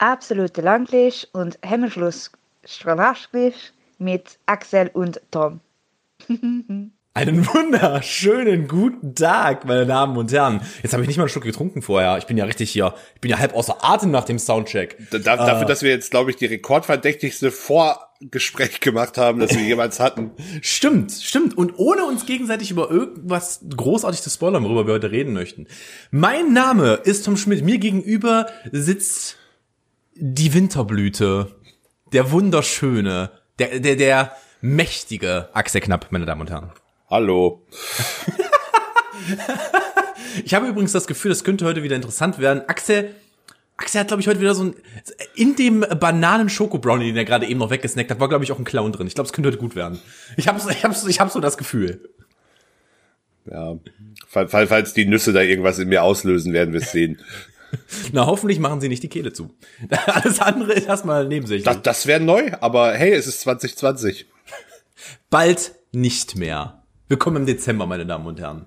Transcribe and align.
absolute 0.00 0.62
Landlich 0.62 1.28
und 1.32 1.58
Hemmschluss 1.62 2.32
Stranaschlich 2.64 3.72
mit 3.98 4.38
Axel 4.46 4.90
und 4.92 5.20
Tom. 5.30 5.60
Einen 7.12 7.46
wunderschönen 7.46 8.68
guten 8.68 9.14
Tag, 9.14 9.64
meine 9.64 9.84
Damen 9.84 10.16
und 10.16 10.32
Herren. 10.32 10.60
Jetzt 10.82 10.92
habe 10.92 11.02
ich 11.02 11.08
nicht 11.08 11.16
mal 11.16 11.24
einen 11.24 11.28
Schluck 11.28 11.42
getrunken 11.42 11.82
vorher. 11.82 12.16
Ich 12.18 12.26
bin 12.26 12.36
ja 12.36 12.44
richtig 12.44 12.70
hier, 12.70 12.94
ich 13.16 13.20
bin 13.20 13.30
ja 13.30 13.38
halb 13.38 13.54
außer 13.54 13.78
Atem 13.82 14.10
nach 14.12 14.24
dem 14.24 14.38
Soundcheck. 14.38 14.96
Da, 15.10 15.18
dafür, 15.18 15.62
äh, 15.62 15.66
dass 15.66 15.82
wir 15.82 15.90
jetzt, 15.90 16.12
glaube 16.12 16.30
ich, 16.30 16.36
die 16.36 16.46
rekordverdächtigste 16.46 17.50
Vorgespräch 17.50 18.80
gemacht 18.80 19.18
haben, 19.18 19.40
das 19.40 19.50
wir 19.50 19.62
jemals 19.62 19.98
hatten. 19.98 20.30
Stimmt, 20.62 21.10
stimmt. 21.10 21.58
Und 21.58 21.78
ohne 21.78 22.04
uns 22.04 22.26
gegenseitig 22.26 22.70
über 22.70 22.90
irgendwas 22.90 23.64
großartig 23.76 24.22
zu 24.22 24.30
spoilern, 24.30 24.62
worüber 24.62 24.86
wir 24.86 24.94
heute 24.94 25.10
reden 25.10 25.32
möchten. 25.32 25.66
Mein 26.12 26.52
Name 26.52 27.00
ist 27.02 27.24
Tom 27.24 27.36
Schmidt. 27.36 27.64
Mir 27.64 27.78
gegenüber 27.78 28.46
sitzt 28.70 29.39
die 30.20 30.52
Winterblüte. 30.52 31.50
Der 32.12 32.30
wunderschöne, 32.30 33.30
der, 33.58 33.80
der, 33.80 33.96
der 33.96 34.36
mächtige 34.60 35.48
Axel 35.54 35.80
Knapp, 35.80 36.08
meine 36.10 36.26
Damen 36.26 36.42
und 36.42 36.50
Herren. 36.50 36.72
Hallo. 37.08 37.66
ich 40.44 40.52
habe 40.54 40.66
übrigens 40.66 40.92
das 40.92 41.06
Gefühl, 41.06 41.30
das 41.30 41.42
könnte 41.42 41.64
heute 41.64 41.82
wieder 41.82 41.96
interessant 41.96 42.38
werden. 42.38 42.62
Axel, 42.68 43.14
Axel 43.76 44.00
hat, 44.00 44.08
glaube 44.08 44.20
ich, 44.20 44.28
heute 44.28 44.40
wieder 44.40 44.54
so 44.54 44.64
ein, 44.64 44.74
in 45.34 45.56
dem 45.56 45.80
Bananen-Schoko-Brownie, 45.80 47.06
den 47.06 47.16
er 47.16 47.24
gerade 47.24 47.46
eben 47.46 47.58
noch 47.58 47.70
weggesnackt 47.70 48.10
hat, 48.10 48.20
war, 48.20 48.28
glaube 48.28 48.44
ich, 48.44 48.52
auch 48.52 48.58
ein 48.58 48.64
Clown 48.64 48.92
drin. 48.92 49.06
Ich 49.06 49.14
glaube, 49.14 49.26
es 49.26 49.32
könnte 49.32 49.48
heute 49.48 49.58
gut 49.58 49.74
werden. 49.74 50.00
Ich 50.36 50.48
habe 50.48 50.60
ich 50.70 50.84
hab, 50.84 51.08
ich 51.08 51.20
hab 51.20 51.30
so 51.30 51.40
das 51.40 51.56
Gefühl. 51.56 52.10
Ja, 53.46 53.78
falls 54.28 54.92
die 54.92 55.06
Nüsse 55.06 55.32
da 55.32 55.40
irgendwas 55.40 55.78
in 55.78 55.88
mir 55.88 56.02
auslösen, 56.02 56.52
werden 56.52 56.74
wir 56.74 56.82
es 56.82 56.92
sehen. 56.92 57.20
Na, 58.12 58.26
hoffentlich 58.26 58.58
machen 58.58 58.80
sie 58.80 58.88
nicht 58.88 59.02
die 59.02 59.08
Kehle 59.08 59.32
zu. 59.32 59.50
Alles 60.06 60.40
andere 60.40 60.72
ist 60.72 60.86
erstmal 60.86 61.26
neben 61.26 61.46
sich. 61.46 61.62
Das, 61.62 61.82
das 61.82 62.06
wäre 62.06 62.20
neu, 62.20 62.50
aber 62.60 62.92
hey, 62.94 63.12
es 63.12 63.26
ist 63.26 63.40
2020. 63.40 64.26
Bald 65.30 65.72
nicht 65.92 66.36
mehr. 66.36 66.82
Willkommen 67.08 67.38
im 67.38 67.46
Dezember, 67.46 67.86
meine 67.86 68.06
Damen 68.06 68.26
und 68.26 68.40
Herren. 68.40 68.66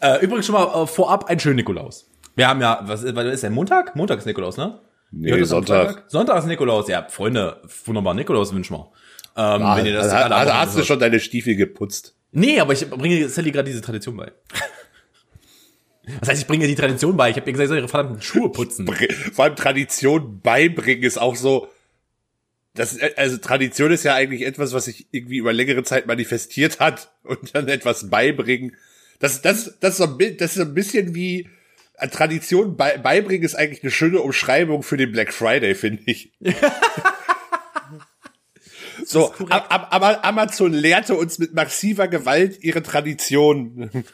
Äh, 0.00 0.24
übrigens 0.24 0.46
schon 0.46 0.54
mal 0.54 0.82
äh, 0.82 0.86
vorab 0.86 1.26
ein 1.26 1.38
schönen 1.38 1.56
Nikolaus. 1.56 2.10
Wir 2.34 2.48
haben 2.48 2.60
ja, 2.60 2.80
was, 2.82 3.04
was 3.14 3.26
ist 3.26 3.42
der 3.42 3.50
Montag? 3.50 3.96
Montag 3.96 4.18
ist 4.18 4.26
Nikolaus, 4.26 4.56
ne? 4.56 4.80
Nee, 5.10 5.42
Sonntag. 5.44 6.04
Sonntag 6.08 6.38
ist 6.38 6.46
Nikolaus. 6.46 6.88
Ja, 6.88 7.06
Freunde, 7.08 7.62
wunderbar 7.84 8.14
Nikolaus 8.14 8.52
wünschen 8.52 8.76
wir. 8.76 8.90
Ähm, 9.36 9.62
ah, 9.62 9.76
wenn 9.76 9.86
ihr 9.86 9.94
das 9.94 10.08
also, 10.08 10.34
also 10.34 10.54
hast 10.54 10.78
du 10.78 10.84
schon 10.84 10.98
deine 10.98 11.20
Stiefel 11.20 11.56
geputzt? 11.56 12.14
Nee, 12.32 12.60
aber 12.60 12.72
ich 12.72 12.88
bringe 12.90 13.28
Sally 13.28 13.50
gerade 13.50 13.68
diese 13.68 13.80
Tradition 13.80 14.16
bei. 14.16 14.32
Was 16.20 16.28
heißt, 16.28 16.42
ich 16.42 16.46
bringe 16.46 16.66
die 16.66 16.74
Tradition 16.74 17.16
bei? 17.16 17.30
Ich 17.30 17.36
habe 17.36 17.46
ihr 17.46 17.52
gesagt, 17.52 17.68
soll 17.68 17.78
ihre 17.78 17.88
verdammten 17.88 18.22
Schuhe 18.22 18.50
putzen. 18.50 18.86
Vor 19.32 19.44
allem 19.44 19.56
Tradition 19.56 20.40
beibringen 20.40 21.02
ist 21.02 21.18
auch 21.18 21.34
so, 21.34 21.68
das, 22.74 22.98
also 23.16 23.38
Tradition 23.38 23.90
ist 23.90 24.04
ja 24.04 24.14
eigentlich 24.14 24.42
etwas, 24.42 24.72
was 24.72 24.84
sich 24.84 25.06
irgendwie 25.10 25.38
über 25.38 25.52
längere 25.52 25.82
Zeit 25.82 26.06
manifestiert 26.06 26.78
hat 26.78 27.10
und 27.24 27.54
dann 27.54 27.68
etwas 27.68 28.10
beibringen. 28.10 28.76
Das, 29.18 29.42
das, 29.42 29.78
das, 29.80 29.92
ist, 29.92 29.96
so 29.96 30.04
ein, 30.04 30.36
das 30.36 30.56
ist 30.56 30.62
ein 30.62 30.74
bisschen 30.74 31.14
wie 31.14 31.48
äh, 31.94 32.08
Tradition 32.08 32.76
bei, 32.76 32.98
beibringen 32.98 33.44
ist 33.44 33.54
eigentlich 33.54 33.82
eine 33.82 33.90
schöne 33.90 34.20
Umschreibung 34.20 34.82
für 34.82 34.96
den 34.96 35.10
Black 35.10 35.32
Friday, 35.32 35.74
finde 35.74 36.02
ich. 36.06 36.32
so, 39.04 39.32
aber 39.48 40.24
Amazon 40.24 40.72
lehrte 40.72 41.14
uns 41.14 41.38
mit 41.38 41.54
massiver 41.54 42.08
Gewalt 42.08 42.62
ihre 42.62 42.82
Tradition. 42.82 44.04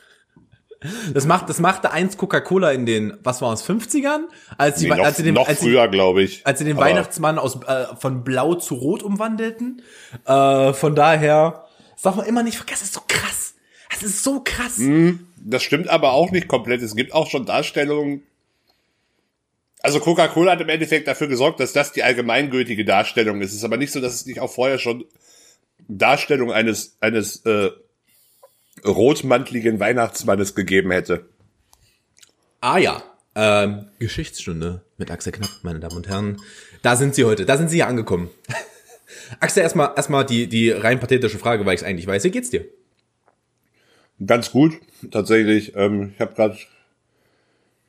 Das 1.14 1.26
macht, 1.26 1.48
das 1.48 1.58
machte 1.58 1.90
eins 1.92 2.16
Coca-Cola 2.16 2.72
in 2.72 2.86
den, 2.86 3.16
was 3.22 3.42
war 3.42 3.52
es, 3.52 3.64
50ern? 3.64 4.22
Als 4.58 4.80
sie, 4.80 4.88
nee, 4.88 4.96
noch, 4.96 5.04
als 5.04 5.16
sie 5.16 5.22
den, 5.22 5.34
noch 5.34 5.48
als 5.48 5.60
früher, 5.60 5.88
glaube 5.88 6.22
ich. 6.22 6.46
Als 6.46 6.58
sie 6.58 6.64
den 6.64 6.76
Weihnachtsmann 6.76 7.38
aus, 7.38 7.60
äh, 7.66 7.86
von 7.98 8.24
blau 8.24 8.54
zu 8.54 8.74
rot 8.74 9.02
umwandelten. 9.02 9.82
Äh, 10.26 10.72
von 10.72 10.94
daher, 10.94 11.66
das 11.92 12.02
darf 12.02 12.16
man 12.16 12.26
immer 12.26 12.42
nicht 12.42 12.56
vergessen, 12.56 12.80
das 12.80 12.88
ist 12.88 12.94
so 12.94 13.02
krass. 13.06 13.54
Das 13.90 14.02
ist 14.02 14.24
so 14.24 14.40
krass. 14.42 14.78
Mm, 14.78 15.26
das 15.36 15.62
stimmt 15.62 15.88
aber 15.88 16.12
auch 16.12 16.30
nicht 16.30 16.48
komplett. 16.48 16.82
Es 16.82 16.96
gibt 16.96 17.12
auch 17.12 17.30
schon 17.30 17.46
Darstellungen, 17.46 18.22
also 19.82 19.98
Coca-Cola 19.98 20.52
hat 20.52 20.60
im 20.60 20.68
Endeffekt 20.68 21.08
dafür 21.08 21.26
gesorgt, 21.26 21.58
dass 21.58 21.72
das 21.72 21.92
die 21.92 22.04
allgemeingültige 22.04 22.84
Darstellung 22.84 23.40
ist. 23.40 23.50
Es 23.50 23.56
ist 23.56 23.64
aber 23.64 23.76
nicht 23.76 23.92
so, 23.92 24.00
dass 24.00 24.14
es 24.14 24.26
nicht 24.26 24.38
auch 24.40 24.50
vorher 24.50 24.78
schon 24.78 25.04
Darstellung 25.88 26.52
eines, 26.52 26.96
eines 27.00 27.44
äh, 27.44 27.70
rotmantligen 28.84 29.80
Weihnachtsmannes 29.80 30.54
gegeben 30.54 30.90
hätte. 30.90 31.26
Ah 32.60 32.78
ja, 32.78 33.02
ähm, 33.34 33.86
Geschichtsstunde 33.98 34.82
mit 34.98 35.10
Axel 35.10 35.32
Knapp, 35.32 35.50
meine 35.62 35.80
Damen 35.80 35.96
und 35.96 36.08
Herren. 36.08 36.40
Da 36.82 36.96
sind 36.96 37.14
Sie 37.14 37.24
heute, 37.24 37.46
da 37.46 37.56
sind 37.56 37.70
Sie 37.70 37.78
ja 37.78 37.86
angekommen. 37.86 38.30
Axel, 39.40 39.62
erstmal 39.62 39.92
erstmal 39.96 40.26
die, 40.26 40.46
die 40.46 40.70
rein 40.70 41.00
pathetische 41.00 41.38
Frage, 41.38 41.64
weil 41.64 41.74
ich 41.74 41.80
es 41.80 41.86
eigentlich 41.86 42.06
weiß. 42.06 42.24
Wie 42.24 42.30
geht's 42.30 42.50
dir? 42.50 42.64
Ganz 44.24 44.52
gut, 44.52 44.74
tatsächlich. 45.10 45.74
Ähm, 45.76 46.12
ich 46.14 46.20
habe 46.20 46.34
gerade, 46.34 46.56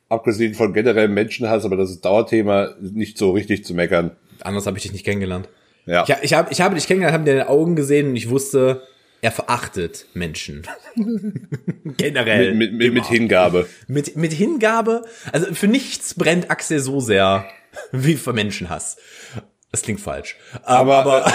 abgesehen 0.08 0.54
von 0.54 0.72
generellem 0.72 1.14
Menschenhass, 1.14 1.64
aber 1.64 1.76
das 1.76 1.90
ist 1.90 2.04
Dauerthema, 2.04 2.74
nicht 2.80 3.18
so 3.18 3.32
richtig 3.32 3.64
zu 3.64 3.74
meckern. 3.74 4.12
Anders 4.40 4.66
habe 4.66 4.76
ich 4.76 4.82
dich 4.82 4.92
nicht 4.92 5.04
kennengelernt. 5.04 5.48
Ja. 5.86 6.04
Ich, 6.04 6.14
ich, 6.22 6.34
hab, 6.34 6.50
ich 6.50 6.60
habe 6.60 6.74
dich 6.74 6.86
kennengelernt, 6.86 7.14
habe 7.14 7.24
dir 7.24 7.32
in 7.32 7.38
den 7.38 7.48
Augen 7.48 7.76
gesehen 7.76 8.08
und 8.08 8.16
ich 8.16 8.30
wusste, 8.30 8.82
er 9.20 9.32
verachtet 9.32 10.06
Menschen. 10.14 10.66
Generell. 11.96 12.54
Mit, 12.54 12.74
mit, 12.74 12.92
mit, 12.92 13.06
Hingabe. 13.06 13.68
Mit, 13.88 14.16
mit 14.16 14.32
Hingabe. 14.32 15.04
Also 15.32 15.54
für 15.54 15.68
nichts 15.68 16.14
brennt 16.14 16.50
Axel 16.50 16.80
so 16.80 17.00
sehr 17.00 17.48
wie 17.92 18.16
für 18.16 18.32
Menschenhass. 18.32 18.96
Das 19.70 19.82
klingt 19.82 20.00
falsch. 20.00 20.36
Aber, 20.62 20.98
aber 20.98 21.26
äh, 21.26 21.30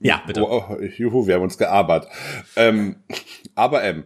ja, 0.00 0.22
bitte. 0.26 0.42
Oh, 0.42 0.64
oh, 0.68 0.82
juhu, 0.82 1.26
wir 1.26 1.34
haben 1.34 1.42
uns 1.42 1.58
gearbeitet. 1.58 2.10
Ähm, 2.56 2.96
aber 3.54 3.84
ähm, 3.84 4.04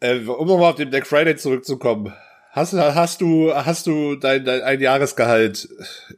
äh, 0.00 0.18
um 0.20 0.46
nochmal 0.46 0.70
auf 0.70 0.76
den 0.76 0.90
Black 0.90 1.06
Friday 1.06 1.36
zurückzukommen. 1.36 2.12
Hast, 2.52 2.72
hast 2.72 3.20
du, 3.20 3.54
hast 3.54 3.86
du 3.86 4.16
dein, 4.16 4.44
dein 4.44 4.62
ein 4.62 4.80
Jahresgehalt 4.80 5.68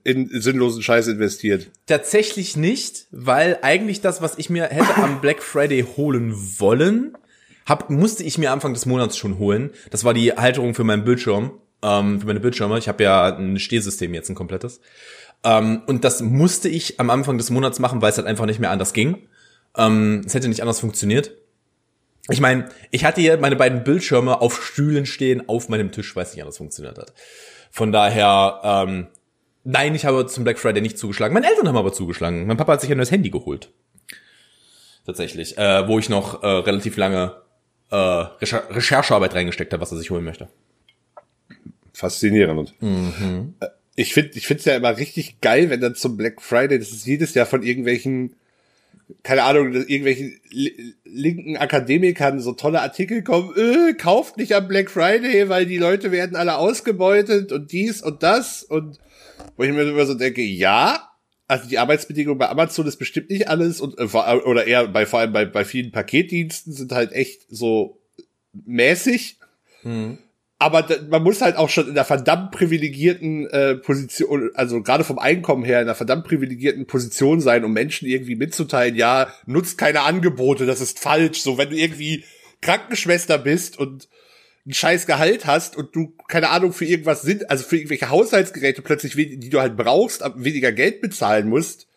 in 0.03 0.28
sinnlosen 0.28 0.82
Scheiß 0.82 1.09
investiert? 1.09 1.70
Tatsächlich 1.87 2.56
nicht, 2.56 3.06
weil 3.10 3.59
eigentlich 3.60 4.00
das, 4.00 4.22
was 4.22 4.38
ich 4.38 4.48
mir 4.48 4.65
hätte 4.65 4.97
am 4.97 5.21
Black 5.21 5.42
Friday 5.42 5.84
holen 5.97 6.34
wollen, 6.59 7.19
hab, 7.66 7.91
musste 7.91 8.22
ich 8.22 8.38
mir 8.38 8.50
Anfang 8.50 8.72
des 8.72 8.87
Monats 8.87 9.19
schon 9.19 9.38
holen. 9.38 9.72
Das 9.91 10.04
war 10.04 10.15
die 10.15 10.32
Halterung 10.32 10.75
für 10.75 10.84
meinen 10.84 11.04
Bildschirm, 11.04 11.53
ähm, 11.82 12.21
für 12.21 12.26
meine 12.26 12.41
Bildschirme. 12.41 12.78
Ich 12.78 12.88
habe 12.88 13.04
ja 13.04 13.37
ein 13.37 13.59
Stehsystem 13.59 14.15
jetzt, 14.15 14.31
ein 14.31 14.34
komplettes. 14.34 14.81
Ähm, 15.44 15.82
und 15.87 16.03
das 16.03 16.22
musste 16.22 16.71
ich 16.71 16.98
am 16.98 17.10
Anfang 17.10 17.37
des 17.37 17.50
Monats 17.50 17.78
machen, 17.78 18.00
weil 18.00 18.10
es 18.10 18.16
halt 18.16 18.26
einfach 18.26 18.47
nicht 18.47 18.59
mehr 18.59 18.71
anders 18.71 18.94
ging. 18.94 19.28
Ähm, 19.76 20.22
es 20.25 20.32
hätte 20.32 20.48
nicht 20.48 20.62
anders 20.62 20.81
funktioniert. 20.81 21.32
Ich 22.28 22.41
meine, 22.41 22.69
ich 22.91 23.05
hatte 23.05 23.21
hier 23.21 23.37
meine 23.38 23.56
beiden 23.56 23.83
Bildschirme 23.83 24.41
auf 24.41 24.65
Stühlen 24.65 25.06
stehen 25.06 25.49
auf 25.49 25.69
meinem 25.69 25.91
Tisch, 25.91 26.15
weil 26.15 26.25
es 26.25 26.33
nicht 26.33 26.43
anders 26.43 26.59
funktioniert 26.59 26.99
hat. 26.99 27.12
Von 27.71 27.91
daher, 27.91 28.60
ähm, 28.62 29.09
nein, 29.65 29.94
ich 29.94 30.05
habe 30.05 30.27
zum 30.27 30.44
Black 30.44 30.59
Friday 30.59 30.81
nicht 30.81 30.99
zugeschlagen. 30.99 31.34
Meine 31.34 31.49
Eltern 31.49 31.66
haben 31.66 31.77
aber 31.77 31.93
zugeschlagen. 31.93 32.47
Mein 32.47 32.56
Papa 32.56 32.75
hat 32.75 32.81
sich 32.81 32.91
ein 32.91 32.97
neues 32.97 33.10
Handy 33.10 33.31
geholt. 33.31 33.71
Tatsächlich. 35.05 35.59
Äh, 35.59 35.88
wo 35.88 35.99
ich 35.99 36.09
noch 36.09 36.43
äh, 36.43 36.47
relativ 36.47 36.97
lange 36.97 37.34
äh, 37.91 37.97
Recher 37.97 38.65
Recherchearbeit 38.71 39.34
reingesteckt 39.34 39.72
habe, 39.72 39.83
was 39.83 39.91
er 39.91 39.99
sich 39.99 40.10
holen 40.10 40.25
möchte. 40.25 40.49
Faszinierend. 41.93 42.75
Mhm. 42.81 43.54
Äh, 43.60 43.66
ich 43.94 44.15
finde 44.15 44.31
ich 44.34 44.47
finde 44.47 44.60
es 44.60 44.65
ja 44.65 44.77
immer 44.77 44.97
richtig 44.97 45.41
geil, 45.41 45.71
wenn 45.71 45.81
dann 45.81 45.94
zum 45.94 46.16
Black 46.16 46.41
Friday, 46.41 46.78
das 46.78 46.93
ist 46.93 47.06
jedes 47.06 47.34
Jahr 47.34 47.47
von 47.47 47.62
irgendwelchen 47.62 48.37
keine 49.23 49.45
Ahnung, 49.45 49.73
irgendwelchen 49.73 50.41
linken 51.05 51.56
Akademikern 51.56 52.41
so 52.41 52.53
tolle 52.53 52.81
Artikel 52.81 53.23
kommen, 53.23 53.53
äh, 53.56 53.95
kauft 53.95 54.37
nicht 54.37 54.55
am 54.55 54.69
Black 54.69 54.91
Friday, 54.91 55.49
weil 55.49 55.67
die 55.67 55.78
Leute 55.78 56.12
werden 56.12 56.37
alle 56.37 56.56
ausgebeutet 56.56 57.53
und 57.53 57.72
dies 57.72 58.03
und 58.03 58.22
das 58.22 58.62
und 58.62 58.99
wo 59.56 59.65
ich 59.65 59.72
mir 59.72 59.83
immer 59.83 60.06
so 60.06 60.15
denke, 60.15 60.43
ja, 60.43 61.11
also 61.48 61.69
die 61.69 61.78
Arbeitsbedingungen 61.78 62.39
bei 62.39 62.48
Amazon 62.48 62.86
ist 62.86 62.97
bestimmt 62.97 63.31
nicht 63.31 63.48
alles 63.48 63.81
und 63.81 63.98
äh, 63.98 64.04
oder 64.04 64.66
eher 64.66 64.89
bei 64.89 65.07
vor 65.07 65.21
allem 65.21 65.33
bei, 65.33 65.45
bei 65.45 65.65
vielen 65.65 65.92
Paketdiensten 65.92 66.72
sind 66.72 66.92
halt 66.92 67.13
echt 67.13 67.47
so 67.48 68.01
mäßig. 68.53 69.39
Hm 69.83 70.19
aber 70.62 70.86
man 71.10 71.22
muss 71.22 71.41
halt 71.41 71.56
auch 71.56 71.68
schon 71.68 71.86
in 71.86 71.91
einer 71.91 72.04
verdammt 72.04 72.53
privilegierten 72.53 73.48
äh, 73.48 73.74
Position, 73.74 74.50
also 74.54 74.80
gerade 74.82 75.03
vom 75.03 75.18
Einkommen 75.18 75.64
her 75.64 75.80
in 75.80 75.86
einer 75.86 75.97
verdammt 75.97 76.24
privilegierten 76.24 76.86
Position 76.86 77.41
sein, 77.41 77.64
um 77.64 77.72
Menschen 77.72 78.06
irgendwie 78.06 78.36
mitzuteilen, 78.36 78.94
ja, 78.94 79.32
nutzt 79.44 79.76
keine 79.76 80.03
Angebote, 80.03 80.64
das 80.64 80.80
ist 80.80 81.00
falsch. 81.00 81.42
So, 81.42 81.59
wenn 81.59 81.70
du 81.70 81.76
irgendwie 81.76 82.24
Krankenschwester 82.60 83.38
bist 83.38 83.76
und 83.76 84.09
ein 84.64 84.72
scheiß 84.72 85.06
Gehalt 85.06 85.47
hast 85.47 85.76
und 85.76 85.97
du, 85.97 86.14
keine 86.28 86.50
Ahnung, 86.50 86.72
für 86.72 86.84
irgendwas 86.84 87.22
sind, 87.22 87.50
also 87.50 87.64
für 87.64 87.76
irgendwelche 87.76 88.10
Haushaltsgeräte 88.10 88.82
plötzlich, 88.82 89.16
die 89.16 89.50
du 89.50 89.60
halt 89.60 89.76
brauchst, 89.76 90.22
weniger 90.36 90.70
Geld 90.70 91.00
bezahlen 91.00 91.48
musst, 91.48 91.88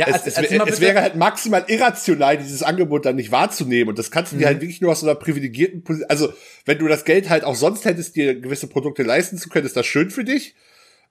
ja, 0.00 0.14
es, 0.14 0.26
es, 0.26 0.38
es, 0.38 0.50
es 0.50 0.80
wäre 0.80 1.00
halt 1.00 1.14
maximal 1.16 1.64
irrational, 1.68 2.36
dieses 2.38 2.62
Angebot 2.62 3.04
dann 3.06 3.16
nicht 3.16 3.30
wahrzunehmen. 3.30 3.90
Und 3.90 3.98
das 3.98 4.10
kannst 4.10 4.32
du 4.32 4.36
mhm. 4.36 4.40
dir 4.40 4.46
halt 4.46 4.60
wirklich 4.60 4.80
nur 4.80 4.92
aus 4.92 5.00
so 5.00 5.06
einer 5.06 5.14
privilegierten 5.14 5.84
Position. 5.84 6.10
Also, 6.10 6.32
wenn 6.64 6.78
du 6.78 6.88
das 6.88 7.04
Geld 7.04 7.28
halt 7.28 7.44
auch 7.44 7.54
sonst 7.54 7.84
hättest, 7.84 8.16
dir 8.16 8.34
gewisse 8.40 8.66
Produkte 8.66 9.02
leisten 9.02 9.38
zu 9.38 9.48
können, 9.48 9.66
ist 9.66 9.76
das 9.76 9.86
schön 9.86 10.10
für 10.10 10.24
dich. 10.24 10.54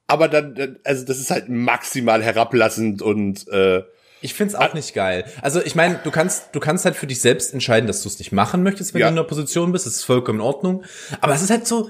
aber 0.07 0.27
dann, 0.27 0.56
dann 0.56 0.80
also 0.83 1.06
das 1.06 1.19
ist 1.19 1.30
halt 1.31 1.50
maximal 1.50 2.24
herablassend 2.24 3.01
und 3.01 3.47
äh, 3.50 3.83
Ich 4.21 4.33
find's 4.33 4.56
auch 4.56 4.74
nicht 4.74 4.94
geil. 4.95 5.24
Also 5.41 5.62
ich 5.62 5.75
meine, 5.75 6.00
du 6.03 6.12
kannst, 6.12 6.47
du 6.53 6.59
kannst 6.59 6.83
halt 6.86 6.95
für 6.95 7.07
dich 7.07 7.21
selbst 7.21 7.53
entscheiden, 7.53 7.88
dass 7.88 8.01
du 8.01 8.09
es 8.09 8.18
nicht 8.19 8.31
machen 8.31 8.63
möchtest, 8.63 8.94
wenn 8.94 9.01
Ja. 9.01 9.07
du 9.07 9.13
in 9.13 9.19
einer 9.19 9.27
Position 9.27 9.71
bist. 9.71 9.86
Das 9.86 9.95
ist 9.95 10.03
vollkommen 10.03 10.39
in 10.39 10.45
Ordnung. 10.45 10.83
Aber 11.21 11.33
es 11.36 11.41
ist 11.41 11.51
halt 11.51 11.68
so, 11.68 11.89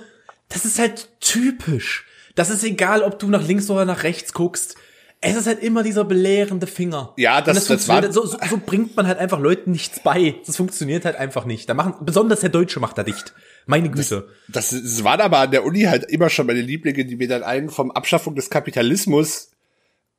das 0.49 0.65
ist 0.65 0.79
halt 0.79 1.07
typisch. 1.21 2.05
Das 2.35 2.49
ist 2.49 2.63
egal, 2.63 3.03
ob 3.03 3.19
du 3.19 3.27
nach 3.27 3.45
links 3.47 3.69
oder 3.69 3.85
nach 3.85 4.03
rechts 4.03 4.33
guckst. 4.33 4.75
Es 5.21 5.35
ist 5.35 5.47
halt 5.47 5.61
immer 5.61 5.83
dieser 5.83 6.05
belehrende 6.05 6.65
Finger. 6.65 7.13
Ja, 7.17 7.41
das- 7.41 7.47
Und 7.49 7.55
das 7.57 7.67
funktioniert- 7.85 8.05
war- 8.05 8.11
so, 8.13 8.25
so, 8.25 8.37
so 8.49 8.61
bringt 8.65 8.95
man 8.95 9.05
halt 9.05 9.19
einfach 9.19 9.39
Leuten 9.39 9.71
nichts 9.71 9.99
bei. 10.01 10.35
Das 10.45 10.55
funktioniert 10.55 11.03
halt 11.03 11.17
einfach 11.17 11.43
nicht. 11.45 11.67
Da 11.67 11.73
machen, 11.73 11.95
besonders 12.01 12.39
der 12.39 12.49
Deutsche 12.49 12.79
macht 12.79 12.97
da 12.97 13.03
dicht. 13.03 13.33
Meine 13.65 13.89
Güte. 13.91 14.27
das, 14.47 14.69
das 14.69 15.03
waren 15.03 15.19
aber 15.21 15.39
an 15.39 15.51
der 15.51 15.63
Uni 15.65 15.81
halt 15.83 16.05
immer 16.05 16.29
schon 16.29 16.47
meine 16.47 16.61
Lieblinge, 16.61 17.03
die 17.05 17.17
mir 17.17 17.27
dann 17.27 17.43
einen 17.43 17.69
vom 17.69 17.91
Abschaffung 17.91 18.33
des 18.35 18.49
Kapitalismus 18.49 19.51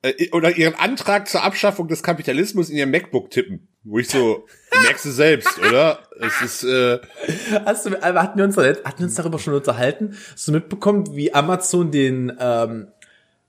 äh, 0.02 0.30
oder 0.32 0.56
ihren 0.56 0.74
Antrag 0.74 1.28
zur 1.28 1.42
Abschaffung 1.42 1.88
des 1.88 2.02
Kapitalismus 2.02 2.68
in 2.70 2.76
ihr 2.76 2.86
MacBook 2.86 3.30
tippen. 3.30 3.68
Wo 3.82 3.98
ich 3.98 4.08
so, 4.08 4.46
merkst 4.84 5.06
du 5.06 5.10
selbst, 5.10 5.58
oder? 5.58 5.98
Es 6.20 6.42
ist, 6.42 6.64
äh, 6.64 6.98
Hast 7.64 7.86
du, 7.86 8.02
aber 8.02 8.22
hatten 8.22 8.38
wir 8.38 8.44
uns, 8.44 8.56
hatten 8.58 8.98
wir 8.98 9.04
uns 9.06 9.14
darüber 9.14 9.38
schon 9.38 9.54
unterhalten? 9.54 10.14
Hast 10.32 10.46
du 10.46 10.52
mitbekommen, 10.52 11.16
wie 11.16 11.32
Amazon 11.34 11.90
den 11.90 12.32
ähm, 12.38 12.88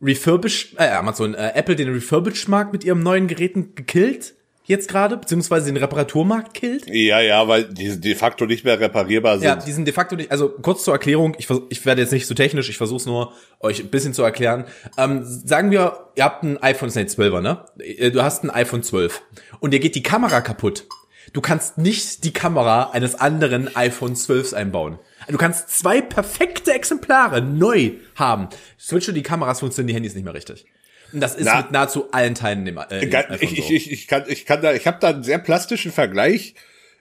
Refurbish, 0.01 0.73
äh, 0.77 0.89
Amazon, 0.89 1.33
äh, 1.33 1.51
Apple 1.53 1.75
den 1.75 1.91
Refurbish-Markt 1.93 2.73
mit 2.73 2.83
ihrem 2.83 3.03
neuen 3.03 3.27
Geräten 3.27 3.75
gekillt? 3.75 4.33
Jetzt 4.63 4.87
gerade, 4.87 5.17
beziehungsweise 5.17 5.65
den 5.65 5.77
Reparaturmarkt 5.77 6.53
killt? 6.53 6.87
ja, 6.87 7.19
ja, 7.19 7.47
weil 7.47 7.65
die 7.65 7.99
de 7.99 8.15
facto 8.15 8.45
nicht 8.45 8.63
mehr 8.63 8.79
reparierbar 8.79 9.39
sind. 9.39 9.43
Ja, 9.43 9.55
die 9.55 9.71
sind 9.71 9.85
de 9.85 9.93
facto 9.93 10.15
nicht, 10.15 10.31
also 10.31 10.49
kurz 10.49 10.83
zur 10.83 10.93
Erklärung, 10.93 11.35
ich, 11.37 11.47
ich 11.69 11.85
werde 11.85 12.01
jetzt 12.01 12.11
nicht 12.11 12.27
so 12.27 12.35
technisch, 12.35 12.69
ich 12.69 12.77
versuche 12.77 12.97
es 12.97 13.05
nur, 13.05 13.33
euch 13.59 13.81
ein 13.81 13.89
bisschen 13.89 14.13
zu 14.13 14.21
erklären. 14.23 14.65
Ähm, 14.97 15.23
sagen 15.25 15.71
wir, 15.71 16.11
ihr 16.15 16.23
habt 16.23 16.43
ein 16.43 16.61
iPhone, 16.61 16.89
ist 16.89 16.97
ein 16.97 17.07
12er, 17.07 17.41
ne? 17.41 17.65
Äh, 17.79 18.11
Du 18.11 18.21
hast 18.23 18.43
ein 18.43 18.51
iPhone 18.51 18.83
12 18.83 19.21
und 19.59 19.73
dir 19.73 19.79
geht 19.79 19.95
die 19.95 20.03
Kamera 20.03 20.41
kaputt. 20.41 20.85
Du 21.33 21.41
kannst 21.41 21.77
nicht 21.77 22.23
die 22.23 22.33
Kamera 22.33 22.91
eines 22.91 23.15
anderen 23.15 23.75
iPhone 23.75 24.13
12s 24.13 24.53
einbauen. 24.53 24.99
Du 25.27 25.37
kannst 25.37 25.69
zwei 25.69 26.01
perfekte 26.01 26.73
Exemplare 26.73 27.41
neu 27.41 27.91
haben. 28.15 28.49
Switche 28.79 29.13
die 29.13 29.23
Kameras, 29.23 29.59
funktionieren 29.59 29.87
die 29.87 29.93
Handys 29.95 30.15
nicht 30.15 30.23
mehr 30.23 30.33
richtig. 30.33 30.65
Und 31.13 31.19
das 31.19 31.35
ist 31.35 31.45
Na. 31.45 31.57
mit 31.61 31.71
nahezu 31.71 32.11
allen 32.11 32.35
Teilen 32.35 32.65
im, 32.65 32.77
äh, 32.77 33.05
ich, 33.41 33.57
ich, 33.57 33.71
ich, 33.71 33.91
ich 33.91 34.07
kann, 34.07 34.23
ich 34.27 34.45
kann 34.45 34.61
da, 34.61 34.73
ich 34.73 34.87
habe 34.87 34.97
da 34.99 35.09
einen 35.09 35.23
sehr 35.23 35.39
plastischen 35.39 35.91
Vergleich. 35.91 36.55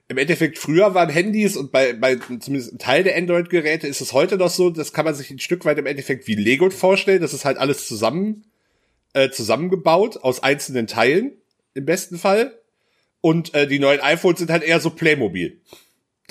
Im 0.07 0.17
Endeffekt 0.17 0.57
früher 0.57 0.93
waren 0.93 1.09
Handys 1.09 1.55
und 1.55 1.71
bei, 1.71 1.93
bei 1.93 2.15
zumindest 2.15 2.73
ein 2.73 2.79
Teil 2.79 3.03
der 3.03 3.15
Android-Geräte 3.15 3.87
ist 3.87 4.01
es 4.01 4.11
heute 4.11 4.35
noch 4.37 4.49
so, 4.49 4.69
das 4.69 4.91
kann 4.91 5.05
man 5.05 5.15
sich 5.15 5.31
ein 5.31 5.39
Stück 5.39 5.63
weit 5.63 5.77
im 5.77 5.85
Endeffekt 5.85 6.27
wie 6.27 6.35
Lego 6.35 6.69
vorstellen. 6.69 7.21
Das 7.21 7.33
ist 7.33 7.45
halt 7.45 7.57
alles 7.57 7.87
zusammen 7.87 8.43
äh, 9.13 9.29
zusammengebaut 9.29 10.17
aus 10.17 10.43
einzelnen 10.43 10.87
Teilen 10.87 11.31
im 11.73 11.85
besten 11.85 12.17
Fall. 12.17 12.57
Und 13.21 13.53
äh, 13.53 13.67
die 13.67 13.79
neuen 13.79 14.01
iPhones 14.01 14.39
sind 14.39 14.51
halt 14.51 14.63
eher 14.63 14.79
so 14.79 14.89
Playmobil. 14.89 15.61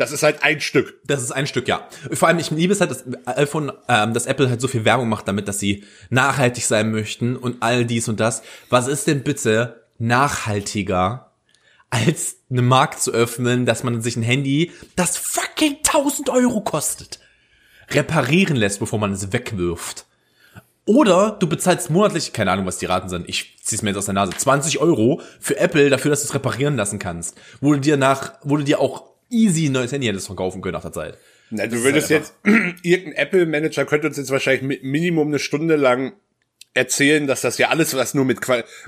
Das 0.01 0.13
ist 0.13 0.23
halt 0.23 0.43
ein 0.43 0.63
Stück. 0.63 0.99
Das 1.05 1.23
ist 1.23 1.31
ein 1.31 1.47
Stück, 1.47 1.69
ja. 1.69 1.87
Vor 2.11 2.27
allem, 2.27 2.39
ich 2.39 2.51
liebe 2.51 2.73
es 2.73 2.81
halt, 2.81 2.91
dass 2.91 3.05
iPhone, 3.27 3.71
ähm, 3.87 4.15
dass 4.15 4.25
Apple 4.25 4.49
halt 4.49 4.59
so 4.59 4.67
viel 4.67 4.87
Werbung 4.87 5.11
macht 5.11 5.29
damit, 5.29 5.47
dass 5.47 5.59
sie 5.59 5.85
nachhaltig 6.09 6.65
sein 6.65 6.91
möchten 6.91 7.37
und 7.37 7.59
all 7.61 7.85
dies 7.85 8.09
und 8.09 8.19
das. 8.19 8.43
Was 8.71 8.89
ist 8.89 9.07
denn 9.07 9.23
bitte 9.25 9.85
nachhaltiger, 9.99 11.33
als 11.91 12.37
eine 12.51 12.63
Markt 12.63 13.03
zu 13.03 13.13
öffnen, 13.13 13.67
dass 13.67 13.85
man 13.85 14.01
sich 14.01 14.17
ein 14.17 14.23
Handy, 14.23 14.73
das 14.97 15.19
fucking 15.19 15.77
1000 15.87 16.31
Euro 16.31 16.63
kostet, 16.63 17.21
reparieren 17.91 18.57
lässt, 18.57 18.81
bevor 18.81 18.99
man 18.99 19.13
es 19.13 19.35
wegwirft? 19.35 20.07
Oder 20.87 21.37
du 21.39 21.47
bezahlst 21.47 21.91
monatlich, 21.91 22.33
keine 22.33 22.53
Ahnung, 22.53 22.65
was 22.65 22.79
die 22.79 22.87
Raten 22.87 23.11
sind, 23.11 23.29
ich 23.29 23.59
zieh's 23.63 23.83
mir 23.83 23.91
jetzt 23.91 23.99
aus 23.99 24.07
der 24.07 24.15
Nase, 24.15 24.33
20 24.35 24.79
Euro 24.79 25.21
für 25.41 25.59
Apple 25.59 25.91
dafür, 25.91 26.11
dass 26.11 26.23
du 26.23 26.29
es 26.29 26.35
reparieren 26.35 26.77
lassen 26.77 26.99
kannst. 26.99 27.39
Wo 27.61 27.75
du 27.75 27.81
dir 27.81 27.99
nach, 27.99 28.33
wo 28.45 28.57
du 28.57 28.65
dir 28.65 28.81
auch 28.81 29.10
easy 29.31 29.67
ein 29.67 29.73
neues 29.73 29.93
Handy 29.93 30.07
hättest 30.07 30.27
verkaufen 30.27 30.61
können 30.63 30.75
nach 30.75 30.83
der 30.83 30.93
Zeit. 30.93 31.19
Na, 31.51 31.67
du 31.67 31.83
würdest 31.83 32.11
halt 32.11 32.21
jetzt, 32.21 32.35
irgendein 32.85 33.15
Apple-Manager 33.15 33.85
könnte 33.85 34.07
uns 34.07 34.17
jetzt 34.17 34.31
wahrscheinlich 34.31 34.63
mi 34.63 34.79
Minimum 34.83 35.29
eine 35.29 35.39
Stunde 35.39 35.77
lang 35.77 36.13
erzählen, 36.75 37.27
dass 37.27 37.41
das 37.41 37.59
ja 37.59 37.69
alles, 37.69 37.95
was 37.97 38.15
nur 38.15 38.25
mit, 38.25 38.41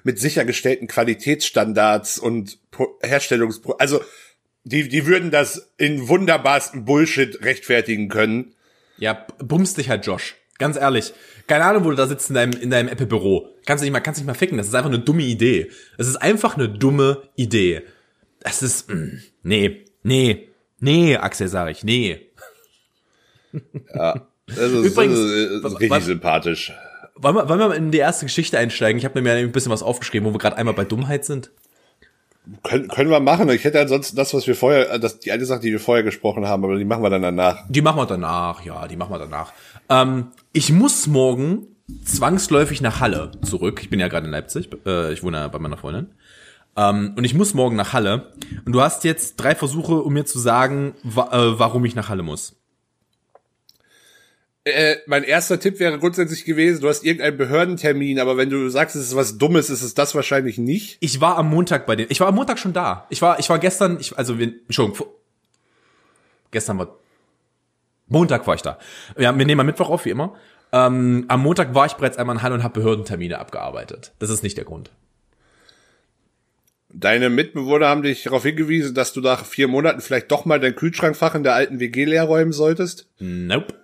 mit 0.04 0.18
sichergestellten 0.18 0.86
Qualitätsstandards 0.86 2.18
und 2.18 2.58
Pro 2.70 2.98
Herstellungspro, 3.02 3.72
also, 3.72 4.00
die, 4.64 4.88
die 4.88 5.06
würden 5.06 5.32
das 5.32 5.72
in 5.76 6.06
wunderbarsten 6.06 6.84
Bullshit 6.84 7.42
rechtfertigen 7.42 8.08
können. 8.08 8.54
Ja, 8.98 9.26
bumst 9.38 9.76
dich 9.78 9.88
halt, 9.88 10.06
Josh. 10.06 10.36
Ganz 10.58 10.76
ehrlich. 10.76 11.12
Keine 11.48 11.64
Ahnung, 11.64 11.84
wo 11.84 11.90
du 11.90 11.96
da 11.96 12.06
sitzt 12.06 12.28
in 12.28 12.34
deinem, 12.34 12.52
in 12.52 12.70
deinem 12.70 12.88
Apple-Büro. 12.88 13.48
Kannst 13.66 13.82
du 13.82 13.84
nicht 13.84 13.92
mal, 13.92 13.98
kannst 13.98 14.20
nicht 14.20 14.26
mal 14.28 14.34
ficken. 14.34 14.58
Das 14.58 14.68
ist 14.68 14.74
einfach 14.74 14.90
eine 14.90 15.00
dumme 15.00 15.22
Idee. 15.22 15.70
Es 15.98 16.06
ist 16.06 16.16
einfach 16.16 16.56
eine 16.56 16.68
dumme 16.68 17.22
Idee. 17.34 17.82
Das 18.38 18.62
ist, 18.62 18.88
mm, 18.88 19.18
nee, 19.42 19.84
nee, 20.02 20.48
nee, 20.80 21.16
Axel, 21.16 21.48
sag 21.48 21.70
ich, 21.70 21.84
nee. 21.84 22.20
Das 24.46 24.58
ist, 24.58 24.72
Übrigens, 24.84 25.14
das 25.18 25.30
ist, 25.30 25.64
das 25.64 25.72
ist 25.72 25.80
richtig 25.80 25.90
was- 25.90 26.04
sympathisch. 26.04 26.72
Wollen 27.14 27.36
wir, 27.36 27.48
wollen 27.48 27.60
wir 27.60 27.68
mal 27.68 27.74
in 27.76 27.90
die 27.90 27.98
erste 27.98 28.26
Geschichte 28.26 28.58
einsteigen? 28.58 28.98
Ich 28.98 29.04
habe 29.04 29.20
mir 29.22 29.32
ein 29.34 29.52
bisschen 29.52 29.70
was 29.70 29.82
aufgeschrieben, 29.82 30.28
wo 30.28 30.34
wir 30.34 30.38
gerade 30.38 30.56
einmal 30.56 30.74
bei 30.74 30.84
Dummheit 30.84 31.24
sind. 31.24 31.50
Können, 32.64 32.88
können 32.88 33.10
wir 33.10 33.20
machen. 33.20 33.48
Ich 33.50 33.62
hätte 33.64 33.80
ansonsten 33.80 34.16
das, 34.16 34.34
was 34.34 34.46
wir 34.48 34.56
vorher, 34.56 34.90
äh, 34.90 34.98
das, 35.00 35.20
die 35.20 35.30
eine 35.30 35.44
Sache, 35.44 35.60
die 35.60 35.70
wir 35.70 35.78
vorher 35.78 36.02
gesprochen 36.02 36.46
haben, 36.46 36.64
aber 36.64 36.76
die 36.76 36.84
machen 36.84 37.02
wir 37.04 37.10
dann 37.10 37.22
danach. 37.22 37.64
Die 37.68 37.82
machen 37.82 37.98
wir 37.98 38.06
danach, 38.06 38.64
ja, 38.64 38.88
die 38.88 38.96
machen 38.96 39.12
wir 39.12 39.18
danach. 39.20 39.52
Ähm, 39.88 40.28
ich 40.52 40.72
muss 40.72 41.06
morgen 41.06 41.68
zwangsläufig 42.04 42.80
nach 42.80 42.98
Halle 43.00 43.30
zurück. 43.42 43.78
Ich 43.82 43.90
bin 43.90 44.00
ja 44.00 44.08
gerade 44.08 44.26
in 44.26 44.32
Leipzig, 44.32 44.68
äh, 44.84 45.12
ich 45.12 45.22
wohne 45.22 45.36
ja 45.38 45.48
bei 45.48 45.60
meiner 45.60 45.76
Freundin. 45.76 46.08
Ähm, 46.76 47.14
und 47.16 47.24
ich 47.24 47.34
muss 47.34 47.54
morgen 47.54 47.76
nach 47.76 47.92
Halle. 47.92 48.32
Und 48.64 48.72
du 48.72 48.80
hast 48.80 49.04
jetzt 49.04 49.36
drei 49.36 49.54
Versuche, 49.54 49.94
um 50.02 50.12
mir 50.12 50.24
zu 50.24 50.38
sagen, 50.38 50.94
wa 51.02 51.28
äh, 51.32 51.58
warum 51.58 51.84
ich 51.84 51.94
nach 51.94 52.08
Halle 52.08 52.22
muss. 52.22 52.56
Äh, 54.64 54.96
mein 55.06 55.24
erster 55.24 55.58
Tipp 55.58 55.80
wäre 55.80 55.98
grundsätzlich 55.98 56.44
gewesen, 56.44 56.82
du 56.82 56.88
hast 56.88 57.04
irgendeinen 57.04 57.36
Behördentermin, 57.36 58.20
aber 58.20 58.36
wenn 58.36 58.48
du 58.48 58.68
sagst, 58.68 58.94
es 58.94 59.08
ist 59.08 59.16
was 59.16 59.36
Dummes, 59.36 59.70
ist 59.70 59.82
es 59.82 59.94
das 59.94 60.14
wahrscheinlich 60.14 60.56
nicht. 60.56 60.98
Ich 61.00 61.20
war 61.20 61.36
am 61.36 61.50
Montag 61.50 61.84
bei 61.84 61.96
denen. 61.96 62.12
Ich 62.12 62.20
war 62.20 62.28
am 62.28 62.36
Montag 62.36 62.60
schon 62.60 62.72
da. 62.72 63.06
Ich 63.10 63.20
war, 63.22 63.40
ich 63.40 63.50
war 63.50 63.58
gestern, 63.58 63.98
ich, 63.98 64.16
also 64.16 64.38
wir, 64.38 64.52
Entschuldigung, 64.66 65.08
gestern 66.52 66.78
war 66.78 66.96
Montag 68.06 68.46
war 68.46 68.54
ich 68.54 68.62
da. 68.62 68.78
Ja, 69.18 69.36
wir 69.36 69.46
nehmen 69.46 69.60
am 69.60 69.66
Mittwoch 69.66 69.88
auf, 69.88 70.04
wie 70.04 70.10
immer. 70.10 70.34
Ähm, 70.70 71.24
am 71.28 71.42
Montag 71.42 71.74
war 71.74 71.86
ich 71.86 71.94
bereits 71.94 72.16
einmal 72.16 72.36
in 72.36 72.42
Halle 72.42 72.54
und 72.54 72.62
habe 72.62 72.74
Behördentermine 72.74 73.38
abgearbeitet. 73.38 74.12
Das 74.18 74.30
ist 74.30 74.42
nicht 74.42 74.56
der 74.56 74.64
Grund. 74.64 74.90
Deine 76.94 77.30
Mitbewohner 77.30 77.88
haben 77.88 78.02
dich 78.02 78.24
darauf 78.24 78.42
hingewiesen, 78.42 78.94
dass 78.94 79.12
du 79.12 79.20
nach 79.20 79.46
vier 79.46 79.66
Monaten 79.66 80.00
vielleicht 80.00 80.30
doch 80.30 80.44
mal 80.44 80.60
dein 80.60 80.74
Kühlschrankfach 80.74 81.34
in 81.34 81.42
der 81.42 81.54
alten 81.54 81.80
WG 81.80 82.04
leer 82.04 82.24
räumen 82.24 82.52
solltest. 82.52 83.06
Nope. 83.18 83.74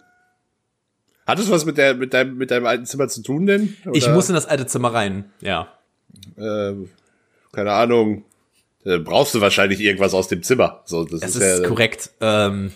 Hat 1.26 1.38
es 1.38 1.50
was 1.50 1.64
mit, 1.64 1.78
der, 1.78 1.94
mit, 1.94 2.14
deinem, 2.14 2.36
mit 2.36 2.50
deinem 2.50 2.66
alten 2.66 2.86
Zimmer 2.86 3.08
zu 3.08 3.22
tun 3.22 3.46
denn? 3.46 3.76
Ich 3.92 4.04
Oder, 4.04 4.14
muss 4.14 4.28
in 4.28 4.34
das 4.34 4.46
alte 4.46 4.66
Zimmer 4.66 4.92
rein. 4.94 5.30
Ja. 5.40 5.68
äh, 6.36 6.74
keine 7.52 7.72
Ahnung. 7.72 8.24
Äh, 8.84 8.98
brauchst 8.98 9.34
du 9.34 9.40
wahrscheinlich 9.40 9.80
irgendwas 9.80 10.14
aus 10.14 10.28
dem 10.28 10.42
Zimmer. 10.42 10.82
So, 10.86 11.04
das, 11.04 11.20
Das 11.20 11.36
ist, 11.36 11.42
ist 11.42 11.60
ja, 11.60 11.68
korrekt. 11.68 12.10
Ähm, 12.20 12.72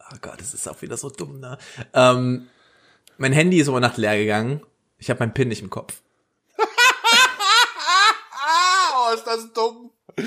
oh 0.00 0.16
Gott, 0.20 0.40
das 0.40 0.54
ist 0.54 0.68
auch 0.68 0.82
wieder 0.82 0.96
so 0.96 1.10
dumm, 1.10 1.38
ne? 1.40 1.58
Ähm, 1.92 2.48
mein 3.18 3.32
Handy 3.32 3.58
ist 3.58 3.68
über 3.68 3.80
Nacht 3.80 3.96
leer 3.96 4.16
gegangen. 4.16 4.60
Ich 4.98 5.10
habe 5.10 5.20
meinen 5.20 5.34
PIN 5.34 5.48
nicht 5.48 5.62
im 5.62 5.70
Kopf. 5.70 6.00
Ah, 8.46 8.96
oh, 8.96 9.03
ist 9.14 9.26
das 9.26 9.52
dumm. 9.52 9.90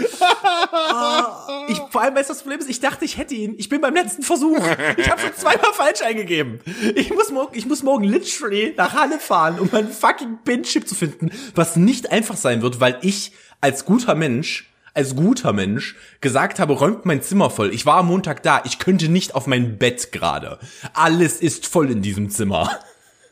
Ich, 1.69 1.79
vor 1.91 2.01
allem, 2.01 2.15
weißt 2.15 2.29
du, 2.29 2.33
das 2.33 2.41
Problem 2.43 2.59
ist, 2.59 2.69
ich 2.69 2.79
dachte, 2.79 3.03
ich 3.03 3.17
hätte 3.17 3.35
ihn. 3.35 3.55
Ich 3.57 3.67
bin 3.67 3.81
beim 3.81 3.93
letzten 3.93 4.23
Versuch. 4.23 4.57
Ich 4.97 5.09
habe 5.09 5.19
schon 5.19 5.33
zweimal 5.37 5.73
falsch 5.73 6.01
eingegeben. 6.01 6.59
Ich 6.95 7.13
muss, 7.13 7.31
morgen, 7.31 7.57
ich 7.57 7.65
muss 7.65 7.83
morgen 7.83 8.05
literally 8.05 8.73
nach 8.77 8.93
Halle 8.93 9.19
fahren, 9.19 9.59
um 9.59 9.69
meinen 9.71 9.91
fucking 9.91 10.39
PIN-Chip 10.45 10.87
zu 10.87 10.95
finden, 10.95 11.29
was 11.55 11.75
nicht 11.75 12.11
einfach 12.11 12.37
sein 12.37 12.61
wird, 12.61 12.79
weil 12.79 12.97
ich 13.01 13.33
als 13.59 13.85
guter 13.85 14.15
Mensch, 14.15 14.71
als 14.93 15.15
guter 15.15 15.51
Mensch 15.51 15.95
gesagt 16.21 16.59
habe, 16.59 16.73
räumt 16.73 17.05
mein 17.05 17.21
Zimmer 17.21 17.49
voll. 17.49 17.73
Ich 17.73 17.85
war 17.85 17.97
am 17.97 18.07
Montag 18.07 18.43
da. 18.43 18.61
Ich 18.65 18.79
könnte 18.79 19.09
nicht 19.09 19.35
auf 19.35 19.45
mein 19.45 19.77
Bett 19.77 20.11
gerade. 20.13 20.57
Alles 20.93 21.41
ist 21.41 21.67
voll 21.67 21.91
in 21.91 22.01
diesem 22.01 22.29
Zimmer. 22.29 22.79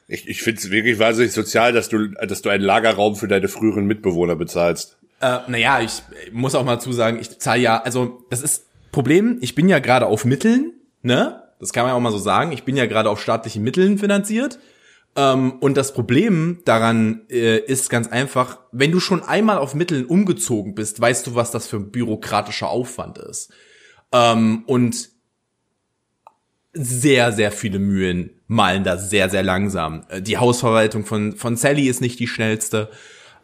Ich, 0.08 0.28
ich 0.28 0.44
finde 0.44 0.60
es 0.60 0.70
wirklich 0.70 1.00
wahnsinnig 1.00 1.32
sozial, 1.32 1.72
dass 1.74 1.90
du, 1.90 2.10
dass 2.10 2.42
du 2.42 2.50
einen 2.50 2.64
Lagerraum 2.64 3.16
für 3.16 3.28
deine 3.28 3.48
früheren 3.48 3.86
Mitbewohner 3.86 4.36
bezahlst. 4.36 4.98
Äh, 5.26 5.40
naja, 5.48 5.82
ich 5.82 6.04
muss 6.32 6.54
auch 6.54 6.64
mal 6.64 6.80
zusagen, 6.80 7.20
ich 7.20 7.40
zahle 7.40 7.62
ja, 7.62 7.82
also 7.82 8.24
das 8.30 8.44
ist 8.44 8.68
Problem, 8.92 9.40
ich 9.42 9.56
bin 9.56 9.68
ja 9.68 9.80
gerade 9.80 10.06
auf 10.06 10.24
Mitteln, 10.24 10.74
ne? 11.02 11.42
Das 11.60 11.74
kann 11.74 11.84
man 11.84 11.92
ja 11.92 11.98
auch 11.98 12.02
mal 12.02 12.12
so 12.12 12.20
sagen. 12.20 12.52
Ich 12.52 12.64
bin 12.64 12.78
ja 12.78 12.86
gerade 12.86 13.10
auf 13.10 13.20
staatlichen 13.20 13.64
Mitteln 13.64 13.98
finanziert. 13.98 14.60
Ähm, 15.16 15.54
und 15.62 15.78
das 15.78 15.94
Problem 15.94 16.62
daran 16.66 17.22
äh, 17.30 17.58
ist 17.58 17.90
ganz 17.90 18.08
einfach, 18.08 18.60
wenn 18.72 18.92
du 18.92 19.00
schon 19.00 19.24
einmal 19.24 19.58
auf 19.58 19.74
Mitteln 19.74 20.06
umgezogen 20.06 20.76
bist, 20.76 21.02
weißt 21.02 21.26
du, 21.26 21.34
was 21.34 21.50
das 21.52 21.66
für 21.68 21.78
ein 21.78 21.92
bürokratischer 21.92 22.70
Aufwand 22.70 23.18
ist. 23.18 23.52
Ähm, 24.12 24.64
und 24.68 25.10
sehr, 26.74 27.32
sehr 27.32 27.52
viele 27.52 27.80
Mühlen 27.80 28.42
malen 28.48 28.84
da 28.84 28.98
sehr, 28.98 29.30
sehr 29.30 29.44
langsam. 29.44 30.06
Äh, 30.10 30.22
Die 30.22 30.38
Hausverwaltung 30.38 31.04
von, 31.06 31.36
von 31.36 31.56
Sally 31.56 31.88
ist 31.88 32.02
nicht 32.02 32.20
die 32.20 32.28
schnellste. 32.28 32.90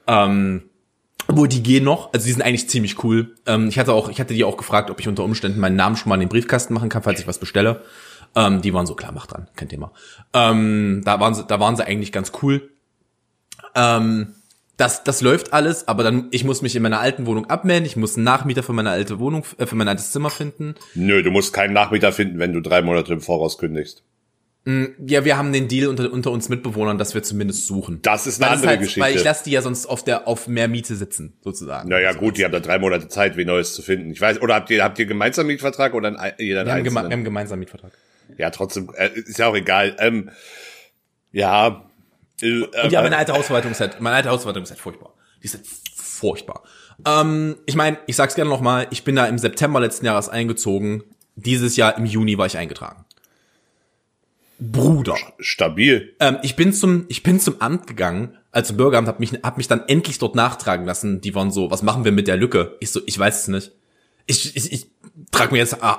Ähm, 0.05 0.69
wo 1.37 1.45
die 1.45 1.63
gehen 1.63 1.83
noch, 1.83 2.13
also 2.13 2.25
die 2.25 2.31
sind 2.31 2.41
eigentlich 2.41 2.69
ziemlich 2.69 3.03
cool. 3.03 3.35
Ähm, 3.45 3.67
ich 3.67 3.79
hatte 3.79 3.93
auch, 3.93 4.09
ich 4.09 4.19
hatte 4.19 4.33
die 4.33 4.43
auch 4.43 4.57
gefragt, 4.57 4.89
ob 4.89 4.99
ich 4.99 5.07
unter 5.07 5.23
Umständen 5.23 5.59
meinen 5.59 5.75
Namen 5.75 5.95
schon 5.95 6.09
mal 6.09 6.15
in 6.15 6.21
den 6.21 6.29
Briefkasten 6.29 6.73
machen 6.73 6.89
kann, 6.89 7.03
falls 7.03 7.19
ich 7.19 7.27
was 7.27 7.39
bestelle. 7.39 7.81
Ähm, 8.35 8.61
die 8.61 8.73
waren 8.73 8.85
so 8.85 8.95
klar, 8.95 9.11
mach 9.13 9.27
dran, 9.27 9.47
kein 9.55 9.69
Thema. 9.69 9.91
Ähm, 10.33 11.01
da 11.03 11.19
waren 11.19 11.33
sie, 11.33 11.45
da 11.45 11.59
waren 11.59 11.75
sie 11.75 11.85
eigentlich 11.85 12.11
ganz 12.11 12.31
cool. 12.41 12.69
Ähm, 13.75 14.35
das, 14.77 15.03
das 15.03 15.21
läuft 15.21 15.53
alles, 15.53 15.87
aber 15.87 16.03
dann, 16.03 16.27
ich 16.31 16.43
muss 16.43 16.61
mich 16.61 16.75
in 16.75 16.81
meiner 16.81 16.99
alten 16.99 17.25
Wohnung 17.25 17.49
abmelden, 17.49 17.85
ich 17.85 17.97
muss 17.97 18.15
einen 18.15 18.23
Nachmieter 18.23 18.63
für 18.63 18.73
meine 18.73 18.89
alte 18.89 19.19
Wohnung, 19.19 19.45
äh, 19.57 19.65
für 19.65 19.75
mein 19.75 19.87
altes 19.87 20.11
Zimmer 20.11 20.29
finden. 20.29 20.75
Nö, 20.95 21.21
du 21.21 21.29
musst 21.29 21.53
keinen 21.53 21.73
Nachmieter 21.73 22.11
finden, 22.11 22.39
wenn 22.39 22.53
du 22.53 22.61
drei 22.61 22.81
Monate 22.81 23.13
im 23.13 23.21
Voraus 23.21 23.57
kündigst. 23.57 24.03
Ja, 24.63 25.25
wir 25.25 25.37
haben 25.37 25.51
den 25.53 25.67
Deal 25.67 25.87
unter, 25.87 26.11
unter 26.13 26.29
uns 26.29 26.47
Mitbewohnern, 26.47 26.99
dass 26.99 27.15
wir 27.15 27.23
zumindest 27.23 27.65
suchen. 27.65 27.99
Das 28.03 28.27
ist 28.27 28.39
eine 28.39 28.51
es 28.51 28.57
andere 28.57 28.69
halt, 28.69 28.79
Geschichte. 28.81 29.01
Weil 29.01 29.15
ich 29.15 29.23
lasse 29.23 29.43
die 29.43 29.51
ja 29.51 29.63
sonst 29.63 29.87
auf 29.87 30.03
der 30.03 30.27
auf 30.27 30.47
mehr 30.47 30.67
Miete 30.67 30.95
sitzen, 30.95 31.33
sozusagen. 31.41 31.89
naja, 31.89 32.13
gut, 32.13 32.37
die 32.37 32.45
haben 32.45 32.51
da 32.51 32.59
drei 32.59 32.77
Monate 32.77 33.07
Zeit, 33.07 33.37
wie 33.37 33.45
Neues 33.45 33.73
zu 33.73 33.81
finden. 33.81 34.11
Ich 34.11 34.21
weiß, 34.21 34.39
oder 34.39 34.53
habt 34.53 34.69
ihr, 34.69 34.83
habt 34.83 34.99
ihr 34.99 35.07
gemeinsam 35.07 35.47
Mietvertrag 35.47 35.95
oder 35.95 36.09
ein, 36.15 36.33
jeder 36.37 36.65
wir, 36.65 36.73
haben 36.73 36.83
geme 36.83 37.01
wir 37.01 37.09
haben 37.09 37.23
gemeinsam 37.23 37.57
Mietvertrag. 37.57 37.91
Ja, 38.37 38.51
trotzdem, 38.51 38.91
äh, 38.95 39.09
ist 39.15 39.39
ja 39.39 39.47
auch 39.47 39.55
egal. 39.55 39.95
Ähm, 39.97 40.29
ja. 41.31 41.89
Äh, 42.39 42.61
Und 42.61 42.91
ja, 42.91 43.01
meine 43.01 43.17
alte 43.17 43.33
Hausverwaltung 43.33 43.71
ist 43.71 43.79
halt, 43.79 43.99
meine 43.99 44.15
alte 44.15 44.29
Verwaltung 44.29 44.61
ist 44.61 44.69
halt 44.69 44.79
furchtbar. 44.79 45.15
Die 45.41 45.45
ist 45.45 45.55
halt 45.55 45.65
furchtbar. 45.95 46.61
Ähm, 47.07 47.57
ich 47.65 47.75
meine, 47.75 47.97
ich 48.05 48.15
sag's 48.15 48.35
gerne 48.35 48.51
nochmal, 48.51 48.85
ich 48.91 49.03
bin 49.03 49.15
da 49.15 49.25
im 49.25 49.39
September 49.39 49.79
letzten 49.79 50.05
Jahres 50.05 50.29
eingezogen. 50.29 51.03
Dieses 51.35 51.77
Jahr 51.77 51.97
im 51.97 52.05
Juni 52.05 52.37
war 52.37 52.45
ich 52.45 52.59
eingetragen. 52.59 53.05
Bruder. 54.61 55.15
stabil. 55.39 56.15
Ähm, 56.19 56.37
ich 56.43 56.55
bin 56.55 56.71
zum, 56.71 57.05
ich 57.07 57.23
bin 57.23 57.39
zum 57.39 57.59
Amt 57.59 57.87
gegangen, 57.87 58.37
als 58.51 58.77
Bürgeramt, 58.77 59.07
hab 59.07 59.19
mich, 59.19 59.31
hab 59.43 59.57
mich 59.57 59.67
dann 59.67 59.83
endlich 59.87 60.19
dort 60.19 60.35
nachtragen 60.35 60.85
lassen. 60.85 61.19
Die 61.19 61.33
waren 61.33 61.51
so, 61.51 61.71
was 61.71 61.81
machen 61.81 62.05
wir 62.05 62.11
mit 62.11 62.27
der 62.27 62.37
Lücke? 62.37 62.77
Ich 62.79 62.91
so, 62.91 63.01
ich 63.05 63.17
weiß 63.17 63.41
es 63.41 63.47
nicht. 63.47 63.71
Ich, 64.27 64.55
ich, 64.55 64.71
ich 64.71 64.87
trag 65.31 65.51
mir 65.51 65.57
jetzt 65.57 65.73
äh, 65.73 65.77
äh, 65.77 65.91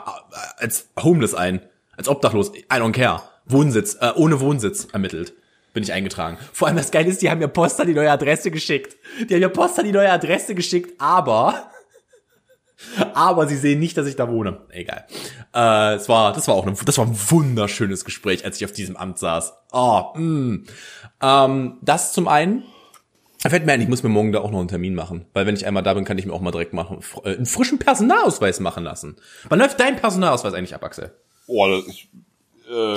als 0.59 0.89
Homeless 1.03 1.35
ein, 1.35 1.61
als 1.97 2.09
Obdachlos, 2.09 2.53
I 2.55 2.77
don't 2.77 2.93
care. 2.93 3.23
Wohnsitz, 3.47 3.97
äh, 4.01 4.13
ohne 4.15 4.41
Wohnsitz 4.41 4.87
ermittelt. 4.93 5.33
Bin 5.75 5.83
ich 5.83 5.93
eingetragen. 5.93 6.39
Vor 6.53 6.69
allem 6.69 6.77
das 6.77 6.91
Geile 6.91 7.09
ist, 7.09 7.23
die 7.23 7.31
haben 7.31 7.39
mir 7.39 7.49
Post 7.49 7.81
an 7.81 7.89
die 7.89 7.95
neue 7.95 8.11
Adresse 8.11 8.51
geschickt. 8.51 8.97
Die 9.29 9.35
haben 9.35 9.41
mir 9.41 9.49
Post 9.49 9.79
an 9.79 9.87
die 9.87 9.93
neue 9.93 10.13
Adresse 10.13 10.55
geschickt, 10.55 11.01
aber 11.01 11.71
aber 13.15 13.47
sie 13.47 13.57
sehen 13.57 13.81
nicht, 13.81 13.97
dass 13.97 14.07
ich 14.07 14.17
da 14.17 14.29
wohne. 14.29 14.61
Egal. 14.71 15.07
Äh, 15.55 15.95
es 15.95 16.09
war, 16.09 16.33
das 16.33 16.49
war 16.49 16.55
auch 16.55 16.67
ein, 16.67 16.77
das 16.85 16.99
war 16.99 17.07
ein 17.07 17.17
wunderschönes 17.31 18.05
Gespräch, 18.05 18.45
als 18.45 18.57
ich 18.57 18.65
auf 18.65 18.73
diesem 18.73 18.97
Amt 18.97 19.19
saß. 19.19 19.53
Oh, 19.73 20.17
mm. 20.17 20.65
ähm, 21.23 21.79
das 21.83 22.13
zum 22.13 22.29
einen. 22.29 22.65
Fällt 23.39 23.67
mir 23.67 23.73
ein, 23.73 23.81
ich 23.81 23.89
muss 23.89 24.05
mir 24.05 24.09
morgen 24.09 24.31
da 24.31 24.41
auch 24.41 24.53
noch 24.53 24.61
einen 24.61 24.69
Termin 24.69 24.95
machen. 24.95 25.27
Weil 25.33 25.47
wenn 25.47 25.57
ich 25.57 25.67
einmal 25.67 25.83
da 25.83 25.95
bin, 25.95 26.05
kann 26.05 26.17
ich 26.17 26.27
mir 26.27 26.33
auch 26.33 26.41
mal 26.41 26.53
direkt 26.53 26.73
machen, 26.73 27.01
äh, 27.25 27.35
einen 27.35 27.47
frischen 27.47 27.79
Personalausweis 27.79 28.61
machen 28.61 28.85
lassen. 28.85 29.17
Wann 29.49 29.59
läuft 29.59 29.81
dein 29.81 29.97
Personalausweis 29.97 30.55
eigentlich 30.55 30.75
ab, 30.75 30.85
Axel? 30.85 31.13
Oh, 31.49 31.67
das, 31.67 31.89
ich, 31.89 32.09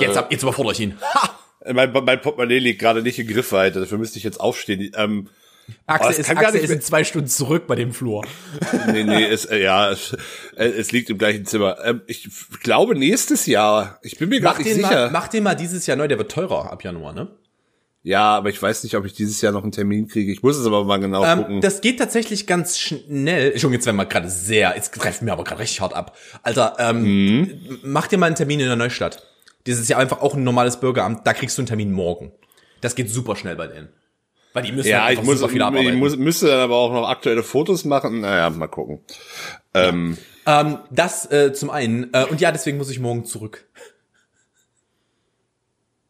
Jetzt, 0.00 0.16
ab, 0.16 0.28
jetzt 0.30 0.42
überfordere 0.42 0.72
ich 0.72 0.80
ihn. 0.80 0.94
Ha! 1.14 1.38
äh, 1.60 1.72
mein, 1.72 1.92
mein 1.92 2.20
Portemonnaie 2.20 2.58
liegt 2.58 2.80
gerade 2.80 3.02
nicht 3.02 3.18
in 3.18 3.26
Griffweite, 3.26 3.80
dafür 3.80 3.98
müsste 3.98 4.18
ich 4.18 4.24
jetzt 4.24 4.40
aufstehen. 4.40 4.92
Ähm, 4.96 5.28
Axel, 5.86 6.08
das 6.08 6.18
ist, 6.18 6.30
Axel 6.30 6.60
ist 6.60 6.70
in 6.70 6.80
zwei 6.80 7.04
Stunden 7.04 7.28
zurück 7.28 7.66
bei 7.66 7.74
dem 7.74 7.92
Flur. 7.92 8.24
nee, 8.92 9.04
nee, 9.04 9.24
es, 9.24 9.44
äh, 9.46 9.62
ja, 9.62 9.90
es, 9.90 10.16
äh, 10.56 10.66
es 10.66 10.92
liegt 10.92 11.10
im 11.10 11.18
gleichen 11.18 11.44
Zimmer. 11.44 11.76
Ähm, 11.84 12.02
ich 12.06 12.28
glaube 12.62 12.96
nächstes 12.96 13.46
Jahr. 13.46 13.98
Ich 14.02 14.18
bin 14.18 14.28
mir 14.28 14.40
gar 14.40 14.56
nicht 14.58 14.68
den, 14.68 14.76
sicher. 14.76 14.88
mal, 14.88 15.10
mach 15.10 15.28
den 15.28 15.42
mal 15.42 15.54
dieses 15.54 15.86
Jahr 15.86 15.96
neu, 15.96 16.08
der 16.08 16.18
wird 16.18 16.30
teurer 16.30 16.70
ab 16.72 16.82
Januar, 16.84 17.12
ne? 17.12 17.28
ja, 18.02 18.36
aber 18.36 18.50
ich 18.50 18.62
weiß 18.62 18.84
nicht, 18.84 18.94
ob 18.94 19.04
ich 19.04 19.14
dieses 19.14 19.40
Jahr 19.40 19.50
noch 19.52 19.64
einen 19.64 19.72
Termin 19.72 20.06
kriege. 20.06 20.30
Ich 20.30 20.40
muss 20.40 20.56
es 20.56 20.64
aber 20.64 20.84
mal 20.84 20.98
genau 20.98 21.24
Ähm, 21.24 21.38
gucken. 21.40 21.60
das 21.60 21.80
geht 21.80 21.98
tatsächlich 21.98 22.46
ganz 22.46 22.78
schnell. 22.78 23.46
Entschuldigung, 23.50 23.72
jetzt 23.72 23.86
werden 23.86 23.96
wir 23.96 24.06
gerade 24.06 24.30
sehr, 24.30 24.74
jetzt 24.76 24.92
greift 24.92 25.22
mir 25.22 25.32
aber 25.32 25.42
gerade 25.42 25.60
richtig 25.60 25.80
hart 25.80 25.92
ab. 25.92 26.16
Alter, 26.44 26.76
ähm, 26.78 27.02
Mhm. 27.02 27.78
mach 27.82 28.06
dir 28.06 28.18
mal 28.18 28.26
einen 28.26 28.36
Termin 28.36 28.60
in 28.60 28.66
der 28.66 28.76
Neustadt. 28.76 29.26
Das 29.64 29.80
ist 29.80 29.88
ja 29.88 29.98
einfach 29.98 30.20
auch 30.20 30.34
ein 30.36 30.44
normales 30.44 30.78
Bürgeramt, 30.78 31.26
da 31.26 31.32
kriegst 31.32 31.58
du 31.58 31.62
einen 31.62 31.66
Termin 31.66 31.90
morgen. 31.90 32.30
Das 32.80 32.94
geht 32.94 33.10
super 33.10 33.34
schnell 33.34 33.56
bei 33.56 33.66
denen. 33.66 33.88
Weil 34.56 34.62
die 34.62 34.72
müssen 34.72 34.88
ja, 34.88 35.04
halt 35.04 35.18
ich 35.18 35.22
muss, 35.22 35.40
super 35.40 35.50
viel 35.50 35.58
ich 35.58 35.64
abarbeiten. 35.66 35.98
muss, 35.98 36.16
müsste 36.16 36.46
dann 36.46 36.60
aber 36.60 36.76
auch 36.76 36.90
noch 36.90 37.06
aktuelle 37.06 37.42
Fotos 37.42 37.84
machen. 37.84 38.22
Naja, 38.22 38.48
mal 38.48 38.68
gucken. 38.68 39.00
Ähm, 39.74 40.16
ähm, 40.46 40.78
das 40.90 41.30
äh, 41.30 41.52
zum 41.52 41.68
einen. 41.68 42.08
Äh, 42.14 42.24
und 42.24 42.40
ja, 42.40 42.52
deswegen 42.52 42.78
muss 42.78 42.88
ich 42.88 42.98
morgen 42.98 43.26
zurück. 43.26 43.68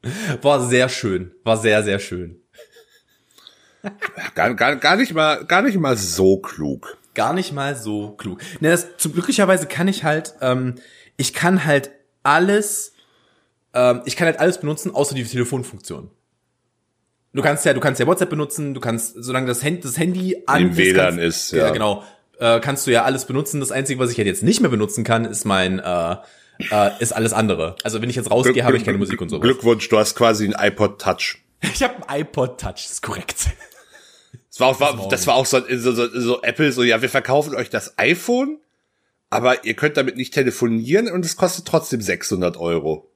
War 0.42 0.64
sehr 0.64 0.88
schön. 0.88 1.34
War 1.42 1.56
sehr, 1.56 1.82
sehr 1.82 1.98
schön. 1.98 2.40
gar, 4.36 4.54
gar, 4.54 4.76
gar 4.76 4.94
nicht 4.94 5.12
mal, 5.12 5.44
gar 5.44 5.62
nicht 5.62 5.76
mal 5.76 5.96
so 5.96 6.36
klug. 6.36 6.98
gar 7.14 7.32
nicht 7.32 7.52
mal 7.52 7.74
so 7.74 8.10
klug. 8.10 8.40
Ne, 8.60 8.70
das, 8.70 8.96
zum 8.96 9.12
glücklicherweise 9.12 9.66
kann 9.66 9.88
ich 9.88 10.04
halt, 10.04 10.34
ähm, 10.40 10.76
ich 11.16 11.34
kann 11.34 11.64
halt 11.64 11.90
alles, 12.22 12.92
ähm, 13.74 14.02
ich 14.04 14.14
kann 14.14 14.26
halt 14.26 14.38
alles 14.38 14.60
benutzen, 14.60 14.94
außer 14.94 15.16
die 15.16 15.24
Telefonfunktion. 15.24 16.12
Du 17.36 17.42
kannst 17.42 17.66
ja, 17.66 17.74
du 17.74 17.80
kannst 17.80 18.00
ja 18.00 18.06
WhatsApp 18.06 18.30
benutzen, 18.30 18.72
du 18.72 18.80
kannst, 18.80 19.14
solange 19.22 19.46
das 19.46 19.62
Handy, 19.62 19.82
das 19.82 19.98
Handy 19.98 20.42
an 20.46 20.62
Im 20.62 20.76
WLAN 20.76 21.18
kannst, 21.18 21.20
ist, 21.20 21.52
ja. 21.52 21.68
genau, 21.70 22.02
äh, 22.38 22.60
kannst 22.60 22.86
du 22.86 22.90
ja 22.90 23.04
alles 23.04 23.26
benutzen. 23.26 23.60
Das 23.60 23.70
Einzige, 23.70 24.00
was 24.00 24.10
ich 24.10 24.16
halt 24.16 24.26
jetzt 24.26 24.42
nicht 24.42 24.62
mehr 24.62 24.70
benutzen 24.70 25.04
kann, 25.04 25.26
ist 25.26 25.44
mein, 25.44 25.78
äh, 25.78 26.16
äh, 26.70 26.90
ist 26.98 27.12
alles 27.12 27.34
andere. 27.34 27.76
Also 27.84 28.00
wenn 28.00 28.08
ich 28.08 28.16
jetzt 28.16 28.30
rausgehe, 28.30 28.64
habe 28.64 28.78
ich 28.78 28.86
keine 28.86 28.96
Musik 28.96 29.20
und 29.20 29.28
sowas. 29.28 29.42
Glückwunsch, 29.42 29.86
du 29.90 29.98
hast 29.98 30.14
quasi 30.14 30.44
einen 30.44 30.54
iPod 30.54 31.00
Touch. 31.00 31.36
Ich 31.62 31.82
habe 31.82 32.08
ein 32.08 32.20
iPod 32.22 32.58
Touch, 32.58 32.86
ist 32.86 33.02
korrekt. 33.02 33.50
Das 34.48 34.60
war 34.60 34.68
auch, 34.68 34.80
war, 34.80 35.08
das 35.10 35.26
war 35.26 35.34
auch 35.34 35.44
so, 35.44 35.60
so, 35.68 35.92
so, 35.92 36.08
so 36.18 36.42
Apple, 36.42 36.72
so, 36.72 36.84
ja, 36.84 37.02
wir 37.02 37.10
verkaufen 37.10 37.54
euch 37.54 37.68
das 37.68 37.98
iPhone, 37.98 38.58
aber 39.28 39.66
ihr 39.66 39.74
könnt 39.74 39.98
damit 39.98 40.16
nicht 40.16 40.32
telefonieren 40.32 41.10
und 41.10 41.26
es 41.26 41.36
kostet 41.36 41.66
trotzdem 41.66 42.00
600 42.00 42.56
Euro. 42.56 43.10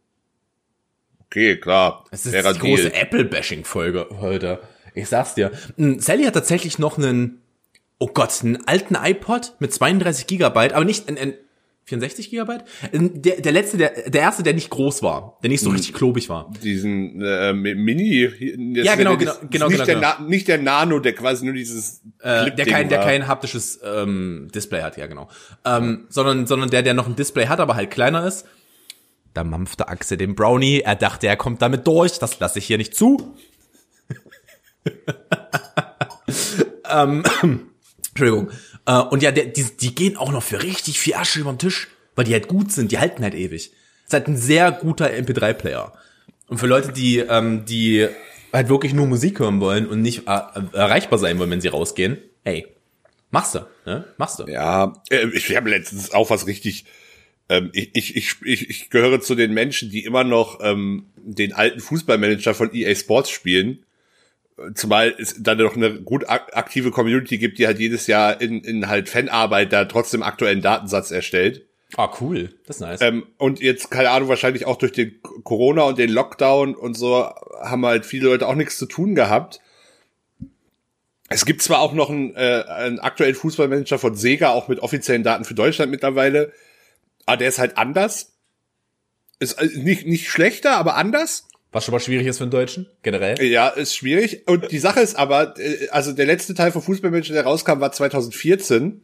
Okay, 1.31 1.57
klar. 1.59 2.05
Es 2.11 2.27
ist 2.27 2.35
die 2.35 2.59
große. 2.59 2.93
Apple-Bashing-Folge 2.93 4.09
heute. 4.21 4.59
Ich 4.95 5.09
sag's 5.09 5.35
dir. 5.35 5.53
Mm, 5.77 5.99
Sally 6.01 6.25
hat 6.25 6.35
tatsächlich 6.35 6.81
noch 6.81 6.99
einen, 6.99 7.41
oh 8.01 8.09
Gott, 8.09 8.33
einen 8.43 8.67
alten 8.67 8.97
iPod 8.97 9.55
mit 9.61 9.73
32 9.73 10.27
Gigabyte, 10.27 10.73
aber 10.73 10.85
nicht, 10.85 11.09
ein, 11.09 11.17
ein 11.17 11.35
64 11.85 12.31
Gigabyte? 12.31 12.65
Ein- 12.93 13.23
Der, 13.23 13.41
der 13.41 13.53
letzte, 13.53 13.77
der, 13.77 14.11
der 14.11 14.21
erste, 14.23 14.43
der 14.43 14.55
nicht 14.55 14.71
groß 14.71 15.05
war, 15.05 15.39
der 15.45 15.51
nicht 15.51 15.61
so 15.63 15.71
richtig 15.71 15.93
klobig 15.95 16.29
war. 16.29 16.51
Diesen 16.63 17.23
äh, 17.23 17.53
Mini. 17.53 18.29
Ja, 18.83 18.97
genau, 18.97 19.17
genau, 19.17 19.33
genau, 19.51 19.69
Nicht, 19.69 19.75
genau, 19.77 19.85
der 19.85 19.95
genau. 19.95 20.01
Na, 20.19 20.27
nicht 20.27 20.49
der 20.49 20.59
Nano, 20.59 20.99
der 20.99 21.15
quasi 21.15 21.45
nur 21.45 21.55
dieses 21.55 22.01
Äh, 22.21 22.51
der 22.51 22.67
kein, 22.67 22.89
der 22.89 22.99
war. 22.99 23.07
kein 23.07 23.29
haptisches 23.29 23.79
ähm, 23.85 24.49
Display 24.53 24.83
hat, 24.83 24.97
ja 24.97 25.07
genau. 25.07 25.29
Ähm, 25.65 26.07
sondern, 26.09 26.47
sondern 26.49 26.71
der, 26.71 26.83
der 26.83 26.95
noch 26.95 27.07
ein 27.07 27.15
Display 27.17 27.47
hat, 27.47 27.61
aber 27.61 27.77
halt 27.77 27.91
kleiner 27.93 28.27
ist. 28.27 28.47
Da 29.35 29.45
mampfte 29.45 29.89
Axel 29.89 30.17
den 30.17 30.35
Brownie. 30.35 30.81
Er 30.81 30.97
dachte, 30.97 31.27
er 31.27 31.37
kommt 31.37 31.63
damit 31.63 31.87
durch. 31.87 32.19
Das 32.19 32.39
lasse 32.41 32.59
ich 32.59 32.67
hier 32.67 32.79
nicht 32.79 32.95
zu. 32.95 33.37
ähm, 36.91 37.23
Entschuldigung. 38.09 38.51
Äh, 38.87 38.99
und 38.99 39.23
ja, 39.23 39.31
die, 39.31 39.53
die 39.53 39.95
gehen 39.95 40.17
auch 40.17 40.33
noch 40.33 40.43
für 40.43 40.63
richtig 40.63 40.99
viel 40.99 41.15
Asche 41.15 41.41
über 41.41 41.53
den 41.53 41.59
Tisch, 41.59 41.89
weil 42.17 42.25
die 42.25 42.33
halt 42.33 42.49
gut 42.49 42.73
sind. 42.73 42.93
Die 42.93 42.99
halten 42.99 43.23
halt 43.23 43.35
ewig. 43.35 43.73
Ist 44.05 44.13
halt 44.13 44.27
ein 44.27 44.37
sehr 44.37 44.73
guter 44.73 45.07
MP3-Player. 45.07 45.93
Und 46.49 46.59
für 46.59 46.67
Leute, 46.67 46.93
die, 46.93 47.19
ähm, 47.19 47.65
die 47.65 48.09
halt 48.53 48.69
wirklich 48.69 48.93
nur 48.93 49.07
Musik 49.07 49.39
hören 49.39 49.61
wollen 49.61 49.87
und 49.87 50.03
nicht 50.03 50.27
äh, 50.27 50.41
erreichbar 50.73 51.19
sein 51.19 51.39
wollen, 51.39 51.51
wenn 51.51 51.61
sie 51.61 51.69
rausgehen, 51.69 52.19
hey, 52.43 52.67
machst 53.31 53.55
du, 53.55 53.61
ne? 53.87 54.05
Machst 54.17 54.41
du. 54.41 54.47
Ja, 54.47 55.01
äh, 55.11 55.29
ich 55.29 55.55
habe 55.55 55.71
letztens 55.71 56.13
auch 56.13 56.31
was 56.31 56.49
richtig. 56.49 56.87
Ähm, 57.51 57.71
ich, 57.73 58.17
ich, 58.17 58.37
ich, 58.45 58.71
ich, 58.71 58.91
gehöre 58.91 59.21
zu 59.21 59.35
den 59.35 59.53
Menschen, 59.53 59.91
die 59.91 60.05
immer 60.05 60.23
noch 60.23 60.61
ähm, 60.63 61.07
den 61.17 61.53
alten 61.53 61.81
Fußballmanager 61.81 62.55
von 62.55 62.73
EA 62.73 62.95
Sports 62.95 63.29
spielen. 63.29 63.85
Zumal 64.75 65.15
es 65.19 65.43
dann 65.43 65.59
noch 65.59 65.75
eine 65.75 66.01
gut 66.01 66.29
ak 66.29 66.57
aktive 66.57 66.93
Community 66.93 67.39
gibt, 67.39 67.59
die 67.59 67.67
halt 67.67 67.81
jedes 67.81 68.07
Jahr 68.07 68.41
in, 68.41 68.61
in 68.63 68.89
halt 68.89 69.09
Fanarbeit 69.09 69.73
da 69.73 69.87
trotzdem 69.87 70.23
aktuellen 70.23 70.63
Datensatz 70.63 71.11
erstellt. 71.11 71.67
Ah, 71.97 72.11
cool. 72.21 72.55
Das 72.67 72.77
ist 72.77 72.83
nice. 72.83 73.01
Ähm, 73.01 73.27
und 73.37 73.59
jetzt, 73.59 73.91
keine 73.91 74.11
Ahnung, 74.11 74.29
wahrscheinlich 74.29 74.67
auch 74.67 74.77
durch 74.77 74.93
den 74.93 75.21
Corona 75.43 75.83
und 75.83 75.99
den 75.99 76.11
Lockdown 76.11 76.77
und 76.77 76.95
so 76.95 77.29
haben 77.63 77.85
halt 77.85 78.07
viele 78.07 78.29
Leute 78.29 78.47
auch 78.47 78.55
nichts 78.55 78.79
zu 78.79 78.87
tun 78.87 79.17
gehabt. 79.17 79.61
Es 81.29 81.45
gibt 81.45 81.63
zwar 81.63 81.81
auch 81.81 81.95
noch 81.95 82.11
einen, 82.11 82.37
äh, 82.37 82.65
einen 82.69 83.01
aktuellen 83.01 83.35
Fußballmanager 83.35 83.99
von 83.99 84.15
Sega, 84.15 84.51
auch 84.51 84.69
mit 84.69 84.79
offiziellen 84.79 85.25
Daten 85.25 85.45
für 85.45 85.55
Deutschland 85.55 85.91
mittlerweile, 85.91 86.53
aber 87.31 87.37
der 87.37 87.49
ist 87.49 87.61
halt 87.61 87.79
anders. 87.79 88.33
Ist 89.39 89.53
äh, 89.53 89.69
nicht, 89.77 90.05
nicht 90.05 90.29
schlechter, 90.29 90.77
aber 90.77 90.97
anders. 90.97 91.47
Was 91.71 91.85
schon 91.85 91.93
mal 91.93 92.01
schwierig 92.01 92.27
ist 92.27 92.39
für 92.39 92.45
einen 92.45 92.51
Deutschen, 92.51 92.89
generell. 93.05 93.41
Ja, 93.41 93.69
ist 93.69 93.95
schwierig. 93.95 94.49
Und 94.49 94.73
die 94.73 94.81
Sache 94.81 94.99
ist 94.99 95.15
aber, 95.15 95.57
äh, 95.59 95.89
also 95.91 96.13
der 96.13 96.27
letzte 96.27 96.55
Teil 96.55 96.73
von 96.73 96.83
Fußballmanager, 96.83 97.33
der 97.33 97.45
rauskam, 97.45 97.79
war 97.79 97.93
2014. 97.93 99.01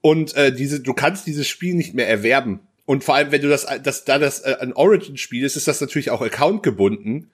Und 0.00 0.34
äh, 0.34 0.52
diese, 0.52 0.80
du 0.80 0.94
kannst 0.94 1.28
dieses 1.28 1.46
Spiel 1.46 1.74
nicht 1.74 1.94
mehr 1.94 2.08
erwerben. 2.08 2.58
Und 2.86 3.04
vor 3.04 3.14
allem, 3.14 3.30
wenn 3.30 3.40
du 3.40 3.48
das, 3.48 3.66
das 3.84 4.04
da 4.04 4.18
das 4.18 4.40
äh, 4.40 4.56
ein 4.60 4.72
Origin-Spiel 4.72 5.44
ist, 5.44 5.54
ist 5.54 5.68
das 5.68 5.80
natürlich 5.80 6.10
auch 6.10 6.22
Account 6.22 6.64
gebunden. 6.64 7.30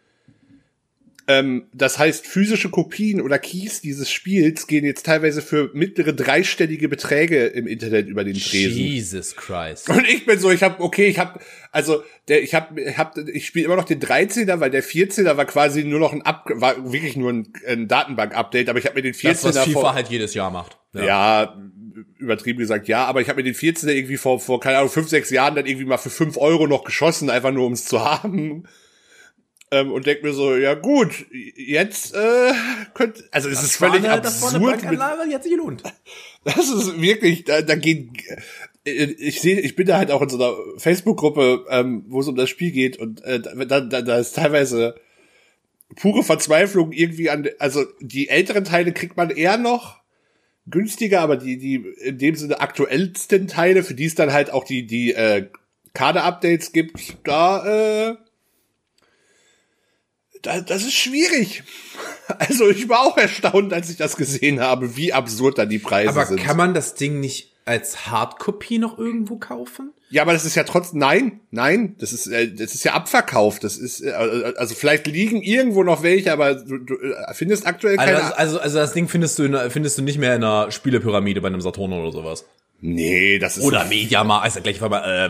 Ähm, 1.30 1.66
das 1.72 1.98
heißt, 1.98 2.26
physische 2.26 2.70
Kopien 2.70 3.20
oder 3.20 3.38
Keys 3.38 3.80
dieses 3.80 4.10
Spiels 4.10 4.66
gehen 4.66 4.84
jetzt 4.84 5.06
teilweise 5.06 5.42
für 5.42 5.70
mittlere 5.74 6.12
dreistellige 6.12 6.88
Beträge 6.88 7.46
im 7.46 7.68
Internet 7.68 8.08
über 8.08 8.24
den 8.24 8.34
Tresen. 8.34 8.76
Jesus 8.76 9.36
Christ. 9.36 9.88
Und 9.88 10.08
ich 10.08 10.26
bin 10.26 10.40
so, 10.40 10.50
ich 10.50 10.62
habe 10.62 10.82
okay, 10.82 11.06
ich 11.06 11.18
habe 11.20 11.38
also 11.70 12.02
der 12.26 12.42
ich 12.42 12.54
habe 12.54 12.80
ich 12.80 12.98
hab, 12.98 13.16
ich 13.16 13.46
spiele 13.46 13.66
immer 13.66 13.76
noch 13.76 13.84
den 13.84 14.00
13er, 14.00 14.58
weil 14.58 14.70
der 14.70 14.82
14er 14.82 15.36
war 15.36 15.44
quasi 15.44 15.84
nur 15.84 16.00
noch 16.00 16.12
ein 16.12 16.22
Up 16.22 16.50
war 16.52 16.92
wirklich 16.92 17.16
nur 17.16 17.32
ein, 17.32 17.52
ein 17.66 17.86
Datenbank 17.86 18.34
Update, 18.34 18.68
aber 18.68 18.80
ich 18.80 18.86
habe 18.86 18.96
mir 18.96 19.02
den 19.02 19.14
14er 19.14 19.28
Das, 19.28 19.44
was 19.44 19.58
FIFA 19.58 19.80
vor, 19.80 19.94
halt 19.94 20.08
jedes 20.08 20.34
Jahr 20.34 20.50
macht. 20.50 20.78
ja. 20.94 21.56
übertrieben 22.18 22.58
gesagt, 22.58 22.88
ja, 22.88 23.04
aber 23.04 23.20
ich 23.20 23.28
habe 23.28 23.36
mir 23.42 23.44
den 23.44 23.54
14er 23.54 23.90
irgendwie 23.90 24.16
vor 24.16 24.40
vor 24.40 24.58
keine 24.58 24.78
Ahnung, 24.78 24.90
fünf, 24.90 25.08
sechs 25.08 25.30
Jahren 25.30 25.54
dann 25.54 25.66
irgendwie 25.66 25.86
mal 25.86 25.98
für 25.98 26.10
fünf 26.10 26.36
Euro 26.38 26.66
noch 26.66 26.82
geschossen, 26.82 27.30
einfach 27.30 27.52
nur 27.52 27.66
um 27.66 27.74
es 27.74 27.84
zu 27.84 28.04
haben. 28.04 28.64
Ähm, 29.72 29.92
und 29.92 30.06
denk 30.06 30.22
mir 30.22 30.32
so, 30.32 30.56
ja 30.56 30.74
gut, 30.74 31.26
jetzt 31.30 32.12
äh, 32.14 32.52
könnte, 32.92 33.22
also 33.30 33.48
es 33.48 33.62
ist 33.62 33.76
völlig 33.76 34.04
eine, 34.04 34.20
Das 34.20 34.42
war 34.42 34.48
eine 34.48 34.58
absurd. 34.58 34.82
Bankanlage, 34.82 35.28
die 35.28 35.34
hat 35.34 35.42
sich 35.44 35.52
gelohnt. 35.52 35.82
das 36.44 36.68
ist 36.68 37.00
wirklich, 37.00 37.44
da, 37.44 37.62
da 37.62 37.76
geht, 37.76 38.08
ich 38.84 39.40
sehe, 39.40 39.60
ich 39.60 39.76
bin 39.76 39.86
da 39.86 39.96
halt 39.96 40.10
auch 40.10 40.22
in 40.22 40.28
so 40.28 40.42
einer 40.42 40.56
Facebook-Gruppe, 40.78 41.66
ähm, 41.70 42.04
wo 42.08 42.20
es 42.20 42.26
um 42.26 42.34
das 42.34 42.50
Spiel 42.50 42.72
geht 42.72 42.96
und 42.96 43.22
äh, 43.22 43.40
da, 43.40 43.80
da, 43.80 44.02
da 44.02 44.18
ist 44.18 44.34
teilweise 44.34 44.96
pure 45.94 46.24
Verzweiflung 46.24 46.90
irgendwie 46.90 47.30
an, 47.30 47.48
also 47.60 47.84
die 48.00 48.28
älteren 48.28 48.64
Teile 48.64 48.92
kriegt 48.92 49.16
man 49.16 49.30
eher 49.30 49.56
noch 49.56 50.00
günstiger, 50.66 51.20
aber 51.20 51.36
die, 51.36 51.58
die 51.58 51.76
in 51.76 52.18
dem 52.18 52.34
Sinne 52.34 52.60
aktuellsten 52.60 53.46
Teile, 53.46 53.82
für 53.82 53.94
die 53.94 54.06
es 54.06 54.14
dann 54.14 54.32
halt 54.32 54.50
auch 54.52 54.64
die, 54.64 54.86
die 54.86 55.12
äh, 55.12 55.48
Kader-Updates 55.94 56.72
gibt, 56.72 57.16
da, 57.24 58.10
äh, 58.10 58.16
da, 60.42 60.60
das 60.60 60.82
ist 60.82 60.94
schwierig. 60.94 61.62
Also 62.38 62.70
ich 62.70 62.88
war 62.88 63.00
auch 63.00 63.16
erstaunt, 63.16 63.72
als 63.72 63.90
ich 63.90 63.96
das 63.96 64.16
gesehen 64.16 64.60
habe, 64.60 64.96
wie 64.96 65.12
absurd 65.12 65.58
da 65.58 65.66
die 65.66 65.80
Preise 65.80 66.10
Aber 66.10 66.26
sind. 66.26 66.38
kann 66.38 66.56
man 66.56 66.74
das 66.74 66.94
Ding 66.94 67.18
nicht 67.18 67.50
als 67.64 68.06
Hardkopie 68.06 68.78
noch 68.78 68.98
irgendwo 68.98 69.36
kaufen? 69.36 69.92
Ja, 70.10 70.22
aber 70.22 70.32
das 70.32 70.44
ist 70.44 70.54
ja 70.54 70.62
trotzdem 70.62 71.00
nein, 71.00 71.40
nein, 71.50 71.96
das 71.98 72.12
ist 72.12 72.28
äh, 72.28 72.52
das 72.52 72.74
ist 72.74 72.84
ja 72.84 72.94
abverkauft. 72.94 73.64
Das 73.64 73.76
ist 73.76 74.00
äh, 74.00 74.12
also 74.12 74.76
vielleicht 74.76 75.08
liegen 75.08 75.42
irgendwo 75.42 75.82
noch 75.82 76.04
welche, 76.04 76.32
aber 76.32 76.54
du, 76.54 76.78
du 76.78 76.94
äh, 76.94 77.34
findest 77.34 77.66
aktuell 77.66 77.96
keine. 77.96 78.16
Also, 78.16 78.34
also, 78.34 78.60
also 78.60 78.78
das 78.78 78.92
Ding 78.92 79.08
findest 79.08 79.38
du, 79.40 79.42
in, 79.42 79.70
findest 79.70 79.98
du 79.98 80.02
nicht 80.02 80.18
mehr 80.18 80.36
in 80.36 80.44
einer 80.44 80.70
Spielepyramide 80.70 81.40
bei 81.40 81.48
einem 81.48 81.60
Saturn 81.60 81.92
oder 81.92 82.12
sowas. 82.12 82.44
Nee, 82.80 83.38
das 83.38 83.56
ist 83.56 83.64
Oder 83.64 83.84
Mediamarkt, 83.84 84.44
also 84.44 84.60
gleich, 84.60 84.76
äh, 84.76 84.80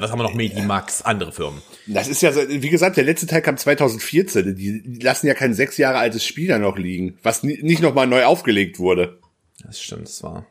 was 0.01 0.11
haben 0.11 0.19
wir 0.19 0.23
noch? 0.25 0.35
Medimax, 0.35 1.03
andere 1.03 1.33
Firmen. 1.33 1.63
das 1.87 2.09
ist 2.09 2.23
ja 2.23 2.35
wie 2.35 2.71
gesagt, 2.71 2.97
der 2.97 3.05
letzte 3.05 3.27
Teil 3.27 3.43
kam 3.43 3.57
2014. 3.57 4.55
Die, 4.55 5.01
lassen 5.03 5.27
ja 5.27 5.35
kein 5.35 5.55
sechs 5.55 5.77
Jahre 5.77 5.99
altes 5.99 6.25
Spiel 6.25 6.49
da 6.49 6.59
noch 6.59 6.77
liegen, 6.77 7.19
was 7.23 7.43
ni 7.43 7.59
nicht 7.63 7.83
noch 7.83 7.95
mal 7.95 8.07
neu 8.07 8.25
aufgelegt 8.25 8.79
wurde. 8.79 9.19
Das 9.65 9.81
stimmt, 9.81 10.05
das 10.09 10.23
war. 10.23 10.47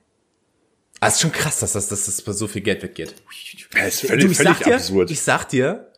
Ah, 1.00 1.08
ist 1.08 1.22
schon 1.22 1.32
krass, 1.32 1.60
dass 1.60 1.74
das, 1.74 1.88
dass 1.88 2.06
das 2.06 2.22
bei 2.22 2.34
so 2.34 2.48
viel 2.48 2.62
Geld 2.62 2.84
weggeht. 2.84 3.16
Das 3.72 3.88
ist 3.88 4.04
Du, 4.04 4.08
völlig, 4.08 4.32
ich 4.32 4.38
völlig 4.38 4.58
dir, 4.60 4.76
absurd. 4.76 5.10
Ich 5.12 5.22
sag 5.22 5.46
dir, 5.48 5.92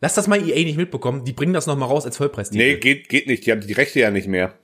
lass 0.00 0.14
das 0.14 0.26
mal 0.26 0.36
EA 0.46 0.64
nicht 0.64 0.76
mitbekommen, 0.76 1.24
die 1.24 1.32
bringen 1.32 1.52
das 1.52 1.66
noch 1.66 1.76
mal 1.76 1.86
raus 1.86 2.04
als 2.04 2.16
Vollpreistitel. 2.16 2.62
nee, 2.62 2.76
geht 2.76 3.08
geht 3.08 3.28
nicht. 3.28 3.46
Die 3.46 3.52
haben 3.52 3.60
die 3.60 3.72
Rechte 3.72 4.00
ja 4.00 4.10
nicht 4.10 4.26
mehr. 4.26 4.58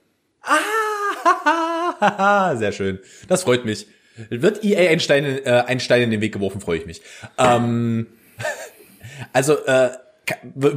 Haha, 2.01 2.55
sehr 2.57 2.73
schön. 2.73 2.99
Das 3.27 3.43
freut 3.43 3.63
mich. 3.65 3.87
Wird 4.29 4.63
EA 4.63 4.89
ein 4.91 4.99
Stein, 4.99 5.25
in- 5.25 5.45
äh, 5.45 5.63
ein 5.67 5.79
Stein 5.79 6.01
in 6.03 6.11
den 6.11 6.21
Weg 6.21 6.33
geworfen, 6.33 6.61
freue 6.61 6.77
ich 6.79 6.85
mich. 6.85 7.01
Ähm, 7.37 8.07
also, 9.33 9.57
äh, 9.65 9.89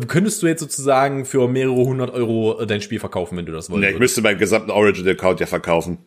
könntest 0.08 0.42
du 0.42 0.46
jetzt 0.46 0.60
sozusagen 0.60 1.24
für 1.24 1.46
mehrere 1.48 1.74
hundert 1.76 2.10
Euro 2.10 2.60
äh, 2.60 2.66
dein 2.66 2.80
Spiel 2.80 2.98
verkaufen, 2.98 3.36
wenn 3.38 3.46
du 3.46 3.52
das 3.52 3.68
Ja, 3.68 3.74
wolltest? 3.74 3.92
ich 3.92 3.98
müsste 3.98 4.22
meinen 4.22 4.38
gesamten 4.38 4.70
Origin-Account 4.70 5.40
ja 5.40 5.46
verkaufen. 5.46 5.98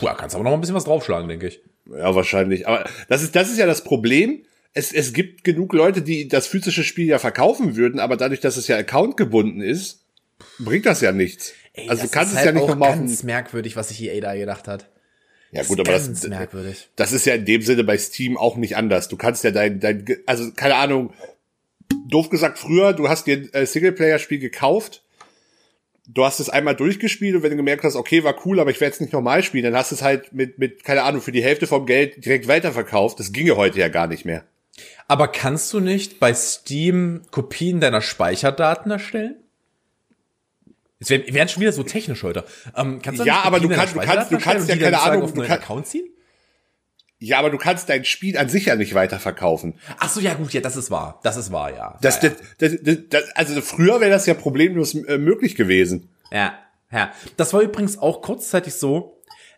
Ja, 0.00 0.14
kannst 0.14 0.34
aber 0.34 0.44
noch 0.44 0.52
ein 0.52 0.60
bisschen 0.60 0.76
was 0.76 0.84
draufschlagen, 0.84 1.28
denke 1.28 1.48
ich. 1.48 1.60
Ja, 1.90 2.14
wahrscheinlich. 2.14 2.66
Aber 2.68 2.84
das 3.08 3.22
ist, 3.22 3.34
das 3.36 3.50
ist 3.50 3.58
ja 3.58 3.66
das 3.66 3.84
Problem. 3.84 4.44
Es, 4.72 4.92
es 4.92 5.12
gibt 5.12 5.44
genug 5.44 5.72
Leute, 5.72 6.02
die 6.02 6.28
das 6.28 6.46
physische 6.46 6.82
Spiel 6.84 7.06
ja 7.06 7.18
verkaufen 7.18 7.76
würden, 7.76 8.00
aber 8.00 8.16
dadurch, 8.16 8.40
dass 8.40 8.56
es 8.56 8.68
ja 8.68 8.76
Account 8.76 9.16
gebunden 9.16 9.60
ist, 9.60 10.04
bringt 10.58 10.86
das 10.86 11.00
ja 11.00 11.12
nichts. 11.12 11.52
Ey, 11.72 11.88
also 11.88 12.02
das 12.02 12.10
du 12.10 12.16
kannst 12.18 12.32
ist 12.32 12.38
es 12.38 12.44
ja 12.44 12.46
halt 12.46 12.54
nicht 12.56 12.64
auch 12.64 12.68
nochmal 12.68 12.90
auf 12.90 12.96
ganz 12.98 13.18
den, 13.20 13.26
merkwürdig, 13.26 13.76
was 13.76 13.88
sich 13.88 14.02
EA 14.02 14.20
da 14.20 14.34
gedacht 14.34 14.68
hat. 14.68 14.88
Ja 15.54 15.62
gut, 15.62 15.78
aber 15.78 15.92
das, 15.92 16.26
merkwürdig. 16.26 16.88
das 16.96 17.12
ist 17.12 17.26
ja 17.26 17.34
in 17.34 17.44
dem 17.44 17.62
Sinne 17.62 17.84
bei 17.84 17.96
Steam 17.96 18.36
auch 18.36 18.56
nicht 18.56 18.76
anders. 18.76 19.08
Du 19.08 19.16
kannst 19.16 19.44
ja 19.44 19.52
dein, 19.52 19.78
dein 19.78 20.04
also 20.26 20.50
keine 20.52 20.74
Ahnung, 20.74 21.12
doof 22.08 22.28
gesagt, 22.28 22.58
früher, 22.58 22.92
du 22.92 23.08
hast 23.08 23.26
dir 23.26 23.36
ein 23.36 23.52
äh, 23.52 23.64
Singleplayer-Spiel 23.64 24.40
gekauft, 24.40 25.04
du 26.08 26.24
hast 26.24 26.40
es 26.40 26.50
einmal 26.50 26.74
durchgespielt 26.74 27.36
und 27.36 27.42
wenn 27.44 27.50
du 27.50 27.56
gemerkt 27.56 27.84
hast, 27.84 27.94
okay, 27.94 28.24
war 28.24 28.34
cool, 28.44 28.58
aber 28.58 28.72
ich 28.72 28.80
werde 28.80 28.94
es 28.94 29.00
nicht 29.00 29.12
nochmal 29.12 29.44
spielen, 29.44 29.64
dann 29.64 29.76
hast 29.76 29.92
du 29.92 29.94
es 29.94 30.02
halt 30.02 30.32
mit, 30.32 30.58
mit, 30.58 30.82
keine 30.82 31.04
Ahnung, 31.04 31.22
für 31.22 31.32
die 31.32 31.42
Hälfte 31.42 31.68
vom 31.68 31.86
Geld 31.86 32.24
direkt 32.24 32.48
weiterverkauft. 32.48 33.20
Das 33.20 33.32
ginge 33.32 33.56
heute 33.56 33.78
ja 33.78 33.88
gar 33.88 34.08
nicht 34.08 34.24
mehr. 34.24 34.44
Aber 35.06 35.28
kannst 35.28 35.72
du 35.72 35.78
nicht 35.78 36.18
bei 36.18 36.34
Steam 36.34 37.22
Kopien 37.30 37.80
deiner 37.80 38.00
Speicherdaten 38.00 38.90
erstellen? 38.90 39.36
Jetzt 41.00 41.10
werden, 41.10 41.34
werden 41.34 41.48
schon 41.48 41.60
wieder 41.60 41.72
so 41.72 41.82
technisch 41.82 42.22
heute. 42.22 42.44
Ähm, 42.76 43.00
kannst 43.02 43.20
du 43.20 43.24
Ja, 43.24 43.42
aber 43.42 43.60
du 43.60 43.68
kannst- 43.68 43.94
du 43.94 44.00
kannst- 44.00 44.30
du 44.32 44.38
kannst 44.38 44.68
ja 44.68 44.76
keine 44.76 45.00
Ahnung, 45.00 45.22
Auf 45.22 45.32
du 45.32 45.40
einen 45.40 45.48
kann- 45.48 45.58
Account 45.58 45.86
ziehen? 45.86 46.08
Ja, 47.18 47.38
aber 47.38 47.50
du 47.50 47.58
kannst 47.58 47.88
dein 47.88 48.04
Spiel 48.04 48.36
an 48.36 48.48
sich 48.48 48.66
ja 48.66 48.76
nicht 48.76 48.94
weiterverkaufen. 48.94 49.74
Ach 49.98 50.08
so, 50.10 50.20
ja 50.20 50.34
gut, 50.34 50.52
ja, 50.52 50.60
das 50.60 50.76
ist 50.76 50.90
wahr. 50.90 51.20
Das 51.22 51.36
ist 51.36 51.50
wahr, 51.52 51.72
ja. 51.74 51.98
Das, 52.02 52.22
ja, 52.22 52.30
das, 52.30 52.38
das, 52.58 52.72
das, 52.82 52.96
das, 53.08 53.22
also 53.34 53.60
früher 53.62 54.00
wäre 54.00 54.10
das 54.10 54.26
ja 54.26 54.34
problemlos 54.34 54.94
äh, 54.94 55.18
möglich 55.18 55.54
gewesen. 55.56 56.10
ja, 56.30 56.54
ja. 56.92 57.12
Das 57.36 57.52
war 57.52 57.60
übrigens 57.62 57.98
auch 57.98 58.20
kurzzeitig 58.22 58.74
so. 58.74 59.13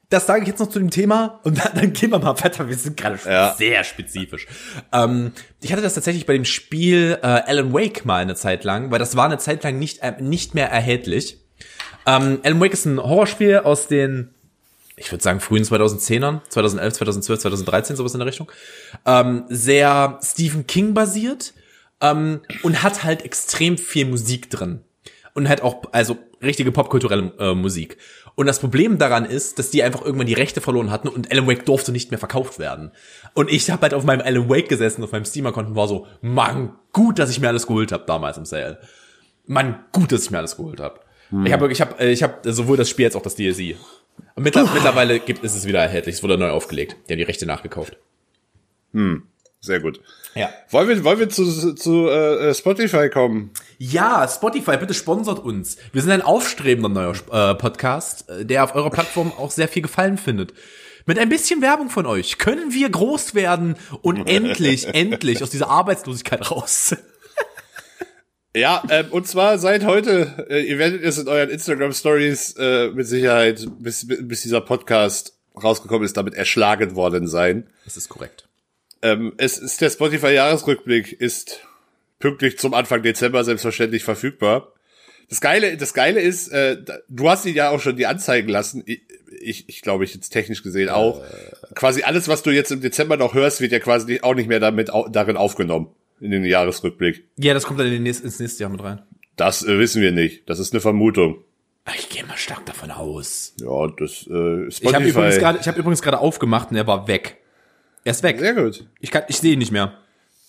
Das 0.08 0.26
sage 0.26 0.42
ich 0.42 0.48
jetzt 0.48 0.60
noch 0.60 0.68
zu 0.68 0.78
dem 0.78 0.90
Thema 0.90 1.40
und 1.42 1.58
dann, 1.58 1.72
dann 1.74 1.92
gehen 1.92 2.10
wir 2.10 2.18
mal 2.20 2.38
weiter. 2.40 2.68
Wir 2.68 2.76
sind 2.76 2.96
gerade 2.96 3.18
schon 3.18 3.32
Ja. 3.32 3.54
sehr 3.58 3.82
spezifisch. 3.82 4.46
Ähm, 4.92 5.32
ich 5.60 5.72
hatte 5.72 5.82
das 5.82 5.94
tatsächlich 5.94 6.26
bei 6.26 6.34
dem 6.34 6.44
Spiel 6.44 7.18
äh, 7.22 7.26
Alan 7.26 7.72
Wake 7.72 8.04
mal 8.04 8.18
eine 8.22 8.36
Zeit 8.36 8.62
lang, 8.62 8.90
weil 8.92 9.00
das 9.00 9.16
war 9.16 9.24
eine 9.24 9.38
Zeit 9.38 9.64
lang 9.64 9.78
nicht, 9.80 10.02
äh, 10.02 10.12
nicht 10.20 10.54
mehr 10.54 10.70
erhältlich. 10.70 11.38
Ähm, 12.06 12.38
Alan 12.44 12.60
Wake 12.60 12.72
ist 12.72 12.84
ein 12.84 13.02
Horrorspiel 13.02 13.58
aus 13.58 13.88
den, 13.88 14.32
ich 14.96 15.10
würde 15.10 15.24
sagen, 15.24 15.40
frühen 15.40 15.64
2010ern, 15.64 16.40
2011, 16.50 16.94
2012, 16.94 17.40
2013, 17.40 17.96
sowas 17.96 18.14
in 18.14 18.20
der 18.20 18.28
Richtung. 18.28 18.50
Ähm, 19.04 19.44
sehr 19.48 20.20
Stephen 20.22 20.68
King 20.68 20.94
basiert 20.94 21.52
ähm, 22.00 22.42
und 22.62 22.84
hat 22.84 23.02
halt 23.02 23.24
extrem 23.24 23.76
viel 23.76 24.06
Musik 24.06 24.50
drin. 24.50 24.80
Und 25.34 25.48
halt 25.48 25.62
auch, 25.62 25.82
also 25.92 26.16
richtige 26.42 26.72
popkulturelle 26.72 27.32
äh, 27.38 27.54
Musik. 27.54 27.96
Und 28.34 28.46
das 28.46 28.60
Problem 28.60 28.98
daran 28.98 29.24
ist, 29.24 29.58
dass 29.58 29.70
die 29.70 29.82
einfach 29.82 30.02
irgendwann 30.04 30.26
die 30.26 30.34
Rechte 30.34 30.60
verloren 30.60 30.90
hatten 30.90 31.08
und 31.08 31.30
Alan 31.32 31.46
Wake 31.46 31.64
durfte 31.64 31.92
nicht 31.92 32.10
mehr 32.10 32.18
verkauft 32.18 32.58
werden. 32.58 32.92
Und 33.34 33.50
ich 33.50 33.70
habe 33.70 33.82
halt 33.82 33.94
auf 33.94 34.04
meinem 34.04 34.20
Alan 34.20 34.48
Wake 34.48 34.68
gesessen, 34.68 35.02
auf 35.02 35.12
meinem 35.12 35.24
Steam-Account 35.24 35.68
und 35.68 35.76
war 35.76 35.88
so, 35.88 36.06
Mann, 36.20 36.72
gut, 36.92 37.18
dass 37.18 37.30
ich 37.30 37.40
mir 37.40 37.48
alles 37.48 37.66
geholt 37.66 37.92
habe 37.92 38.04
damals 38.06 38.36
im 38.36 38.44
Sale. 38.44 38.78
Mann, 39.46 39.84
gut, 39.92 40.12
dass 40.12 40.24
ich 40.24 40.30
mir 40.30 40.38
alles 40.38 40.56
geholt 40.56 40.80
habe. 40.80 41.00
Ich 41.44 41.52
habe 41.52 41.72
ich 41.72 41.80
hab, 41.80 42.00
ich 42.00 42.22
hab 42.22 42.40
sowohl 42.44 42.76
das 42.76 42.88
Spiel 42.88 43.06
als 43.06 43.16
auch 43.16 43.22
das 43.22 43.34
DLC. 43.34 43.76
Und 44.34 44.44
mittler, 44.44 44.70
mittlerweile 44.72 45.18
gibt, 45.18 45.42
ist 45.42 45.56
es 45.56 45.66
wieder 45.66 45.80
erhältlich. 45.80 46.16
Es 46.16 46.22
wurde 46.22 46.38
neu 46.38 46.50
aufgelegt. 46.50 46.96
Die 47.08 47.12
haben 47.12 47.18
die 47.18 47.24
Rechte 47.24 47.46
nachgekauft. 47.46 47.96
Sehr 49.66 49.80
gut. 49.80 50.00
Ja. 50.36 50.48
Wollen 50.70 50.88
wir, 50.88 51.02
wollen 51.02 51.18
wir 51.18 51.28
zu, 51.28 51.74
zu 51.74 52.08
äh, 52.08 52.54
Spotify 52.54 53.10
kommen? 53.10 53.50
Ja, 53.78 54.28
Spotify, 54.28 54.76
bitte 54.76 54.94
sponsert 54.94 55.40
uns. 55.40 55.76
Wir 55.92 56.02
sind 56.02 56.12
ein 56.12 56.22
aufstrebender 56.22 56.88
neuer 56.88 57.14
äh, 57.32 57.54
Podcast, 57.56 58.30
äh, 58.30 58.46
der 58.46 58.62
auf 58.62 58.76
eurer 58.76 58.90
Plattform 58.90 59.32
auch 59.36 59.50
sehr 59.50 59.66
viel 59.66 59.82
Gefallen 59.82 60.18
findet. 60.18 60.54
Mit 61.04 61.18
ein 61.18 61.28
bisschen 61.28 61.62
Werbung 61.62 61.90
von 61.90 62.06
euch 62.06 62.38
können 62.38 62.72
wir 62.72 62.88
groß 62.88 63.34
werden 63.34 63.74
und 64.02 64.18
endlich, 64.28 64.86
endlich 64.86 65.42
aus 65.42 65.50
dieser 65.50 65.68
Arbeitslosigkeit 65.68 66.50
raus. 66.50 66.96
Ja, 68.54 68.82
ähm, 68.88 69.08
und 69.10 69.28
zwar 69.28 69.58
seit 69.58 69.84
heute, 69.84 70.46
äh, 70.48 70.62
ihr 70.62 70.78
werdet 70.78 71.02
es 71.02 71.18
in 71.18 71.28
euren 71.28 71.50
Instagram 71.50 71.92
Stories 71.92 72.54
äh, 72.58 72.88
mit 72.88 73.06
Sicherheit, 73.06 73.66
bis, 73.80 74.06
bis 74.08 74.40
dieser 74.40 74.62
Podcast 74.62 75.36
rausgekommen 75.62 76.06
ist, 76.06 76.16
damit 76.16 76.32
erschlagen 76.32 76.96
worden 76.96 77.28
sein. 77.28 77.68
Das 77.84 77.98
ist 77.98 78.08
korrekt. 78.08 78.45
Ähm, 79.02 79.34
es 79.36 79.58
ist 79.58 79.80
der 79.80 79.90
Spotify 79.90 80.30
Jahresrückblick, 80.32 81.12
ist 81.12 81.60
pünktlich 82.18 82.58
zum 82.58 82.74
Anfang 82.74 83.02
Dezember 83.02 83.44
selbstverständlich 83.44 84.04
verfügbar. 84.04 84.72
Das 85.28 85.40
Geile, 85.40 85.76
das 85.76 85.92
Geile 85.92 86.20
ist, 86.20 86.48
äh, 86.48 86.78
du 87.08 87.28
hast 87.28 87.44
ihn 87.46 87.54
ja 87.54 87.70
auch 87.70 87.80
schon 87.80 87.96
die 87.96 88.06
anzeigen 88.06 88.48
lassen. 88.48 88.82
Ich, 88.86 89.02
ich, 89.40 89.68
ich 89.68 89.82
glaube, 89.82 90.04
ich 90.04 90.14
jetzt 90.14 90.30
technisch 90.30 90.62
gesehen 90.62 90.88
auch. 90.88 91.22
Quasi 91.74 92.02
alles, 92.02 92.28
was 92.28 92.42
du 92.42 92.50
jetzt 92.50 92.70
im 92.70 92.80
Dezember 92.80 93.16
noch 93.16 93.34
hörst, 93.34 93.60
wird 93.60 93.72
ja 93.72 93.80
quasi 93.80 94.20
auch 94.22 94.34
nicht 94.34 94.48
mehr 94.48 94.60
damit 94.60 94.90
au 94.90 95.08
darin 95.08 95.36
aufgenommen 95.36 95.88
in 96.20 96.30
den 96.30 96.44
Jahresrückblick. 96.44 97.24
Ja, 97.36 97.54
das 97.54 97.64
kommt 97.64 97.80
dann 97.80 97.86
in 97.88 97.92
den 97.94 98.02
nächsten, 98.04 98.26
ins 98.26 98.38
nächste 98.38 98.62
Jahr 98.62 98.70
mit 98.70 98.82
rein. 98.82 99.02
Das 99.36 99.64
äh, 99.64 99.78
wissen 99.78 100.00
wir 100.00 100.12
nicht. 100.12 100.48
Das 100.48 100.58
ist 100.58 100.72
eine 100.72 100.80
Vermutung. 100.80 101.42
Ich 101.96 102.08
gehe 102.08 102.24
mal 102.24 102.36
stark 102.36 102.64
davon 102.66 102.90
aus. 102.90 103.54
Ja, 103.60 103.86
das 103.98 104.26
äh, 104.30 104.66
Ich 104.68 104.82
habe 104.94 105.04
Spotify. 105.04 105.08
übrigens 105.10 105.38
gerade, 105.38 105.58
ich 105.60 105.68
habe 105.68 105.78
übrigens 105.78 106.02
gerade 106.02 106.18
aufgemacht 106.18 106.70
und 106.70 106.76
er 106.76 106.86
war 106.86 107.06
weg. 107.06 107.36
Er 108.06 108.12
ist 108.12 108.22
weg. 108.22 108.38
Sehr 108.38 108.54
gut. 108.54 108.86
Ich 109.00 109.10
kann, 109.10 109.24
ich 109.28 109.36
sehe 109.38 109.54
ihn 109.54 109.58
nicht 109.58 109.72
mehr. 109.72 109.98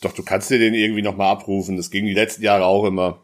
Doch, 0.01 0.13
du 0.13 0.23
kannst 0.23 0.49
dir 0.51 0.59
den 0.59 0.75
irgendwie 0.75 1.01
nochmal 1.01 1.31
abrufen. 1.31 1.75
Das 1.75 1.89
ging 1.89 2.05
die 2.05 2.13
letzten 2.13 2.43
Jahre 2.43 2.65
auch 2.65 2.85
immer. 2.85 3.23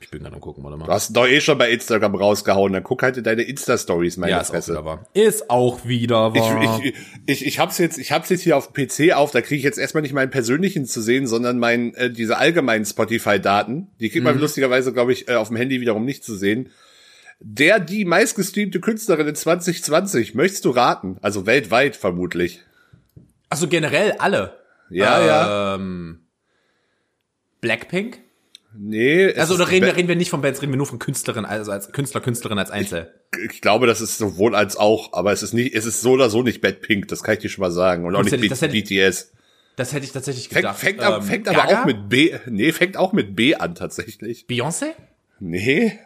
Ich 0.00 0.10
bin 0.10 0.22
gerade 0.22 0.34
am 0.34 0.40
gucken, 0.40 0.64
warte 0.64 0.78
Du 0.78 0.84
mal. 0.86 0.92
hast 0.92 1.10
ihn 1.10 1.14
doch 1.14 1.26
eh 1.26 1.40
schon 1.40 1.56
bei 1.58 1.70
Instagram 1.70 2.14
rausgehauen. 2.14 2.72
Dann 2.72 2.82
guck 2.82 3.02
halt 3.02 3.16
in 3.18 3.24
deine 3.24 3.42
Insta-Stories, 3.42 4.16
meine 4.16 4.32
Ja, 4.32 4.40
ist 4.40 4.48
auch 4.48 4.54
Fresse. 4.54 4.72
wieder 4.72 4.84
wahr. 4.86 5.06
Ist 5.12 5.50
auch 5.50 5.84
wieder 5.86 6.34
wahr. 6.34 6.80
Ich, 6.82 6.94
ich, 6.94 6.94
ich, 7.26 7.46
ich 7.46 7.58
hab's 7.58 7.76
jetzt, 7.78 7.98
ich 7.98 8.12
hab's 8.12 8.28
jetzt 8.30 8.42
hier 8.42 8.56
auf 8.56 8.72
dem 8.72 8.86
PC 8.86 9.12
auf, 9.14 9.30
da 9.30 9.40
kriege 9.42 9.56
ich 9.58 9.62
jetzt 9.62 9.78
erstmal 9.78 10.02
nicht 10.02 10.12
meinen 10.14 10.30
persönlichen 10.30 10.86
zu 10.86 11.02
sehen, 11.02 11.26
sondern 11.26 11.58
mein, 11.58 11.94
äh, 11.94 12.10
diese 12.10 12.38
allgemeinen 12.38 12.84
Spotify-Daten. 12.86 13.88
Die 14.00 14.08
kriegt 14.10 14.24
man 14.24 14.38
lustigerweise, 14.38 14.92
glaube 14.94 15.12
ich, 15.12 15.28
äh, 15.28 15.34
auf 15.34 15.48
dem 15.48 15.56
Handy 15.58 15.80
wiederum 15.82 16.04
nicht 16.06 16.24
zu 16.24 16.34
sehen. 16.34 16.70
Der, 17.40 17.78
die 17.78 18.04
meistgestreamte 18.06 18.80
Künstlerin 18.80 19.28
in 19.28 19.34
2020, 19.34 20.34
möchtest 20.34 20.64
du 20.64 20.70
raten? 20.70 21.18
Also 21.20 21.44
weltweit 21.46 21.94
vermutlich. 21.96 22.62
Also 23.50 23.68
generell 23.68 24.12
alle. 24.18 24.58
Ja, 24.90 25.24
ja. 25.24 25.74
Ähm, 25.76 26.26
Blackpink? 27.60 28.18
Nee. 28.76 29.32
Also 29.34 29.54
ist 29.54 29.60
oder 29.60 29.70
reden 29.70 29.88
reden 29.88 30.08
wir 30.08 30.16
nicht 30.16 30.30
von 30.30 30.40
Bands, 30.42 30.60
reden 30.60 30.72
wir 30.72 30.76
nur 30.76 30.86
von 30.86 30.98
Künstlerin, 30.98 31.44
also 31.44 31.70
als 31.70 31.92
Künstler, 31.92 32.20
Künstlerin 32.20 32.58
als 32.58 32.70
Einzel. 32.70 33.14
Ich 33.50 33.60
glaube, 33.60 33.86
das 33.86 34.00
ist 34.00 34.18
sowohl 34.18 34.54
als 34.56 34.76
auch, 34.76 35.12
aber 35.12 35.32
es 35.32 35.42
ist 35.44 35.52
nicht, 35.54 35.74
es 35.74 35.86
ist 35.86 36.00
so 36.00 36.12
oder 36.12 36.28
so 36.28 36.42
nicht 36.42 36.60
Bad 36.60 36.80
Pink, 36.82 37.06
das 37.08 37.22
kann 37.22 37.34
ich 37.34 37.40
dir 37.40 37.48
schon 37.48 37.62
mal 37.62 37.70
sagen. 37.70 38.04
Und 38.04 38.16
auch 38.16 38.22
nicht 38.24 38.32
ich- 38.32 38.48
das 38.48 38.62
hätte 38.62 38.76
ich- 38.76 38.84
BTS. 38.84 39.32
Das 39.76 39.92
hätte 39.92 40.04
ich 40.04 40.12
tatsächlich 40.12 40.48
Fängt, 40.48 40.56
gedacht. 40.62 40.78
fängt, 40.78 41.00
ab, 41.00 41.18
Ähm, 41.18 41.22
fängt 41.24 41.48
aber 41.48 41.64
auch 41.66 41.84
mit 41.84 42.08
B, 42.08 42.36
nee, 42.46 42.70
fängt 42.72 42.96
auch 42.96 43.12
mit 43.12 43.34
B 43.34 43.54
an 43.56 43.74
tatsächlich. 43.74 44.46
Beyoncé? 44.48 44.92
Nee. 45.40 45.98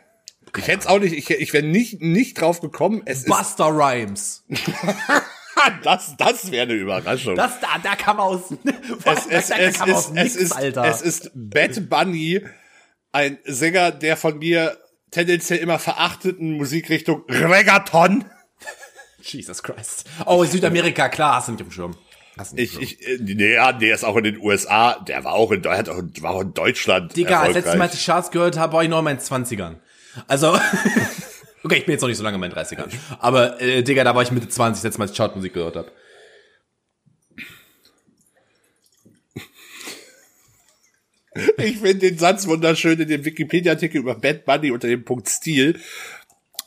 Ich 0.56 0.66
hätte 0.66 0.80
es 0.80 0.86
auch 0.86 0.98
nicht, 0.98 1.12
ich, 1.12 1.28
ich 1.30 1.52
wäre 1.52 1.66
nicht, 1.66 2.00
nicht 2.00 2.40
drauf 2.40 2.60
gekommen. 2.62 3.02
Es 3.04 3.24
Buster 3.24 3.66
Rhymes. 3.66 4.44
das, 5.82 6.16
das 6.16 6.50
wäre 6.50 6.64
eine 6.64 6.74
Überraschung. 6.74 7.36
Das 7.36 7.60
da, 7.60 7.78
da 7.82 7.96
kam 7.96 8.20
aus. 8.20 8.50
es, 9.04 9.26
es, 9.26 9.48
da, 9.48 9.56
da 9.56 9.62
es, 9.62 9.78
kam 9.78 9.92
aus 9.92 10.06
es, 10.06 10.12
nix, 10.12 10.34
es, 10.34 10.36
ist, 10.36 10.52
Alter. 10.52 10.84
es 10.84 11.02
ist 11.02 11.30
Bad 11.34 11.88
Bunny, 11.88 12.42
ein 13.12 13.38
Sänger, 13.44 13.90
der 13.90 14.16
von 14.16 14.38
mir 14.38 14.76
tendenziell 15.10 15.58
immer 15.58 15.78
verachteten 15.78 16.56
Musikrichtung 16.56 17.24
Reggaeton. 17.28 18.24
Jesus 19.22 19.62
Christ. 19.62 20.04
Oh, 20.26 20.44
Südamerika, 20.44 21.08
klar, 21.08 21.36
hast 21.36 21.48
du 21.48 21.52
nicht 21.52 21.60
dem 21.60 21.70
Schirm. 21.70 21.96
Ich, 22.54 22.80
ich, 22.80 22.98
nee, 23.18 23.54
ja, 23.54 23.72
der 23.72 23.96
ist 23.96 24.04
auch 24.04 24.16
in 24.16 24.22
den 24.22 24.38
USA, 24.38 25.00
der 25.00 25.24
war 25.24 25.32
auch 25.32 25.50
in, 25.50 25.62
der 25.62 25.76
hat 25.76 25.88
auch, 25.88 26.00
war 26.20 26.32
auch 26.32 26.42
in 26.42 26.54
Deutschland. 26.54 27.16
Digga, 27.16 27.40
als 27.40 27.54
letztes. 27.54 27.74
Mal, 27.74 27.84
als 27.84 27.94
ich 27.94 28.04
Charts 28.04 28.30
gehört 28.30 28.56
habe, 28.56 28.74
war 28.74 28.82
ich 28.84 28.88
noch 28.88 28.98
in 28.98 29.04
meinen 29.04 29.18
20ern. 29.18 29.76
Also, 30.28 30.56
okay, 31.68 31.78
ich 31.78 31.84
bin 31.86 31.92
jetzt 31.92 32.00
noch 32.00 32.08
nicht 32.08 32.16
so 32.18 32.24
lange 32.24 32.36
in 32.36 32.40
meinen 32.40 32.52
30ern. 32.54 32.90
Aber, 33.18 33.60
äh, 33.60 33.82
Digga, 33.82 34.02
da 34.04 34.14
war 34.14 34.22
ich 34.22 34.30
Mitte 34.30 34.48
20, 34.48 34.82
letztes 34.82 34.98
Mal, 34.98 35.04
als 35.04 35.12
ich 35.12 35.16
Chartmusik 35.18 35.52
gehört 35.54 35.76
habe. 35.76 35.90
Ich 41.58 41.76
finde 41.78 41.98
den 41.98 42.18
Satz 42.18 42.46
wunderschön 42.46 42.98
in 42.98 43.08
dem 43.08 43.24
Wikipedia-Artikel 43.24 43.98
über 43.98 44.14
Bad 44.14 44.44
Bunny 44.44 44.70
unter 44.70 44.88
dem 44.88 45.04
Punkt 45.04 45.28
Stil. 45.28 45.78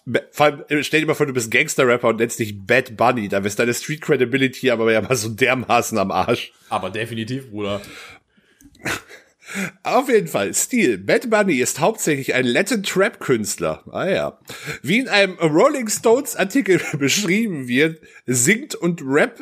Ba- 0.06 0.22
Vor 0.32 0.46
allem, 0.46 0.64
äh, 0.70 0.84
stell 0.84 1.02
dir 1.02 1.08
mal 1.08 1.14
vor, 1.16 1.26
du 1.26 1.34
bist 1.34 1.52
Gangster-Rapper 1.52 2.10
und 2.10 2.18
nennst 2.20 2.40
dich 2.40 2.58
Bad 2.66 2.96
Bunny. 2.96 3.28
Da 3.28 3.40
ist 3.40 3.60
deine 3.60 3.74
Street 3.74 4.02
Credibility 4.02 4.70
aber 4.72 4.92
ja 4.92 5.02
mal 5.02 5.16
so 5.16 5.30
dermaßen 5.30 5.98
am 5.98 6.12
Arsch. 6.12 6.54
Aber 6.70 6.90
definitiv, 6.90 7.50
Bruder. 7.50 7.82
Auf 9.84 10.10
jeden 10.10 10.28
Fall, 10.28 10.54
Stil. 10.54 10.98
Bad 10.98 11.30
Bunny 11.30 11.56
ist 11.58 11.80
hauptsächlich 11.80 12.34
ein 12.34 12.46
Latin 12.46 12.84
Trap 12.84 13.20
Künstler. 13.20 13.84
Ah 13.92 14.08
ja. 14.08 14.40
Wie 14.82 15.00
in 15.00 15.08
einem 15.10 15.36
Rolling 15.40 15.88
Stones 15.90 16.36
Artikel 16.36 16.80
beschrieben 16.98 17.68
wird, 17.68 18.02
singt 18.26 18.76
und 18.76 19.02
rappt 19.04 19.42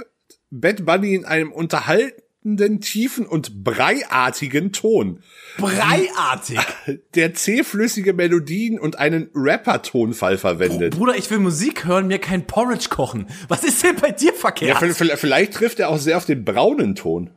Bad 0.51 0.85
Bunny 0.85 1.13
in 1.15 1.25
einem 1.25 1.51
unterhaltenden, 1.51 2.81
tiefen 2.81 3.27
und 3.27 3.63
breiartigen 3.63 4.71
Ton, 4.71 5.21
Breiartig. 5.57 6.57
der 7.15 7.33
zähflüssige 7.33 8.13
Melodien 8.13 8.79
und 8.79 8.97
einen 8.97 9.29
Rapper-Tonfall 9.35 10.37
verwendet. 10.37 10.95
Bruder, 10.95 11.15
ich 11.17 11.29
will 11.29 11.39
Musik 11.39 11.85
hören, 11.85 12.07
mir 12.07 12.17
kein 12.19 12.47
Porridge 12.47 12.87
kochen. 12.89 13.27
Was 13.47 13.63
ist 13.63 13.83
denn 13.83 13.97
bei 13.97 14.11
dir 14.11 14.31
Ja, 14.31 14.33
verkehrt? 14.37 14.77
v- 14.95 15.17
vielleicht 15.17 15.53
trifft 15.53 15.79
er 15.79 15.89
auch 15.89 15.97
sehr 15.99 16.17
auf 16.17 16.25
den 16.25 16.45
braunen 16.45 16.95
Ton. 16.95 17.29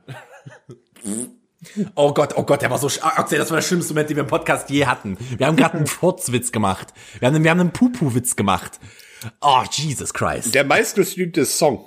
oh 1.95 2.13
Gott, 2.15 2.35
oh 2.37 2.43
Gott, 2.45 2.63
der 2.63 2.71
war 2.71 2.79
so 2.79 2.89
Axel, 3.03 3.39
das 3.39 3.51
war 3.51 3.57
der 3.59 3.63
schlimmste 3.63 3.93
Moment, 3.95 4.11
den 4.11 4.17
wir 4.17 4.23
im 4.25 4.29
Podcast 4.29 4.71
je 4.71 4.87
hatten. 4.87 5.17
Wir 5.39 5.47
haben 5.47 5.57
gerade 5.57 5.77
einen 5.79 5.87
Furzwitz 5.89 6.53
gemacht. 6.53 6.89
Wir 7.21 7.29
haben, 7.29 7.43
wir 7.43 7.51
haben 7.51 7.61
einen 7.61 7.73
Pupu-Witz 7.73 8.37
gemacht. 8.37 8.79
Oh, 9.41 9.63
Jesus 9.71 10.13
Christ. 10.13 10.55
Der 10.55 10.65
meistgestreamte 10.65 11.45
Song. 11.47 11.85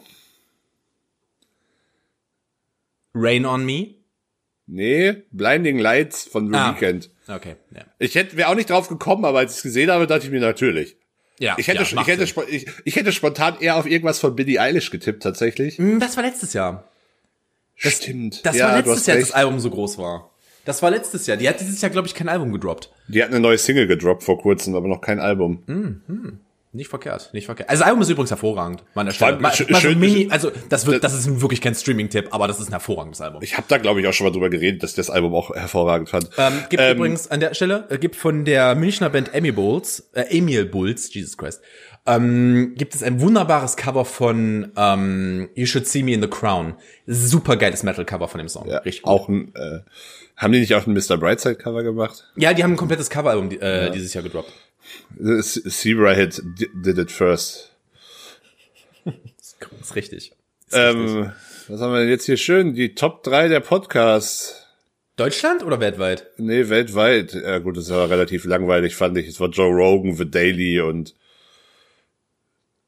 Rain 3.13 3.45
on 3.45 3.65
Me? 3.65 3.95
Nee, 4.67 5.23
Blinding 5.31 5.77
Lights 5.79 6.23
von 6.27 6.47
The 6.51 6.55
Ah. 6.57 6.75
Weeknd. 6.79 7.09
Okay, 7.27 7.55
ja. 7.71 7.81
Ich 7.99 8.15
hätte 8.15 8.35
wäre 8.37 8.49
auch 8.49 8.55
nicht 8.55 8.69
drauf 8.69 8.87
gekommen, 8.87 9.25
aber 9.25 9.39
als 9.39 9.51
ich 9.53 9.57
es 9.57 9.63
gesehen 9.63 9.89
habe, 9.91 10.07
dachte 10.07 10.25
ich 10.25 10.31
mir 10.31 10.39
natürlich. 10.41 10.97
Ja, 11.39 11.55
Ich 11.57 11.67
hätte, 11.67 11.83
ja, 11.83 12.01
ich, 12.01 12.07
hätte, 12.07 12.23
ich, 12.49 12.65
ich 12.85 12.95
hätte 12.95 13.11
spontan 13.11 13.57
eher 13.59 13.75
auf 13.75 13.85
irgendwas 13.85 14.19
von 14.19 14.35
Billie 14.35 14.59
Eilish 14.59 14.89
getippt, 14.89 15.21
tatsächlich. 15.21 15.77
Hm, 15.77 15.99
Das 15.99 16.15
war 16.17 16.23
letztes 16.23 16.53
Jahr. 16.53 16.89
Stimmt. 17.75 18.45
Das 18.45 18.55
ja, 18.55 18.67
war 18.69 18.77
letztes 18.77 19.05
Jahr, 19.05 19.17
recht. 19.17 19.29
das 19.29 19.35
Album 19.35 19.59
so 19.59 19.69
groß 19.69 19.97
war. 19.97 20.31
Das 20.63 20.81
war 20.81 20.89
letztes 20.91 21.27
Jahr. 21.27 21.37
Die 21.37 21.47
hat 21.47 21.59
dieses 21.59 21.79
Jahr, 21.81 21.91
glaube 21.91 22.07
ich, 22.07 22.15
kein 22.15 22.27
Album 22.29 22.51
gedroppt. 22.51 22.89
Die 23.07 23.21
hat 23.21 23.29
eine 23.29 23.39
neue 23.39 23.57
Single 23.57 23.85
gedroppt 23.87 24.23
vor 24.23 24.39
kurzem, 24.39 24.73
aber 24.75 24.87
noch 24.87 25.01
kein 25.01 25.19
Album. 25.19 25.61
Nicht 26.71 26.89
verkehrt, 26.89 27.29
nicht 27.33 27.45
verkehrt. 27.45 27.69
Also 27.69 27.81
das 27.81 27.87
Album 27.87 28.01
ist 28.01 28.09
übrigens 28.09 28.31
hervorragend. 28.31 28.83
Der 28.97 29.11
Stelle. 29.11 29.37
Mal, 29.39 29.51
sch- 29.53 29.71
mal 29.71 29.79
so 29.79 29.87
schön- 29.87 29.97
Mini, 29.99 30.27
also 30.29 30.51
das 30.67 30.85
wird, 30.85 31.05
das 31.05 31.13
ist 31.13 31.39
wirklich 31.39 31.61
kein 31.61 31.73
Streaming-Tipp, 31.73 32.29
aber 32.31 32.47
das 32.49 32.59
ist 32.59 32.67
ein 32.67 32.71
hervorragendes 32.71 33.21
Album. 33.21 33.41
Ich 33.43 33.55
habe 33.55 33.65
da, 33.69 33.77
glaube 33.77 34.01
ich, 34.01 34.07
auch 34.07 34.13
schon 34.13 34.27
mal 34.27 34.33
drüber 34.33 34.49
geredet, 34.49 34.83
dass 34.83 34.89
ich 34.89 34.95
das 34.97 35.09
Album 35.09 35.33
auch 35.35 35.55
hervorragend 35.55 36.09
fand. 36.09 36.29
Ähm, 36.37 36.53
gibt 36.69 36.83
Ähm, 36.83 36.97
übrigens 36.97 37.31
an 37.31 37.39
der 37.39 37.53
Stelle, 37.53 37.85
äh, 37.89 37.97
gibt 37.97 38.17
von 38.17 38.43
der 38.43 38.75
Münchner 38.75 39.09
Band 39.09 39.33
Emil 39.33 39.53
Bulls, 39.53 40.09
äh, 40.13 40.23
Emil 40.37 40.65
Bulls, 40.65 41.13
Jesus 41.13 41.37
Christ, 41.37 41.61
ähm, 42.07 42.73
gibt 42.77 42.93
es 42.95 43.01
ein 43.03 43.19
wunderbares 43.21 43.75
Cover 43.77 44.05
von 44.05 44.71
ähm, 44.77 45.49
You 45.55 45.65
Should 45.65 45.87
See 45.87 46.03
Me 46.03 46.13
in 46.13 46.21
the 46.21 46.27
Crown. 46.29 46.75
Super 47.07 47.57
geiles 47.57 47.83
Metal-Cover 47.83 48.27
von 48.27 48.37
dem 48.37 48.47
Song. 48.49 48.67
ja, 48.69 48.77
Richtig 48.79 49.03
gut. 49.03 49.11
auch 49.11 49.27
ein, 49.29 49.53
äh, 49.55 49.79
haben 50.37 50.53
die 50.53 50.59
nicht 50.59 50.75
auch 50.75 50.85
ein 50.85 50.93
Mr. 50.93 51.17
Brightside 51.17 51.55
Cover 51.55 51.81
gemacht? 51.83 52.25
Ja, 52.35 52.53
die 52.53 52.63
haben 52.63 52.73
ein 52.73 52.77
komplettes 52.77 53.09
Coveralbum 53.09 53.49
äh, 53.59 53.89
dieses 53.91 54.13
Jahr 54.13 54.23
gedroppt. 54.23 54.51
Zebra 55.41 56.11
Hit 56.11 56.41
di- 56.59 56.69
did 56.75 56.97
it 56.97 57.11
first. 57.11 57.71
Das 59.03 59.55
ist 59.81 59.95
richtig. 59.95 60.31
Ähm, 60.71 61.31
was 61.67 61.81
haben 61.81 61.93
wir 61.93 61.99
denn 62.01 62.09
jetzt 62.09 62.25
hier 62.25 62.37
schön? 62.37 62.73
Die 62.75 62.93
Top 62.95 63.23
3 63.23 63.47
der 63.47 63.59
Podcasts. 63.61 64.61
Deutschland 65.15 65.63
oder 65.63 65.79
weltweit? 65.79 66.27
Nee, 66.37 66.67
weltweit. 66.69 67.33
Ja 67.33 67.59
gut, 67.59 67.77
das 67.77 67.89
war 67.89 68.09
relativ 68.09 68.43
langweilig, 68.45 68.95
fand 68.95 69.17
ich. 69.17 69.27
Es 69.27 69.39
war 69.39 69.47
Joe 69.49 69.73
Rogan, 69.73 70.15
The 70.15 70.29
Daily 70.29 70.81
und 70.81 71.15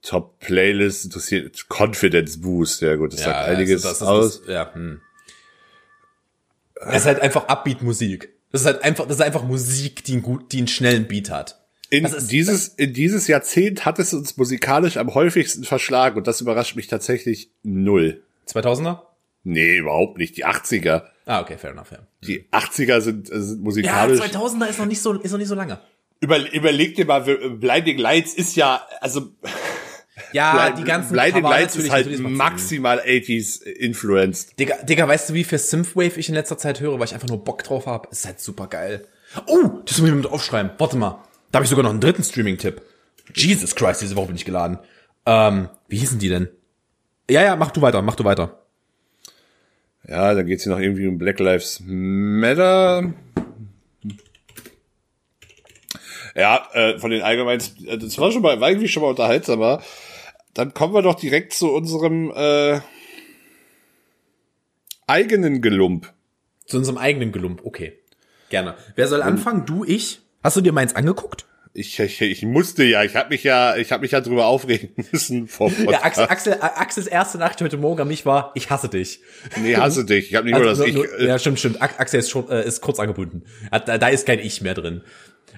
Top 0.08 0.40
Playlist 0.40 1.04
interessiert 1.06 1.66
Confidence 1.70 2.40
Boost. 2.40 2.82
Ja 2.82 2.96
gut, 2.96 3.12
das 3.14 3.22
sagt 3.24 3.46
einiges 3.48 3.82
das, 3.82 4.00
das, 4.00 4.08
aus. 4.08 4.42
Das, 4.42 4.50
ja, 4.50 4.74
hm. 4.74 5.02
Es 6.76 7.02
ist 7.02 7.06
halt 7.08 7.20
einfach 7.20 7.48
Upbeat-Musik. 7.48 8.30
Das 8.52 8.62
ist 8.62 8.68
halt 8.68 8.84
einfach, 8.84 9.06
das 9.06 9.18
ist 9.18 9.22
einfach 9.22 9.44
Musik, 9.44 10.04
die 10.06 10.14
einen 10.14 10.22
gut, 10.22 10.52
die 10.54 10.60
einen 10.60 10.68
schnellen 10.68 11.08
Beat 11.08 11.30
hat. 11.30 11.60
In 11.90 12.06
ist- 12.06 12.28
dieses, 12.32 12.68
in 12.70 12.94
dieses 12.94 13.28
Jahrzehnt 13.28 13.86
hat 13.86 14.00
es 14.00 14.14
uns 14.14 14.38
musikalisch 14.38 14.98
am 14.98 15.14
häufigsten 15.14 15.64
verschlagen 15.64 16.18
und 16.18 16.28
das 16.28 16.40
überrascht 16.40 16.76
mich 16.76 16.88
tatsächlich 16.88 17.50
null. 17.64 18.24
2000er? 18.48 19.02
Nee, 19.44 19.78
überhaupt 19.78 20.18
nicht. 20.18 20.38
Die 20.38 20.46
80er. 20.46 21.04
Ah, 21.26 21.42
okay, 21.42 21.58
fair 21.58 21.72
enough, 21.72 21.92
ja. 21.92 22.00
Die 22.26 22.48
80er 22.52 23.02
sind, 23.02 23.30
äh, 23.32 23.42
sind 23.42 23.58
Ja, 23.60 23.64
musikalisch. 23.64 24.22
2000er 24.22 24.68
ist 24.70 24.80
noch 24.80 24.86
nicht 24.86 25.02
so, 25.02 25.14
ist 25.14 25.32
noch 25.32 25.38
nicht 25.38 25.48
so 25.48 25.56
lange. 25.56 25.80
Über, 26.20 26.52
überleg 26.54 26.96
dir 26.96 27.06
mal, 27.06 27.22
Blinding 27.22 27.98
Lights 27.98 28.34
ist 28.34 28.56
ja, 28.56 28.82
also 29.02 29.32
Ja, 30.32 30.72
die 30.72 30.84
ganzen 30.84 31.14
Blinding 31.14 31.44
Lights 31.44 31.76
ist 31.76 31.92
halt 31.92 32.20
maximal 32.20 33.00
80s 33.00 33.64
influenced. 33.64 34.60
Digga, 34.60 34.76
Digga, 34.84 35.08
weißt 35.08 35.30
du, 35.30 35.34
wie 35.34 35.44
viel 35.44 35.60
Synthwave 35.60 36.20
ich 36.20 36.30
in 36.30 36.36
letzter 36.36 36.58
Zeit 36.58 36.80
höre, 36.80 37.00
weil 37.00 37.06
ich 37.06 37.14
einfach 37.14 37.28
nur 37.28 37.44
Bock 37.44 37.64
drauf 37.64 37.86
habe? 37.86 38.08
Ist 38.12 38.26
halt 38.26 38.40
super 38.40 38.68
geil. 38.68 39.06
Oh, 39.46 39.70
das 39.86 39.98
muss 39.98 40.08
ich 40.08 40.14
mir 40.14 40.22
mit 40.22 40.26
aufschreiben. 40.26 40.72
Warte 40.78 40.98
mal. 40.98 41.24
Da 41.52 41.58
habe 41.58 41.66
ich 41.66 41.70
sogar 41.70 41.84
noch 41.84 41.92
einen 41.92 42.02
dritten 42.02 42.24
Streaming-Tipp. 42.24 42.82
Jesus 43.36 43.76
Christ, 43.76 44.02
diese 44.02 44.16
Woche 44.16 44.28
bin 44.28 44.36
ich 44.36 44.46
geladen. 44.46 44.80
Ähm, 45.26 45.70
wie 45.88 45.98
hießen 45.98 46.20
die 46.20 46.30
denn? 46.30 46.50
Ja, 47.30 47.44
ja, 47.44 47.56
mach 47.56 47.72
du 47.72 47.82
weiter, 47.82 48.02
mach 48.02 48.16
du 48.16 48.24
weiter. 48.24 48.64
Ja, 50.08 50.34
dann 50.34 50.46
geht's 50.46 50.64
hier 50.64 50.72
noch 50.72 50.80
irgendwie 50.80 51.08
um 51.08 51.18
Black 51.18 51.40
Lives 51.40 51.82
Matter. 51.86 53.14
Ja, 56.38 56.68
äh, 56.74 57.00
von 57.00 57.10
den 57.12 57.24
allgemeinen, 57.24 57.62
äh, 57.88 57.98
das 57.98 58.18
war 58.20 58.32
schon 58.32 58.42
mal, 58.44 58.62
war 58.62 58.70
irgendwie 58.70 58.88
schon 58.88 59.02
mal 59.04 59.10
unterhaltsamer. 59.10 59.82
Dann 60.54 60.74
kommen 60.74 60.94
wir 60.94 61.02
doch 61.02 61.16
direkt 61.16 61.52
zu 61.54 61.72
unserem 61.74 62.32
äh, 62.36 62.80
eigenen 65.08 65.62
Gelump. 65.62 66.14
Zu 66.66 66.78
unserem 66.78 66.98
eigenen 66.98 67.32
Gelump, 67.32 67.62
okay. 67.66 68.00
Gerne. 68.50 68.76
Wer 68.96 69.08
soll 69.08 69.22
anfangen? 69.22 69.66
Du, 69.66 69.84
ich? 69.84 70.20
Hast 70.44 70.56
du 70.58 70.62
dir 70.62 70.72
meins 70.74 70.96
angeguckt? 70.96 71.46
Ich, 71.74 72.00
ich, 72.00 72.22
ich 72.22 72.42
musste 72.44 72.84
ja, 72.84 73.04
ich 73.04 73.16
habe 73.16 73.30
mich 73.30 73.44
ja, 73.44 73.76
ich 73.76 73.92
habe 73.92 74.02
mich 74.02 74.12
ja 74.12 74.20
drüber 74.22 74.48
aufregen 74.48 74.90
müssen 75.12 75.48
vor 75.48 75.72
Ja, 75.88 76.02
Axel, 76.04 76.24
Axel, 76.26 76.58
Axels 76.60 77.06
erste 77.08 77.38
Nacht 77.38 77.62
heute 77.62 77.78
Morgen 77.78 78.02
an 78.02 78.08
mich 78.08 78.26
war, 78.26 78.52
ich 78.56 78.72
hasse 78.72 78.90
dich. 78.90 79.20
Nee, 79.62 79.76
hasse 79.76 80.04
dich. 80.04 80.30
Ich 80.30 80.36
habe 80.36 80.46
nicht 80.46 80.56
nur, 80.58 80.66
dass 80.66 80.80
Also, 80.80 80.90
ich. 80.90 80.96
nur- 80.96 81.20
äh, 81.20 81.28
ja, 81.28 81.38
stimmt, 81.38 81.60
stimmt. 81.60 81.80
Ax- 81.82 82.00
Axel 82.00 82.20
ist, 82.20 82.32
schon, 82.32 82.50
äh, 82.50 82.66
ist 82.66 82.82
kurz 82.82 83.00
angebunden. 83.00 83.44
Da, 83.70 83.98
da 84.00 84.08
ist 84.08 84.26
kein 84.26 84.40
Ich 84.40 84.62
mehr 84.62 84.74
drin. 84.74 85.02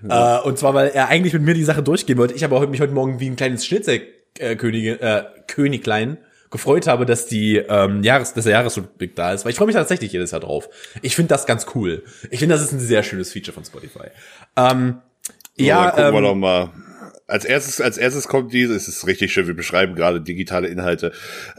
Äh, 0.07 0.39
und 0.39 0.57
zwar, 0.57 0.73
weil 0.73 0.89
er 0.89 1.09
eigentlich 1.09 1.33
mit 1.33 1.43
mir 1.43 1.53
die 1.53 1.63
Sache 1.63 1.83
durchgehen 1.83 2.17
wollte. 2.17 2.33
Ich 2.33 2.43
aber 2.43 2.59
heute, 2.59 2.71
mich 2.71 2.81
heute 2.81 2.93
Morgen 2.93 3.19
wie 3.19 3.29
ein 3.29 3.35
kleines 3.35 3.65
Schnitzelkönige, 3.65 5.01
äh, 5.01 5.23
Königlein 5.47 6.17
gefreut 6.51 6.87
habe, 6.87 7.05
dass 7.05 7.27
die 7.27 7.57
ähm, 7.57 8.03
Jahres, 8.03 8.33
dass 8.33 8.45
der 8.45 8.53
Jahresrückblick 8.53 9.15
da 9.15 9.33
ist, 9.33 9.45
weil 9.45 9.51
ich 9.51 9.57
freue 9.57 9.67
mich 9.67 9.75
tatsächlich 9.75 10.11
jedes 10.11 10.31
Jahr 10.31 10.41
drauf. 10.41 10.69
Ich 11.01 11.15
finde 11.15 11.29
das 11.29 11.45
ganz 11.45 11.67
cool. 11.75 12.03
Ich 12.31 12.39
finde, 12.39 12.55
das 12.55 12.63
ist 12.63 12.71
ein 12.71 12.79
sehr 12.79 13.03
schönes 13.03 13.31
Feature 13.31 13.53
von 13.53 13.65
Spotify. 13.65 14.07
Ähm, 14.55 15.01
So, 15.57 15.65
ja, 15.65 15.91
gucken 15.91 16.13
wir 16.13 16.17
ähm, 16.19 16.23
doch 16.23 16.35
mal. 16.35 16.71
Als 17.27 17.45
erstes, 17.45 17.79
als 17.79 17.99
erstes 17.99 18.27
kommt 18.27 18.53
dieses, 18.53 18.87
es 18.87 18.95
ist 18.95 19.05
richtig 19.07 19.31
schön, 19.31 19.45
wir 19.45 19.53
beschreiben 19.53 19.93
gerade 19.93 20.19
digitale 20.21 20.67
Inhalte. 20.67 21.11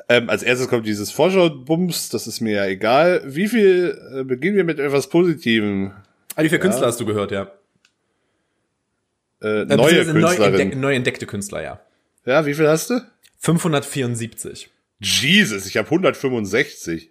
Ähm, 0.09 0.29
als 0.29 0.43
erstes 0.43 0.67
kommt 0.67 0.87
dieses 0.87 1.13
Vorschau-Bums, 1.13 2.09
das 2.09 2.27
ist 2.27 2.41
mir 2.41 2.57
ja 2.57 2.67
egal. 2.67 3.23
Wie 3.25 3.47
viel, 3.47 3.97
äh, 4.13 4.25
beginnen 4.25 4.57
wir 4.57 4.65
mit 4.65 4.81
etwas 4.81 5.09
Positivem? 5.09 5.93
ah, 6.35 6.43
wie 6.43 6.49
viele 6.49 6.61
Künstler 6.61 6.89
hast 6.89 6.99
du 6.99 7.07
gehört, 7.07 7.31
ja? 7.31 7.53
Äh, 9.43 9.63
Äh, 9.63 9.65
neue 9.65 9.67
beziehungsweise 9.67 10.13
Neu, 10.15 10.21
Künstlerin. 10.21 10.61
entdeck, 10.61 10.79
neu 10.79 10.95
entdeckte 10.95 11.27
Künstler, 11.27 11.63
ja. 11.63 11.81
ja, 12.27 12.45
wie 12.47 12.55
viel 12.55 12.69
hast 12.69 12.91
du? 12.91 13.01
574. 13.39 14.71
Jesus, 15.01 15.67
ich 15.67 15.77
habe 15.77 15.87
165. 15.87 17.11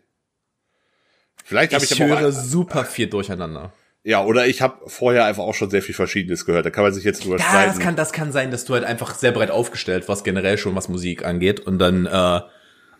Vielleicht 1.43 1.73
habe 1.73 1.83
ich, 1.83 1.91
Ich 1.91 1.99
höre 1.99 2.27
auch, 2.27 2.31
super 2.31 2.85
viel 2.85 3.07
durcheinander. 3.07 3.73
ja, 4.03 4.23
oder 4.23 4.45
ich 4.47 4.61
habe 4.61 4.87
vorher 4.87 5.25
einfach 5.25 5.43
auch 5.43 5.55
schon 5.55 5.69
sehr 5.71 5.81
viel 5.81 5.95
Verschiedenes 5.95 6.45
gehört. 6.45 6.65
Da 6.65 6.69
kann 6.69 6.83
man 6.83 6.93
sich 6.93 7.03
jetzt 7.03 7.23
drüber 7.23 7.37
Ja, 7.37 7.43
streiten. 7.43 7.69
das 7.71 7.79
kann, 7.79 7.95
das 7.95 8.11
kann 8.13 8.31
sein, 8.31 8.51
dass 8.51 8.65
du 8.65 8.73
halt 8.75 8.83
einfach 8.83 9.15
sehr 9.15 9.31
breit 9.31 9.49
aufgestellt 9.51 10.07
warst, 10.07 10.23
generell 10.23 10.57
schon, 10.57 10.75
was 10.75 10.89
Musik 10.89 11.25
angeht. 11.25 11.59
Und 11.61 11.79
dann, 11.79 12.05
äh, 12.05 12.41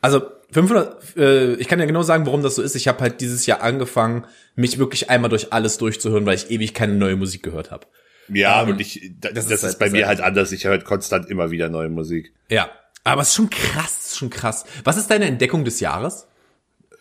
also 0.02 0.24
500, 0.52 1.16
äh, 1.18 1.54
ich 1.56 1.68
kann 1.68 1.80
ja 1.80 1.86
genau 1.86 2.02
sagen, 2.02 2.26
warum 2.26 2.42
das 2.42 2.56
so 2.56 2.64
ist. 2.64 2.76
Ich 2.76 2.88
habe 2.88 3.02
halt 3.02 3.22
dieses 3.22 3.46
Jahr 3.46 3.62
angefangen, 3.62 4.26
mich 4.56 4.80
wirklich 4.80 5.12
einmal 5.12 5.30
durch 5.30 5.54
alles 5.54 5.78
durchzuhören, 5.78 6.26
weil 6.26 6.36
ich 6.36 6.50
ewig 6.50 6.74
keine 6.74 6.94
neue 6.94 7.16
Musik 7.16 7.44
gehört 7.44 7.70
habe. 7.70 7.86
Ja, 8.34 8.64
Ähm, 8.64 8.70
und 8.70 8.82
ich, 8.82 9.12
da, 9.20 9.30
das, 9.32 9.46
das 9.46 9.46
ist, 9.46 9.52
ist 9.52 9.64
halt- 9.64 9.80
bei 9.80 9.86
das 9.86 9.92
mir 9.94 10.02
ist 10.02 10.08
halt 10.08 10.20
halt- 10.20 10.28
anders. 10.28 10.52
Ich 10.52 10.66
höre 10.66 10.80
konstant 10.84 11.30
immer 11.30 11.52
wieder 11.52 11.70
neue 11.70 11.90
Musik. 11.90 12.34
Ja, 12.50 12.70
aber 13.04 13.22
es 13.22 13.30
ist 13.30 13.36
schon 13.36 13.50
krass, 13.50 13.98
ist 14.08 14.18
schon 14.18 14.30
krass. 14.30 14.66
Was 14.84 14.98
ist 14.98 15.10
deine 15.10 15.26
Entdeckung 15.26 15.64
des 15.66 15.80
Jahres? 15.80 16.28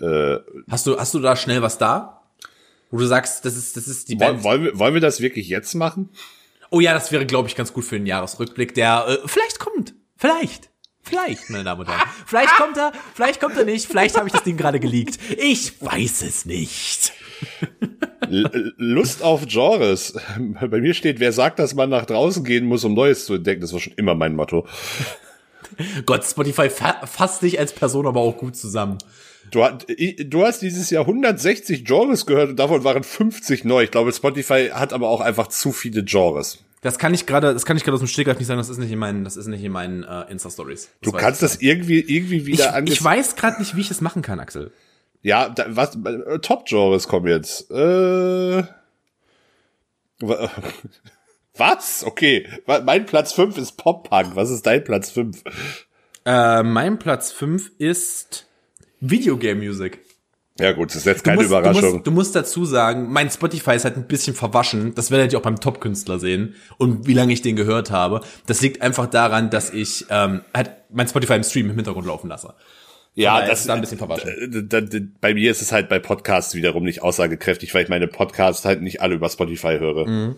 Äh, 0.00 0.36
Hast 0.70 0.86
du, 0.86 0.98
hast 0.98 1.14
du 1.14 1.18
da 1.20 1.34
schnell 1.36 1.60
was 1.62 1.78
da? 1.78 2.22
Wo 2.90 2.98
du 2.98 3.06
sagst, 3.06 3.44
das 3.44 3.56
ist, 3.56 3.76
das 3.76 3.86
ist 3.88 4.08
die 4.08 4.18
wollen, 4.18 4.34
Band. 4.34 4.44
wollen, 4.44 4.64
wir, 4.64 4.78
wollen 4.78 4.94
wir 4.94 5.00
das 5.00 5.20
wirklich 5.20 5.48
jetzt 5.48 5.74
machen? 5.74 6.08
Oh 6.70 6.80
ja, 6.80 6.92
das 6.94 7.12
wäre, 7.12 7.26
glaube 7.26 7.48
ich, 7.48 7.56
ganz 7.56 7.72
gut 7.72 7.84
für 7.84 7.96
den 7.98 8.06
Jahresrückblick, 8.06 8.74
der 8.74 9.06
äh, 9.08 9.18
vielleicht 9.28 9.58
kommt. 9.58 9.94
Vielleicht. 10.16 10.70
Vielleicht, 11.02 11.48
meine 11.48 11.64
Damen 11.64 11.80
und 11.82 11.88
Herren. 11.88 12.02
Vielleicht 12.26 12.54
kommt 12.56 12.76
er, 12.76 12.92
vielleicht 13.14 13.40
kommt 13.40 13.56
er 13.56 13.64
nicht, 13.64 13.86
vielleicht 13.86 14.16
habe 14.18 14.26
ich 14.26 14.32
das 14.34 14.42
Ding 14.42 14.58
gerade 14.58 14.78
geleakt. 14.78 15.18
Ich 15.38 15.80
weiß 15.80 16.22
es 16.22 16.44
nicht. 16.44 17.12
Lust 18.76 19.22
auf 19.22 19.46
Genres. 19.46 20.14
Bei 20.60 20.80
mir 20.80 20.94
steht, 20.94 21.20
wer 21.20 21.32
sagt, 21.32 21.58
dass 21.58 21.74
man 21.74 21.90
nach 21.90 22.06
draußen 22.06 22.44
gehen 22.44 22.66
muss, 22.66 22.84
um 22.84 22.94
Neues 22.94 23.26
zu 23.26 23.34
entdecken. 23.34 23.60
Das 23.60 23.72
war 23.72 23.80
schon 23.80 23.94
immer 23.96 24.14
mein 24.14 24.34
Motto. 24.34 24.66
Gott, 26.06 26.24
Spotify 26.24 26.70
fa 26.70 27.06
fasst 27.06 27.42
dich 27.42 27.58
als 27.58 27.72
Person 27.72 28.06
aber 28.06 28.20
auch 28.20 28.36
gut 28.36 28.56
zusammen. 28.56 28.98
Du, 29.50 29.66
du 30.24 30.44
hast 30.44 30.60
dieses 30.60 30.90
Jahr 30.90 31.04
160 31.06 31.84
Genres 31.84 32.26
gehört 32.26 32.50
und 32.50 32.56
davon 32.56 32.84
waren 32.84 33.02
50 33.02 33.64
neu. 33.64 33.84
Ich 33.84 33.90
glaube, 33.90 34.12
Spotify 34.12 34.70
hat 34.72 34.92
aber 34.92 35.08
auch 35.08 35.20
einfach 35.20 35.48
zu 35.48 35.72
viele 35.72 36.04
Genres. 36.04 36.58
Das 36.80 36.98
kann 36.98 37.12
ich 37.12 37.26
gerade, 37.26 37.52
das 37.52 37.64
kann 37.64 37.76
ich 37.76 37.82
gerade 37.82 37.94
aus 37.94 38.00
dem 38.00 38.08
Stegreif 38.08 38.38
nicht 38.38 38.46
sagen, 38.46 38.58
das 38.58 38.68
ist 38.68 38.78
nicht 38.78 38.92
in 38.92 38.98
meinen, 38.98 39.24
das 39.24 39.36
ist 39.36 39.46
nicht 39.46 39.64
in 39.64 39.72
meinen 39.72 40.04
äh, 40.04 40.30
Insta-Stories. 40.30 40.90
Du 41.02 41.10
kannst 41.10 41.42
das 41.42 41.56
irgendwie, 41.56 42.00
irgendwie 42.00 42.46
wieder 42.46 42.80
ich, 42.84 42.92
ich 42.92 43.04
weiß 43.04 43.34
gerade 43.36 43.58
nicht, 43.58 43.74
wie 43.74 43.80
ich 43.80 43.88
das 43.88 44.00
machen 44.00 44.22
kann, 44.22 44.38
Axel. 44.38 44.70
Ja, 45.22 45.48
da, 45.48 45.64
was, 45.68 45.96
äh, 45.96 46.38
Top-Genres 46.40 47.08
kommen 47.08 47.26
jetzt. 47.26 47.70
Äh, 47.70 48.62
wa- 50.20 50.50
was? 51.56 52.04
Okay. 52.04 52.46
Mein 52.84 53.06
Platz 53.06 53.32
5 53.32 53.58
ist 53.58 53.72
Pop-Punk. 53.76 54.36
Was 54.36 54.50
ist 54.50 54.66
dein 54.66 54.84
Platz 54.84 55.10
5? 55.10 55.42
Äh, 56.24 56.62
mein 56.62 56.98
Platz 56.98 57.32
5 57.32 57.72
ist 57.78 58.46
Videogame 59.00 59.60
Music. 59.64 60.00
Ja 60.60 60.72
gut, 60.72 60.90
das 60.90 60.96
ist 60.96 61.04
jetzt 61.04 61.20
Du 61.20 61.30
keine 61.30 61.36
musst, 61.36 61.50
du, 61.52 61.56
Überraschung. 61.56 61.92
musst, 61.92 62.06
du 62.06 62.10
musst 62.10 62.34
dazu 62.34 62.64
sagen, 62.64 63.12
mein 63.12 63.30
Spotify 63.30 63.76
ist 63.76 63.84
halt 63.84 63.96
ein 63.96 64.08
bisschen 64.08 64.34
verwaschen. 64.34 64.92
Das 64.96 65.12
werdet 65.12 65.32
ihr 65.32 65.38
auch 65.38 65.42
beim 65.42 65.60
Top-Künstler 65.60 66.18
sehen. 66.18 66.56
Und 66.78 67.06
wie 67.06 67.14
lange 67.14 67.32
ich 67.32 67.42
den 67.42 67.54
gehört 67.54 67.92
habe. 67.92 68.22
Das 68.46 68.60
liegt 68.60 68.82
einfach 68.82 69.06
daran, 69.06 69.50
dass 69.50 69.70
ich 69.70 70.06
ähm, 70.10 70.40
halt 70.52 70.72
mein 70.90 71.06
Spotify 71.06 71.34
im 71.34 71.44
Stream 71.44 71.70
im 71.70 71.76
Hintergrund 71.76 72.06
laufen 72.06 72.28
lasse. 72.28 72.54
Ja, 73.22 73.46
das 73.46 73.60
ist 73.60 73.70
ein 73.70 73.80
bisschen 73.80 73.98
verwaschen. 73.98 75.12
Bei 75.20 75.34
mir 75.34 75.50
ist 75.50 75.62
es 75.62 75.72
halt 75.72 75.88
bei 75.88 75.98
Podcasts 75.98 76.54
wiederum 76.54 76.84
nicht 76.84 77.02
aussagekräftig, 77.02 77.74
weil 77.74 77.84
ich 77.84 77.88
meine 77.88 78.06
Podcasts 78.06 78.64
halt 78.64 78.82
nicht 78.82 79.00
alle 79.00 79.14
über 79.14 79.28
Spotify 79.28 79.78
höre. 79.78 80.34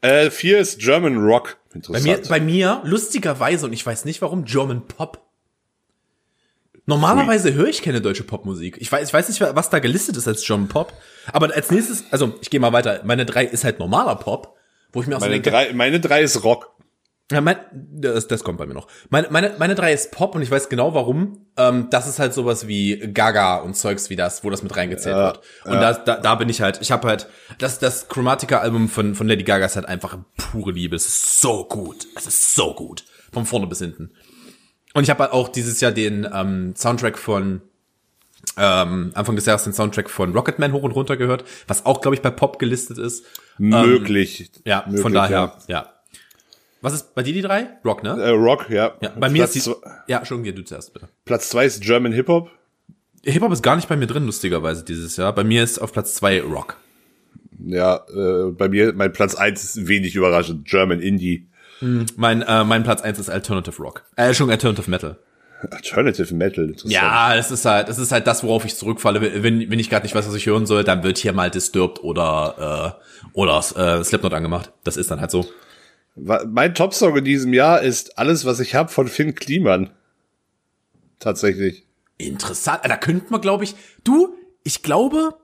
Äh, 0.00 0.30
vier 0.30 0.58
ist 0.58 0.80
German 0.80 1.16
Rock. 1.18 1.56
Mhm. 1.72 1.80
Bei 1.88 2.00
mir, 2.00 2.16
Interessant. 2.16 2.28
bei 2.28 2.40
mir, 2.40 2.80
lustigerweise, 2.84 3.66
und 3.66 3.72
ich 3.72 3.84
weiß 3.84 4.04
nicht 4.04 4.22
warum, 4.22 4.44
German 4.44 4.86
Pop. 4.86 5.20
Normalerweise 6.86 7.54
höre 7.54 7.68
ich 7.68 7.80
keine 7.80 8.02
deutsche 8.02 8.24
Popmusik. 8.24 8.76
Ich 8.78 8.92
weiß, 8.92 9.08
ich 9.08 9.14
weiß 9.14 9.28
nicht, 9.28 9.40
was 9.40 9.70
da 9.70 9.78
gelistet 9.78 10.18
ist 10.18 10.28
als 10.28 10.44
German 10.44 10.68
Pop. 10.68 10.92
Aber 11.32 11.54
als 11.54 11.70
nächstes, 11.70 12.04
also 12.10 12.34
ich 12.42 12.50
gehe 12.50 12.60
mal 12.60 12.74
weiter. 12.74 13.00
Meine 13.04 13.24
drei 13.24 13.46
ist 13.46 13.64
halt 13.64 13.78
normaler 13.78 14.16
Pop, 14.16 14.56
wo 14.92 15.00
ich 15.00 15.06
mir 15.06 15.16
auch 15.16 15.20
so 15.20 15.24
meine, 15.24 15.40
denke, 15.40 15.50
drei, 15.50 15.72
meine 15.72 16.00
drei 16.00 16.22
ist 16.22 16.44
Rock. 16.44 16.70
Ja, 17.32 17.40
mein, 17.40 17.56
das, 17.72 18.28
das 18.28 18.44
kommt 18.44 18.58
bei 18.58 18.66
mir 18.66 18.74
noch. 18.74 18.86
Meine, 19.08 19.28
meine, 19.30 19.54
meine 19.58 19.74
drei 19.74 19.94
ist 19.94 20.12
Pop 20.12 20.34
und 20.34 20.42
ich 20.42 20.50
weiß 20.50 20.68
genau 20.68 20.92
warum. 20.92 21.46
Ähm, 21.56 21.88
das 21.88 22.06
ist 22.06 22.18
halt 22.18 22.34
sowas 22.34 22.68
wie 22.68 22.98
Gaga 22.98 23.56
und 23.56 23.74
Zeugs 23.74 24.10
wie 24.10 24.16
das, 24.16 24.44
wo 24.44 24.50
das 24.50 24.62
mit 24.62 24.76
reingezählt 24.76 25.16
wird. 25.16 25.40
Und 25.64 25.72
da, 25.80 25.94
da, 25.94 26.16
da 26.16 26.34
bin 26.34 26.50
ich 26.50 26.60
halt, 26.60 26.82
ich 26.82 26.92
habe 26.92 27.08
halt, 27.08 27.28
das, 27.58 27.78
das 27.78 28.08
Chromatica-Album 28.08 28.88
von, 28.88 29.14
von 29.14 29.26
Lady 29.26 29.42
Gaga 29.42 29.64
ist 29.64 29.76
halt 29.76 29.86
einfach 29.86 30.18
pure 30.36 30.72
Liebe. 30.72 30.96
Es 30.96 31.06
ist 31.06 31.40
so 31.40 31.64
gut. 31.64 32.06
Es 32.14 32.26
ist 32.26 32.54
so 32.54 32.74
gut. 32.74 33.04
Von 33.32 33.46
vorne 33.46 33.66
bis 33.66 33.78
hinten. 33.78 34.10
Und 34.92 35.04
ich 35.04 35.10
habe 35.10 35.22
halt 35.22 35.32
auch 35.32 35.48
dieses 35.48 35.80
Jahr 35.80 35.92
den 35.92 36.28
ähm, 36.30 36.74
Soundtrack 36.76 37.18
von 37.18 37.62
ähm, 38.58 39.12
Anfang 39.14 39.34
des 39.34 39.46
Jahres 39.46 39.64
den 39.64 39.72
Soundtrack 39.72 40.10
von 40.10 40.32
Rocketman 40.34 40.72
hoch 40.72 40.82
und 40.82 40.92
runter 40.92 41.16
gehört, 41.16 41.44
was 41.66 41.86
auch, 41.86 42.02
glaube 42.02 42.14
ich, 42.14 42.22
bei 42.22 42.30
Pop 42.30 42.58
gelistet 42.58 42.98
ist. 42.98 43.24
Möglich. 43.56 44.50
Ja, 44.64 44.84
Möglich, 44.86 45.02
von 45.02 45.14
daher, 45.14 45.56
ja. 45.68 45.93
Was 46.84 46.92
ist 46.92 47.14
bei 47.14 47.22
dir 47.22 47.32
die 47.32 47.40
drei? 47.40 47.68
Rock, 47.82 48.02
ne? 48.02 48.10
Äh, 48.10 48.28
Rock, 48.28 48.68
ja. 48.68 48.92
Ja, 49.00 49.08
bei 49.18 49.30
mir 49.30 49.38
Platz, 49.38 49.56
ist 49.56 49.66
die, 49.66 49.72
ja, 50.06 50.18
Entschuldigung, 50.18 50.54
du 50.54 50.64
zuerst 50.64 50.92
bitte. 50.92 51.08
Platz 51.24 51.48
zwei 51.48 51.64
ist 51.64 51.82
German 51.82 52.12
Hip 52.12 52.28
Hop. 52.28 52.50
Hip-Hop 53.22 53.50
ist 53.52 53.62
gar 53.62 53.76
nicht 53.76 53.88
bei 53.88 53.96
mir 53.96 54.06
drin, 54.06 54.26
lustigerweise, 54.26 54.84
dieses 54.84 55.16
Jahr. 55.16 55.34
Bei 55.34 55.44
mir 55.44 55.64
ist 55.64 55.78
auf 55.78 55.94
Platz 55.94 56.14
zwei 56.14 56.42
Rock. 56.42 56.76
Ja, 57.58 58.04
äh, 58.14 58.50
bei 58.50 58.68
mir, 58.68 58.92
mein 58.92 59.14
Platz 59.14 59.34
eins 59.34 59.64
ist 59.64 59.88
wenig 59.88 60.14
überraschend. 60.14 60.66
German 60.66 61.00
Indie. 61.00 61.48
Mein, 62.16 62.42
äh, 62.42 62.64
mein 62.64 62.82
Platz 62.82 63.00
eins 63.00 63.18
ist 63.18 63.30
Alternative 63.30 63.82
Rock. 63.82 64.04
Äh, 64.16 64.34
schon 64.34 64.50
Alternative 64.50 64.90
Metal. 64.90 65.16
Alternative 65.70 66.34
Metal, 66.34 66.64
interessant. 66.64 66.92
Ja, 66.92 67.34
das 67.34 67.50
ist 67.50 67.64
halt, 67.64 67.88
das 67.88 67.98
ist 67.98 68.12
halt 68.12 68.26
das, 68.26 68.44
worauf 68.44 68.66
ich 68.66 68.76
zurückfalle. 68.76 69.42
Wenn, 69.42 69.70
wenn 69.70 69.78
ich 69.78 69.88
gerade 69.88 70.04
nicht 70.04 70.14
weiß, 70.14 70.28
was 70.28 70.34
ich 70.34 70.44
hören 70.44 70.66
soll, 70.66 70.84
dann 70.84 71.02
wird 71.02 71.16
hier 71.16 71.32
mal 71.32 71.50
Disturbed 71.50 72.04
oder, 72.04 72.98
äh, 73.00 73.30
oder 73.32 73.58
äh, 73.74 74.04
Slipknot 74.04 74.34
angemacht. 74.34 74.70
Das 74.84 74.98
ist 74.98 75.10
dann 75.10 75.22
halt 75.22 75.30
so. 75.30 75.46
Mein 76.16 76.74
Top-Song 76.74 77.16
in 77.16 77.24
diesem 77.24 77.52
Jahr 77.52 77.82
ist 77.82 78.18
Alles, 78.18 78.44
was 78.44 78.60
ich 78.60 78.74
hab 78.74 78.92
von 78.92 79.08
Finn 79.08 79.34
Kliman. 79.34 79.90
Tatsächlich. 81.18 81.84
Interessant. 82.18 82.80
Da 82.84 82.96
könnten 82.96 83.30
wir, 83.32 83.38
glaube 83.40 83.64
ich, 83.64 83.74
du, 84.04 84.34
ich 84.62 84.82
glaube, 84.82 85.34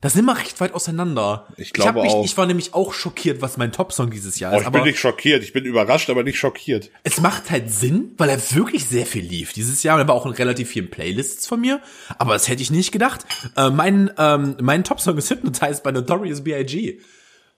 da 0.00 0.08
sind 0.08 0.24
wir 0.24 0.36
recht 0.36 0.60
weit 0.60 0.72
auseinander. 0.74 1.46
Ich 1.56 1.72
glaube 1.72 1.98
hab 1.98 2.02
mich, 2.02 2.12
auch. 2.12 2.24
Ich 2.24 2.36
war 2.36 2.46
nämlich 2.46 2.72
auch 2.74 2.92
schockiert, 2.94 3.42
was 3.42 3.56
mein 3.58 3.70
Top-Song 3.70 4.10
dieses 4.10 4.40
Jahr 4.40 4.52
Oh, 4.52 4.56
ist. 4.56 4.60
ich 4.62 4.66
aber 4.66 4.78
bin 4.80 4.88
nicht 4.88 4.98
schockiert. 4.98 5.42
Ich 5.44 5.52
bin 5.52 5.64
überrascht, 5.64 6.08
aber 6.10 6.22
nicht 6.24 6.38
schockiert. 6.38 6.90
es 7.04 7.20
macht 7.20 7.50
halt 7.50 7.70
Sinn, 7.70 8.14
weil 8.16 8.30
er 8.30 8.40
wirklich 8.54 8.86
sehr 8.86 9.06
viel 9.06 9.24
lief 9.24 9.52
dieses 9.52 9.82
Jahr. 9.82 9.96
Und 9.96 10.02
er 10.02 10.08
war 10.08 10.14
auch 10.14 10.26
in 10.26 10.32
relativ 10.32 10.70
vielen 10.70 10.90
Playlists 10.90 11.46
von 11.46 11.60
mir. 11.60 11.80
Aber 12.18 12.32
das 12.32 12.48
hätte 12.48 12.62
ich 12.62 12.70
nicht 12.70 12.92
gedacht. 12.92 13.26
Äh, 13.56 13.70
mein 13.70 14.10
ähm, 14.18 14.56
mein 14.60 14.84
Top-Song 14.84 15.16
ist 15.18 15.30
Hypnotized 15.30 15.82
bei 15.82 15.92
Notorious 15.92 16.42
B.I.G. 16.42 16.98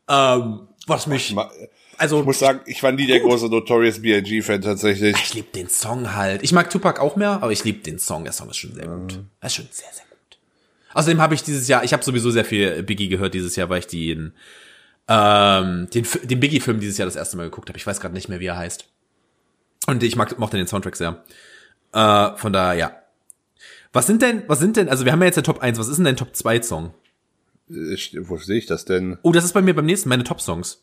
Ähm, 0.09 0.69
was 0.89 1.07
mich, 1.07 1.33
Ma- 1.33 1.51
also 2.03 2.19
Ich 2.21 2.27
muss 2.27 2.39
sagen, 2.41 2.61
ich 2.67 2.83
war 2.83 2.91
nie 2.91 3.07
der 3.07 3.21
große 3.21 3.47
Notorious 3.47 4.03
B.I.G.-Fan 4.03 4.61
tatsächlich. 4.61 5.17
ich 5.23 5.35
liebe 5.35 5.49
den 5.55 5.69
Song 5.69 6.15
halt. 6.15 6.43
Ich 6.43 6.53
mag 6.53 6.69
Tupac 6.69 7.01
auch 7.01 7.15
mehr, 7.15 7.41
aber 7.43 7.53
ich 7.53 7.63
liebe 7.63 7.79
den 7.79 8.01
Song. 8.01 8.25
Der 8.25 8.33
Song 8.33 8.51
ist 8.51 8.57
schon 8.57 8.75
sehr 8.75 8.89
gut. 8.89 9.21
Er 9.41 9.47
ist 9.47 9.55
schon 9.55 9.69
sehr, 9.71 9.89
sehr 9.93 10.05
gut. 10.11 10.39
Außerdem 10.95 11.21
habe 11.21 11.35
ich 11.35 11.45
dieses 11.45 11.69
Jahr, 11.69 11.85
ich 11.85 11.93
habe 11.93 12.03
sowieso 12.03 12.31
sehr 12.33 12.45
viel 12.45 12.83
Biggie 12.83 13.09
gehört 13.09 13.35
dieses 13.35 13.55
Jahr, 13.55 13.69
weil 13.69 13.79
ich 13.79 13.87
den, 13.87 14.33
ähm, 15.07 15.89
den, 15.95 16.07
den 16.25 16.41
Biggie-Film 16.41 16.81
dieses 16.81 16.99
Jahr 16.99 17.07
das 17.07 17.17
erste 17.17 17.37
Mal 17.37 17.45
geguckt 17.45 17.69
habe. 17.69 17.79
Ich 17.79 17.87
weiß 17.87 18.01
gerade 18.01 18.15
nicht 18.15 18.29
mehr, 18.29 18.41
wie 18.41 18.47
er 18.47 18.57
heißt. 18.57 18.85
Und 19.87 20.03
ich 20.03 20.17
mag, 20.17 20.37
mochte 20.41 20.57
den 20.57 20.67
Soundtrack 20.67 20.97
sehr. 20.97 21.23
Äh, 21.93 22.37
von 22.37 22.53
daher, 22.53 22.75
ja. 22.75 22.97
Was 23.93 24.09
sind 24.09 24.23
denn, 24.23 24.43
was 24.49 24.59
sind 24.59 24.77
denn, 24.77 24.89
also 24.89 25.05
wir 25.05 25.13
haben 25.13 25.21
ja 25.21 25.27
jetzt 25.27 25.37
der 25.37 25.45
Top 25.45 25.61
1, 25.61 25.79
was 25.79 25.87
ist 25.87 25.97
denn 25.97 26.05
dein 26.05 26.17
Top 26.17 26.35
2 26.35 26.63
Song? 26.63 26.95
Ich, 27.69 28.17
wo 28.19 28.37
sehe 28.39 28.59
ich 28.59 28.67
das 28.67 28.85
denn? 28.87 29.19
Oh, 29.23 29.31
das 29.33 29.45
ist 29.45 29.53
bei 29.53 29.63
mir 29.63 29.75
beim 29.75 29.87
nächsten, 29.87 30.09
meine 30.09 30.25
Top-Songs. 30.25 30.83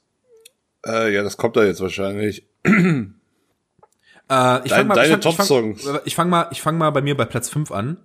Äh, 0.89 1.13
ja, 1.13 1.23
das 1.23 1.37
kommt 1.37 1.55
da 1.55 1.63
jetzt 1.63 1.81
wahrscheinlich. 1.81 2.45
Äh, 2.63 4.59
ich 4.63 4.69
Dein- 4.69 4.69
fang 4.69 4.87
mal, 4.87 4.95
deine 4.95 5.13
ich 5.15 5.19
Top-Songs. 5.19 5.89
ich 6.05 6.15
fang 6.15 6.29
mal, 6.29 6.47
ich 6.51 6.61
fang 6.61 6.77
mal 6.77 6.89
bei 6.91 7.01
mir 7.01 7.15
bei 7.17 7.25
Platz 7.25 7.49
5 7.49 7.71
an. 7.71 7.97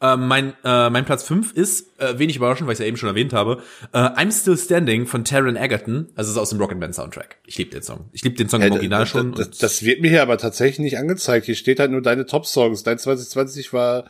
Äh, 0.00 0.16
mein, 0.16 0.52
äh, 0.62 0.90
mein 0.90 1.06
Platz 1.06 1.22
5 1.22 1.52
ist, 1.52 1.98
äh, 2.00 2.18
wenig 2.18 2.36
überraschend, 2.36 2.66
weil 2.66 2.74
ich 2.74 2.78
es 2.80 2.80
ja 2.80 2.86
eben 2.86 2.98
schon 2.98 3.08
erwähnt 3.08 3.32
habe, 3.32 3.62
äh, 3.94 3.98
I'm 3.98 4.30
Still 4.30 4.58
Standing 4.58 5.06
von 5.06 5.24
Taron 5.24 5.56
Egerton. 5.56 6.08
Also 6.16 6.28
es 6.30 6.36
ist 6.36 6.38
aus 6.38 6.50
dem 6.50 6.60
Rock'n'Band 6.60 6.92
Soundtrack. 6.92 7.36
Ich 7.46 7.56
liebe 7.56 7.70
den 7.70 7.82
Song. 7.82 8.10
Ich 8.12 8.22
liebe 8.22 8.36
den 8.36 8.48
Song 8.50 8.60
im 8.60 8.72
Original 8.72 9.00
das, 9.00 9.08
schon. 9.08 9.32
Das, 9.32 9.50
das 9.52 9.82
wird 9.84 10.02
mir 10.02 10.10
hier 10.10 10.20
aber 10.22 10.36
tatsächlich 10.36 10.80
nicht 10.80 10.98
angezeigt. 10.98 11.46
Hier 11.46 11.54
steht 11.54 11.80
halt 11.80 11.90
nur 11.92 12.02
deine 12.02 12.26
Top-Songs. 12.26 12.82
Dein 12.82 12.98
2020 12.98 13.72
war 13.72 14.04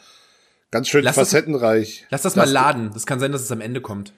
ganz 0.72 0.88
schön 0.88 1.04
Lass 1.04 1.14
das- 1.14 1.28
facettenreich. 1.30 2.06
Lass 2.10 2.22
das 2.22 2.34
mal 2.34 2.50
laden. 2.50 2.90
Das 2.92 3.06
kann 3.06 3.20
sein, 3.20 3.30
dass 3.30 3.42
es 3.42 3.52
am 3.52 3.60
Ende 3.60 3.80
kommt. 3.80 4.12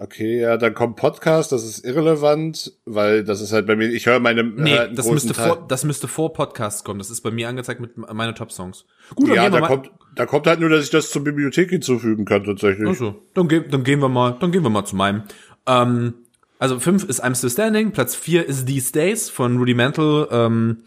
Okay, 0.00 0.40
ja, 0.40 0.56
dann 0.56 0.74
kommt 0.74 0.96
Podcast, 0.96 1.52
das 1.52 1.64
ist 1.64 1.84
irrelevant, 1.84 2.72
weil 2.84 3.24
das 3.24 3.40
ist 3.40 3.52
halt 3.52 3.66
bei 3.66 3.76
mir, 3.76 3.88
ich 3.88 4.06
höre 4.06 4.20
meine 4.20 4.42
Nee, 4.44 4.78
einen 4.78 4.94
das 4.96 5.10
müsste, 5.10 5.32
Teil- 5.32 5.48
vor, 5.48 5.66
das 5.68 5.84
müsste 5.84 6.08
vor 6.08 6.32
Podcast 6.32 6.84
kommen. 6.84 6.98
Das 6.98 7.10
ist 7.10 7.20
bei 7.22 7.30
mir 7.30 7.48
angezeigt 7.48 7.80
mit 7.80 7.96
meinen 7.96 8.34
Top-Songs. 8.34 8.84
Gut, 9.14 9.28
Ja, 9.34 9.48
da 9.50 9.60
kommt, 9.66 9.90
da 10.14 10.26
kommt 10.26 10.46
halt 10.46 10.60
nur, 10.60 10.68
dass 10.68 10.84
ich 10.84 10.90
das 10.90 11.10
zur 11.10 11.24
Bibliothek 11.24 11.70
hinzufügen 11.70 12.24
kann, 12.24 12.44
tatsächlich. 12.44 12.86
Also, 12.88 13.22
dann, 13.34 13.48
ge 13.48 13.64
dann 13.68 13.84
gehen 13.84 14.00
wir 14.00 14.08
mal, 14.08 14.36
dann 14.38 14.52
gehen 14.52 14.62
wir 14.62 14.70
mal 14.70 14.84
zu 14.84 14.96
meinem. 14.96 15.22
Ähm, 15.66 16.14
also 16.58 16.78
fünf 16.80 17.04
ist 17.04 17.22
I'm 17.24 17.34
Still 17.36 17.50
Standing, 17.50 17.92
Platz 17.92 18.14
vier 18.14 18.46
ist 18.46 18.66
These 18.66 18.92
Days 18.92 19.28
von 19.30 19.58
Rudimental. 19.58 20.28
Ähm, 20.30 20.82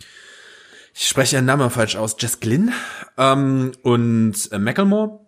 ich 0.93 1.07
spreche 1.07 1.35
ihren 1.35 1.45
Namen 1.45 1.69
falsch 1.69 1.95
aus, 1.95 2.15
Jess 2.19 2.39
Glynn 2.39 2.71
ähm, 3.17 3.71
und 3.83 4.49
äh, 4.51 4.57
Macklemore. 4.59 5.19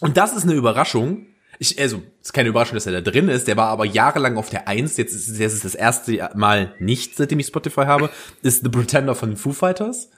Und 0.00 0.16
das 0.16 0.36
ist 0.36 0.42
eine 0.42 0.54
Überraschung. 0.54 1.26
Ich, 1.58 1.80
also, 1.80 2.02
ist 2.22 2.32
keine 2.32 2.48
Überraschung, 2.48 2.74
dass 2.74 2.86
er 2.86 2.92
da 2.92 3.00
drin 3.00 3.28
ist. 3.28 3.48
Der 3.48 3.56
war 3.56 3.68
aber 3.68 3.84
jahrelang 3.84 4.36
auf 4.36 4.50
der 4.50 4.68
Eins. 4.68 4.96
Jetzt 4.96 5.14
ist, 5.14 5.38
jetzt 5.38 5.54
ist 5.54 5.64
das 5.64 5.74
erste 5.74 6.30
Mal 6.34 6.74
nicht, 6.78 7.16
seitdem 7.16 7.38
ich 7.38 7.46
Spotify 7.46 7.82
habe. 7.82 8.10
Ist 8.42 8.62
The 8.62 8.70
Pretender 8.70 9.14
von 9.14 9.36
Foo 9.36 9.52
Fighters. 9.52 10.10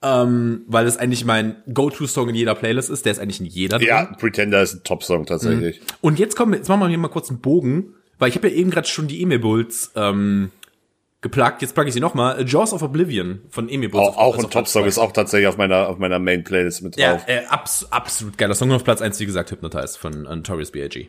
Ähm, 0.00 0.62
weil 0.68 0.86
es 0.86 0.96
eigentlich 0.96 1.24
mein 1.24 1.56
Go-To-Song 1.72 2.28
in 2.28 2.34
jeder 2.36 2.54
Playlist 2.54 2.88
ist. 2.88 3.04
Der 3.04 3.12
ist 3.12 3.18
eigentlich 3.18 3.40
in 3.40 3.46
jeder 3.46 3.78
drin. 3.78 3.88
Ja, 3.88 4.04
Pretender 4.04 4.62
ist 4.62 4.74
ein 4.74 4.84
Top-Song 4.84 5.26
tatsächlich. 5.26 5.80
Und 6.00 6.18
jetzt 6.18 6.36
kommen 6.36 6.52
wir, 6.52 6.58
jetzt 6.58 6.68
machen 6.68 6.80
wir 6.80 6.88
hier 6.88 6.98
mal 6.98 7.08
kurz 7.08 7.30
einen 7.30 7.40
Bogen, 7.40 7.94
weil 8.18 8.28
ich 8.28 8.36
habe 8.36 8.48
ja 8.48 8.54
eben 8.54 8.70
gerade 8.70 8.86
schon 8.86 9.08
die 9.08 9.20
Emil 9.22 9.40
Bulls 9.40 9.90
ähm, 9.96 10.52
geplagt. 11.28 11.62
Jetzt 11.62 11.74
plugge 11.74 11.88
ich 11.88 11.94
sie 11.94 12.00
nochmal. 12.00 12.44
Jaws 12.46 12.72
of 12.72 12.82
Oblivion 12.82 13.40
von 13.50 13.68
Emil 13.68 13.88
Bulls. 13.88 14.08
Auch, 14.08 14.16
auch 14.16 14.38
ist 14.38 14.44
ein 14.44 14.50
Top-Song, 14.50 14.84
ist 14.86 14.98
auch 14.98 15.12
tatsächlich 15.12 15.46
auf 15.46 15.56
meiner, 15.56 15.88
auf 15.88 15.98
meiner 15.98 16.18
Main-Playlist 16.18 16.82
mit 16.82 16.96
Ja, 16.96 17.12
drauf. 17.12 17.22
äh, 17.26 17.42
abs 17.48 17.86
absolut 17.90 18.36
geiler 18.38 18.54
Song. 18.54 18.72
Auf 18.72 18.84
Platz 18.84 19.00
eins 19.02 19.20
wie 19.20 19.26
gesagt, 19.26 19.50
Hypnotize 19.50 19.98
von 19.98 20.26
äh, 20.26 20.36
Notorious 20.36 20.70
B.I.G. 20.70 21.08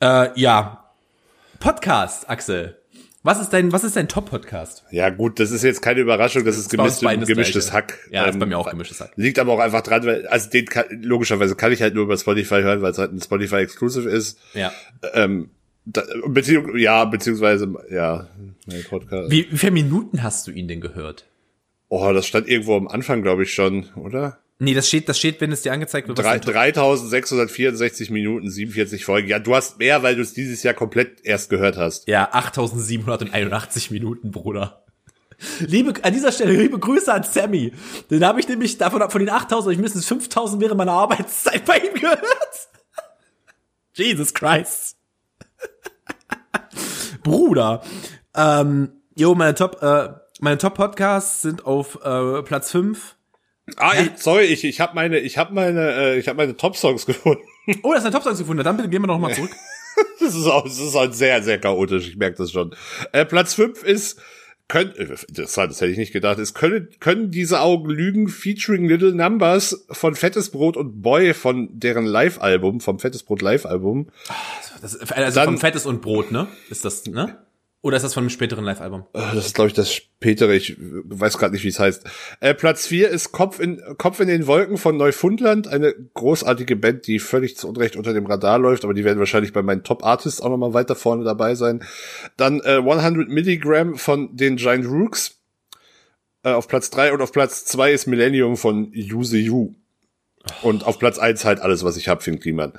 Äh, 0.00 0.28
ja. 0.40 0.84
Podcast, 1.60 2.28
Axel. 2.30 2.76
Was 3.24 3.40
ist 3.40 3.50
dein, 3.52 3.72
was 3.72 3.82
ist 3.82 3.96
dein 3.96 4.06
Top-Podcast? 4.08 4.84
Ja, 4.90 5.10
gut, 5.10 5.40
das 5.40 5.50
ist 5.50 5.64
jetzt 5.64 5.82
keine 5.82 6.00
Überraschung, 6.00 6.44
das 6.44 6.56
ist 6.56 6.70
gemischt, 6.70 7.00
gemischtes. 7.00 7.72
Hack. 7.72 7.98
Ja, 8.10 8.24
ist 8.24 8.34
Ähm, 8.34 8.38
bei 8.40 8.46
mir 8.46 8.56
auch 8.56 8.70
gemischtes 8.70 9.00
Hack. 9.00 9.10
Liegt 9.16 9.38
aber 9.40 9.52
auch 9.52 9.58
einfach 9.58 9.82
dran, 9.82 10.06
weil, 10.06 10.26
also 10.28 10.48
den 10.48 10.66
kann, 10.66 10.84
logischerweise 11.02 11.56
kann 11.56 11.72
ich 11.72 11.82
halt 11.82 11.94
nur 11.94 12.04
über 12.04 12.16
Spotify 12.16 12.62
hören, 12.62 12.80
weil 12.80 12.92
es 12.92 12.98
halt 12.98 13.12
ein 13.12 13.20
Spotify 13.20 13.56
Exclusive 13.56 14.08
ist. 14.08 14.38
Ja. 14.54 14.72
Ähm, 15.14 15.50
da, 15.92 16.02
beziehung, 16.26 16.76
ja, 16.76 17.04
beziehungsweise, 17.04 17.72
ja, 17.90 18.28
mein 18.66 18.84
Podcast. 18.84 19.30
Wie, 19.30 19.50
wie 19.50 19.58
viele 19.58 19.72
Minuten 19.72 20.22
hast 20.22 20.46
du 20.46 20.50
ihn 20.50 20.68
denn 20.68 20.80
gehört? 20.80 21.24
Oh, 21.88 22.12
das 22.12 22.26
stand 22.26 22.48
irgendwo 22.48 22.76
am 22.76 22.88
Anfang, 22.88 23.22
glaube 23.22 23.44
ich, 23.44 23.54
schon, 23.54 23.86
oder? 23.96 24.38
Nee, 24.60 24.74
das 24.74 24.88
steht, 24.88 25.08
das 25.08 25.18
steht, 25.18 25.40
wenn 25.40 25.52
es 25.52 25.62
dir 25.62 25.72
angezeigt 25.72 26.08
wird. 26.08 26.18
was 26.18 26.24
Drei- 26.24 26.32
dein 26.32 26.40
Top- 26.40 26.52
3664 26.52 28.10
Minuten, 28.10 28.50
47 28.50 29.04
Folgen. 29.04 29.28
Ja, 29.28 29.38
du 29.38 29.54
hast 29.54 29.78
mehr, 29.78 30.02
weil 30.02 30.16
du 30.16 30.22
es 30.22 30.32
dieses 30.34 30.62
Jahr 30.64 30.74
komplett 30.74 31.24
erst 31.24 31.48
gehört 31.48 31.76
hast. 31.76 32.08
Ja, 32.08 32.28
8781 32.32 33.90
Minuten, 33.90 34.30
Bruder. 34.32 34.84
Liebe, 35.60 35.94
an 36.02 36.12
dieser 36.12 36.32
Stelle 36.32 36.52
liebe 36.52 36.78
Grüße 36.80 37.12
an 37.14 37.22
Sammy. 37.22 37.72
Den 38.10 38.24
habe 38.24 38.40
ich 38.40 38.48
nämlich 38.48 38.76
davon 38.76 39.08
von 39.08 39.20
den 39.20 39.30
8000, 39.30 39.62
habe 39.66 39.72
ich 39.72 39.78
mindestens 39.78 40.06
5000 40.06 40.60
während 40.60 40.76
meiner 40.76 40.92
Arbeitszeit 40.92 41.64
bei 41.64 41.78
ihm 41.78 41.94
gehört. 41.94 42.20
Jesus 43.94 44.34
Christ. 44.34 44.96
Bruder. 47.22 47.82
Ähm, 48.34 48.90
jo, 49.14 49.34
meine 49.34 49.54
Top, 49.54 49.82
äh, 49.82 50.08
meine 50.40 50.58
Top 50.58 50.74
Podcasts 50.74 51.42
sind 51.42 51.66
auf 51.66 51.98
äh, 52.04 52.42
Platz 52.42 52.70
5. 52.70 53.16
Ah, 53.76 53.92
ich, 54.00 54.22
sorry, 54.22 54.44
ich, 54.44 54.64
ich 54.64 54.80
habe 54.80 54.94
meine, 54.94 55.18
ich 55.18 55.36
habe 55.36 55.52
meine, 55.52 55.92
äh, 55.92 56.18
ich 56.18 56.28
habe 56.28 56.36
meine 56.36 56.56
Top-Songs 56.56 57.06
gefunden. 57.06 57.42
Oh, 57.82 57.92
das 57.92 58.04
ein 58.04 58.12
Top 58.12 58.22
Songs 58.22 58.38
gefunden. 58.38 58.64
Dann 58.64 58.76
bitte 58.76 58.88
gehen 58.88 59.02
wir 59.02 59.06
noch 59.06 59.18
mal 59.18 59.34
zurück. 59.34 59.50
Das 60.20 60.36
ist 60.36 60.46
auch, 60.46 60.62
das 60.62 60.78
ist 60.78 60.94
auch 60.94 61.12
sehr, 61.12 61.42
sehr 61.42 61.58
chaotisch. 61.58 62.06
Ich 62.06 62.16
merke 62.16 62.36
das 62.36 62.52
schon. 62.52 62.72
Äh, 63.10 63.24
Platz 63.24 63.54
5 63.54 63.82
ist, 63.82 64.20
können, 64.68 64.92
äh, 64.96 65.16
interessant, 65.26 65.72
das 65.72 65.80
hätte 65.80 65.90
ich 65.90 65.98
nicht 65.98 66.12
gedacht, 66.12 66.38
ist, 66.38 66.54
können, 66.54 66.88
können 67.00 67.32
diese 67.32 67.60
Augen 67.60 67.90
lügen, 67.90 68.28
featuring 68.28 68.86
Little 68.86 69.12
Numbers 69.12 69.86
von 69.90 70.14
Fettes 70.14 70.50
Brot 70.50 70.76
und 70.76 71.02
Boy 71.02 71.34
von 71.34 71.68
deren 71.72 72.04
Live-Album, 72.04 72.80
vom 72.80 73.00
Fettes 73.00 73.24
Brot 73.24 73.42
Live-Album. 73.42 74.08
Das 74.80 74.96
also 74.96 75.34
Dann- 75.40 75.44
vom 75.46 75.58
Fettes 75.58 75.86
und 75.86 76.02
Brot, 76.02 76.30
ne? 76.32 76.46
Ist 76.70 76.84
das, 76.84 77.04
ne? 77.06 77.38
Oder 77.80 77.96
ist 77.96 78.02
das 78.02 78.12
von 78.12 78.24
einem 78.24 78.30
späteren 78.30 78.64
Live-Album? 78.64 79.04
Äh, 79.12 79.20
Das 79.34 79.46
ist, 79.46 79.54
glaube 79.54 79.68
ich, 79.68 79.74
das 79.74 79.92
spätere, 79.94 80.52
ich 80.54 80.76
weiß 80.80 81.38
gerade 81.38 81.54
nicht, 81.54 81.62
wie 81.62 81.68
es 81.68 81.78
heißt. 81.78 82.02
Äh, 82.40 82.52
Platz 82.54 82.88
4 82.88 83.08
ist 83.08 83.30
Kopf 83.30 83.60
in, 83.60 83.80
Kopf 83.98 84.18
in 84.18 84.26
den 84.26 84.48
Wolken 84.48 84.78
von 84.78 84.96
Neufundland, 84.96 85.68
eine 85.68 85.94
großartige 86.14 86.74
Band, 86.74 87.06
die 87.06 87.20
völlig 87.20 87.56
zu 87.56 87.68
Unrecht 87.68 87.94
unter 87.94 88.12
dem 88.14 88.26
Radar 88.26 88.58
läuft, 88.58 88.82
aber 88.82 88.94
die 88.94 89.04
werden 89.04 89.20
wahrscheinlich 89.20 89.52
bei 89.52 89.62
meinen 89.62 89.84
Top 89.84 90.04
Artists 90.04 90.40
auch 90.40 90.50
nochmal 90.50 90.74
weiter 90.74 90.96
vorne 90.96 91.22
dabei 91.22 91.54
sein. 91.54 91.84
Dann 92.36 92.60
äh, 92.64 92.78
100 92.78 93.28
Milligramm 93.28 93.96
von 93.96 94.36
den 94.36 94.56
Giant 94.56 94.86
Rooks 94.86 95.36
äh, 96.42 96.50
auf 96.50 96.66
Platz 96.66 96.90
3 96.90 97.12
und 97.12 97.22
auf 97.22 97.30
Platz 97.30 97.64
2 97.66 97.92
ist 97.92 98.06
Millennium 98.08 98.56
von 98.56 98.92
Use 98.92 99.38
You. 99.38 99.74
Und 100.62 100.84
auf 100.84 100.98
Platz 100.98 101.18
1 101.20 101.44
halt 101.44 101.60
alles, 101.60 101.84
was 101.84 101.96
ich 101.96 102.08
hab, 102.08 102.24
Finn 102.24 102.40
Kliman. 102.40 102.72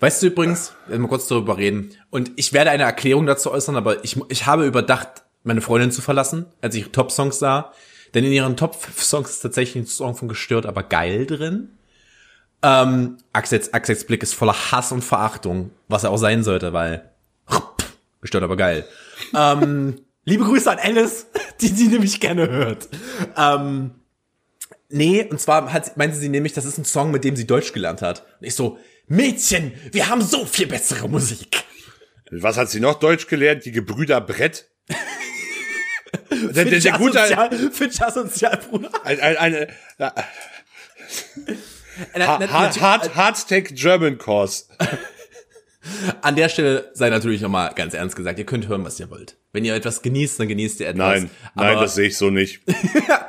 Weißt 0.00 0.22
du 0.22 0.28
übrigens, 0.28 0.72
wir 0.86 0.92
werden 0.92 1.02
mal 1.02 1.08
kurz 1.08 1.26
darüber 1.26 1.56
reden, 1.56 1.90
und 2.10 2.32
ich 2.36 2.52
werde 2.52 2.70
eine 2.70 2.84
Erklärung 2.84 3.26
dazu 3.26 3.50
äußern, 3.50 3.76
aber 3.76 4.04
ich, 4.04 4.16
ich 4.28 4.46
habe 4.46 4.66
überdacht, 4.66 5.24
meine 5.44 5.60
Freundin 5.60 5.92
zu 5.92 6.02
verlassen, 6.02 6.46
als 6.60 6.74
ich 6.74 6.90
Top-Songs 6.90 7.38
sah. 7.38 7.72
Denn 8.14 8.24
in 8.24 8.32
ihren 8.32 8.56
Top 8.56 8.74
5 8.74 9.02
Songs 9.02 9.30
ist 9.30 9.40
tatsächlich 9.40 9.84
ein 9.84 9.86
Song 9.86 10.14
von 10.14 10.28
Gestört, 10.28 10.66
aber 10.66 10.82
geil 10.82 11.26
drin. 11.26 11.70
Ähm, 12.62 13.18
Axels, 13.32 13.74
Axels 13.74 14.06
Blick 14.06 14.22
ist 14.22 14.34
voller 14.34 14.54
Hass 14.72 14.92
und 14.92 15.02
Verachtung, 15.02 15.70
was 15.88 16.04
er 16.04 16.10
auch 16.10 16.16
sein 16.16 16.42
sollte, 16.42 16.72
weil 16.72 17.10
gestört, 18.20 18.44
aber 18.44 18.56
geil. 18.56 18.86
ähm, 19.36 20.00
liebe 20.24 20.44
Grüße 20.44 20.70
an 20.70 20.78
Alice, 20.78 21.26
die 21.60 21.68
sie 21.68 21.88
nämlich 21.88 22.20
gerne 22.20 22.48
hört. 22.48 22.88
Ähm, 23.36 23.92
Nee, 24.88 25.24
und 25.24 25.40
zwar 25.40 25.72
hat, 25.72 25.96
meinte 25.96 26.16
sie 26.16 26.28
nämlich, 26.28 26.52
das 26.52 26.64
ist 26.64 26.78
ein 26.78 26.84
Song, 26.84 27.10
mit 27.10 27.24
dem 27.24 27.34
sie 27.34 27.46
Deutsch 27.46 27.72
gelernt 27.72 28.02
hat. 28.02 28.24
Und 28.40 28.46
ich 28.46 28.54
so, 28.54 28.78
Mädchen, 29.08 29.72
wir 29.92 30.08
haben 30.08 30.22
so 30.22 30.44
viel 30.44 30.66
bessere 30.66 31.08
Musik. 31.08 31.64
Was 32.30 32.56
hat 32.56 32.70
sie 32.70 32.80
noch 32.80 32.98
Deutsch 32.98 33.26
gelernt? 33.28 33.64
Die 33.64 33.72
Gebrüder 33.72 34.20
Brett? 34.20 34.68
der, 36.30 36.64
der, 36.64 36.80
der 36.80 36.92
gute, 36.98 37.18
Sozial, 37.18 37.70
Fincher 37.72 38.10
Sozial, 38.10 38.56
Bruder. 38.56 38.90
Ein, 39.04 39.20
ein, 39.20 39.36
eine 39.36 39.68
ja, 39.98 40.12
Äh, 42.12 42.20
Hard, 42.20 42.50
Hard, 42.50 42.80
Hard, 42.80 43.14
Hardtech 43.14 43.74
German 43.74 44.18
Course. 44.18 44.64
An 46.20 46.34
der 46.34 46.48
Stelle 46.48 46.90
sei 46.94 47.10
natürlich 47.10 47.40
nochmal 47.40 47.72
ganz 47.74 47.94
ernst 47.94 48.16
gesagt, 48.16 48.38
ihr 48.38 48.44
könnt 48.44 48.66
hören, 48.68 48.84
was 48.84 48.98
ihr 48.98 49.08
wollt. 49.10 49.36
Wenn 49.52 49.64
ihr 49.64 49.74
etwas 49.74 50.02
genießt, 50.02 50.40
dann 50.40 50.48
genießt 50.48 50.80
ihr 50.80 50.88
etwas. 50.88 51.22
Nein, 51.22 51.30
nein, 51.54 51.70
Aber 51.72 51.82
das 51.82 51.94
sehe 51.94 52.08
ich 52.08 52.16
so 52.16 52.30
nicht. 52.30 52.60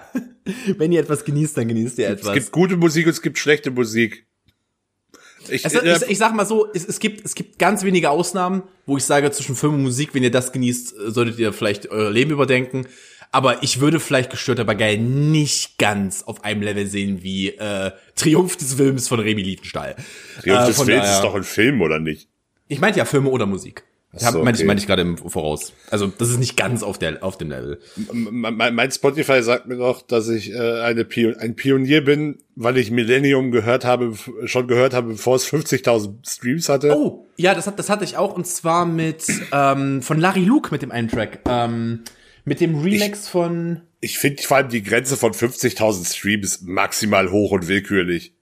wenn 0.78 0.92
ihr 0.92 1.00
etwas 1.02 1.24
genießt, 1.24 1.56
dann 1.56 1.68
genießt 1.68 2.00
ihr 2.00 2.08
Es 2.08 2.20
etwas. 2.22 2.34
gibt 2.34 2.52
gute 2.52 2.76
Musik 2.76 3.06
und 3.06 3.12
es 3.12 3.22
gibt 3.22 3.38
schlechte 3.38 3.70
Musik. 3.70 4.26
Ich, 5.50 5.66
Also, 5.66 5.80
äh, 5.80 5.96
ich, 5.98 6.02
ich 6.12 6.18
sag 6.18 6.34
mal 6.36 6.46
so, 6.46 6.68
es, 6.74 6.86
es 6.86 7.00
gibt 7.00 7.26
es 7.26 7.36
gibt 7.36 7.60
ganz 7.60 7.84
wenige 7.84 8.10
Ausnahmen, 8.10 8.64
wo 8.86 8.98
ich 8.98 9.04
sage, 9.04 9.32
zwischen 9.32 9.56
Film 9.56 9.76
und 9.76 9.84
Musik, 9.84 10.14
wenn 10.14 10.24
ihr 10.24 10.32
das 10.32 10.52
genießt, 10.52 10.94
äh, 10.98 11.12
solltet 11.12 11.40
ihr 11.40 11.54
vielleicht 11.54 11.90
euer 11.90 12.12
Leben 12.12 12.32
überdenken. 12.32 12.88
Aber 13.32 13.62
ich 13.62 13.82
würde 13.82 14.00
vielleicht 14.00 14.30
gestört, 14.30 14.60
aber 14.62 14.74
geil 14.76 14.98
nicht 14.98 15.78
ganz 15.78 16.24
auf 16.24 16.46
einem 16.46 16.62
Level 16.62 16.88
sehen 16.88 17.24
wie 17.24 17.50
äh, 17.50 17.92
Triumph 18.16 18.56
des 18.56 18.76
Films 18.76 19.10
von 19.10 19.20
Remy 19.20 19.42
Liefenstahl. 19.42 19.96
Triumph 20.42 20.64
Äh, 20.64 20.68
des 20.68 20.76
Films 20.78 20.88
daher- 21.02 21.16
ist 21.16 21.22
doch 21.24 21.36
ein 21.36 21.44
Film, 21.44 21.82
oder 21.82 22.00
nicht? 22.00 22.30
Ich 22.70 22.80
meinte 22.80 23.00
ja 23.00 23.06
Filme 23.06 23.30
oder 23.30 23.46
Musik. 23.46 23.84
Ach 24.20 24.26
Hab, 24.26 24.34
so, 24.34 24.44
meinte 24.44 24.58
ich, 24.58 24.62
okay. 24.62 24.68
meinte 24.68 24.82
ich 24.82 24.88
gerade 24.88 25.02
im 25.02 25.18
Voraus. 25.18 25.74
Also 25.92 26.08
das 26.08 26.30
ist 26.30 26.38
nicht 26.40 26.56
ganz 26.58 26.84
auf 26.84 26.98
der 26.98 27.24
auf 27.24 27.38
dem 27.38 27.50
Level. 27.50 27.80
M- 28.12 28.46
m- 28.46 28.76
Mein 28.76 28.92
Spotify 28.92 29.42
sagt 29.44 29.68
mir 29.68 29.78
doch, 29.78 30.02
dass 30.02 30.28
ich 30.30 30.52
äh, 30.52 30.82
eine 30.82 31.06
Pion 31.06 31.36
ein 31.38 31.56
Pionier 31.56 32.04
bin, 32.04 32.40
weil 32.56 32.78
ich 32.78 32.92
Millennium 32.92 33.52
gehört 33.52 33.86
habe, 33.86 34.14
schon 34.46 34.68
gehört 34.68 34.94
habe, 34.94 35.10
bevor 35.14 35.36
es 35.36 35.48
50.000 35.48 36.28
Streams 36.30 36.70
hatte. 36.70 36.96
Oh, 36.98 37.28
ja, 37.38 37.54
das 37.56 37.68
hat 37.68 37.78
das 37.80 37.90
hatte 37.90 38.04
ich 38.04 38.18
auch 38.18 38.34
und 38.36 38.48
zwar 38.48 38.86
mit 38.86 39.26
ähm, 39.52 40.02
von 40.02 40.20
Larry 40.20 40.44
Luke 40.44 40.70
mit 40.72 40.82
dem 40.82 40.92
einen 40.92 41.10
Track, 41.10 41.40
ähm, 41.48 42.04
mit 42.46 42.62
dem 42.62 42.80
Remix 42.80 43.28
von 43.28 43.82
Ich 44.00 44.18
finde 44.20 44.42
vor 44.44 44.58
allem 44.58 44.70
die 44.70 44.84
Grenze 44.84 45.18
von 45.18 45.34
50.000 45.34 46.16
Streams 46.16 46.62
maximal 46.62 47.32
hoch 47.32 47.52
und 47.52 47.68
willkürlich. 47.68 48.34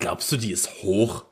Glaubst 0.00 0.30
du, 0.32 0.36
die 0.36 0.50
ist 0.52 0.82
hoch? 0.82 1.24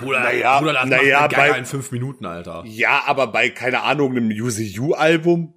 Bruder, 0.00 0.20
Naja, 0.20 0.58
Bruder, 0.60 0.72
das 0.72 0.86
naja, 0.86 1.20
macht 1.20 1.32
Geiger 1.34 1.52
bei- 1.52 1.58
in 1.58 1.66
fünf 1.66 1.90
Minuten, 1.92 2.24
Alter. 2.26 2.64
Ja, 2.66 3.02
aber 3.06 3.26
bei, 3.28 3.50
keine 3.50 3.82
Ahnung, 3.82 4.12
einem 4.12 4.28
Use 4.30 4.62
You 4.62 4.94
Album? 4.94 5.54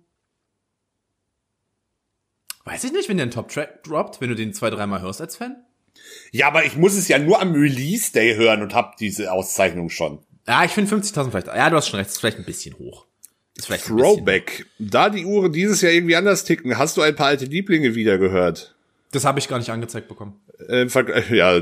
Weiß 2.65 2.83
ich 2.83 2.91
nicht, 2.91 3.09
wenn 3.09 3.17
der 3.17 3.25
einen 3.25 3.31
Top-Track 3.31 3.83
droppt, 3.83 4.21
wenn 4.21 4.29
du 4.29 4.35
den 4.35 4.53
zwei, 4.53 4.69
dreimal 4.69 5.01
hörst 5.01 5.21
als 5.21 5.35
Fan? 5.37 5.55
Ja, 6.31 6.47
aber 6.47 6.65
ich 6.65 6.75
muss 6.75 6.95
es 6.95 7.07
ja 7.07 7.19
nur 7.19 7.41
am 7.41 7.53
Release 7.53 8.11
Day 8.11 8.35
hören 8.35 8.61
und 8.61 8.73
hab 8.73 8.97
diese 8.97 9.31
Auszeichnung 9.31 9.89
schon. 9.89 10.19
Ja, 10.47 10.63
ich 10.65 10.71
finde 10.71 10.93
50.000 10.95 11.29
vielleicht. 11.31 11.47
Ja, 11.47 11.69
du 11.69 11.77
hast 11.77 11.87
schon 11.87 11.97
recht, 11.99 12.09
ist 12.09 12.19
vielleicht 12.19 12.37
ein 12.37 12.45
bisschen 12.45 12.77
hoch. 12.77 13.05
Ist 13.55 13.67
vielleicht 13.67 13.89
ein 13.89 13.95
bisschen. 13.95 14.15
Throwback. 14.17 14.65
Da 14.79 15.09
die 15.09 15.25
Uhren 15.25 15.53
dieses 15.53 15.81
Jahr 15.81 15.91
irgendwie 15.93 16.15
anders 16.15 16.43
ticken, 16.43 16.77
hast 16.77 16.97
du 16.97 17.01
ein 17.01 17.15
paar 17.15 17.27
alte 17.27 17.45
Lieblinge 17.45 17.95
wieder 17.95 18.17
gehört? 18.17 18.75
Das 19.11 19.23
habe 19.25 19.39
ich 19.39 19.47
gar 19.47 19.59
nicht 19.59 19.69
angezeigt 19.69 20.07
bekommen. 20.09 20.41
Äh, 20.67 20.89
Vergleich, 20.89 21.29
ja. 21.31 21.61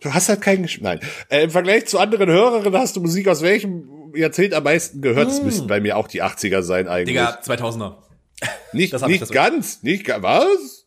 Du 0.00 0.12
hast 0.14 0.28
halt 0.28 0.40
keinen 0.40 0.62
Gesch 0.62 0.80
Nein. 0.80 1.00
Äh, 1.28 1.44
Im 1.44 1.50
Vergleich 1.50 1.86
zu 1.86 1.98
anderen 1.98 2.28
Hörerinnen 2.28 2.78
hast 2.78 2.96
du 2.96 3.00
Musik 3.00 3.28
aus 3.28 3.42
welchem 3.42 4.12
Jahrzehnt 4.14 4.54
am 4.54 4.64
meisten 4.64 5.00
gehört? 5.02 5.28
Das 5.28 5.42
müssten 5.42 5.66
bei 5.66 5.80
mir 5.80 5.96
auch 5.96 6.08
die 6.08 6.22
80er 6.22 6.62
sein 6.62 6.88
eigentlich. 6.88 7.16
Digga, 7.16 7.38
2000er. 7.42 7.96
nicht 8.72 8.92
nicht 9.06 9.32
ganz. 9.32 9.82
Nicht 9.82 10.04
ga- 10.04 10.22
Was? 10.22 10.86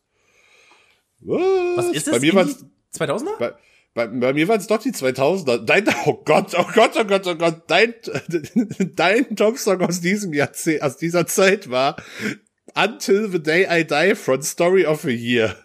Was? 1.20 1.40
Was 1.76 1.86
ist 1.90 2.08
es? 2.08 2.12
Bei 2.12 2.20
mir 2.20 2.34
war's, 2.34 2.64
2000er? 2.96 3.38
bei, 3.38 3.52
bei, 3.94 4.06
bei 4.06 4.32
mir 4.32 4.48
waren 4.48 4.58
es 4.60 4.66
doch 4.66 4.78
die 4.78 4.92
2000er. 4.92 5.58
Dein, 5.64 5.86
oh 6.06 6.20
Gott, 6.24 6.54
oh 6.58 6.64
Gott, 6.74 6.92
oh 6.98 7.04
Gott, 7.04 7.26
oh 7.26 7.34
Gott. 7.34 7.62
Dein, 7.68 7.94
dein 8.96 9.36
Top-Song 9.36 9.80
aus 9.82 10.00
diesem 10.00 10.32
Jahrzehnt, 10.32 10.82
aus 10.82 10.96
dieser 10.96 11.26
Zeit 11.26 11.70
war 11.70 11.96
Until 12.74 13.30
the 13.30 13.42
Day 13.42 13.66
I 13.70 13.84
Die 13.84 14.14
von 14.14 14.42
Story 14.42 14.86
of 14.86 15.04
a 15.04 15.08
Year. 15.10 15.56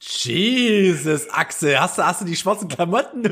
Jesus, 0.00 1.28
Axel, 1.30 1.78
hast 1.80 1.98
du, 1.98 2.06
hast 2.06 2.20
du 2.20 2.24
die 2.24 2.36
schwarzen 2.36 2.68
Klamotten 2.68 3.26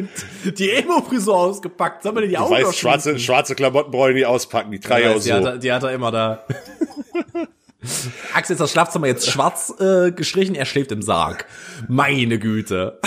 und 0.45 0.59
die 0.59 0.71
Emo-Frisur 0.71 1.37
ausgepackt? 1.37 2.03
Sollen 2.03 2.17
wir 2.17 2.23
dir 2.23 2.29
die 2.29 2.35
Du 2.35 2.41
Augen 2.41 2.55
weißt, 2.55 2.77
schwarze, 2.77 3.19
schwarze 3.21 3.55
Klamotten 3.55 3.93
brauche 3.93 4.11
ich 4.11 4.17
nicht 4.17 4.27
auspacken, 4.27 4.73
die 4.73 4.81
trage 4.81 5.03
ich 5.03 5.09
auch 5.09 5.23
die, 5.23 5.33
hat 5.33 5.43
so. 5.43 5.49
er, 5.51 5.59
die 5.59 5.73
hat 5.73 5.83
er 5.85 5.93
immer 5.93 6.11
da. 6.11 6.45
Axel 8.35 8.55
ist 8.55 8.61
das 8.61 8.73
Schlafzimmer 8.73 9.07
jetzt 9.07 9.31
schwarz 9.31 9.73
äh, 9.79 10.11
gestrichen, 10.11 10.57
er 10.57 10.67
schläft 10.67 10.91
im 10.91 11.03
Sarg. 11.03 11.47
Meine 11.89 12.39
Güte. 12.41 13.01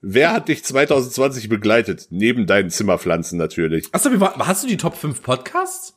Wer 0.00 0.32
hat 0.32 0.48
dich 0.48 0.64
2020 0.64 1.48
begleitet? 1.48 2.08
Neben 2.10 2.46
deinen 2.46 2.70
Zimmerpflanzen 2.70 3.38
natürlich. 3.38 3.88
Achso, 3.92 4.10
hast 4.38 4.62
du 4.62 4.68
die 4.68 4.76
Top 4.76 4.96
5 4.96 5.22
Podcasts? 5.22 5.94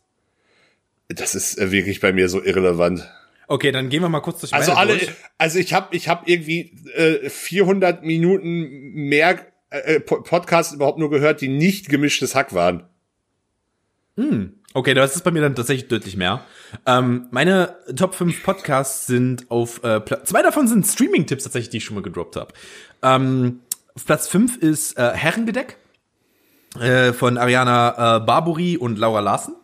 Das 1.09 1.35
ist 1.35 1.59
äh, 1.59 1.71
wirklich 1.71 2.01
bei 2.01 2.11
mir 2.11 2.27
so 2.29 2.41
irrelevant. 2.41 3.07
Okay, 3.47 3.71
dann 3.71 3.89
gehen 3.89 4.01
wir 4.01 4.09
mal 4.09 4.21
kurz 4.21 4.39
durch 4.41 4.53
Also 4.53 4.71
meine 4.71 4.79
alle, 4.79 4.97
durch. 4.97 5.11
also 5.37 5.59
ich 5.59 5.73
habe 5.73 5.95
ich 5.95 6.07
hab 6.09 6.27
irgendwie 6.27 6.73
äh, 6.95 7.29
400 7.29 8.03
Minuten 8.03 8.91
mehr 8.93 9.39
äh, 9.69 9.99
Po- 9.99 10.21
Podcasts 10.21 10.73
überhaupt 10.73 10.97
nur 10.99 11.09
gehört, 11.09 11.41
die 11.41 11.47
nicht 11.47 11.89
gemischtes 11.89 12.33
Hack 12.35 12.53
waren. 12.53 12.83
Okay, 14.73 14.93
das 14.93 15.15
ist 15.15 15.23
bei 15.23 15.31
mir 15.31 15.41
dann 15.41 15.55
tatsächlich 15.55 15.89
deutlich 15.89 16.15
mehr. 16.15 16.43
Ähm, 16.85 17.27
meine 17.31 17.75
Top 17.95 18.15
5 18.15 18.43
Podcasts 18.43 19.07
sind 19.07 19.49
auf 19.51 19.83
äh, 19.83 19.99
Platz, 19.99 20.29
zwei 20.29 20.41
davon 20.41 20.67
sind 20.67 20.85
Streaming-Tipps 20.87 21.43
tatsächlich, 21.43 21.69
die 21.69 21.77
ich 21.77 21.85
schon 21.85 21.95
mal 21.95 22.01
gedroppt 22.01 22.37
habe. 22.37 22.53
Ähm, 23.01 23.59
auf 23.93 24.05
Platz 24.05 24.27
5 24.29 24.57
ist 24.57 24.97
äh, 24.97 25.11
Herrengedeck 25.13 25.77
äh, 26.79 27.11
von 27.13 27.37
Ariana 27.37 28.17
äh, 28.17 28.19
Barbori 28.21 28.77
und 28.77 28.97
Laura 28.97 29.19
Larsen. 29.19 29.55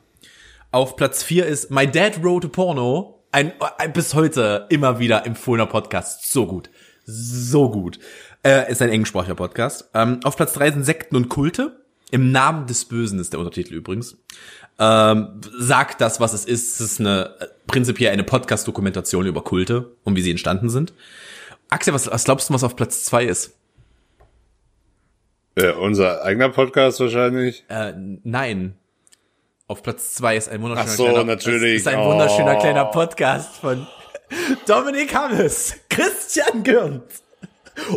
Auf 0.71 0.95
Platz 0.97 1.23
4 1.23 1.45
ist 1.45 1.71
My 1.71 1.87
Dad 1.89 2.21
Wrote 2.23 2.47
a 2.47 2.49
Porno. 2.49 3.20
Ein, 3.33 3.53
ein 3.77 3.93
bis 3.93 4.13
heute 4.13 4.65
immer 4.69 4.99
wieder 4.99 5.25
empfohlener 5.25 5.65
Podcast. 5.65 6.29
So 6.31 6.45
gut. 6.45 6.69
So 7.05 7.69
gut. 7.69 7.97
Äh, 8.43 8.69
ist 8.69 8.81
ein 8.81 8.89
englischsprachiger 8.89 9.35
Podcast. 9.35 9.89
Ähm, 9.93 10.19
auf 10.23 10.35
Platz 10.35 10.51
3 10.53 10.71
sind 10.71 10.83
Sekten 10.83 11.15
und 11.15 11.29
Kulte. 11.29 11.81
Im 12.11 12.31
Namen 12.33 12.67
des 12.67 12.83
Bösen 12.85 13.19
ist 13.19 13.31
der 13.31 13.39
Untertitel 13.39 13.73
übrigens. 13.75 14.17
Ähm, 14.79 15.39
sagt 15.57 16.01
das, 16.01 16.19
was 16.19 16.33
es 16.33 16.43
ist. 16.43 16.81
Es 16.81 16.91
ist 16.91 16.99
eine 16.99 17.35
prinzipiell 17.67 18.11
eine 18.11 18.25
Podcast-Dokumentation 18.25 19.25
über 19.25 19.43
Kulte 19.43 19.95
und 20.03 20.17
wie 20.17 20.21
sie 20.21 20.31
entstanden 20.31 20.69
sind. 20.69 20.93
Axel, 21.69 21.93
was, 21.93 22.11
was 22.11 22.25
glaubst 22.25 22.49
du, 22.49 22.53
was 22.53 22.65
auf 22.65 22.75
Platz 22.75 23.05
2 23.05 23.25
ist? 23.25 23.57
Äh, 25.55 25.71
unser 25.71 26.23
eigener 26.23 26.49
Podcast 26.49 26.99
wahrscheinlich. 26.99 27.63
Äh, 27.69 27.93
nein. 28.23 28.75
Auf 29.71 29.83
Platz 29.83 30.15
zwei 30.15 30.35
ist 30.35 30.49
ein 30.49 30.61
wunderschöner 30.61 30.89
Ach 30.91 30.95
so, 30.97 31.03
kleiner, 31.05 31.23
natürlich. 31.23 31.75
Ist 31.77 31.87
ein 31.87 31.97
Oh. 31.97 32.09
wunderschöner 32.11 32.57
kleiner 32.57 32.83
Podcast 32.83 33.55
von 33.55 33.87
Dominik 34.67 35.15
Hammes, 35.15 35.75
Christian 35.89 36.61
Gürnt 36.63 37.03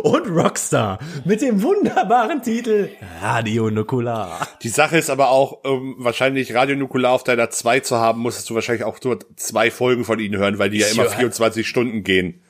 und 0.03 0.25
Rockstar 0.29 0.99
mit 1.25 1.41
dem 1.41 1.61
wunderbaren 1.61 2.41
Titel 2.41 2.91
Radio 3.21 3.69
Nukular. 3.69 4.47
Die 4.63 4.69
Sache 4.69 4.97
ist 4.97 5.09
aber 5.09 5.31
auch, 5.31 5.65
um 5.65 5.95
wahrscheinlich 5.97 6.55
Radio 6.55 6.77
Nukular 6.77 7.11
auf 7.11 7.25
deiner 7.25 7.49
2 7.49 7.81
zu 7.81 7.97
haben, 7.97 8.21
musstest 8.21 8.49
du 8.49 8.55
wahrscheinlich 8.55 8.85
auch 8.85 8.97
nur 9.03 9.19
zwei 9.35 9.69
Folgen 9.69 10.05
von 10.05 10.19
ihnen 10.19 10.37
hören, 10.37 10.57
weil 10.59 10.69
die 10.69 10.77
ja 10.77 10.87
immer 10.87 11.03
höre- 11.03 11.11
24 11.11 11.67
Stunden 11.67 12.05
gehen. 12.05 12.41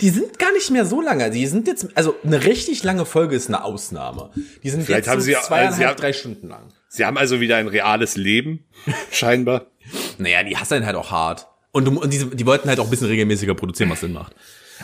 Die 0.00 0.10
sind 0.10 0.38
gar 0.38 0.52
nicht 0.52 0.70
mehr 0.70 0.86
so 0.86 1.00
lange. 1.00 1.28
Die 1.32 1.44
sind 1.48 1.66
jetzt, 1.66 1.88
also 1.96 2.14
eine 2.22 2.44
richtig 2.44 2.84
lange 2.84 3.04
Folge 3.04 3.34
ist 3.34 3.48
eine 3.48 3.64
Ausnahme. 3.64 4.30
Die 4.62 4.70
sind 4.70 4.84
Vielleicht 4.84 5.06
jetzt 5.06 5.08
haben 5.08 5.18
so 5.20 5.24
sie- 5.24 5.32
äh, 5.32 5.40
zweieinhalb, 5.42 5.74
sie 5.74 5.86
haben- 5.86 5.96
drei 5.96 6.12
Stunden 6.12 6.46
lang. 6.46 6.68
Sie 6.92 7.04
haben 7.04 7.16
also 7.16 7.40
wieder 7.40 7.56
ein 7.56 7.68
reales 7.68 8.16
Leben, 8.16 8.64
scheinbar. 9.12 9.66
Naja, 10.18 10.42
die 10.42 10.56
hasseln 10.56 10.84
halt 10.84 10.96
auch 10.96 11.12
hart. 11.12 11.46
Und, 11.70 11.86
und 11.86 12.12
die, 12.12 12.24
die 12.36 12.46
wollten 12.46 12.68
halt 12.68 12.80
auch 12.80 12.84
ein 12.84 12.90
bisschen 12.90 13.06
regelmäßiger 13.06 13.54
produzieren, 13.54 13.90
was 13.90 14.00
Sinn 14.00 14.12
macht. 14.12 14.34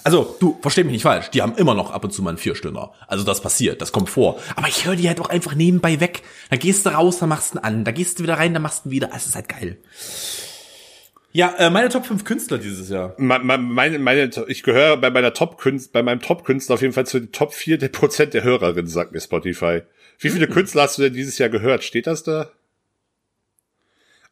Also, 0.05 0.37
du, 0.39 0.57
versteh 0.63 0.85
mich 0.85 0.93
nicht 0.93 1.03
falsch, 1.03 1.31
die 1.31 1.43
haben 1.43 1.57
immer 1.57 1.75
noch 1.75 1.91
ab 1.91 2.05
und 2.05 2.13
zu 2.13 2.23
mal 2.23 2.29
einen 2.31 2.39
Vierstünder. 2.39 2.93
Also 3.09 3.25
das 3.25 3.41
passiert, 3.41 3.83
das 3.83 3.91
kommt 3.91 4.09
vor. 4.09 4.39
Aber 4.55 4.69
ich 4.69 4.87
höre 4.87 4.95
die 4.95 5.09
halt 5.09 5.19
auch 5.21 5.31
einfach 5.31 5.57
nebenbei 5.57 5.99
weg. 5.99 6.23
Da 6.49 6.57
gehst 6.57 6.87
du 6.87 6.91
raus, 6.91 7.19
dann 7.19 7.29
machst 7.29 7.55
du 7.55 7.59
ihn 7.59 7.65
an. 7.65 7.85
Da 7.85 7.91
gehst 7.91 8.19
du 8.19 8.23
wieder 8.23 8.35
rein, 8.35 8.53
dann 8.55 8.63
machst 8.63 8.85
du 8.85 8.89
ihn 8.89 8.93
wieder. 8.93 9.11
Es 9.17 9.27
ist 9.27 9.35
halt 9.35 9.49
geil. 9.49 9.79
Ja, 11.33 11.55
äh, 11.59 11.71
meine 11.71 11.89
Top 11.89 12.07
5 12.07 12.25
Künstler 12.25 12.59
dieses 12.59 12.89
Jahr. 12.89 13.15
Me- 13.19 13.39
me- 13.41 13.59
Meine, 13.59 13.99
meine, 13.99 14.31
ich 14.49 14.63
gehöre 14.63 14.97
bei 14.97 15.11
meiner 15.11 15.35
Top-Künstler, 15.35 15.93
bei 15.93 16.03
meinem 16.03 16.21
Top-Künstler 16.23 16.75
auf 16.75 16.83
jeden 16.83 16.95
Fall 16.95 17.07
zu 17.07 17.19
den 17.19 17.33
Top 17.33 17.53
4 17.53 17.77
der 17.79 17.89
Prozent 17.89 18.33
der 18.33 18.43
Hörerinnen, 18.43 18.87
sagt 18.87 19.13
mir 19.13 19.21
Spotify. 19.21 19.83
Wie 20.19 20.31
viele 20.31 20.49
Künstler 20.49 20.83
hast 20.83 20.99
du 20.99 21.03
denn 21.03 21.13
dieses 21.13 21.39
Jahr 21.39 21.49
gehört? 21.49 21.85
Steht 21.85 22.07
das 22.07 22.23
da? 22.23 22.51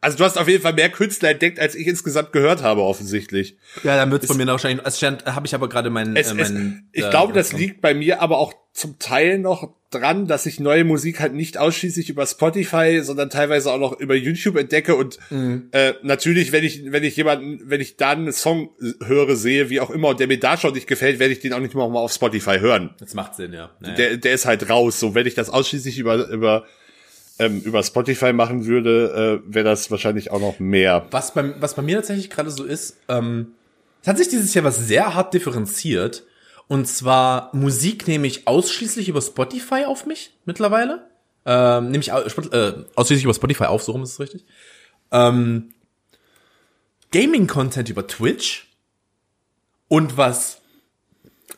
Also 0.04 0.18
du 0.18 0.24
hast 0.24 0.36
auf 0.36 0.48
jeden 0.48 0.62
Fall 0.62 0.74
mehr 0.74 0.90
Künstler 0.90 1.30
entdeckt, 1.30 1.58
als 1.58 1.74
ich 1.74 1.86
insgesamt 1.86 2.32
gehört 2.32 2.62
habe, 2.62 2.82
offensichtlich. 2.82 3.56
Ja, 3.82 3.96
dann 3.96 4.10
wird's 4.10 4.26
von 4.26 4.36
mir 4.36 4.46
wahrscheinlich, 4.46 4.84
als 4.84 4.98
stand, 4.98 5.24
habe 5.24 5.46
ich 5.46 5.54
aber 5.54 5.68
gerade 5.68 5.88
meinen, 5.88 6.14
Es, 6.14 6.30
äh, 6.30 6.40
es, 6.40 6.50
meinen 6.50 6.88
ich 6.92 7.04
äh, 7.04 7.10
glaube, 7.10 7.32
das 7.32 7.54
liegt 7.54 7.80
bei 7.80 7.94
mir 7.94 8.20
aber 8.20 8.36
auch 8.38 8.52
zum 8.74 8.98
Teil 8.98 9.38
noch 9.38 9.72
dran, 9.90 10.26
dass 10.26 10.44
ich 10.44 10.60
neue 10.60 10.84
Musik 10.84 11.20
halt 11.20 11.32
nicht 11.32 11.56
ausschließlich 11.56 12.10
über 12.10 12.26
Spotify, 12.26 13.00
sondern 13.02 13.30
teilweise 13.30 13.72
auch 13.72 13.78
noch 13.78 13.98
über 13.98 14.14
YouTube 14.14 14.56
entdecke 14.56 14.94
und 14.94 15.18
Mhm. 15.30 15.68
äh, 15.72 15.94
natürlich, 16.02 16.52
wenn 16.52 16.64
ich 16.64 16.82
wenn 16.92 17.02
ich 17.04 17.16
jemanden, 17.16 17.62
wenn 17.64 17.80
ich 17.80 17.96
dann 17.96 18.18
einen 18.18 18.32
Song 18.32 18.70
höre, 19.06 19.36
sehe, 19.36 19.70
wie 19.70 19.80
auch 19.80 19.90
immer, 19.90 20.08
und 20.08 20.20
der 20.20 20.26
mir 20.26 20.38
da 20.38 20.56
schon 20.58 20.74
nicht 20.74 20.86
gefällt, 20.86 21.18
werde 21.18 21.32
ich 21.32 21.40
den 21.40 21.54
auch 21.54 21.60
nicht 21.60 21.74
mal 21.74 21.84
auf 21.84 22.12
Spotify 22.12 22.58
hören. 22.58 22.94
Das 22.98 23.14
macht 23.14 23.36
Sinn, 23.36 23.54
ja. 23.54 23.70
Naja. 23.80 23.94
Der 23.94 24.16
der 24.18 24.34
ist 24.34 24.44
halt 24.44 24.68
raus. 24.68 25.00
So, 25.00 25.14
wenn 25.14 25.26
ich 25.26 25.34
das 25.34 25.48
ausschließlich 25.48 25.98
über 25.98 26.28
über 26.28 26.64
ähm, 27.38 27.60
über 27.60 27.82
Spotify 27.82 28.32
machen 28.32 28.66
würde, 28.66 29.42
äh, 29.46 29.54
wäre 29.54 29.64
das 29.64 29.90
wahrscheinlich 29.90 30.30
auch 30.30 30.40
noch 30.40 30.58
mehr. 30.60 31.06
Was 31.10 31.34
bei, 31.34 31.60
was 31.60 31.74
bei 31.74 31.82
mir 31.82 31.96
tatsächlich 31.96 32.30
gerade 32.30 32.50
so 32.50 32.64
ist, 32.64 32.98
ähm, 33.08 33.54
es 34.02 34.08
hat 34.08 34.18
sich 34.18 34.28
dieses 34.28 34.52
Jahr 34.54 34.64
was 34.64 34.86
sehr 34.86 35.14
hart 35.14 35.32
differenziert. 35.34 36.24
Und 36.66 36.86
zwar 36.86 37.50
Musik 37.54 38.06
nehme 38.06 38.26
ich 38.26 38.46
ausschließlich 38.46 39.08
über 39.08 39.20
Spotify 39.20 39.84
auf 39.86 40.06
mich 40.06 40.32
mittlerweile. 40.44 41.08
Ähm, 41.46 41.90
nehme 41.90 42.02
ich 42.02 42.08
äh, 42.08 42.72
ausschließlich 42.94 43.24
über 43.24 43.34
Spotify 43.34 43.64
auf, 43.64 43.82
so 43.82 43.92
rum 43.92 44.02
ist 44.02 44.12
es 44.12 44.20
richtig. 44.20 44.44
Ähm, 45.10 45.74
Gaming-Content 47.12 47.88
über 47.88 48.06
Twitch. 48.06 48.68
Und 49.88 50.16
was, 50.16 50.60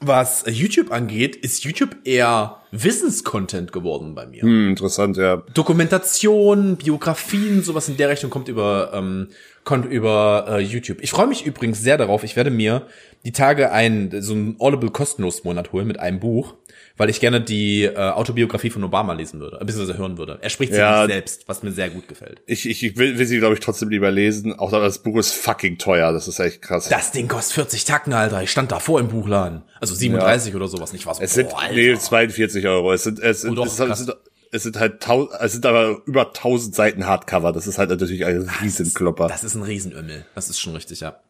was 0.00 0.44
YouTube 0.46 0.92
angeht, 0.92 1.36
ist 1.36 1.64
YouTube 1.64 1.96
eher 2.04 2.58
Wissenscontent 2.70 3.72
geworden 3.72 4.14
bei 4.14 4.26
mir. 4.26 4.42
Hm, 4.42 4.70
interessant, 4.70 5.16
ja. 5.16 5.42
Dokumentation, 5.54 6.76
Biografien, 6.76 7.62
sowas 7.62 7.88
in 7.88 7.96
der 7.96 8.10
Richtung 8.10 8.30
kommt 8.30 8.48
über 8.48 8.90
ähm, 8.92 9.28
kommt 9.64 9.86
über 9.86 10.46
äh, 10.48 10.58
YouTube. 10.60 10.98
Ich 11.00 11.10
freue 11.10 11.26
mich 11.26 11.44
übrigens 11.44 11.80
sehr 11.80 11.98
darauf. 11.98 12.24
Ich 12.24 12.36
werde 12.36 12.50
mir 12.50 12.86
die 13.24 13.32
Tage 13.32 13.72
ein 13.72 14.10
so 14.20 14.34
ein 14.34 14.56
Audible 14.58 14.90
kostenlos 14.90 15.44
Monat 15.44 15.72
holen 15.72 15.86
mit 15.86 15.98
einem 15.98 16.20
Buch, 16.20 16.54
weil 16.96 17.10
ich 17.10 17.20
gerne 17.20 17.40
die 17.40 17.84
äh, 17.84 17.94
Autobiografie 17.96 18.70
von 18.70 18.82
Obama 18.84 19.12
lesen 19.12 19.40
würde, 19.40 19.58
beziehungsweise 19.64 19.98
hören 19.98 20.18
würde. 20.18 20.38
Er 20.40 20.50
spricht 20.50 20.72
sie 20.72 20.78
Ja. 20.78 21.02
nicht 21.06 21.12
selbst, 21.14 21.48
was 21.48 21.62
mir 21.62 21.72
sehr 21.72 21.90
gut 21.90 22.08
gefällt. 22.08 22.40
Ich, 22.46 22.68
ich, 22.68 22.82
ich 22.82 22.96
will, 22.96 23.18
will 23.18 23.26
sie, 23.26 23.38
glaube 23.38 23.54
ich, 23.54 23.60
trotzdem 23.60 23.88
lieber 23.90 24.10
lesen. 24.10 24.58
Auch 24.58 24.70
das 24.70 24.98
Buch 25.02 25.18
ist 25.18 25.32
fucking 25.32 25.78
teuer. 25.78 26.12
Das 26.12 26.28
ist 26.28 26.38
echt 26.38 26.62
krass. 26.62 26.88
Das 26.88 27.12
Ding 27.12 27.28
kostet 27.28 27.54
40 27.54 27.84
Tacken, 27.84 28.12
Alter. 28.12 28.42
Ich 28.42 28.50
stand 28.50 28.72
davor 28.72 29.00
im 29.00 29.08
Buchladen. 29.08 29.62
Also 29.80 29.94
37 29.94 30.54
oder 30.54 30.68
sowas, 30.68 30.92
nicht 30.92 31.06
was. 31.06 31.20
Es 31.20 31.34
sind, 31.34 31.50
nee, 31.72 31.94
42 31.96 32.66
Euro. 32.66 32.92
Es 32.92 33.02
sind, 33.04 33.18
es, 33.18 33.44
Oh, 33.44 33.48
sind, 33.48 33.58
doch, 33.58 33.66
es, 33.66 33.76
sind, 33.76 33.90
es, 33.90 33.98
sind, 33.98 34.14
es 34.52 34.62
sind 34.62 34.78
halt 34.78 35.00
tau, 35.02 35.28
es 35.40 35.52
sind 35.52 35.66
aber 35.66 36.00
über 36.06 36.28
1000 36.28 36.74
Seiten 36.74 37.06
Hardcover. 37.06 37.52
Das 37.52 37.66
ist 37.66 37.78
halt 37.78 37.90
natürlich 37.90 38.24
ein 38.24 38.48
Riesenklopper. 38.62 39.28
Das 39.28 39.44
ist 39.44 39.54
ein 39.54 39.62
Riesenömmel. 39.62 40.24
Das 40.34 40.48
ist 40.48 40.58
schon 40.60 40.74
richtig, 40.74 41.00
ja. 41.00 41.20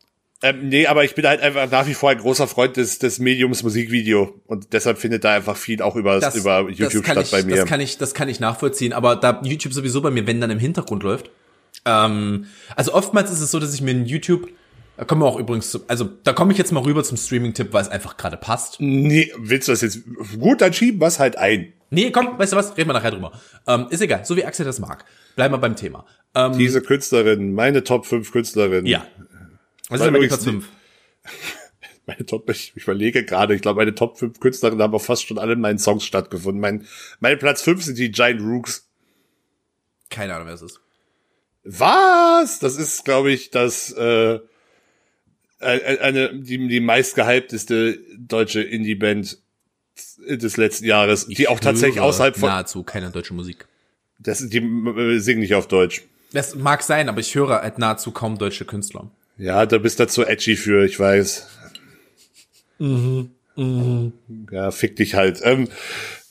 Ähm, 0.42 0.68
nee, 0.68 0.86
aber 0.86 1.04
ich 1.04 1.14
bin 1.14 1.26
halt 1.26 1.40
einfach 1.40 1.70
nach 1.70 1.86
wie 1.86 1.94
vor 1.94 2.10
ein 2.10 2.18
großer 2.18 2.46
Freund 2.46 2.76
des, 2.76 2.98
des 2.98 3.18
Mediums 3.18 3.62
Musikvideo 3.62 4.38
und 4.46 4.72
deshalb 4.74 4.98
findet 4.98 5.24
da 5.24 5.34
einfach 5.34 5.56
viel 5.56 5.80
auch 5.80 5.96
über, 5.96 6.20
Das, 6.20 6.34
über 6.34 6.68
YouTube 6.68 7.04
statt 7.04 7.24
ich, 7.24 7.30
bei 7.30 7.42
mir. 7.42 7.56
Das 7.56 7.64
kann 7.66 7.80
ich, 7.80 7.96
das 7.96 8.12
kann 8.12 8.28
ich 8.28 8.38
nachvollziehen, 8.38 8.92
aber 8.92 9.16
da 9.16 9.40
YouTube 9.42 9.72
sowieso 9.72 10.02
bei 10.02 10.10
mir, 10.10 10.26
wenn 10.26 10.40
dann 10.40 10.50
im 10.50 10.58
Hintergrund 10.58 11.02
läuft. 11.02 11.30
Ähm, 11.86 12.46
also 12.74 12.92
oftmals 12.92 13.30
ist 13.30 13.40
es 13.40 13.50
so, 13.50 13.58
dass 13.58 13.72
ich 13.72 13.80
mir 13.80 13.92
in 13.92 14.04
YouTube, 14.04 14.48
da 14.98 15.04
kommen 15.04 15.22
wir 15.22 15.26
auch 15.26 15.38
übrigens, 15.38 15.70
zu, 15.70 15.80
also 15.88 16.08
da 16.24 16.34
komme 16.34 16.52
ich 16.52 16.58
jetzt 16.58 16.70
mal 16.70 16.82
rüber 16.82 17.02
zum 17.02 17.16
Streaming-Tipp, 17.16 17.72
weil 17.72 17.82
es 17.82 17.88
einfach 17.88 18.18
gerade 18.18 18.36
passt. 18.36 18.76
nee, 18.78 19.32
willst 19.38 19.68
du 19.68 19.72
das 19.72 19.80
jetzt? 19.80 20.00
Gut, 20.38 20.60
dann 20.60 20.74
schieben 20.74 21.00
wir 21.00 21.06
es 21.06 21.18
halt 21.18 21.36
ein. 21.38 21.72
Nee, 21.88 22.10
komm, 22.10 22.38
weißt 22.38 22.52
du 22.52 22.56
was, 22.56 22.76
reden 22.76 22.90
wir 22.90 22.94
nachher 22.94 23.12
drüber. 23.12 23.32
Ähm, 23.66 23.86
ist 23.90 24.02
egal, 24.02 24.24
so 24.24 24.36
wie 24.36 24.44
Axel 24.44 24.66
das 24.66 24.80
mag. 24.80 25.04
Bleiben 25.36 25.54
wir 25.54 25.58
beim 25.58 25.76
Thema. 25.76 26.04
Ähm, 26.34 26.58
Diese 26.58 26.82
Künstlerin, 26.82 27.54
meine 27.54 27.84
Top 27.84 28.06
5 28.06 28.30
Künstlerinnen. 28.32 28.86
ja. 28.86 29.06
Was 29.88 30.00
ist 30.00 30.06
denn 30.06 30.14
übrigens 30.14 30.34
Platz 30.34 30.44
5? 30.44 30.68
Meine 32.06 32.24
Top, 32.24 32.48
ich, 32.50 32.72
ich 32.76 32.84
überlege 32.84 33.24
gerade, 33.24 33.54
ich 33.54 33.62
glaube, 33.62 33.78
meine 33.78 33.92
Top 33.92 34.16
5 34.16 34.38
Künstlerinnen 34.38 34.80
haben 34.80 34.94
auch 34.94 35.02
fast 35.02 35.26
schon 35.26 35.38
alle 35.38 35.54
in 35.54 35.60
meinen 35.60 35.80
Songs 35.80 36.04
stattgefunden. 36.04 36.60
Mein, 36.60 36.86
mein 37.18 37.36
Platz 37.36 37.62
5 37.62 37.82
sind 37.82 37.98
die 37.98 38.12
Giant 38.12 38.40
Rooks. 38.40 38.88
Keine 40.08 40.34
Ahnung, 40.34 40.46
wer 40.46 40.54
es 40.54 40.62
ist. 40.62 40.80
Was? 41.64 42.60
Das 42.60 42.76
ist, 42.76 43.04
glaube 43.04 43.32
ich, 43.32 43.50
das 43.50 43.92
äh, 43.98 44.38
äh, 45.58 45.98
eine 45.98 46.38
die, 46.38 46.68
die 46.68 46.80
meistgehypteste 46.80 47.98
deutsche 48.16 48.62
Indie-Band 48.62 49.38
des 50.28 50.56
letzten 50.56 50.84
Jahres, 50.84 51.26
die 51.26 51.48
auch 51.48 51.58
tatsächlich 51.58 52.00
außerhalb 52.00 52.36
von 52.36 52.50
nahezu 52.50 52.82
keine 52.84 53.10
deutsche 53.10 53.34
Musik. 53.34 53.66
das, 54.18 54.46
die 54.48 54.58
äh, 54.58 55.18
singen 55.18 55.40
nicht 55.40 55.54
auf 55.54 55.66
Deutsch. 55.66 56.02
Das 56.32 56.54
mag 56.54 56.82
sein, 56.82 57.08
aber 57.08 57.20
ich 57.20 57.34
höre 57.34 57.62
halt 57.62 57.78
nahezu 57.78 58.12
kaum 58.12 58.38
deutsche 58.38 58.64
Künstler. 58.64 59.10
Ja, 59.38 59.66
da 59.66 59.78
bist 59.78 60.00
du 60.00 60.06
zu 60.06 60.24
edgy 60.24 60.56
für, 60.56 60.84
ich 60.84 60.98
weiß. 60.98 61.48
Ja, 64.50 64.70
fick 64.70 64.96
dich 64.96 65.14
halt. 65.14 65.40
Ähm, 65.42 65.68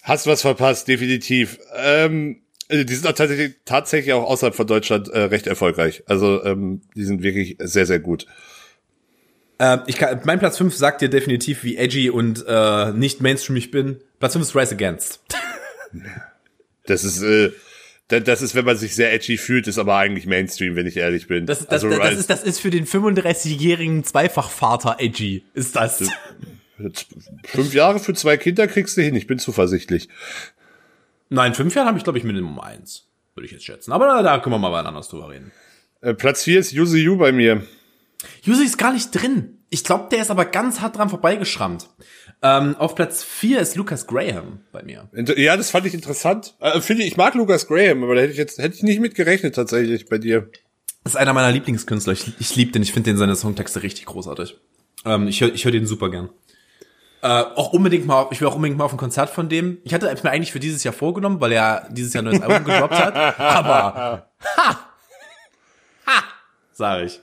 hast 0.03 0.28
was 0.28 0.41
verpasst, 0.41 0.88
definitiv. 0.88 1.60
Ähm, 1.76 2.41
die 2.72 2.93
sind 2.93 3.08
auch 3.08 3.14
tatsächlich, 3.14 3.56
tatsächlich 3.66 4.14
auch 4.14 4.24
außerhalb 4.24 4.56
von 4.56 4.68
Deutschland 4.68 5.08
äh, 5.10 5.22
recht 5.22 5.47
erfolgreich. 5.47 6.03
Also 6.08 6.43
ähm, 6.43 6.82
die 6.95 7.03
sind 7.03 7.22
wirklich 7.22 7.58
sehr, 7.60 7.86
sehr 7.86 7.99
gut. 7.99 8.26
Äh, 9.60 9.78
ich 9.88 9.97
kann, 9.97 10.22
mein 10.24 10.39
Platz 10.39 10.58
5 10.58 10.76
sagt 10.76 11.01
dir 11.01 11.10
definitiv, 11.10 11.64
wie 11.64 11.78
edgy 11.78 12.10
und 12.10 12.43
äh, 12.47 12.91
nicht 12.91 13.22
Mainstream 13.22 13.56
ich 13.58 13.72
bin. 13.72 14.01
Platz 14.20 14.34
5 14.34 14.45
ist 14.45 14.56
Rise 14.56 14.76
Against. 14.76 15.22
Das 16.88 17.03
ist, 17.03 17.22
äh, 17.22 17.51
das 18.08 18.41
ist, 18.41 18.53
wenn 18.53 18.66
man 18.66 18.78
sich 18.78 18.93
sehr 18.95 19.14
edgy 19.14 19.38
fühlt, 19.38 19.68
ist 19.68 19.80
aber 19.80 19.95
eigentlich 19.97 20.28
Mainstream, 20.28 20.76
wenn 20.76 20.86
ich 20.86 20.97
ehrlich 20.97 21.28
bin. 21.28 21.45
Das, 21.45 21.60
das, 21.60 21.70
also, 21.70 21.89
das, 21.89 21.97
das, 21.99 22.20
ist, 22.20 22.30
das 22.30 22.43
ist 22.43 22.60
für 22.60 22.70
den 22.70 22.86
35-jährigen 22.86 24.03
Zweifachvater 24.03 24.97
edgy, 24.99 25.43
ist 25.53 25.76
das. 25.76 26.03
fünf 27.45 27.74
Jahre 27.74 27.99
für 27.99 28.14
zwei 28.14 28.38
Kinder 28.38 28.68
kriegst 28.68 28.95
du 28.97 29.01
hin. 29.01 29.16
Ich 29.16 29.28
bin 29.28 29.39
zuversichtlich. 29.39 30.10
Nein, 31.30 31.56
fünf 31.56 31.74
Jahren 31.74 31.88
habe 31.88 31.97
ich, 31.97 32.03
glaube 32.03 32.20
ich, 32.20 32.24
Minimum 32.24 32.60
eins. 32.60 33.08
Würde 33.34 33.47
ich 33.47 33.51
jetzt 33.51 33.66
schätzen. 33.66 33.91
Aber 33.91 34.06
da, 34.06 34.22
da 34.22 34.39
können 34.39 34.53
wir 34.53 34.60
mal 34.60 34.72
wann 34.72 34.86
anders 34.86 35.10
drüber 35.10 35.30
reden. 35.30 35.51
Äh, 36.01 36.14
Platz 36.14 36.43
vier 36.43 36.60
ist 36.60 36.72
Yuzu 36.72 36.97
Yu 36.97 37.18
bei 37.18 37.32
mir. 37.32 37.66
Yuzi 38.43 38.64
ist 38.64 38.78
gar 38.78 38.93
nicht 38.93 39.12
drin. 39.12 39.58
Ich 39.76 39.84
glaube, 39.84 40.07
der 40.09 40.21
ist 40.21 40.32
aber 40.32 40.45
ganz 40.45 40.80
hart 40.80 40.95
dran 40.95 41.09
vorbeigeschrammt. 41.09 41.89
Ähm, 42.41 42.78
auf 42.78 42.95
Platz 42.95 43.26
4 43.26 43.59
ist 43.59 43.76
Lucas 43.76 44.07
Graham 44.07 44.61
bei 44.71 44.82
mir. 44.84 45.09
Ja, 45.36 45.57
das 45.57 45.71
fand 45.71 45.86
ich 45.86 45.93
interessant. 45.93 46.55
Äh, 46.61 46.80
finde 46.80 47.03
ich, 47.03 47.09
ich 47.09 47.17
mag 47.17 47.36
Lucas 47.36 47.67
Graham, 47.67 48.01
aber 48.05 48.15
da 48.15 48.21
hätte 48.21 48.32
ich 48.32 48.38
jetzt 48.38 48.57
hätte 48.57 48.73
ich 48.73 48.84
nicht 48.84 49.01
mit 49.01 49.15
gerechnet 49.15 49.53
tatsächlich 49.53 50.05
bei 50.05 50.17
dir. 50.17 50.49
Das 51.03 51.15
ist 51.15 51.17
einer 51.17 51.34
meiner 51.34 51.51
Lieblingskünstler. 51.51 52.13
Ich, 52.13 52.39
ich 52.39 52.55
liebe 52.55 52.71
den. 52.71 52.84
Ich 52.84 52.93
finde 52.93 53.09
den 53.09 53.17
seine 53.17 53.36
Songtexte 53.36 53.84
richtig 53.84 54.05
großartig. 54.05 54.57
Ähm, 55.03 55.28
ich 55.28 55.41
höre 55.41 55.53
ich 55.53 55.65
hör 55.65 55.73
den 55.73 55.86
super 55.86 56.09
gern. 56.09 56.30
Äh, 57.21 57.28
auch 57.28 57.73
unbedingt 57.73 58.05
mal, 58.05 58.28
ich 58.32 58.39
will 58.39 58.47
auch 58.47 58.55
unbedingt 58.55 58.78
mal 58.78 58.86
auf 58.86 58.93
ein 58.93 58.97
Konzert 58.97 59.30
von 59.30 59.49
dem. 59.49 59.80
Ich 59.84 59.93
hatte 59.93 60.07
es 60.07 60.23
mir 60.23 60.32
eigentlich 60.32 60.53
für 60.53 60.61
dieses 60.61 60.86
Jahr 60.86 60.93
vorgenommen, 60.93 61.41
weil 61.41 61.51
er 61.51 61.89
dieses 61.91 62.13
Jahr 62.13 62.23
ein 62.23 62.28
neues 62.28 62.41
Album 62.41 62.63
gedroppt 62.63 62.95
hat. 62.95 63.13
Aber 63.39 64.30
ha, 64.55 64.80
ha, 66.07 66.23
sag 66.71 67.03
ich. 67.03 67.19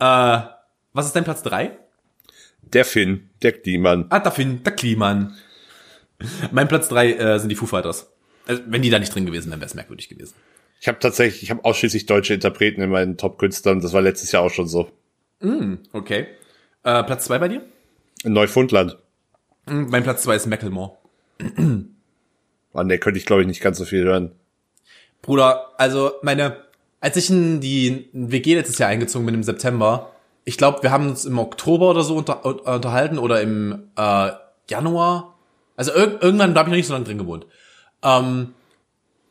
Äh, 0.00 0.59
was 0.92 1.06
ist 1.06 1.16
dein 1.16 1.24
Platz 1.24 1.42
drei? 1.42 1.78
Der 2.62 2.84
Finn, 2.84 3.30
der 3.42 3.52
Kliemann. 3.52 4.06
Ah, 4.10 4.20
da 4.20 4.30
find, 4.30 4.64
der 4.66 4.74
Kliman. 4.74 5.34
Mein 6.52 6.68
Platz 6.68 6.88
drei 6.88 7.12
äh, 7.14 7.38
sind 7.38 7.48
die 7.48 7.54
Foo 7.56 7.66
Fighters. 7.66 8.10
Also, 8.46 8.62
wenn 8.66 8.82
die 8.82 8.90
da 8.90 8.98
nicht 8.98 9.14
drin 9.14 9.26
gewesen 9.26 9.50
wären, 9.50 9.60
wäre 9.60 9.68
es 9.68 9.74
merkwürdig 9.74 10.08
gewesen. 10.08 10.34
Ich 10.80 10.88
habe 10.88 10.98
tatsächlich, 10.98 11.42
ich 11.42 11.50
habe 11.50 11.64
ausschließlich 11.64 12.06
deutsche 12.06 12.34
Interpreten 12.34 12.80
in 12.80 12.90
meinen 12.90 13.16
Top-Künstlern. 13.16 13.80
Das 13.80 13.92
war 13.92 14.02
letztes 14.02 14.32
Jahr 14.32 14.42
auch 14.42 14.50
schon 14.50 14.66
so. 14.66 14.90
Okay. 15.92 16.26
Äh, 16.82 17.02
Platz 17.04 17.24
zwei 17.24 17.38
bei 17.38 17.48
dir? 17.48 17.62
In 18.24 18.32
Neufundland. 18.32 18.98
Hm, 19.66 19.88
Mein 19.90 20.02
Platz 20.02 20.22
zwei 20.22 20.36
ist 20.36 20.46
Macklemore. 20.46 20.96
An 21.38 22.88
der 22.88 22.98
könnte 22.98 23.18
ich, 23.18 23.26
glaube 23.26 23.42
ich, 23.42 23.48
nicht 23.48 23.60
ganz 23.62 23.78
so 23.78 23.84
viel 23.84 24.04
hören. 24.04 24.32
Bruder, 25.22 25.70
also 25.78 26.12
meine, 26.22 26.64
als 27.00 27.16
ich 27.16 27.30
in 27.30 27.60
die 27.60 28.08
WG 28.12 28.54
letztes 28.54 28.78
Jahr 28.78 28.88
eingezogen 28.90 29.26
bin 29.26 29.34
im 29.34 29.42
September, 29.42 30.14
ich 30.44 30.56
glaube, 30.56 30.82
wir 30.82 30.90
haben 30.90 31.08
uns 31.08 31.24
im 31.24 31.38
Oktober 31.38 31.90
oder 31.90 32.02
so 32.02 32.16
unter, 32.16 32.40
äh, 32.44 32.74
unterhalten 32.74 33.18
oder 33.18 33.40
im 33.40 33.90
äh, 33.96 34.30
Januar. 34.68 35.38
Also 35.76 35.92
irg 35.92 36.22
irgendwann, 36.22 36.54
habe 36.54 36.68
ich 36.68 36.70
noch 36.70 36.76
nicht 36.76 36.86
so 36.86 36.92
lange 36.92 37.04
drin 37.04 37.18
gewohnt. 37.18 37.46
Ähm, 38.02 38.54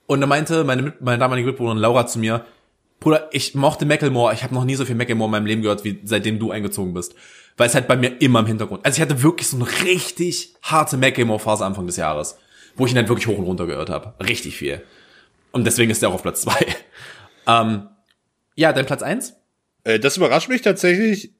und 0.07 0.21
da 0.21 0.27
meinte 0.27 0.63
meine, 0.63 0.93
meine 0.99 1.19
damalige 1.19 1.47
Mitbewohnerin 1.47 1.79
Laura 1.79 2.07
zu 2.07 2.19
mir, 2.19 2.45
Bruder, 2.99 3.29
ich 3.31 3.55
mochte 3.55 3.85
Macklemore, 3.85 4.33
ich 4.33 4.43
habe 4.43 4.53
noch 4.53 4.65
nie 4.65 4.75
so 4.75 4.85
viel 4.85 4.95
Macklemore 4.95 5.27
in 5.27 5.31
meinem 5.31 5.45
Leben 5.45 5.61
gehört, 5.61 5.83
wie 5.83 6.01
seitdem 6.03 6.39
du 6.39 6.51
eingezogen 6.51 6.93
bist. 6.93 7.15
Weil 7.55 7.67
es 7.67 7.75
halt 7.75 7.87
bei 7.87 7.95
mir 7.95 8.21
immer 8.21 8.39
im 8.39 8.45
Hintergrund. 8.45 8.85
Also 8.85 8.97
ich 8.97 9.01
hatte 9.01 9.21
wirklich 9.23 9.47
so 9.47 9.57
eine 9.57 9.67
richtig 9.83 10.55
harte 10.61 10.97
Macklemore-Phase 10.97 11.65
Anfang 11.65 11.87
des 11.87 11.97
Jahres, 11.97 12.37
wo 12.75 12.85
ich 12.85 12.91
ihn 12.91 12.97
halt 12.97 13.09
wirklich 13.09 13.27
hoch 13.27 13.37
und 13.37 13.45
runter 13.45 13.67
gehört 13.67 13.89
habe. 13.89 14.13
Richtig 14.23 14.55
viel. 14.55 14.81
Und 15.51 15.65
deswegen 15.65 15.91
ist 15.91 16.01
er 16.03 16.09
auch 16.09 16.15
auf 16.15 16.21
Platz 16.21 16.41
zwei. 16.41 16.65
ähm, 17.47 17.89
ja, 18.55 18.73
dein 18.73 18.85
Platz 18.85 19.01
eins? 19.01 19.35
Äh, 19.83 19.99
das 19.99 20.17
überrascht 20.17 20.49
mich 20.49 20.61
tatsächlich. 20.61 21.33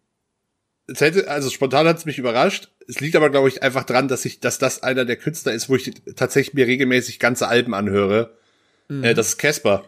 Es 0.87 1.01
hätte, 1.01 1.29
also 1.29 1.49
spontan 1.49 1.87
hat 1.87 1.97
es 1.97 2.05
mich 2.05 2.17
überrascht. 2.17 2.69
Es 2.87 2.99
liegt 2.99 3.15
aber, 3.15 3.29
glaube 3.29 3.47
ich, 3.47 3.61
einfach 3.61 3.83
dran, 3.83 4.07
dass 4.07 4.25
ich, 4.25 4.39
dass 4.39 4.57
das 4.57 4.81
einer 4.81 5.05
der 5.05 5.17
Künstler 5.17 5.53
ist, 5.53 5.69
wo 5.69 5.75
ich 5.75 5.93
tatsächlich 6.15 6.55
mir 6.55 6.65
regelmäßig 6.65 7.19
ganze 7.19 7.47
Alben 7.47 7.75
anhöre. 7.75 8.35
Äh, 8.89 9.13
das 9.13 9.29
ist 9.29 9.37
Casper. 9.37 9.85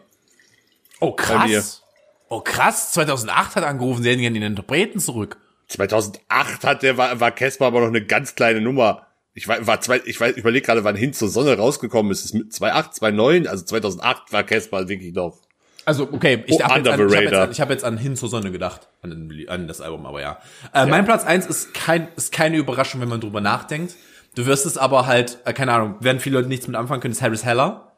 Oh, 1.00 1.12
krass. 1.12 1.82
Oh, 2.28 2.40
krass. 2.40 2.92
2008 2.92 3.56
hat 3.56 3.64
er 3.64 3.68
angerufen, 3.68 4.02
sie 4.02 4.10
hätten 4.10 4.22
gerne 4.22 4.38
den 4.38 4.52
Interpreten 4.52 5.00
zurück. 5.00 5.36
2008 5.68 6.64
hat 6.64 6.82
der 6.82 6.96
war 6.96 7.18
war 7.20 7.32
Casper 7.32 7.66
aber 7.66 7.80
noch 7.80 7.88
eine 7.88 8.04
ganz 8.04 8.34
kleine 8.34 8.60
Nummer. 8.60 9.06
Ich 9.34 9.48
war, 9.48 9.66
war 9.66 9.80
zwei, 9.80 10.00
ich 10.04 10.20
weiß, 10.20 10.32
ich 10.32 10.38
überlege 10.38 10.64
gerade, 10.64 10.84
wann 10.84 10.94
hin 10.94 11.14
zur 11.14 11.28
Sonne 11.28 11.56
rausgekommen 11.56 12.12
ist. 12.12 12.24
Ist 12.24 12.34
mit 12.34 12.52
2008, 12.52 12.94
2009, 12.94 13.46
also 13.46 13.64
2008 13.64 14.32
war 14.32 14.44
Casper 14.44 14.88
wirklich 14.88 15.12
noch. 15.14 15.41
Also, 15.84 16.08
okay, 16.12 16.44
ich 16.46 16.54
Oh, 16.54 16.62
habe 16.64 16.78
jetzt, 16.80 16.88
an- 16.88 17.00
ich 17.08 17.14
hab 17.16 17.22
jetzt, 17.22 17.34
an- 17.34 17.50
ich 17.50 17.60
hab 17.60 17.70
jetzt 17.70 17.84
an 17.84 17.98
Hin 17.98 18.16
zur 18.16 18.28
Sonne 18.28 18.52
gedacht, 18.52 18.88
an, 19.02 19.32
an 19.48 19.66
das 19.68 19.80
Album, 19.80 20.06
aber 20.06 20.20
ja. 20.20 20.38
Äh, 20.72 20.86
Mein 20.86 21.04
Platz 21.04 21.24
eins 21.24 21.46
ist, 21.46 21.74
kein, 21.74 22.08
ist 22.16 22.32
keine 22.32 22.56
Überraschung, 22.56 23.00
wenn 23.00 23.08
man 23.08 23.20
drüber 23.20 23.40
nachdenkt. 23.40 23.94
Du 24.34 24.46
wirst 24.46 24.64
es 24.64 24.78
aber 24.78 25.06
halt, 25.06 25.38
äh, 25.44 25.52
keine 25.52 25.72
Ahnung, 25.72 25.96
werden 26.00 26.20
viele 26.20 26.36
Leute 26.38 26.48
nichts 26.48 26.66
mit 26.66 26.76
anfangen 26.76 27.00
können, 27.00 27.12
ist 27.12 27.20
Harris 27.22 27.44
Heller. 27.44 27.92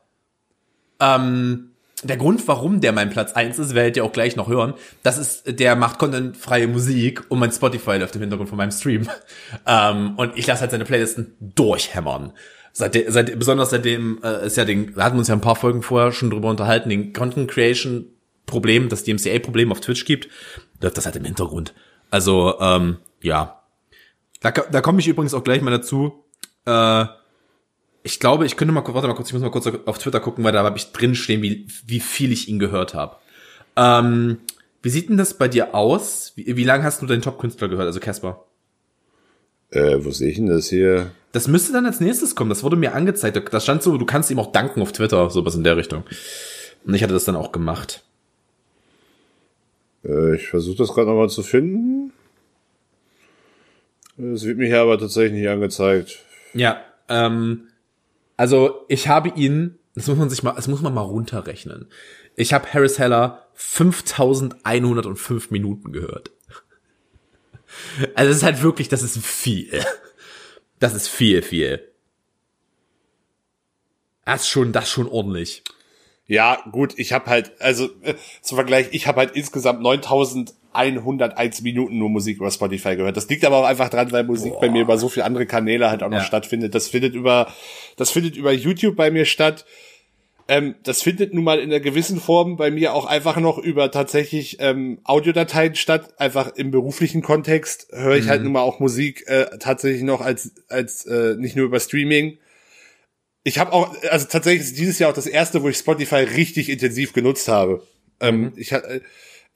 Ähm, 1.00 1.70
der 2.02 2.16
Grund, 2.16 2.46
warum 2.48 2.80
der 2.80 2.92
mein 2.92 3.10
Platz 3.10 3.32
eins 3.32 3.58
ist, 3.58 3.74
werdet 3.74 3.96
ihr 3.96 4.04
auch 4.04 4.12
gleich 4.12 4.36
noch 4.36 4.48
hören, 4.48 4.74
das 5.02 5.16
ist, 5.18 5.58
der 5.60 5.74
macht 5.76 5.98
contentfreie 5.98 6.66
Musik 6.66 7.24
und 7.30 7.38
mein 7.38 7.50
Spotify 7.52 7.96
läuft 7.96 8.14
im 8.16 8.20
Hintergrund 8.22 8.48
von 8.48 8.58
meinem 8.58 8.72
Stream. 8.72 9.08
ähm, 9.66 10.14
und 10.16 10.36
ich 10.36 10.46
lasse 10.46 10.62
halt 10.62 10.70
seine 10.70 10.84
Playlisten 10.84 11.34
durchhämmern. 11.40 12.32
Seit, 12.76 12.98
seit, 13.06 13.38
besonders 13.38 13.70
seitdem 13.70 14.18
äh, 14.24 14.46
ist 14.46 14.56
ja 14.56 14.64
den, 14.64 14.94
da 14.96 15.04
hatten 15.04 15.14
wir 15.14 15.20
uns 15.20 15.28
ja 15.28 15.34
ein 15.34 15.40
paar 15.40 15.54
Folgen 15.54 15.80
vorher 15.80 16.10
schon 16.10 16.30
drüber 16.30 16.50
unterhalten, 16.50 16.88
den 16.88 17.12
Content 17.12 17.48
Creation 17.48 18.06
Problem, 18.46 18.88
das 18.88 19.04
DMCA-Problem 19.04 19.70
auf 19.70 19.80
Twitch 19.80 20.04
gibt, 20.04 20.28
läuft 20.80 20.96
das 20.96 21.06
halt 21.06 21.14
im 21.14 21.24
Hintergrund. 21.24 21.72
Also, 22.10 22.58
ähm, 22.60 22.98
ja. 23.22 23.62
Da, 24.40 24.50
da 24.50 24.80
komme 24.80 24.98
ich 24.98 25.06
übrigens 25.06 25.34
auch 25.34 25.44
gleich 25.44 25.62
mal 25.62 25.70
dazu. 25.70 26.24
Äh, 26.66 27.04
ich 28.02 28.18
glaube, 28.18 28.44
ich 28.44 28.56
könnte 28.56 28.74
mal, 28.74 28.84
warte 28.84 29.06
mal 29.06 29.14
kurz, 29.14 29.28
ich 29.28 29.34
muss 29.34 29.42
mal 29.42 29.50
kurz 29.50 29.68
auf 29.86 29.98
Twitter 29.98 30.18
gucken, 30.18 30.42
weil 30.42 30.52
da 30.52 30.64
habe 30.64 30.76
ich 30.76 30.90
drin 30.90 31.14
stehen, 31.14 31.42
wie, 31.42 31.68
wie 31.86 32.00
viel 32.00 32.32
ich 32.32 32.48
ihn 32.48 32.58
gehört 32.58 32.92
habe. 32.92 33.16
Ähm, 33.76 34.38
wie 34.82 34.90
sieht 34.90 35.08
denn 35.08 35.16
das 35.16 35.38
bei 35.38 35.46
dir 35.46 35.76
aus? 35.76 36.32
Wie, 36.34 36.56
wie 36.56 36.64
lange 36.64 36.82
hast 36.82 37.00
du 37.00 37.06
deinen 37.06 37.22
Top-Künstler 37.22 37.68
gehört, 37.68 37.86
also 37.86 38.00
Casper? 38.00 38.44
Äh, 39.74 40.04
wo 40.04 40.10
sehe 40.10 40.30
ich 40.30 40.36
denn 40.36 40.46
das 40.46 40.68
hier? 40.68 41.10
Das 41.32 41.48
müsste 41.48 41.72
dann 41.72 41.84
als 41.84 42.00
nächstes 42.00 42.36
kommen. 42.36 42.48
Das 42.50 42.62
wurde 42.62 42.76
mir 42.76 42.94
angezeigt. 42.94 43.36
Da- 43.52 43.60
stand 43.60 43.82
so, 43.82 43.96
du 43.98 44.06
kannst 44.06 44.30
ihm 44.30 44.38
auch 44.38 44.52
danken 44.52 44.80
auf 44.82 44.92
Twitter, 44.92 45.28
sowas 45.30 45.56
in 45.56 45.64
der 45.64 45.76
Richtung. 45.76 46.04
Und 46.84 46.94
ich 46.94 47.02
hatte 47.02 47.12
das 47.14 47.24
dann 47.24 47.34
auch 47.36 47.50
gemacht. 47.50 48.04
Äh, 50.04 50.36
ich 50.36 50.46
versuche 50.48 50.76
das 50.78 50.92
gerade 50.92 51.08
nochmal 51.08 51.28
zu 51.30 51.42
finden. 51.42 52.12
Es 54.16 54.44
wird 54.44 54.58
mir 54.58 54.66
hier 54.68 54.80
aber 54.80 54.96
tatsächlich 54.98 55.40
nicht 55.40 55.48
angezeigt. 55.48 56.20
Ja, 56.52 56.80
ähm, 57.08 57.68
also 58.36 58.84
ich 58.88 59.08
habe 59.08 59.30
ihn, 59.30 59.76
das 59.96 60.06
muss 60.06 60.16
man 60.18 60.30
sich 60.30 60.44
mal, 60.44 60.52
das 60.52 60.68
muss 60.68 60.82
man 60.82 60.94
mal 60.94 61.00
runterrechnen. 61.00 61.88
Ich 62.36 62.52
habe 62.52 62.72
Harris 62.72 62.98
Heller 63.00 63.46
5105 63.54 65.50
Minuten 65.50 65.92
gehört. 65.92 66.30
Also 68.14 68.30
es 68.30 68.38
ist 68.38 68.42
halt 68.42 68.62
wirklich, 68.62 68.88
das 68.88 69.02
ist 69.02 69.18
viel. 69.24 69.84
Das 70.80 70.94
ist 70.94 71.08
viel, 71.08 71.40
viel. 71.42 71.80
Das 74.24 74.42
ist 74.42 74.48
schon, 74.48 74.72
das 74.72 74.84
ist 74.84 74.90
schon 74.90 75.08
ordentlich. 75.08 75.62
Ja, 76.26 76.58
gut, 76.72 76.94
ich 76.96 77.12
habe 77.12 77.26
halt, 77.26 77.52
also 77.60 77.90
äh, 78.02 78.14
zum 78.40 78.56
Vergleich, 78.56 78.88
ich 78.92 79.06
habe 79.06 79.20
halt 79.20 79.32
insgesamt 79.36 79.82
9101 79.82 81.60
Minuten 81.62 81.98
nur 81.98 82.08
Musik 82.08 82.38
über 82.38 82.50
Spotify 82.50 82.96
gehört. 82.96 83.16
Das 83.16 83.28
liegt 83.28 83.44
aber 83.44 83.58
auch 83.58 83.64
einfach 83.64 83.90
dran, 83.90 84.10
weil 84.12 84.24
Musik 84.24 84.54
Boah. 84.54 84.60
bei 84.62 84.70
mir 84.70 84.82
über 84.82 84.96
so 84.96 85.10
viele 85.10 85.26
andere 85.26 85.44
Kanäle 85.46 85.90
halt 85.90 86.02
auch 86.02 86.08
noch 86.08 86.18
Ja. 86.18 86.24
stattfindet. 86.24 86.74
Das 86.74 86.88
findet 86.88 87.14
über, 87.14 87.52
das 87.96 88.10
findet 88.10 88.36
über 88.36 88.52
YouTube 88.52 88.96
bei 88.96 89.10
mir 89.10 89.26
statt. 89.26 89.66
Ähm, 90.46 90.74
das 90.82 91.02
findet 91.02 91.32
nun 91.32 91.42
mal 91.44 91.58
in 91.58 91.70
einer 91.70 91.80
gewissen 91.80 92.20
Form 92.20 92.56
bei 92.56 92.70
mir 92.70 92.92
auch 92.92 93.06
einfach 93.06 93.38
noch 93.38 93.56
über 93.56 93.90
tatsächlich 93.90 94.58
ähm, 94.60 94.98
Audiodateien 95.04 95.74
statt. 95.74 96.20
Einfach 96.20 96.54
im 96.56 96.70
beruflichen 96.70 97.22
Kontext 97.22 97.86
höre 97.92 98.16
ich 98.16 98.28
halt 98.28 98.42
nun 98.42 98.52
mal 98.52 98.60
auch 98.60 98.78
Musik 98.78 99.24
äh, 99.26 99.46
tatsächlich 99.58 100.02
noch 100.02 100.20
als 100.20 100.52
als 100.68 101.06
äh, 101.06 101.36
nicht 101.36 101.56
nur 101.56 101.64
über 101.64 101.80
Streaming. 101.80 102.38
Ich 103.42 103.58
habe 103.58 103.72
auch, 103.72 103.94
also 104.10 104.26
tatsächlich 104.28 104.62
ist 104.62 104.78
dieses 104.78 104.98
Jahr 104.98 105.10
auch 105.10 105.14
das 105.14 105.26
erste, 105.26 105.62
wo 105.62 105.68
ich 105.68 105.76
Spotify 105.76 106.16
richtig 106.16 106.68
intensiv 106.68 107.12
genutzt 107.12 107.48
habe. 107.48 107.82
Ähm, 108.20 108.52
ich 108.56 108.72
ha- 108.72 108.78
äh, 108.78 109.00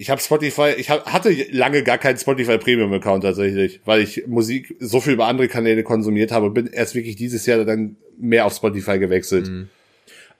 ich 0.00 0.10
habe 0.10 0.20
Spotify, 0.20 0.74
ich 0.76 0.90
hab, 0.90 1.12
hatte 1.12 1.30
lange 1.50 1.82
gar 1.82 1.98
keinen 1.98 2.18
Spotify 2.18 2.56
Premium 2.56 2.92
Account 2.92 3.24
tatsächlich, 3.24 3.80
weil 3.84 4.00
ich 4.00 4.26
Musik 4.26 4.76
so 4.78 5.00
viel 5.00 5.14
über 5.14 5.26
andere 5.26 5.48
Kanäle 5.48 5.82
konsumiert 5.82 6.30
habe, 6.32 6.50
bin 6.50 6.66
erst 6.68 6.94
wirklich 6.94 7.16
dieses 7.16 7.44
Jahr 7.46 7.64
dann 7.64 7.96
mehr 8.16 8.46
auf 8.46 8.54
Spotify 8.54 8.98
gewechselt. 8.98 9.48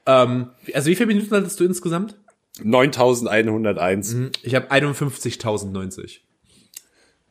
Ähm, 0.09 0.51
also 0.75 0.91
wie 0.91 0.95
viele 0.97 1.07
Minuten 1.09 1.31
hattest 1.35 1.61
du 1.61 1.65
insgesamt? 1.65 2.17
9101. 2.65 4.17
Ich 4.43 4.55
habe 4.55 4.71
51.090. 4.73 6.19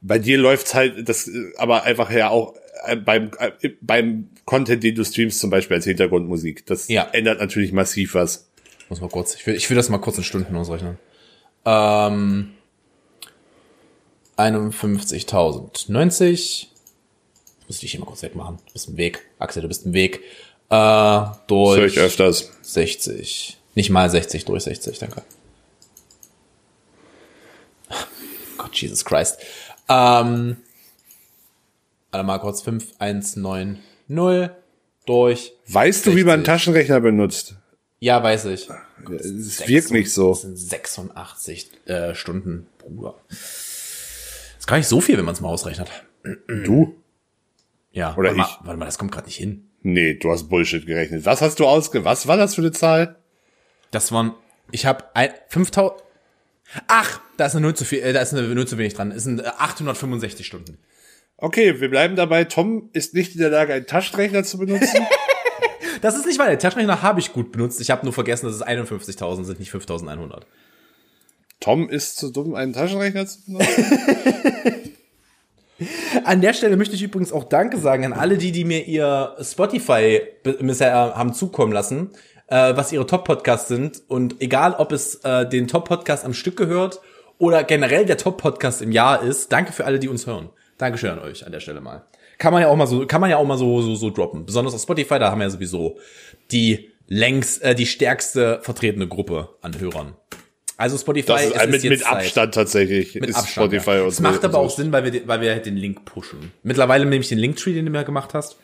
Bei 0.02 0.20
dir 0.20 0.38
läuft's 0.38 0.74
halt, 0.76 1.10
das, 1.10 1.30
aber 1.58 1.84
einfach 1.84 2.12
ja 2.12 2.30
auch 2.30 2.54
äh, 2.86 2.96
beim, 2.96 3.32
äh, 3.40 3.52
beim 3.82 4.30
Content, 4.46 4.84
den 4.84 4.94
du 4.96 5.04
streamst, 5.04 5.40
zum 5.40 5.50
Beispiel 5.50 5.76
als 5.78 5.86
Hintergrundmusik. 5.86 6.66
Das 6.68 6.88
Ja. 6.88 7.10
ändert 7.12 7.40
natürlich 7.40 7.72
massiv 7.74 8.14
was. 8.14 8.48
Muss 8.90 9.02
mal 9.02 9.10
kurz, 9.10 9.34
ich 9.36 9.46
will, 9.48 9.56
ich 9.56 9.70
will 9.70 9.76
das 9.76 9.90
mal 9.90 9.98
kurz 9.98 10.18
in 10.20 10.24
Stunden 10.24 10.56
ausrechnen. 10.56 10.98
Ähm, 11.66 12.52
51.090. 14.38 16.68
Muss 17.68 17.76
ich 17.76 17.80
dich 17.82 17.92
hier 17.92 18.00
mal 18.00 18.06
kurz 18.06 18.22
wegmachen. 18.24 18.58
Du 18.68 18.74
bist 18.74 18.88
im 18.88 18.98
Weg. 18.98 19.26
Axel, 19.40 19.62
du 19.62 19.68
bist 19.68 19.86
im 19.86 19.94
Weg. 19.94 20.22
Äh, 20.70 21.22
ich 21.22 21.38
durch 21.48 21.98
öfters. 21.98 22.52
60. 22.62 23.58
Nicht 23.76 23.90
mal 23.90 24.10
60, 24.10 24.46
durch 24.46 24.64
60, 24.64 25.00
danke. 25.00 25.24
Gott, 28.58 28.76
Jesus 28.76 29.06
Christ. 29.06 29.38
Ähm, 29.88 30.58
warte 32.12 32.26
mal 32.26 32.40
kurz, 32.40 32.62
5190 32.62 34.52
durch. 35.06 35.54
Weißt 35.68 36.06
du, 36.06 36.16
wie 36.16 36.24
man 36.24 36.34
einen 36.36 36.46
60. 36.46 36.46
Taschenrechner 36.46 37.00
benutzt? 37.00 37.56
Ja, 38.00 38.22
weiß 38.22 38.46
ich. 38.46 38.70
Es 39.10 39.68
wirkt 39.68 39.92
nicht 39.92 40.14
so. 40.14 40.30
Das 40.30 40.42
sind 40.42 40.58
86 40.58 41.72
äh, 41.86 42.14
Stunden, 42.14 42.68
Bruder. 42.80 43.16
Das 43.30 43.40
ist 44.60 44.68
gar 44.68 44.78
nicht 44.78 44.88
so 44.88 45.02
viel, 45.02 45.18
wenn 45.18 45.26
man 45.26 45.34
es 45.34 45.42
mal 45.42 45.50
ausrechnet. 45.50 45.90
Du? 46.48 46.96
Ja, 47.92 48.16
Oder 48.16 48.30
warte 48.30 48.38
mal, 48.38 48.48
ich. 48.50 48.66
Warte 48.66 48.80
mal, 48.80 48.86
das 48.86 48.98
kommt 48.98 49.12
gerade 49.12 49.28
nicht 49.28 49.38
hin. 49.38 49.67
Nee, 49.82 50.16
du 50.16 50.32
hast 50.32 50.50
Bullshit 50.50 50.86
gerechnet. 50.86 51.26
Was 51.26 51.42
hast 51.42 51.60
du 51.60 51.66
ausge... 51.66 52.04
Was 52.04 52.28
war 52.28 52.38
das 52.38 52.56
für 52.56 52.62
eine 52.62 52.72
Zahl? 52.72 53.18
Das 53.92 54.12
waren, 54.12 54.34
ich 54.72 54.86
habe 54.86 55.06
5000. 55.50 56.04
Ach, 56.88 57.22
da 57.38 57.46
ist 57.46 57.56
eine 57.56 57.62
Null 57.62 57.76
zu 57.76 57.86
viel, 57.86 58.00
äh, 58.00 58.12
da 58.12 58.22
ist 58.22 58.34
eine 58.34 58.48
Null 58.48 58.68
zu 58.68 58.78
wenig 58.78 58.94
dran. 58.96 59.12
Es 59.12 59.24
sind 59.24 59.40
äh, 59.40 59.48
865 59.58 60.46
Stunden. 60.46 60.78
Okay, 61.38 61.80
wir 61.80 61.90
bleiben 61.90 62.16
dabei. 62.16 62.44
Tom 62.44 62.90
ist 62.94 63.14
nicht 63.14 63.36
in 63.36 63.42
der 63.42 63.50
Lage, 63.50 63.74
einen 63.74 63.86
Taschenrechner 63.86 64.44
zu 64.44 64.58
benutzen. 64.58 65.06
Das 66.02 66.16
ist 66.16 66.28
nicht 66.28 66.38
wahr. 66.38 66.48
Der 66.48 66.60
Taschenrechner 66.60 67.02
habe 67.02 67.20
ich 67.20 67.34
gut 67.34 67.52
benutzt. 67.52 67.82
Ich 67.82 67.90
habe 67.90 68.06
nur 68.06 68.14
vergessen, 68.14 68.46
dass 68.46 68.56
es 68.56 68.64
51.000 68.64 69.46
sind, 69.46 69.60
nicht 69.60 69.72
5.100. 69.72 70.44
Tom 71.60 71.90
ist 71.90 72.18
zu 72.18 72.30
dumm, 72.30 72.54
einen 72.54 72.74
Taschenrechner 72.74 73.26
zu 73.26 73.40
benutzen. 73.46 74.00
An 76.24 76.42
der 76.42 76.54
Stelle 76.54 76.78
möchte 76.78 76.96
ich 76.96 77.04
übrigens 77.04 77.32
auch 77.32 77.44
Danke 77.44 77.78
sagen 77.78 78.06
an 78.06 78.14
alle 78.14 78.38
die, 78.38 78.52
die 78.52 78.66
mir 78.66 78.86
ihr 78.86 79.36
Spotify 79.42 80.22
bisher 80.44 80.90
äh, 80.90 81.18
haben 81.18 81.34
zukommen 81.34 81.72
lassen, 81.72 82.12
äh, 82.48 82.76
was 82.76 82.92
ihre 82.92 83.06
Top-Podcasts 83.06 83.68
sind. 83.68 84.02
Und 84.08 84.42
egal, 84.42 84.74
ob 84.74 84.92
es 84.92 85.16
äh, 85.24 85.48
den 85.48 85.68
Top-Podcast 85.68 86.26
am 86.26 86.34
Stück 86.34 86.58
gehört 86.58 87.00
oder 87.38 87.64
generell 87.64 88.06
der 88.06 88.18
Top-Podcast 88.18 88.82
im 88.82 88.92
Jahr 88.92 89.22
ist, 89.22 89.52
danke 89.52 89.72
für 89.72 89.86
alle, 89.86 90.00
die 90.00 90.10
uns 90.10 90.26
hören. 90.26 90.50
Dankeschön 90.78 91.12
an 91.12 91.20
euch 91.20 91.46
an 91.46 91.52
der 91.52 91.60
Stelle 91.60 91.82
mal. 91.82 92.04
Kann 92.38 92.54
man 92.54 92.62
ja 92.62 92.70
auch 92.70 92.76
mal 92.76 92.88
so, 92.88 93.06
kann 93.06 93.22
man 93.22 93.30
ja 93.30 93.38
auch 93.38 93.46
mal 93.46 93.58
so, 93.58 93.82
so, 93.82 93.96
so 93.96 94.10
droppen. 94.10 94.46
Besonders 94.46 94.74
auf 94.74 94.82
Spotify, 94.82 95.20
da 95.20 95.32
haben 95.32 95.40
wir 95.40 95.46
ja 95.46 95.52
sowieso 95.52 95.98
die 96.52 96.92
längst, 97.08 97.62
äh, 97.64 97.76
die 97.76 97.86
stärkste 97.86 98.60
vertretene 98.62 99.08
Gruppe 99.08 99.50
an 99.62 99.80
Hörern. 99.80 100.16
Also 100.78 100.98
Spotify 100.98 101.28
Das 101.28 101.46
ist 101.46 101.56
es 101.56 101.68
mit, 101.72 101.84
mit 101.86 102.00
Zeit. 102.02 102.12
Abstand 102.14 102.54
tatsächlich. 102.54 103.16
Mit 103.16 103.30
ist 103.32 103.36
Abstand. 103.36 103.74
Spotify 103.74 103.98
ja. 103.98 104.06
Es 104.08 104.20
macht 104.20 104.46
aber 104.46 104.60
auch. 104.60 104.70
Sinn, 104.70 104.92
weil 104.92 105.04
wir, 105.04 105.12
den- 105.12 105.28
weil 105.28 105.42
wir 105.42 105.52
halt 105.52 105.66
den 105.66 105.76
Link 105.76 106.06
pushen. 106.06 106.52
Mittlerweile 106.64 107.06
nehme 107.06 107.20
ich 107.22 107.30
den 107.30 107.40
Linktree, 107.40 107.74
den 107.74 107.86
du 107.86 107.92
mir 107.92 108.04
gemacht 108.04 108.34
hast. 108.36 108.58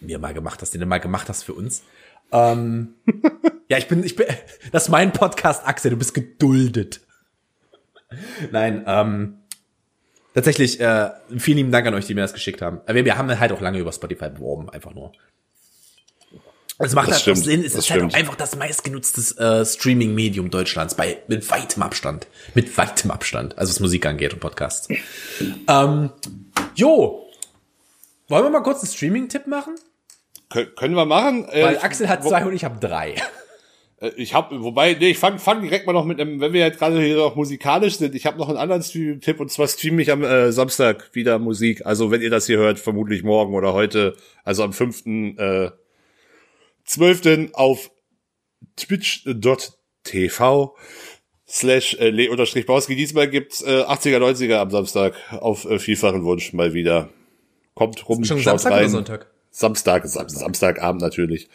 Mir 0.00 0.18
mal 0.20 0.32
gemacht 0.32 0.62
hast, 0.62 0.72
den 0.72 0.80
du 0.80 0.86
mal 0.86 0.98
gemacht 0.98 1.28
hast 1.28 1.42
für 1.42 1.54
uns. 1.54 1.82
Ähm, 2.30 2.94
ja, 3.68 3.78
ich 3.78 3.88
bin, 3.88 4.04
ich 4.04 4.14
bin, 4.14 4.26
das 4.70 4.84
ist 4.84 4.88
mein 4.90 5.12
Podcast, 5.12 5.66
Axel, 5.66 5.90
du 5.90 5.96
bist 5.96 6.14
geduldet. 6.14 7.00
Nein, 8.52 8.84
ähm, 8.86 9.38
tatsächlich, 10.34 10.80
äh, 10.80 11.10
vielen 11.38 11.56
lieben 11.58 11.72
Dank 11.72 11.86
an 11.86 11.94
euch, 11.94 12.06
die 12.06 12.14
mir 12.14 12.20
das 12.22 12.32
geschickt 12.32 12.62
haben. 12.62 12.78
Aber 12.84 12.94
wir, 12.94 13.04
wir 13.04 13.18
haben 13.18 13.38
halt 13.38 13.50
auch 13.52 13.60
lange 13.60 13.78
über 13.78 13.92
Spotify 13.92 14.30
beworben, 14.30 14.68
einfach 14.70 14.94
nur. 14.94 15.10
Es 16.82 16.94
macht 16.94 17.08
Das 17.08 17.16
halt 17.26 17.36
auch 17.36 17.40
stimmt, 17.40 17.44
Sinn, 17.44 17.64
es 17.64 17.74
das 17.74 17.84
ist 17.84 17.90
halt 17.90 18.00
auch 18.02 18.08
stimmt. 18.10 18.14
einfach 18.14 18.36
das 18.36 18.56
meistgenutztes 18.56 19.32
äh, 19.38 19.64
Streaming-Medium 19.66 20.50
Deutschlands 20.50 20.94
bei 20.94 21.18
mit 21.28 21.48
weitem 21.50 21.82
Abstand. 21.82 22.26
Mit 22.54 22.76
weitem 22.78 23.10
Abstand, 23.10 23.58
also 23.58 23.70
was 23.70 23.80
Musik 23.80 24.06
angeht 24.06 24.32
und 24.32 24.40
Podcasts. 24.40 24.88
ähm, 25.68 26.10
jo, 26.74 27.26
wollen 28.28 28.44
wir 28.44 28.50
mal 28.50 28.62
kurz 28.62 28.82
einen 28.82 28.90
Streaming-Tipp 28.92 29.46
machen? 29.46 29.74
Kön 30.48 30.68
können 30.74 30.94
wir 30.94 31.04
machen? 31.04 31.48
Äh, 31.50 31.64
Weil 31.64 31.74
ich- 31.76 31.82
Axel 31.84 32.08
hat 32.08 32.24
zwei 32.24 32.44
und 32.44 32.54
ich 32.54 32.64
habe 32.64 32.78
drei. 32.80 33.14
Äh, 34.00 34.10
Ich 34.16 34.32
habe, 34.32 34.62
wobei, 34.62 34.94
nee, 34.98 35.10
ich 35.10 35.18
fang, 35.18 35.38
fang 35.38 35.60
direkt 35.60 35.86
mal 35.86 35.92
noch 35.92 36.06
mit 36.06 36.18
einem, 36.18 36.40
wenn 36.40 36.54
wir 36.54 36.60
jetzt 36.62 36.78
gerade 36.78 36.98
hier 37.02 37.16
noch 37.16 37.36
musikalisch 37.36 37.98
sind, 37.98 38.14
ich 38.14 38.24
habe 38.24 38.38
noch 38.38 38.48
einen 38.48 38.56
anderen 38.56 38.82
Stream-Tipp 38.82 39.38
und 39.40 39.50
zwar 39.52 39.68
streame 39.68 40.00
ich 40.00 40.10
am 40.10 40.22
äh, 40.24 40.50
Samstag 40.52 41.10
wieder 41.12 41.38
Musik. 41.38 41.84
Also 41.84 42.10
wenn 42.10 42.22
ihr 42.22 42.30
das 42.30 42.46
hier 42.46 42.56
hört, 42.56 42.78
vermutlich 42.78 43.22
morgen 43.22 43.52
oder 43.54 43.74
heute, 43.74 44.16
also 44.44 44.64
am 44.64 44.72
5. 44.72 45.04
Äh, 45.36 45.70
12. 46.90 47.50
auf 47.52 47.90
twitch.tv 48.74 50.76
slash 51.48 51.94
äh, 51.94 52.10
le-bauski. 52.10 52.96
Diesmal 52.96 53.28
gibt's 53.28 53.62
äh, 53.62 53.82
80er, 53.82 54.18
90er 54.18 54.56
am 54.56 54.70
Samstag 54.70 55.14
auf 55.30 55.66
äh, 55.66 55.78
vielfachen 55.78 56.24
Wunsch 56.24 56.52
mal 56.52 56.74
wieder. 56.74 57.10
Kommt 57.74 58.08
rum, 58.08 58.24
Schon 58.24 58.38
schaut 58.38 58.60
Samstag 58.60 58.72
rein. 58.72 58.80
oder 58.80 58.90
Sonntag? 58.90 59.30
Samstag, 59.52 60.08
Sam 60.08 60.28
Samstagabend 60.28 61.00
natürlich. 61.00 61.48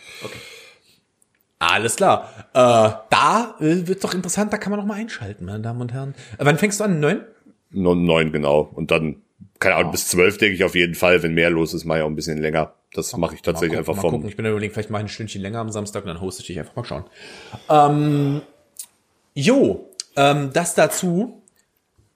Alles 1.59 1.97
klar. 1.97 2.29
Äh, 2.53 2.91
da 3.09 3.55
äh, 3.59 3.87
wird 3.87 4.05
doch 4.05 4.13
interessant, 4.13 4.53
da 4.53 4.57
kann 4.57 4.71
man 4.71 4.79
noch 4.79 4.87
mal 4.87 4.95
einschalten, 4.95 5.43
meine 5.45 5.61
Damen 5.61 5.81
und 5.81 5.91
Herren. 5.91 6.15
Äh, 6.37 6.45
wann 6.45 6.57
fängst 6.57 6.79
du 6.79 6.85
an? 6.85 7.01
Neun? 7.01 7.25
Neun, 7.71 8.31
genau. 8.31 8.69
Und 8.73 8.91
dann, 8.91 9.21
keine 9.59 9.75
Ahnung, 9.75 9.91
bis 9.91 10.07
zwölf 10.07 10.37
denke 10.37 10.55
ich 10.55 10.63
auf 10.63 10.75
jeden 10.75 10.95
Fall. 10.95 11.23
Wenn 11.23 11.33
mehr 11.33 11.49
los 11.49 11.73
ist, 11.73 11.83
mache 11.83 11.99
ich 11.99 12.03
auch 12.03 12.09
ein 12.09 12.15
bisschen 12.15 12.37
länger. 12.37 12.73
Das 12.95 13.15
mache 13.17 13.35
ich 13.35 13.41
tatsächlich 13.41 13.77
einfach 13.77 13.93
gucken, 13.93 13.97
mal 13.97 14.01
vom. 14.01 14.11
gucken. 14.11 14.29
Ich 14.29 14.35
bin 14.37 14.45
überlegen, 14.45 14.73
vielleicht 14.73 14.89
mache 14.89 15.01
ich 15.01 15.05
ein 15.05 15.09
Stündchen 15.09 15.41
länger 15.41 15.59
am 15.59 15.69
Samstag 15.71 16.03
und 16.03 16.07
dann 16.07 16.21
hoste 16.21 16.41
ich 16.41 16.47
dich 16.47 16.59
einfach 16.59 16.75
mal 16.75 16.85
schauen. 16.85 17.03
Ähm, 17.69 18.41
jo, 19.33 19.89
ähm, 20.15 20.51
das 20.53 20.73
dazu. 20.75 21.41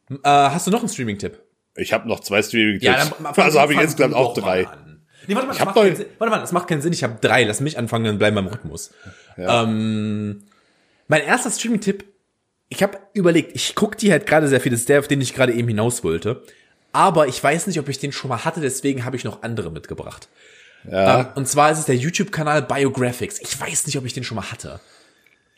Äh, 0.09 0.17
hast 0.27 0.65
du 0.67 0.71
noch 0.71 0.79
einen 0.79 0.89
Streaming-Tipp? 0.89 1.39
Ich 1.75 1.93
habe 1.93 2.07
noch 2.07 2.19
zwei 2.21 2.41
streaming 2.41 2.79
Ja, 2.81 2.97
dann 2.97 3.33
fang- 3.33 3.45
Also 3.45 3.59
habe 3.59 3.73
ich 3.73 3.79
insgesamt 3.79 4.15
auch 4.15 4.33
drei. 4.33 4.67
Nee, 5.27 5.35
warte 5.35 5.47
mal, 5.47 5.53
das 5.53 5.59
hab 5.59 5.67
macht 5.67 5.75
keinen 5.77 5.95
Sinn. 5.95 6.05
Warte 6.17 6.31
mal, 6.31 6.39
das 6.39 6.51
macht 6.51 6.67
keinen 6.67 6.81
Sinn. 6.81 6.93
Ich 6.93 7.03
habe 7.03 7.17
drei. 7.21 7.43
Lass 7.43 7.59
mich 7.61 7.77
anfangen, 7.77 8.05
dann 8.05 8.17
bleiben 8.17 8.35
wir 8.35 8.41
im 8.41 8.47
Rhythmus. 8.47 8.91
Ähm, 9.37 10.43
mein 11.07 11.21
erster 11.21 11.51
Streaming-Tipp, 11.51 12.05
ich 12.69 12.83
habe 12.83 12.97
überlegt, 13.13 13.55
ich 13.55 13.75
gucke 13.75 13.97
die 13.97 14.11
halt 14.11 14.25
gerade 14.25 14.47
sehr 14.47 14.59
viel, 14.61 14.71
das 14.71 14.81
ist 14.81 14.89
der, 14.89 14.99
auf 14.99 15.07
den 15.07 15.21
ich 15.21 15.33
gerade 15.33 15.53
eben 15.53 15.67
hinaus 15.67 16.03
wollte. 16.03 16.43
Aber 16.91 17.27
ich 17.27 17.41
weiß 17.43 17.67
nicht, 17.67 17.79
ob 17.79 17.87
ich 17.89 17.99
den 17.99 18.11
schon 18.11 18.29
mal 18.29 18.43
hatte, 18.45 18.61
deswegen 18.61 19.05
habe 19.05 19.15
ich 19.15 19.23
noch 19.23 19.43
andere 19.43 19.71
mitgebracht. 19.71 20.27
Ja, 20.89 21.19
Ähm, 21.19 21.27
und 21.35 21.47
zwar 21.47 21.71
ist 21.71 21.79
es 21.79 21.85
der 21.85 21.95
YouTube-Kanal 21.95 22.63
Biographics. 22.63 23.39
Ich 23.41 23.59
weiß 23.59 23.85
nicht, 23.87 23.97
ob 23.97 24.05
ich 24.05 24.13
den 24.13 24.23
schon 24.23 24.35
mal 24.35 24.51
hatte. 24.51 24.79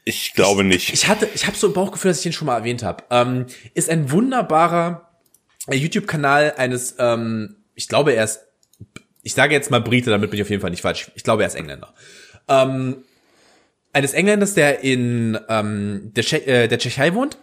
ich 0.03 0.33
glaube 0.33 0.63
nicht. 0.63 0.91
Ich 0.93 1.07
hatte, 1.07 1.27
ich 1.33 1.45
habe 1.45 1.55
so 1.57 1.67
ein 1.67 1.73
Bauchgefühl, 1.73 2.09
dass 2.09 2.17
ich 2.17 2.23
den 2.23 2.33
schon 2.33 2.47
mal 2.47 2.57
erwähnt 2.57 2.83
habe. 2.83 3.03
Ähm, 3.11 3.45
ist 3.73 3.89
ein 3.89 4.09
wunderbarer 4.11 5.09
äh, 5.67 5.75
YouTube-Kanal 5.75 6.55
eines, 6.57 6.95
ähm, 6.97 7.57
ich 7.75 7.87
glaube, 7.87 8.13
er 8.13 8.23
ist, 8.23 8.41
ich 9.21 9.33
sage 9.33 9.53
jetzt 9.53 9.69
mal 9.69 9.79
Brite, 9.81 10.09
damit 10.09 10.31
bin 10.31 10.39
ich 10.39 10.43
auf 10.43 10.49
jeden 10.49 10.61
Fall 10.61 10.71
nicht 10.71 10.81
falsch. 10.81 11.11
Ich 11.15 11.23
glaube, 11.23 11.43
er 11.43 11.47
ist 11.47 11.55
Engländer. 11.55 11.93
Ähm, 12.47 13.03
eines 13.93 14.13
Engländers, 14.13 14.55
der 14.55 14.79
in 14.83 15.37
ähm, 15.49 16.11
der, 16.15 16.23
Tsche 16.23 16.45
äh, 16.47 16.67
der 16.67 16.79
Tschechei 16.79 17.13
wohnt 17.13 17.37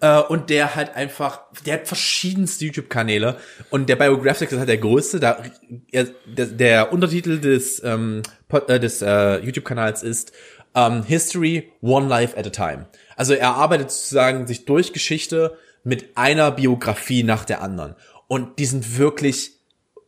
Äh, 0.00 0.20
und 0.20 0.50
der 0.50 0.74
halt 0.74 0.96
einfach, 0.96 1.40
der 1.66 1.74
hat 1.74 1.86
verschiedenste 1.86 2.64
YouTube-Kanäle 2.66 3.36
und 3.70 3.88
der 3.88 3.96
Biographics 3.96 4.52
ist 4.52 4.58
halt 4.58 4.68
der 4.68 4.78
größte. 4.78 5.20
Da, 5.20 5.42
er, 5.92 6.06
der, 6.26 6.46
der 6.46 6.92
Untertitel 6.92 7.38
des, 7.38 7.82
ähm, 7.84 8.22
äh, 8.50 8.80
des 8.80 9.02
äh, 9.02 9.38
YouTube-Kanals 9.38 10.02
ist 10.02 10.32
ähm, 10.74 11.02
History 11.04 11.72
One 11.80 12.08
Life 12.08 12.36
at 12.36 12.46
a 12.46 12.50
Time. 12.50 12.86
Also 13.16 13.34
er 13.34 13.54
arbeitet 13.54 13.90
sozusagen 13.90 14.46
sich 14.46 14.64
durch 14.64 14.92
Geschichte 14.92 15.56
mit 15.84 16.16
einer 16.16 16.50
Biografie 16.50 17.22
nach 17.22 17.44
der 17.44 17.62
anderen. 17.62 17.94
Und 18.26 18.58
die 18.58 18.66
sind 18.66 18.98
wirklich 18.98 19.53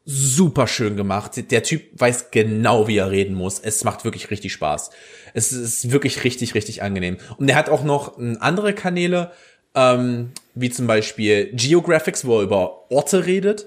super 0.07 0.69
schön 0.69 0.97
gemacht. 0.97 1.33
Der 1.51 1.63
Typ 1.65 1.83
weiß 2.01 2.31
genau, 2.31 2.87
wie 2.87 2.97
er 2.97 3.11
reden 3.11 3.35
muss. 3.35 3.59
Es 3.59 3.85
macht 3.85 4.05
wirklich 4.05 4.31
richtig 4.31 4.53
Spaß. 4.53 4.91
Es 5.35 5.53
ist 5.53 5.91
wirklich 5.91 6.25
richtig, 6.25 6.55
richtig 6.55 6.83
angenehm. 6.83 7.19
Und 7.37 7.49
er 7.49 7.57
hat 7.57 7.69
auch 7.69 7.83
noch 7.83 8.17
andere 8.17 8.73
Kanäle, 8.73 9.33
ähm, 9.75 10.31
wie 10.55 10.71
zum 10.71 10.87
Beispiel 10.87 11.51
Geographics, 11.53 12.25
wo 12.25 12.39
er 12.39 12.45
über 12.45 12.91
Orte 12.91 13.27
redet. 13.27 13.67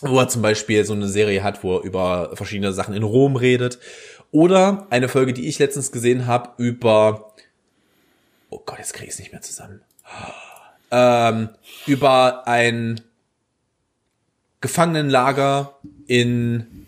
Wo 0.00 0.18
er 0.18 0.28
zum 0.28 0.42
Beispiel 0.42 0.84
so 0.84 0.94
eine 0.94 1.06
Serie 1.06 1.44
hat, 1.44 1.62
wo 1.62 1.76
er 1.76 1.84
über 1.84 2.32
verschiedene 2.34 2.72
Sachen 2.72 2.94
in 2.94 3.04
Rom 3.04 3.36
redet. 3.36 3.78
Oder 4.32 4.88
eine 4.90 5.08
Folge, 5.08 5.32
die 5.32 5.46
ich 5.46 5.60
letztens 5.60 5.92
gesehen 5.92 6.26
habe, 6.26 6.50
über 6.60 7.32
Oh 8.50 8.60
Gott, 8.66 8.78
jetzt 8.78 8.92
kriege 8.92 9.06
ich 9.06 9.14
es 9.14 9.18
nicht 9.18 9.32
mehr 9.32 9.40
zusammen. 9.40 9.80
Ähm, 10.90 11.48
über 11.86 12.46
ein 12.46 13.00
Gefangenenlager 14.62 15.78
in 16.06 16.86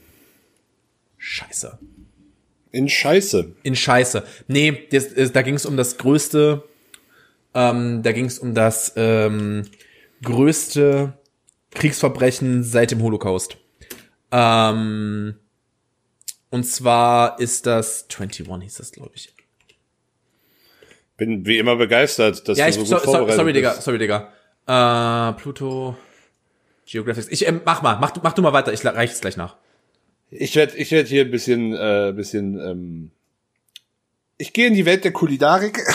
Scheiße. 1.19 1.79
In 2.73 2.89
Scheiße. 2.89 3.55
In 3.63 3.77
Scheiße. 3.77 4.25
Nee, 4.49 4.89
das, 4.91 5.13
äh, 5.13 5.31
da 5.31 5.43
ging 5.43 5.55
es 5.55 5.67
um 5.67 5.77
das 5.77 5.99
größte, 5.99 6.65
ähm, 7.53 8.03
da 8.03 8.13
ging 8.13 8.25
es 8.25 8.39
um 8.39 8.55
das 8.55 8.95
ähm, 8.97 9.65
größte 10.23 11.13
Kriegsverbrechen 11.73 12.65
seit 12.65 12.91
dem 12.91 13.03
Holocaust. 13.03 13.59
Ähm, 14.33 15.35
und 16.51 16.65
zwar 16.65 17.39
ist 17.41 17.67
das 17.67 18.07
21 18.13 18.63
hieß 18.63 18.75
das, 18.77 18.93
glaube 18.93 19.13
ich. 19.15 19.33
Bin 21.17 21.47
wie 21.47 21.59
immer 21.59 21.77
begeistert, 21.77 22.49
dass 22.49 22.59
Ja, 22.59 22.65
du 22.65 22.71
ich, 22.71 22.75
so 22.77 22.81
gut 22.83 22.89
so, 22.89 22.99
vorbereitet 22.99 23.37
sorry, 23.37 23.53
Digga, 23.53 23.71
bist. 23.73 23.83
sorry, 23.83 23.99
Digga. 23.99 24.33
Äh, 24.67 25.33
Pluto, 25.35 25.97
Geographics. 26.87 27.29
Ich, 27.31 27.47
ähm, 27.47 27.61
mach 27.65 27.83
mal, 27.83 27.99
mach, 28.01 28.15
mach 28.23 28.33
du 28.33 28.43
mal 28.43 28.53
weiter, 28.53 28.73
ich 28.73 28.85
reiche 28.85 29.13
es 29.13 29.21
gleich 29.21 29.37
nach. 29.37 29.57
Ich 30.31 30.57
werde 30.57 30.77
ich 30.77 30.91
werd 30.91 31.09
hier 31.09 31.25
ein 31.25 31.31
bisschen, 31.31 31.75
äh, 31.75 32.13
bisschen, 32.15 32.59
ähm, 32.59 33.11
ich 34.37 34.53
gehe 34.53 34.67
in 34.67 34.75
die 34.75 34.87
Welt 34.87 35.05
der 35.05 35.13
Kulinarik. 35.13 35.81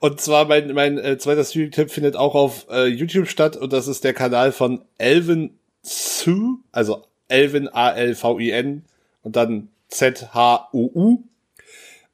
Und 0.00 0.20
zwar 0.20 0.46
mein, 0.46 0.72
mein 0.72 0.98
äh, 0.98 1.18
zweiter 1.18 1.44
Streaming-Tipp 1.44 1.90
findet 1.90 2.16
auch 2.16 2.34
auf 2.34 2.66
äh, 2.70 2.86
YouTube 2.86 3.28
statt 3.28 3.56
und 3.56 3.72
das 3.72 3.86
ist 3.86 4.02
der 4.02 4.12
Kanal 4.12 4.50
von 4.50 4.84
Elvin 4.98 5.56
Su, 5.82 6.58
also 6.72 7.04
Elvin 7.28 7.68
A-L-V-I-N 7.68 8.84
und 9.22 9.36
dann 9.36 9.68
Z-H-U-U. 9.88 11.22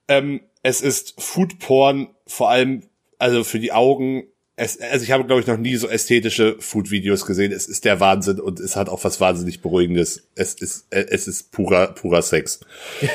Ähm, 0.09 0.41
es 0.63 0.83
ist 0.83 1.15
Food 1.21 1.59
Porn, 1.59 2.09
vor 2.27 2.51
allem 2.51 2.83
also 3.19 3.45
für 3.45 3.59
die 3.59 3.73
Augen. 3.73 4.25
Es, 4.61 4.81
also 4.81 5.05
ich 5.05 5.13
habe 5.13 5.25
glaube 5.25 5.41
ich 5.41 5.47
noch 5.47 5.57
nie 5.57 5.77
so 5.77 5.89
ästhetische 5.89 6.57
Food-Videos 6.59 7.27
gesehen. 7.27 7.53
Es 7.53 7.67
ist 7.67 7.85
der 7.85 8.01
Wahnsinn 8.01 8.41
und 8.41 8.59
es 8.59 8.75
hat 8.75 8.89
auch 8.89 9.05
was 9.05 9.21
wahnsinnig 9.21 9.63
Beruhigendes. 9.63 10.25
Es 10.35 10.55
ist 10.55 10.87
äh, 10.91 11.07
es 11.11 11.29
ist 11.29 11.53
purer 11.53 11.89
purer 11.95 12.23
Sex. 12.23 12.61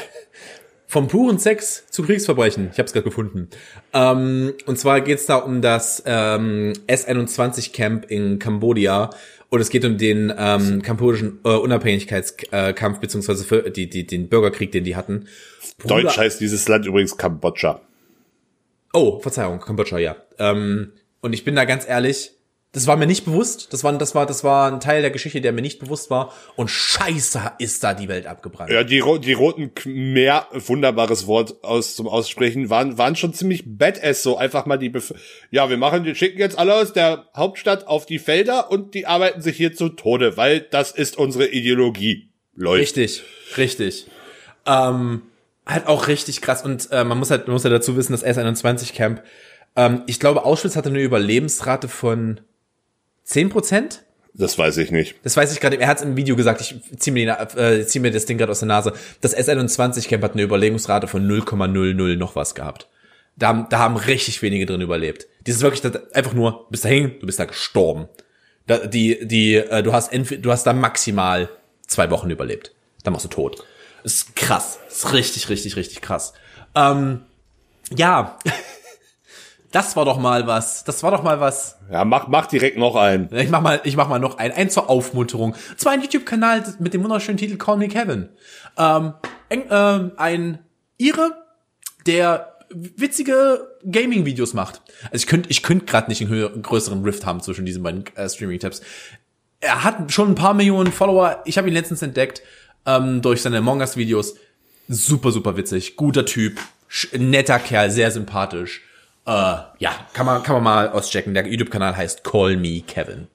Vom 0.87 1.07
puren 1.07 1.39
Sex 1.39 1.85
zu 1.89 2.03
Kriegsverbrechen. 2.03 2.69
Ich 2.71 2.77
habe 2.77 2.85
es 2.85 2.93
gerade 2.93 3.03
gefunden. 3.03 3.49
Ähm, 3.93 4.53
und 4.67 4.77
zwar 4.77 5.01
geht's 5.01 5.25
da 5.25 5.37
um 5.37 5.61
das 5.61 6.03
ähm, 6.05 6.73
S-21-Camp 6.85 8.05
in 8.11 8.37
Kambodscha. 8.37 9.09
Und 9.49 9.59
es 9.59 9.69
geht 9.69 9.85
um 9.85 9.97
den 9.97 10.31
ähm, 10.37 10.81
kambodischen 10.83 11.39
äh, 11.43 11.49
Unabhängigkeitskampf, 11.49 12.99
beziehungsweise 12.99 13.43
für 13.43 13.69
die, 13.71 13.89
die, 13.89 14.05
den 14.05 14.29
Bürgerkrieg, 14.29 14.71
den 14.71 14.83
die 14.83 14.95
hatten. 14.95 15.27
Bruder- 15.79 16.03
Deutsch 16.03 16.17
heißt 16.17 16.39
dieses 16.39 16.67
Land 16.67 16.85
übrigens 16.85 17.17
Kambodscha. 17.17 17.81
Oh, 18.93 19.19
Verzeihung, 19.19 19.59
Kambodscha, 19.59 19.97
ja. 19.97 20.15
Ähm, 20.37 20.93
und 21.23 21.33
ich 21.33 21.43
bin 21.43 21.55
da 21.55 21.65
ganz 21.65 21.87
ehrlich, 21.87 22.33
das 22.73 22.87
war 22.87 22.97
mir 22.97 23.05
nicht 23.05 23.23
bewusst. 23.23 23.71
Das 23.71 23.83
war, 23.83 23.93
das 23.93 24.15
war, 24.15 24.25
das 24.25 24.43
war 24.43 24.71
ein 24.71 24.79
Teil 24.79 25.01
der 25.01 25.11
Geschichte, 25.11 25.39
der 25.41 25.53
mir 25.53 25.61
nicht 25.61 25.79
bewusst 25.79 26.09
war. 26.09 26.33
Und 26.55 26.69
scheiße 26.69 27.53
ist 27.59 27.83
da 27.83 27.93
die 27.93 28.07
Welt 28.07 28.25
abgebrannt. 28.25 28.71
Ja, 28.71 28.83
die, 28.83 29.01
die 29.19 29.33
roten 29.33 29.75
Khmer, 29.75 30.47
wunderbares 30.51 31.27
Wort 31.27 31.63
aus 31.63 31.95
zum 31.95 32.07
Aussprechen, 32.07 32.71
waren, 32.71 32.97
waren 32.97 33.15
schon 33.15 33.33
ziemlich 33.33 33.63
badass, 33.65 34.23
so 34.23 34.37
einfach 34.37 34.65
mal 34.65 34.77
die, 34.77 34.89
Bef 34.89 35.13
ja, 35.51 35.69
wir 35.69 35.77
machen, 35.77 36.03
wir 36.03 36.15
schicken 36.15 36.39
jetzt 36.39 36.57
alle 36.57 36.73
aus 36.73 36.93
der 36.93 37.29
Hauptstadt 37.35 37.87
auf 37.87 38.07
die 38.07 38.19
Felder 38.19 38.71
und 38.71 38.95
die 38.95 39.05
arbeiten 39.05 39.41
sich 39.41 39.55
hier 39.55 39.75
zu 39.75 39.89
Tode, 39.89 40.35
weil 40.35 40.59
das 40.59 40.91
ist 40.91 41.17
unsere 41.17 41.47
Ideologie. 41.47 42.29
Leute. 42.55 42.81
Richtig, 42.81 43.23
richtig. 43.55 44.07
Ähm, 44.65 45.21
halt 45.65 45.87
auch 45.87 46.07
richtig 46.07 46.41
krass. 46.41 46.63
Und 46.63 46.89
äh, 46.91 47.03
man 47.03 47.17
muss 47.17 47.31
halt, 47.31 47.47
man 47.47 47.53
muss 47.53 47.63
ja 47.63 47.69
dazu 47.69 47.95
wissen, 47.95 48.13
das 48.13 48.25
S21 48.25 48.93
Camp, 48.93 49.23
ähm, 49.75 50.03
ich 50.07 50.19
glaube, 50.19 50.45
Auschwitz 50.45 50.75
hatte 50.75 50.89
eine 50.89 51.01
Überlebensrate 51.01 51.87
von 51.87 52.39
10%? 53.27 53.99
Das 54.35 54.57
weiß 54.57 54.77
ich 54.77 54.89
nicht. 54.89 55.15
Das 55.23 55.37
weiß 55.37 55.53
ich 55.53 55.59
gerade. 55.59 55.77
Er 55.79 55.87
hat 55.87 55.97
es 55.97 56.03
im 56.03 56.15
Video 56.17 56.35
gesagt. 56.35 56.59
Ich 56.61 56.75
ziehe 56.99 57.13
mir, 57.13 57.37
die, 57.53 57.59
äh, 57.59 57.85
zieh 57.85 57.99
mir 57.99 58.09
das 58.11 58.25
Ding 58.25 58.39
gerade 58.39 58.51
aus 58.51 58.59
der 58.59 58.67
Nase. 58.67 58.93
Das 59.21 59.37
S21 59.37 60.07
Camp 60.07 60.23
hat 60.23 60.33
eine 60.33 60.41
Überlebensrate 60.41 61.07
von 61.07 61.27
0,00 61.27 62.15
noch 62.17 62.35
was 62.35 62.55
gehabt. 62.55 62.87
Da, 63.35 63.47
haben- 63.49 63.67
da 63.69 63.77
haben 63.79 63.95
richtig 63.95 64.41
wenige 64.41 64.65
drin 64.65 64.81
überlebt. 64.81 65.27
Dieses 65.45 65.61
wirklich 65.61 65.81
das, 65.81 66.11
einfach 66.13 66.33
nur, 66.33 66.67
bist 66.71 66.83
da 66.85 66.89
hängen, 66.89 67.15
du 67.19 67.27
bist 67.27 67.39
da 67.39 67.45
gestorben. 67.45 68.07
Da, 68.65 68.79
die, 68.87 69.27
die, 69.27 69.55
äh, 69.55 69.83
du 69.83 69.93
hast 69.93 70.11
du 70.13 70.51
hast 70.51 70.63
da 70.63 70.73
maximal 70.73 71.49
zwei 71.85 72.09
Wochen 72.09 72.29
überlebt. 72.31 72.71
Dann 73.03 73.13
machst 73.13 73.25
du 73.25 73.29
tot. 73.29 73.63
Das 74.03 74.13
ist 74.13 74.35
krass. 74.35 74.79
Das 74.87 74.97
ist 74.97 75.13
richtig, 75.13 75.49
richtig, 75.49 75.75
richtig 75.75 76.01
krass. 76.01 76.33
Ähm, 76.75 77.21
ja. 77.95 78.39
Das 79.73 79.95
war 79.95 80.05
doch 80.05 80.19
mal 80.19 80.45
was. 80.45 80.83
Das 80.83 81.01
war 81.01 81.09
doch 81.09 81.23
mal 81.23 81.39
was. 81.39 81.79
Ja, 81.91 82.05
mach, 82.05 82.27
mach 82.27 82.45
direkt 82.45 82.77
noch 82.77 82.95
einen. 82.95 83.27
Ich 83.35 83.49
mach 83.49 83.59
mal, 83.59 83.81
ich 83.83 83.97
mach 83.97 84.07
mal 84.07 84.19
noch 84.19 84.37
ein, 84.37 84.51
ein 84.51 84.69
zur 84.69 84.87
Aufmunterung. 84.87 85.55
Zwar 85.77 85.93
ein 85.93 86.01
YouTube-Kanal 86.01 86.75
mit 86.77 86.93
dem 86.93 87.03
wunderschönen 87.03 87.37
Titel 87.37 87.57
Call 87.57 87.77
Me 87.77 87.87
Kevin. 87.87 88.29
Ähm, 88.77 89.13
eng, 89.49 89.63
ähm, 89.71 90.11
ein 90.15 90.59
Ire, 90.99 91.31
der 92.05 92.59
witzige 92.69 93.67
Gaming-Videos 93.89 94.53
macht. 94.53 94.83
Also 95.05 95.23
ich 95.23 95.27
könnte, 95.27 95.49
ich 95.49 95.63
könnte 95.63 95.85
gerade 95.85 96.07
nicht 96.07 96.21
einen, 96.21 96.29
höher, 96.29 96.53
einen 96.53 96.61
größeren 96.61 97.03
Rift 97.03 97.25
haben 97.25 97.41
zwischen 97.41 97.65
diesen 97.65 97.81
beiden 97.81 98.05
äh, 98.15 98.29
Streaming-Tabs. 98.29 98.81
Er 99.59 99.83
hat 99.83 100.11
schon 100.11 100.29
ein 100.29 100.35
paar 100.35 100.53
Millionen 100.53 100.91
Follower. 100.91 101.41
Ich 101.45 101.57
habe 101.57 101.67
ihn 101.67 101.73
letztens 101.73 102.03
entdeckt 102.03 102.43
ähm, 102.85 103.23
durch 103.23 103.41
seine 103.41 103.57
Among 103.57 103.79
Us-Videos. 103.79 104.35
Super, 104.87 105.31
super 105.31 105.57
witzig. 105.57 105.95
Guter 105.95 106.27
Typ, 106.27 106.59
netter 107.17 107.57
Kerl, 107.57 107.89
sehr 107.89 108.11
sympathisch. 108.11 108.83
Äh, 109.25 109.31
ja, 109.79 110.07
kann 110.13 110.25
man, 110.25 110.43
kann 110.43 110.55
man 110.55 110.63
mal 110.63 110.89
auschecken. 110.89 111.33
Der 111.33 111.47
YouTube-Kanal 111.47 111.95
heißt 111.95 112.23
Call 112.23 112.57
Me 112.57 112.81
Kevin. 112.81 113.27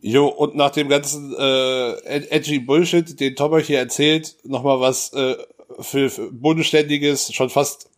Jo, 0.00 0.28
und 0.28 0.54
nach 0.56 0.70
dem 0.70 0.88
ganzen 0.88 1.34
äh, 1.38 1.90
ed- 2.06 2.32
edgy 2.32 2.58
Bullshit, 2.60 3.20
den 3.20 3.36
Tom 3.36 3.52
euch 3.52 3.66
hier 3.66 3.78
erzählt, 3.78 4.36
nochmal 4.44 4.80
was 4.80 5.12
äh, 5.12 5.34
für, 5.80 6.08
für 6.08 6.32
bodenständiges, 6.32 7.34
schon 7.34 7.50
fast 7.50 7.90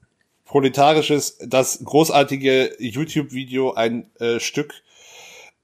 proletarisches, 0.45 1.39
das 1.47 1.85
großartige 1.85 2.75
YouTube-Video, 2.81 3.75
ein 3.75 4.11
äh, 4.19 4.41
Stück 4.41 4.75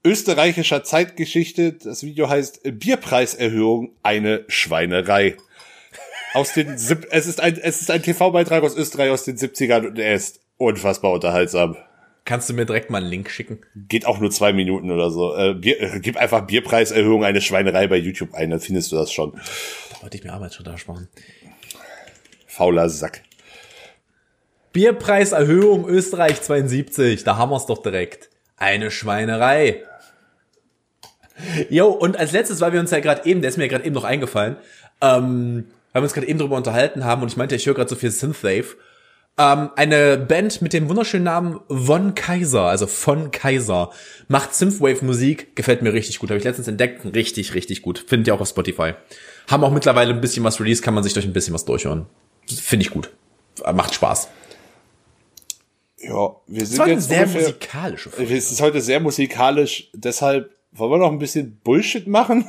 österreichischer 0.05 0.83
Zeitgeschichte. 0.83 1.73
Das 1.73 2.03
Video 2.03 2.29
heißt 2.29 2.61
Bierpreiserhöhung, 2.63 3.91
eine 4.03 4.45
Schweinerei. 4.47 5.35
Aus 6.33 6.53
den, 6.53 6.77
sieb- 6.77 7.07
es 7.09 7.25
ist 7.27 7.41
ein, 7.41 7.57
es 7.57 7.81
ist 7.81 7.91
ein 7.91 8.03
TV-Beitrag 8.03 8.63
aus 8.63 8.75
Österreich 8.77 9.09
aus 9.09 9.23
den 9.25 9.35
70ern 9.37 9.87
und 9.87 9.99
er 9.99 10.13
ist 10.13 10.39
unfassbar 10.57 11.11
unterhaltsam. 11.11 11.77
Kannst 12.25 12.49
du 12.49 12.53
mir 12.53 12.65
direkt 12.65 12.89
mal 12.89 12.97
einen 12.97 13.07
Link 13.07 13.29
schicken? 13.29 13.59
Geht 13.75 14.05
auch 14.07 14.19
nur 14.19 14.31
zwei 14.31 14.51
Minuten 14.51 14.89
oder 14.89 15.11
so. 15.11 15.35
Äh, 15.35 15.53
Bier, 15.53 15.79
äh, 15.79 15.99
gib 15.99 16.17
einfach 16.17 16.41
Bierpreiserhöhung 16.47 17.23
eine 17.23 17.39
Schweinerei 17.39 17.87
bei 17.87 17.97
YouTube 17.97 18.33
ein, 18.33 18.49
dann 18.49 18.59
findest 18.59 18.91
du 18.91 18.95
das 18.95 19.11
schon. 19.11 19.33
Da 19.91 20.01
wollte 20.01 20.17
ich 20.17 20.23
mir 20.23 20.33
Arbeit 20.33 20.55
schon 20.55 20.65
da 20.65 20.75
sparen. 20.77 21.07
Fauler 22.47 22.89
Sack. 22.89 23.21
Bierpreiserhöhung 24.73 25.87
Österreich 25.87 26.41
72. 26.41 27.23
Da 27.23 27.37
haben 27.37 27.51
wir's 27.51 27.67
doch 27.67 27.81
direkt. 27.81 28.29
Eine 28.57 28.89
Schweinerei. 28.89 29.83
Jo, 31.69 31.89
und 31.89 32.17
als 32.17 32.31
letztes, 32.31 32.59
weil 32.59 32.73
wir 32.73 32.79
uns 32.79 32.91
ja 32.91 33.01
gerade 33.01 33.25
eben, 33.25 33.41
der 33.41 33.49
ist 33.49 33.57
mir 33.57 33.67
gerade 33.67 33.85
eben 33.85 33.93
noch 33.93 34.03
eingefallen, 34.03 34.55
ähm, 35.01 35.67
weil 35.91 36.01
wir 36.01 36.05
uns 36.05 36.13
gerade 36.13 36.27
eben 36.27 36.39
drüber 36.39 36.55
unterhalten 36.55 37.05
haben 37.05 37.21
und 37.21 37.27
ich 37.27 37.37
meinte, 37.37 37.55
ich 37.55 37.65
höre 37.65 37.73
gerade 37.73 37.89
so 37.89 37.95
viel 37.95 38.11
Synthwave. 38.11 38.75
Ähm, 39.37 39.69
eine 39.75 40.17
Band 40.17 40.61
mit 40.61 40.71
dem 40.71 40.87
wunderschönen 40.87 41.25
Namen 41.25 41.59
Von 41.69 42.15
Kaiser, 42.15 42.63
also 42.63 42.87
von 42.87 43.31
Kaiser, 43.31 43.91
macht 44.29 44.55
Synthwave-Musik, 44.55 45.55
gefällt 45.57 45.81
mir 45.81 45.91
richtig 45.91 46.19
gut. 46.19 46.29
Habe 46.29 46.37
ich 46.37 46.45
letztens 46.45 46.69
entdeckt, 46.69 47.03
richtig, 47.13 47.53
richtig 47.53 47.81
gut. 47.81 48.03
Findet 48.07 48.27
ihr 48.27 48.35
auch 48.35 48.39
auf 48.39 48.47
Spotify. 48.47 48.93
Haben 49.49 49.63
auch 49.65 49.71
mittlerweile 49.71 50.13
ein 50.13 50.21
bisschen 50.21 50.43
was 50.45 50.59
released, 50.61 50.83
kann 50.83 50.93
man 50.93 51.03
sich 51.03 51.13
durch 51.13 51.25
ein 51.25 51.33
bisschen 51.33 51.53
was 51.53 51.65
durchhören. 51.65 52.05
Finde 52.47 52.85
ich 52.85 52.91
gut. 52.91 53.11
Macht 53.73 53.93
Spaß. 53.93 54.29
Ja, 55.97 56.35
wir 56.47 56.59
Das 56.61 56.69
sind 56.69 56.79
war 56.79 56.87
jetzt 56.87 57.07
sehr 57.09 57.21
ungefähr, 57.23 57.41
musikalische 57.41 58.09
Folge. 58.11 58.35
es 58.37 58.51
ist 58.51 58.61
heute 58.61 58.79
sehr 58.79 58.99
musikalisch, 58.99 59.89
deshalb 59.93 60.51
wollen 60.71 60.91
wir 60.91 60.97
noch 60.97 61.11
ein 61.11 61.19
bisschen 61.19 61.59
Bullshit 61.63 62.07
machen? 62.07 62.45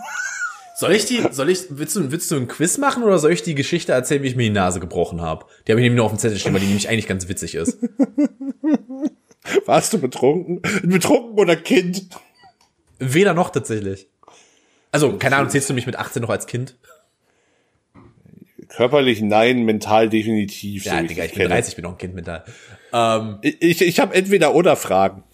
Soll 0.78 0.92
ich 0.92 1.06
die, 1.06 1.22
soll 1.30 1.48
ich, 1.48 1.60
willst 1.70 1.96
du, 1.96 2.12
willst 2.12 2.30
du 2.30 2.36
ein 2.36 2.48
Quiz 2.48 2.76
machen 2.76 3.02
oder 3.02 3.18
soll 3.18 3.32
ich 3.32 3.42
die 3.42 3.54
Geschichte 3.54 3.92
erzählen, 3.92 4.22
wie 4.22 4.28
ich 4.28 4.36
mir 4.36 4.42
die 4.42 4.50
Nase 4.50 4.78
gebrochen 4.78 5.22
habe? 5.22 5.46
Die 5.66 5.72
habe 5.72 5.80
ich 5.80 5.84
nämlich 5.84 5.96
nur 5.96 6.04
auf 6.04 6.12
dem 6.12 6.18
Zettel 6.18 6.38
stehen, 6.38 6.52
weil 6.52 6.60
die 6.60 6.66
nämlich 6.66 6.90
eigentlich 6.90 7.06
ganz 7.06 7.28
witzig 7.28 7.54
ist. 7.54 7.78
Warst 9.64 9.94
du 9.94 9.98
betrunken? 9.98 10.60
Betrunken 10.82 11.38
oder 11.38 11.56
Kind? 11.56 12.08
Weder 12.98 13.32
noch 13.32 13.48
tatsächlich. 13.48 14.06
Also, 14.92 15.16
keine 15.16 15.36
Ahnung, 15.36 15.48
zählst 15.50 15.70
du 15.70 15.74
mich 15.74 15.86
mit 15.86 15.96
18 15.96 16.20
noch 16.20 16.30
als 16.30 16.46
Kind? 16.46 16.76
Körperlich 18.68 19.22
nein, 19.22 19.64
mental 19.64 20.10
definitiv. 20.10 20.84
so 20.84 20.90
Ja, 20.90 21.00
ich 21.00 21.08
Digga, 21.08 21.22
dich 21.22 21.30
ich 21.32 21.38
bin 21.38 21.42
kenne. 21.44 21.54
30, 21.54 21.70
ich 21.72 21.76
bin 21.76 21.84
noch 21.84 21.92
ein 21.92 21.98
Kind 21.98 22.14
mental. 22.14 22.44
Ähm, 22.92 23.38
Ich, 23.40 23.62
ich, 23.62 23.80
ich 23.82 24.00
habe 24.00 24.14
entweder 24.14 24.54
oder 24.54 24.76
Fragen. 24.76 25.24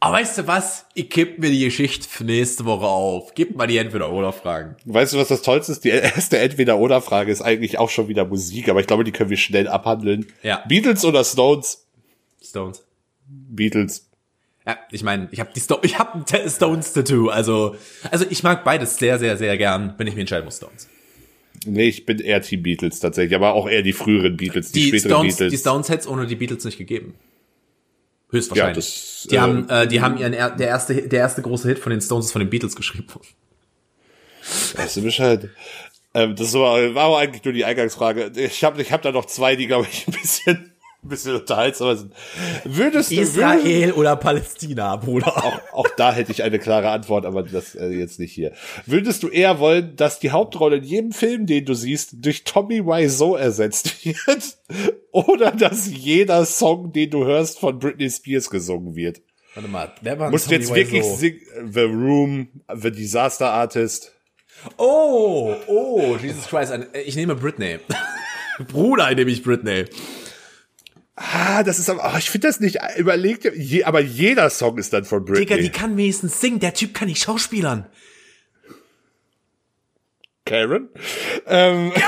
Aber 0.00 0.16
weißt 0.16 0.38
du 0.38 0.46
was? 0.46 0.86
Ich 0.94 1.08
kipp 1.10 1.38
mir 1.38 1.50
die 1.50 1.64
Geschichte 1.64 2.06
für 2.08 2.24
nächste 2.24 2.64
Woche 2.64 2.86
auf. 2.86 3.34
Gib 3.34 3.56
mal 3.56 3.66
die 3.66 3.78
Entweder-Oder-Fragen. 3.78 4.76
Weißt 4.84 5.14
du, 5.14 5.18
was 5.18 5.28
das 5.28 5.42
Tollste 5.42 5.72
ist? 5.72 5.84
Die 5.84 5.88
erste 5.90 6.38
Entweder-Oder-Frage 6.38 7.32
ist 7.32 7.42
eigentlich 7.42 7.78
auch 7.78 7.90
schon 7.90 8.08
wieder 8.08 8.24
Musik, 8.26 8.68
aber 8.68 8.80
ich 8.80 8.86
glaube, 8.86 9.04
die 9.04 9.12
können 9.12 9.30
wir 9.30 9.36
schnell 9.36 9.68
abhandeln. 9.68 10.26
Ja. 10.42 10.62
Beatles 10.68 11.04
oder 11.04 11.24
Stones? 11.24 11.86
Stones. 12.42 12.84
Beatles. 13.26 14.08
Ja, 14.66 14.76
ich 14.90 15.02
meine, 15.02 15.28
ich 15.30 15.40
habe 15.40 15.50
die 15.54 15.60
Sto 15.60 15.78
ich 15.82 15.98
habe 15.98 16.18
ein 16.18 16.26
Ta- 16.26 16.48
Stones 16.48 16.92
Tattoo, 16.92 17.28
also 17.28 17.76
also 18.10 18.24
ich 18.28 18.42
mag 18.42 18.64
beides 18.64 18.96
sehr 18.96 19.18
sehr 19.18 19.36
sehr 19.36 19.56
gern, 19.56 19.94
wenn 19.96 20.08
ich 20.08 20.14
mich 20.14 20.22
entscheiden 20.22 20.44
muss 20.44 20.56
Stones. 20.56 20.88
Nee, 21.64 21.88
ich 21.88 22.04
bin 22.04 22.18
eher 22.18 22.42
Team 22.42 22.62
Beatles 22.64 22.98
tatsächlich, 23.00 23.34
aber 23.36 23.54
auch 23.54 23.68
eher 23.68 23.82
die 23.82 23.92
früheren 23.92 24.36
Beatles, 24.36 24.72
die, 24.72 24.82
Die 24.82 24.88
späteren 24.98 25.10
Stones, 25.10 25.36
Beatles. 25.36 25.52
die 25.52 25.58
Stones 25.58 25.88
hätte 25.88 26.00
es 26.00 26.06
ohne 26.08 26.26
die 26.26 26.34
Beatles 26.36 26.64
nicht 26.64 26.78
gegeben. 26.78 27.14
Höchstwahrscheinlich. 28.30 28.76
Ja, 28.76 28.80
das, 28.80 29.26
die 29.30 29.36
äh, 29.36 29.38
haben 29.38 29.68
äh, 29.68 29.86
die 29.86 30.00
haben 30.00 30.18
ihren 30.18 30.32
er 30.32 30.50
der 30.50 30.68
erste 30.68 31.08
der 31.08 31.20
erste 31.20 31.42
große 31.42 31.68
Hit 31.68 31.78
von 31.78 31.90
den 31.90 32.00
Stones 32.00 32.26
ist 32.26 32.32
von 32.32 32.40
den 32.40 32.50
Beatles 32.50 32.74
geschrieben 32.74 33.08
worden. 33.14 33.28
Weißt 34.76 34.96
du 34.96 35.02
Bescheid? 35.02 35.50
Ähm, 36.14 36.34
das 36.34 36.54
war, 36.54 36.94
war 36.94 37.04
aber 37.04 37.18
eigentlich 37.18 37.44
nur 37.44 37.52
die 37.52 37.64
Eingangsfrage. 37.64 38.32
Ich 38.36 38.64
habe 38.64 38.80
ich 38.80 38.90
hab 38.90 39.02
da 39.02 39.12
noch 39.12 39.26
zwei, 39.26 39.54
die, 39.54 39.66
glaube 39.66 39.86
ich, 39.90 40.08
ein 40.08 40.12
bisschen, 40.12 40.72
ein 41.06 41.08
bisschen 41.08 41.36
unterhaltsamer 41.36 41.96
sind. 41.96 42.12
Würdest 42.64 43.10
du, 43.10 43.20
Israel 43.20 43.92
oder 43.92 44.16
Palästina, 44.16 44.96
Bruder. 44.96 45.28
auch, 45.36 45.60
auch 45.72 45.88
da 45.96 46.12
hätte 46.12 46.32
ich 46.32 46.42
eine 46.42 46.58
klare 46.58 46.90
Antwort, 46.90 47.24
aber 47.24 47.42
das 47.42 47.74
äh, 47.74 47.88
jetzt 47.88 48.18
nicht 48.18 48.32
hier. 48.32 48.52
Würdest 48.84 49.22
du 49.22 49.28
eher 49.28 49.58
wollen, 49.58 49.96
dass 49.96 50.18
die 50.18 50.30
Hauptrolle 50.30 50.76
in 50.76 50.84
jedem 50.84 51.12
Film, 51.12 51.46
den 51.46 51.64
du 51.64 51.74
siehst, 51.74 52.24
durch 52.24 52.44
Tommy 52.44 52.84
Wiseau 52.84 53.36
ersetzt 53.36 54.04
wird? 54.04 54.58
Oder 55.12 55.52
dass 55.52 55.88
jeder 55.88 56.44
Song, 56.44 56.92
den 56.92 57.10
du 57.10 57.24
hörst, 57.24 57.58
von 57.58 57.78
Britney 57.78 58.10
Spears 58.10 58.50
gesungen 58.50 58.94
wird? 58.94 59.22
Warte 59.54 59.70
mal, 59.70 59.92
wer 60.02 60.18
war 60.18 60.30
Musst 60.30 60.50
du 60.50 60.54
jetzt 60.54 60.74
wirklich 60.74 61.04
singen, 61.04 61.40
The 61.72 61.80
Room, 61.80 62.48
The 62.74 62.90
Disaster 62.90 63.50
Artist. 63.50 64.12
Oh, 64.76 65.54
oh, 65.66 66.16
Jesus 66.20 66.46
Christ, 66.46 66.74
ich 67.04 67.16
nehme 67.16 67.34
Britney. 67.34 67.78
Bruder, 68.68 69.14
nehme 69.14 69.30
ich 69.30 69.42
Britney. 69.42 69.84
Ah, 71.18 71.62
das 71.62 71.78
ist 71.78 71.88
aber, 71.88 72.12
oh, 72.14 72.18
ich 72.18 72.28
finde 72.28 72.48
das 72.48 72.60
nicht 72.60 72.76
überlegt, 72.98 73.44
je, 73.56 73.84
aber 73.84 74.00
jeder 74.00 74.50
Song 74.50 74.76
ist 74.76 74.92
dann 74.92 75.06
von 75.06 75.24
Britney. 75.24 75.46
Digga, 75.46 75.56
die 75.56 75.70
kann 75.70 75.96
wenigstens 75.96 76.40
singen, 76.40 76.60
der 76.60 76.74
Typ 76.74 76.92
kann 76.92 77.08
nicht 77.08 77.22
schauspielern. 77.22 77.86
Karen? 80.44 80.90
Ähm, 81.46 81.92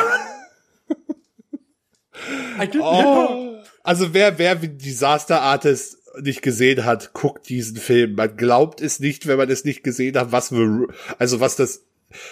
oh, 2.81 3.57
also 3.83 4.15
wer, 4.15 4.39
wer 4.39 4.63
wie 4.63 4.69
Disaster 4.69 5.41
Artist 5.43 5.99
nicht 6.21 6.43
gesehen 6.43 6.85
hat, 6.85 7.13
guckt 7.13 7.49
diesen 7.49 7.77
Film. 7.77 8.15
Man 8.15 8.37
glaubt 8.37 8.81
es 8.81 9.01
nicht, 9.01 9.27
wenn 9.27 9.39
man 9.39 9.51
es 9.51 9.65
nicht 9.65 9.85
gesehen 9.85 10.17
hat, 10.19 10.33
was 10.33 10.49
The 10.49 10.57
Ro- 10.57 10.89
also 11.19 11.41
was 11.41 11.57
das, 11.57 11.85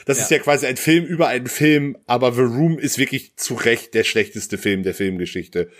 das 0.06 0.18
ist 0.18 0.30
Ja. 0.30 0.38
ja 0.38 0.42
quasi 0.42 0.66
ein 0.66 0.76
Film 0.76 1.04
über 1.04 1.28
einen 1.28 1.46
Film, 1.46 1.96
aber 2.06 2.32
The 2.32 2.40
Room 2.42 2.78
ist 2.78 2.98
wirklich 2.98 3.36
zu 3.36 3.54
Recht 3.54 3.94
der 3.94 4.04
schlechteste 4.04 4.58
Film 4.58 4.82
der 4.82 4.94
Filmgeschichte. 4.94 5.70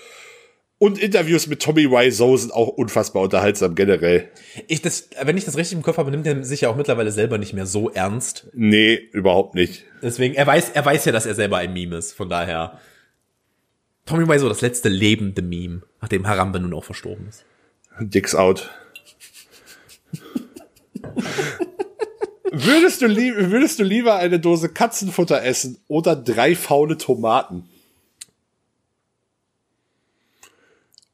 Und 0.78 0.98
Interviews 0.98 1.46
mit 1.46 1.62
Tommy 1.62 1.90
Wiseau 1.90 2.36
sind 2.36 2.52
auch 2.52 2.68
unfassbar 2.68 3.22
unterhaltsam 3.22 3.74
generell. 3.74 4.28
Ich 4.68 4.82
das, 4.82 5.08
wenn 5.22 5.38
ich 5.38 5.46
das 5.46 5.56
richtig 5.56 5.78
im 5.78 5.82
Kopf 5.82 5.96
habe, 5.96 6.10
nimmt 6.10 6.26
er 6.26 6.44
sich 6.44 6.60
ja 6.62 6.68
auch 6.68 6.76
mittlerweile 6.76 7.12
selber 7.12 7.38
nicht 7.38 7.54
mehr 7.54 7.64
so 7.64 7.88
ernst. 7.88 8.48
Nee, 8.52 8.94
überhaupt 9.12 9.54
nicht. 9.54 9.84
Deswegen, 10.02 10.34
er 10.34 10.46
weiß, 10.46 10.70
er 10.70 10.84
weiß 10.84 11.06
ja, 11.06 11.12
dass 11.12 11.24
er 11.24 11.34
selber 11.34 11.56
ein 11.56 11.72
Meme 11.72 11.96
ist. 11.96 12.12
Von 12.12 12.28
daher. 12.28 12.78
Tommy 14.04 14.28
Wiseau, 14.28 14.48
das 14.48 14.60
letzte 14.60 14.90
lebende 14.90 15.40
Meme, 15.40 15.82
nachdem 16.02 16.28
Harambe 16.28 16.60
nun 16.60 16.74
auch 16.74 16.84
verstorben 16.84 17.26
ist. 17.28 17.46
Dicks 17.98 18.34
out. 18.34 18.70
würdest, 22.52 23.00
du 23.00 23.08
würdest 23.08 23.78
du 23.78 23.82
lieber 23.82 24.16
eine 24.16 24.38
Dose 24.38 24.68
Katzenfutter 24.68 25.42
essen 25.42 25.78
oder 25.88 26.14
drei 26.14 26.54
faule 26.54 26.98
Tomaten? 26.98 27.68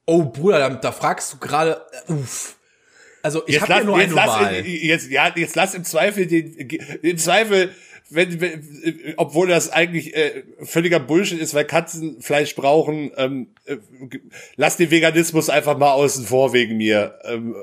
Oh, 0.07 0.25
Bruder, 0.25 0.59
da, 0.59 0.71
da 0.71 0.93
fragst 0.93 1.33
du 1.33 1.39
gerade, 1.39 1.81
äh, 2.09 2.13
uff. 2.13 2.57
Also, 3.23 3.43
ich 3.47 3.61
habe 3.61 3.71
ja 3.71 3.79
lass, 3.79 3.87
nur 3.87 4.01
jetzt, 4.01 4.07
eine 4.07 4.17
lass, 4.17 4.29
Wahl. 4.29 4.67
jetzt, 4.67 5.11
ja, 5.11 5.33
jetzt 5.35 5.55
lass 5.55 5.75
im 5.75 5.85
Zweifel 5.85 6.27
den, 6.27 6.57
im 7.03 7.19
Zweifel, 7.19 7.71
wenn, 8.11 8.41
wenn 8.41 9.15
obwohl 9.17 9.47
das 9.47 9.71
eigentlich 9.71 10.17
äh, 10.17 10.43
völliger 10.63 10.99
Bullshit 10.99 11.39
ist, 11.39 11.55
weil 11.55 11.65
Katzen 11.65 12.21
Fleisch 12.21 12.57
brauchen, 12.57 13.13
ähm, 13.17 13.49
äh, 13.65 13.77
lass 14.57 14.77
den 14.77 14.91
Veganismus 14.91 15.51
einfach 15.51 15.79
mal 15.79 15.93
außen 15.93 16.27
vor 16.27 16.53
wegen 16.53 16.77
mir. 16.77 17.19
Ähm, 17.25 17.55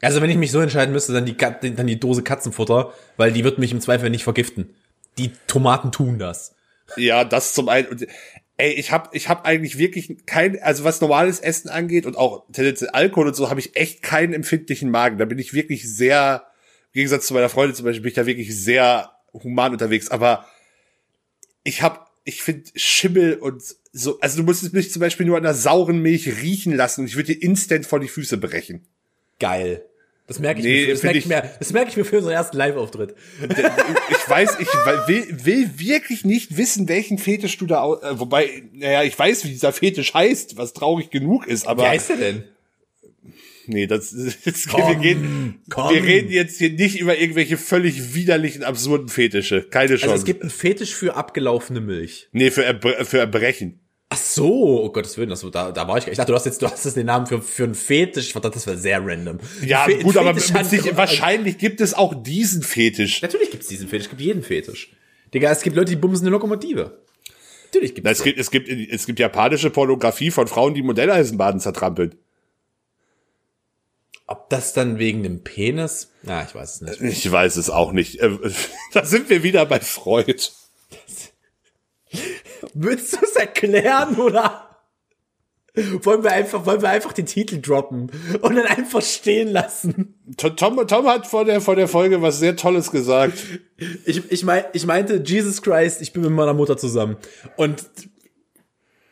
Also, 0.00 0.22
wenn 0.22 0.30
ich 0.30 0.36
mich 0.36 0.52
so 0.52 0.60
entscheiden 0.60 0.92
müsste, 0.92 1.12
dann 1.12 1.26
die, 1.26 1.36
dann 1.36 1.86
die 1.86 2.00
Dose 2.00 2.22
Katzenfutter, 2.22 2.94
weil 3.18 3.32
die 3.32 3.44
wird 3.44 3.58
mich 3.58 3.72
im 3.72 3.80
Zweifel 3.82 4.08
nicht 4.08 4.24
vergiften. 4.24 4.74
Die 5.18 5.32
Tomaten 5.46 5.92
tun 5.92 6.18
das. 6.18 6.54
Ja, 6.96 7.24
das 7.24 7.52
zum 7.52 7.68
einen. 7.68 8.06
Ey, 8.60 8.72
ich 8.72 8.90
habe 8.90 9.08
ich 9.12 9.28
hab 9.28 9.46
eigentlich 9.46 9.78
wirklich 9.78 10.26
kein, 10.26 10.60
also 10.60 10.82
was 10.82 11.00
normales 11.00 11.38
Essen 11.38 11.68
angeht 11.68 12.06
und 12.06 12.16
auch 12.16 12.44
tendenziell 12.52 12.90
Alkohol 12.90 13.28
und 13.28 13.34
so, 13.34 13.50
habe 13.50 13.60
ich 13.60 13.76
echt 13.76 14.02
keinen 14.02 14.34
empfindlichen 14.34 14.90
Magen. 14.90 15.16
Da 15.16 15.26
bin 15.26 15.38
ich 15.38 15.54
wirklich 15.54 15.88
sehr, 15.88 16.42
im 16.88 16.94
Gegensatz 16.94 17.28
zu 17.28 17.34
meiner 17.34 17.48
Freundin 17.48 17.76
zum 17.76 17.84
Beispiel, 17.84 18.02
bin 18.02 18.08
ich 18.08 18.16
da 18.16 18.26
wirklich 18.26 18.54
sehr 18.56 19.12
human 19.32 19.72
unterwegs. 19.72 20.10
Aber 20.10 20.44
ich 21.62 21.82
habe, 21.82 22.00
ich 22.24 22.42
finde 22.42 22.68
Schimmel 22.74 23.34
und 23.34 23.62
so, 23.92 24.18
also 24.20 24.38
du 24.38 24.42
musstest 24.42 24.74
mich 24.74 24.90
zum 24.90 25.00
Beispiel 25.00 25.26
nur 25.26 25.36
an 25.36 25.44
der 25.44 25.54
sauren 25.54 26.02
Milch 26.02 26.26
riechen 26.42 26.74
lassen 26.74 27.02
und 27.02 27.06
ich 27.06 27.14
würde 27.14 27.34
dir 27.34 27.42
instant 27.42 27.86
vor 27.86 28.00
die 28.00 28.08
Füße 28.08 28.38
brechen. 28.38 28.86
Geil. 29.38 29.87
Das 30.28 30.38
merke 30.38 30.60
ich, 30.60 30.66
Nee, 30.66 30.72
mir, 30.80 30.84
für- 30.86 30.92
das 30.92 31.02
merke 31.02 31.18
ich, 31.18 31.24
ich- 31.24 31.28
mir, 31.28 31.50
das 31.58 31.72
merke 31.72 31.90
ich 31.90 31.96
mir 31.96 32.04
für 32.04 32.18
unseren 32.18 32.34
ersten 32.34 32.56
Live-Auftritt. 32.58 33.14
Ich 33.40 34.28
weiß, 34.30 34.58
ich 34.60 34.68
will, 35.08 35.26
will 35.44 35.70
wirklich 35.78 36.24
nicht 36.24 36.56
wissen, 36.56 36.86
welchen 36.88 37.16
Fetisch 37.18 37.56
du 37.58 37.66
da, 37.66 37.84
äh, 37.94 38.18
wobei, 38.20 38.62
naja, 38.74 39.02
ich 39.04 39.18
weiß, 39.18 39.44
wie 39.44 39.48
dieser 39.48 39.72
Fetisch 39.72 40.12
heißt, 40.14 40.56
was 40.58 40.74
traurig 40.74 41.10
genug 41.10 41.46
ist, 41.46 41.66
aber. 41.66 41.84
Wie 41.84 41.88
heißt 41.88 42.10
der 42.10 42.16
denn? 42.18 42.44
Nee, 43.66 43.86
das, 43.86 44.10
das 44.44 44.66
wir, 44.66 44.72
Komm, 44.72 45.00
gehen, 45.02 45.62
komm. 45.70 45.94
wir 45.94 46.02
reden 46.02 46.30
jetzt 46.30 46.58
hier 46.58 46.70
nicht 46.72 46.98
über 47.00 47.18
irgendwelche 47.18 47.56
völlig 47.58 48.14
widerlichen, 48.14 48.64
absurden 48.64 49.08
Fetische. 49.08 49.62
Keine 49.62 49.96
Chance. 49.96 50.04
Also 50.12 50.14
es 50.16 50.24
gibt 50.24 50.42
einen 50.42 50.50
Fetisch 50.50 50.94
für 50.94 51.16
abgelaufene 51.16 51.80
Milch. 51.80 52.28
nee, 52.32 52.50
für, 52.50 52.64
Erbre 52.64 53.04
für 53.04 53.18
Erbrechen. 53.18 53.80
Ach 54.10 54.16
so, 54.16 54.82
oh 54.84 54.90
Gottes 54.90 55.18
Willen, 55.18 55.28
das, 55.28 55.44
da, 55.52 55.70
da 55.70 55.86
war 55.86 55.98
ich. 55.98 56.06
Ich 56.06 56.16
dachte, 56.16 56.32
du 56.32 56.36
hast 56.36 56.46
jetzt, 56.46 56.62
du 56.62 56.66
hast 56.66 56.82
jetzt 56.84 56.96
den 56.96 57.06
Namen 57.06 57.26
für, 57.26 57.42
für 57.42 57.64
einen 57.64 57.74
Fetisch. 57.74 58.28
Ich 58.28 58.32
fand, 58.32 58.44
das 58.44 58.66
wäre 58.66 58.78
sehr 58.78 59.04
random. 59.04 59.38
Ja, 59.62 59.84
Fe- 59.84 59.98
gut, 59.98 60.16
aber 60.16 60.38
sich, 60.38 60.96
wahrscheinlich 60.96 61.58
gibt 61.58 61.82
es 61.82 61.92
auch 61.92 62.14
diesen 62.22 62.62
Fetisch. 62.62 63.20
Natürlich 63.20 63.50
gibt's 63.50 63.66
diesen 63.68 63.86
Fetisch, 63.88 64.06
es 64.06 64.10
gibt 64.10 64.22
jeden 64.22 64.42
Fetisch. 64.42 64.92
Digga, 65.34 65.50
es 65.50 65.60
gibt 65.60 65.76
Leute, 65.76 65.90
die 65.90 65.96
bumsen 65.96 66.26
eine 66.26 66.30
Lokomotive. 66.30 67.02
Natürlich 67.66 67.92
Na, 68.02 68.12
gibt's 68.12 68.20
Es 68.20 68.24
gibt, 68.24 68.38
es 68.38 68.50
gibt, 68.50 68.68
es 68.68 69.04
gibt 69.06 69.18
japanische 69.20 69.68
Pornografie 69.68 70.30
von 70.30 70.46
Frauen, 70.48 70.72
die 70.72 70.82
Modelleisenbahnen 70.82 71.60
zertrampeln. 71.60 72.14
Ob 74.26 74.48
das 74.48 74.72
dann 74.72 74.98
wegen 74.98 75.22
dem 75.22 75.42
Penis? 75.44 76.12
Na, 76.22 76.44
ich 76.44 76.54
weiß 76.54 76.80
es 76.82 77.00
nicht. 77.00 77.00
Ich 77.02 77.30
weiß 77.30 77.56
es 77.56 77.68
auch 77.68 77.92
nicht. 77.92 78.20
Äh, 78.20 78.30
Da 78.94 79.04
sind 79.04 79.28
wir 79.28 79.42
wieder 79.42 79.66
bei 79.66 79.80
Freud. 79.80 80.48
Willst 82.80 83.14
du 83.14 83.18
es 83.22 83.34
erklären 83.34 84.16
oder? 84.16 84.64
Wollen 86.02 86.22
wir 86.22 86.32
einfach, 86.32 86.64
wollen 86.64 86.80
wir 86.80 86.90
einfach 86.90 87.12
den 87.12 87.26
Titel 87.26 87.60
droppen 87.60 88.10
und 88.40 88.54
dann 88.56 88.66
einfach 88.66 89.02
stehen 89.02 89.48
lassen? 89.48 90.14
Tom, 90.36 90.86
Tom 90.86 91.06
hat 91.06 91.26
vor 91.26 91.44
der, 91.44 91.60
vor 91.60 91.76
der 91.76 91.88
Folge 91.88 92.22
was 92.22 92.38
sehr 92.38 92.56
Tolles 92.56 92.90
gesagt. 92.90 93.38
Ich, 94.04 94.30
ich, 94.30 94.44
mein, 94.44 94.64
ich 94.72 94.86
meinte, 94.86 95.22
Jesus 95.24 95.62
Christ, 95.62 96.00
ich 96.02 96.12
bin 96.12 96.22
mit 96.22 96.30
meiner 96.30 96.54
Mutter 96.54 96.76
zusammen. 96.76 97.16
Und 97.56 97.84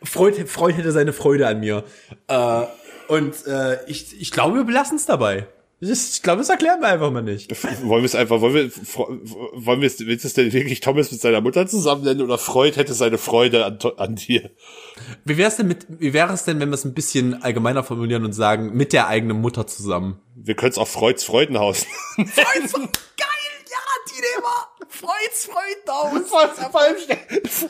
Freud, 0.03 0.45
Freud 0.47 0.75
hätte 0.77 0.93
seine 0.93 1.13
Freude 1.13 1.47
an 1.47 1.61
mir. 1.61 1.85
Äh, 2.29 2.63
und 3.09 3.47
äh, 3.47 3.85
ich, 3.87 4.21
ich 4.21 4.31
glaube, 4.31 4.57
wir 4.57 4.65
belassen 4.65 4.97
es 4.97 5.07
dabei. 5.07 5.47
Ich 5.79 6.23
glaube, 6.23 6.39
das 6.39 6.49
erklären 6.49 6.81
wir 6.81 6.89
einfach 6.89 7.11
mal 7.11 7.23
nicht. 7.23 7.51
Wollen 7.83 8.03
wir 8.03 8.07
es 8.07 8.15
einfach, 8.15 8.41
wollen 8.41 8.55
wir, 8.55 8.71
wollen 8.73 9.81
wir 9.83 9.87
es, 9.87 10.01
willst 10.01 10.25
du 10.25 10.29
es 10.29 10.35
denn 10.35 10.53
wirklich 10.53 10.81
Thomas 10.81 11.13
mit 11.13 11.21
seiner 11.21 11.43
Mutter 11.43 11.67
zusammen 11.67 12.03
nennen 12.03 12.23
oder 12.23 12.39
Freud 12.39 12.77
hätte 12.77 12.95
seine 12.95 13.19
Freude 13.19 13.67
an, 13.67 13.79
an 13.99 14.17
dir? 14.17 14.51
Wie 15.27 15.37
wäre 15.37 15.51
es 15.51 15.57
denn 15.57 15.69
mit, 15.69 15.87
wie 15.89 16.15
wäre 16.15 16.33
es 16.33 16.45
denn, 16.45 16.61
wenn 16.61 16.71
wir 16.71 16.75
es 16.77 16.87
ein 16.87 16.95
bisschen 16.95 17.43
allgemeiner 17.43 17.85
formulieren 17.85 18.25
und 18.25 18.33
sagen, 18.33 18.73
mit 18.73 18.95
der 18.95 19.09
eigenen 19.09 19.39
Mutter 19.43 19.67
zusammen? 19.67 20.19
Wir 20.35 20.55
können 20.55 20.73
es 20.73 20.79
auch 20.79 20.89
Freuds 20.89 21.25
Freudenhaus. 21.25 21.85
Freuds, 22.17 22.73
geil, 22.73 22.87
ja, 23.69 23.79
die 24.09 24.23
Thema. 24.35 24.76
Freuds 25.01 25.47
Freudenhaus. 25.47 26.29
Vor, 26.29 26.71
vor 26.71 26.81
allem 26.81 26.97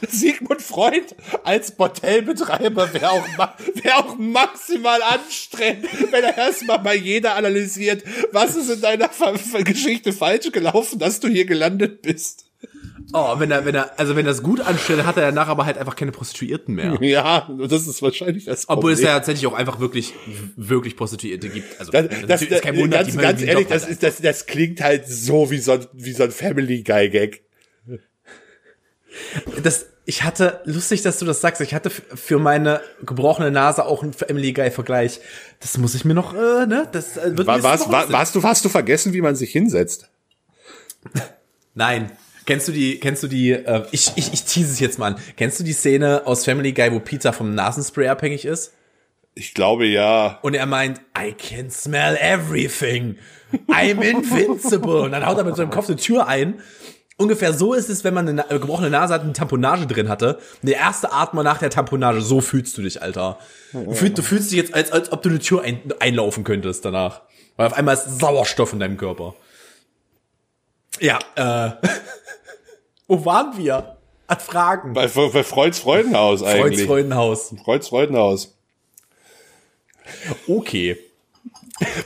Sigmund 0.09 0.63
Freud 0.63 1.15
als 1.45 1.73
Bordellbetreiber 1.73 2.93
wäre 2.93 3.11
auch, 3.11 3.27
wär 3.75 3.99
auch 3.99 4.17
maximal 4.17 5.03
anstrengend, 5.03 5.89
wenn 6.13 6.25
er 6.25 6.37
erstmal 6.37 6.79
bei 6.79 6.95
jeder 6.95 7.35
analysiert, 7.35 8.03
was 8.33 8.57
ist 8.57 8.71
in 8.71 8.81
deiner 8.81 9.11
Geschichte 9.65 10.13
falsch 10.13 10.51
gelaufen, 10.53 10.99
dass 10.99 11.21
du 11.21 11.29
hier 11.29 11.47
gelandet 11.47 12.03
bist. 12.03 12.46
Oh, 13.13 13.39
wenn 13.39 13.51
er, 13.51 13.65
wenn 13.65 13.75
er, 13.75 13.99
also 13.99 14.17
wenn 14.17 14.27
er 14.27 14.33
es 14.33 14.43
gut 14.43 14.61
anstellt, 14.61 15.07
hat 15.07 15.17
er 15.17 15.27
danach 15.27 15.49
aber 15.49 15.65
halt 15.65 15.79
einfach 15.79 15.95
keine 15.95 16.13
Prostituierten 16.13 16.75
mehr. 16.75 16.99
Ja, 17.07 17.49
das 17.69 17.87
ist 17.87 18.03
wahrscheinlich 18.03 18.47
das 18.47 18.67
Problem. 18.67 18.79
Obwohl 18.79 18.93
es 18.93 19.01
ja 19.01 19.15
tatsächlich 19.15 19.47
auch 19.47 19.55
einfach 19.55 19.79
wirklich, 19.79 20.13
wirklich 20.57 20.97
Prostituierte 20.97 21.49
gibt. 21.49 21.79
Also, 21.79 21.93
das, 21.93 22.09
das, 22.27 22.43
ist 22.43 22.63
kein 22.63 22.77
Wunder, 22.77 22.99
ganz, 22.99 23.17
ganz 23.17 23.43
ehrlich, 23.43 23.69
das 23.69 23.87
ist, 23.87 24.03
das, 24.03 24.21
das 24.21 24.47
klingt 24.47 24.81
halt 24.81 25.07
so 25.07 25.51
wie 25.51 25.59
so 25.59 25.73
ein, 25.73 25.87
wie 25.93 26.13
so 26.13 26.25
ein 26.25 26.33
Family 26.33 26.83
Guy 26.83 27.09
Gag. 27.11 27.43
Das, 29.63 29.87
ich 30.05 30.25
hatte, 30.25 30.61
lustig, 30.65 31.03
dass 31.03 31.19
du 31.19 31.25
das 31.25 31.41
sagst, 31.41 31.61
ich 31.61 31.75
hatte 31.75 31.91
für 31.91 32.39
meine 32.39 32.81
gebrochene 33.05 33.51
Nase 33.51 33.85
auch 33.85 34.03
einen 34.03 34.13
Family 34.13 34.53
Guy 34.53 34.71
Vergleich. 34.71 35.21
Das 35.61 35.79
muss 35.79 35.95
ich 35.95 36.05
mir 36.05 36.15
noch, 36.15 36.35
äh, 36.35 36.67
ne, 36.67 36.89
das 36.91 37.17
äh, 37.17 37.37
wird 37.37 37.47
war, 37.47 37.63
warst, 37.63 37.91
war, 37.91 38.11
warst 38.11 38.35
du, 38.35 38.43
hast 38.43 38.65
du 38.65 38.69
vergessen, 38.69 39.13
wie 39.13 39.21
man 39.21 39.37
sich 39.37 39.53
hinsetzt? 39.53 40.09
Nein. 41.75 42.11
Kennst 42.47 42.69
du 42.69 42.73
die, 42.73 43.01
kennst 43.01 43.25
du 43.25 43.29
die, 43.29 43.51
äh, 43.51 43.83
ich, 43.91 44.13
ich, 44.15 44.33
ich 44.33 44.45
tease 44.45 44.71
es 44.71 44.81
jetzt 44.81 44.99
mal 44.99 45.15
an. 45.15 45.21
Kennst 45.37 45.59
du 45.59 45.65
die 45.65 45.73
Szene 45.73 46.23
aus 46.27 46.45
Family 46.45 46.73
Guy, 46.73 46.93
wo 46.93 47.01
Peter 47.01 47.33
vom 47.33 47.55
Nasenspray 47.55 48.09
abhängig 48.09 48.45
ist? 48.45 48.73
Ich 49.35 49.53
glaube 49.53 49.85
ja. 49.85 50.39
Und 50.43 50.55
er 50.55 50.65
meint, 50.67 51.01
I 51.19 51.33
can 51.33 51.71
smell 51.71 52.17
everything. 52.21 53.17
I'm 53.69 54.01
invincible. 54.01 55.03
Und 55.03 55.13
dann 55.13 55.27
haut 55.27 55.37
er 55.37 55.45
mit 55.45 55.57
seinem 55.57 55.71
Kopf 55.71 55.89
eine 55.89 55.97
Tür 55.97 56.27
ein. 56.27 56.61
Ungefähr 57.19 57.53
so 57.53 57.75
ist 57.75 57.91
es, 57.91 58.05
wenn 58.05 58.15
man 58.15 58.29
eine 58.29 58.45
gebrochene 58.49 58.91
Nase 58.91 59.15
hat, 59.15 59.23
eine 59.23 59.33
Tamponage 59.33 59.87
drin 59.87 60.09
hatte. 60.09 60.37
Und 60.63 60.69
der 60.69 60.77
erste 60.77 61.13
Atmer 61.13 61.43
nach 61.43 61.59
der 61.59 61.71
Tamponage, 61.71 62.21
so 62.21 62.41
fühlst 62.41 62.79
du 62.79 62.83
dich, 62.83 63.03
Alter. 63.03 63.39
Du 63.73 63.93
fühlst, 63.93 64.19
du 64.19 64.23
fühlst 64.23 64.53
dich 64.53 64.59
jetzt, 64.59 64.75
als, 64.75 64.93
als 64.93 65.11
ob 65.13 65.23
du 65.23 65.31
eine 65.31 65.39
Tür 65.39 65.63
ein, 65.63 65.81
einlaufen 65.99 66.45
könntest 66.45 66.85
danach. 66.85 67.23
Weil 67.57 67.67
auf 67.67 67.73
einmal 67.73 67.95
ist 67.95 68.21
Sauerstoff 68.21 68.73
in 68.73 68.81
deinem 68.81 68.97
Körper. 68.97 69.35
Ja, 71.01 71.19
äh. 71.35 71.87
Wo 73.09 73.25
waren 73.25 73.57
wir? 73.57 73.97
An 74.27 74.41
Fragen. 74.41 74.93
Bei, 74.93 75.07
bei 75.07 75.45
Freuds 75.45 75.79
Freudenhaus 75.79 76.43
eigentlich. 76.43 76.81
Freuds 76.81 76.87
Freudenhaus. 76.87 77.55
Freuds 77.65 77.89
Freudenhaus. 77.89 78.57
Okay. 80.49 80.99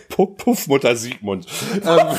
Puff, 0.08 0.36
Puffmutter 0.36 0.96
Siegmund. 0.96 1.46
ähm, 1.82 2.18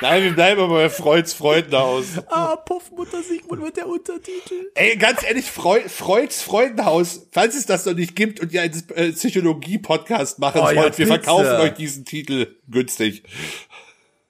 Nein, 0.00 0.22
wir 0.24 0.32
bleiben 0.32 0.60
aber 0.60 0.74
bei 0.74 0.90
Freuds 0.90 1.32
Freudenhaus. 1.32 2.18
Ah, 2.28 2.56
Puffmutter 2.56 3.22
Siegmund 3.22 3.62
wird 3.62 3.78
der 3.78 3.86
Untertitel. 3.86 4.70
Ey, 4.74 4.96
ganz 4.96 5.22
ehrlich, 5.22 5.50
Freud, 5.50 5.88
Freuds 5.88 6.42
Freudenhaus, 6.42 7.26
falls 7.32 7.56
es 7.56 7.64
das 7.64 7.86
noch 7.86 7.94
nicht 7.94 8.14
gibt 8.14 8.40
und 8.40 8.52
ihr 8.52 8.60
einen 8.60 9.14
Psychologie-Podcast 9.14 10.40
machen 10.40 10.60
oh, 10.60 10.66
wollt, 10.66 10.76
ja, 10.76 10.98
wir 10.98 11.06
verkaufen 11.06 11.52
euch 11.52 11.74
diesen 11.74 12.04
Titel 12.04 12.54
günstig. 12.68 13.22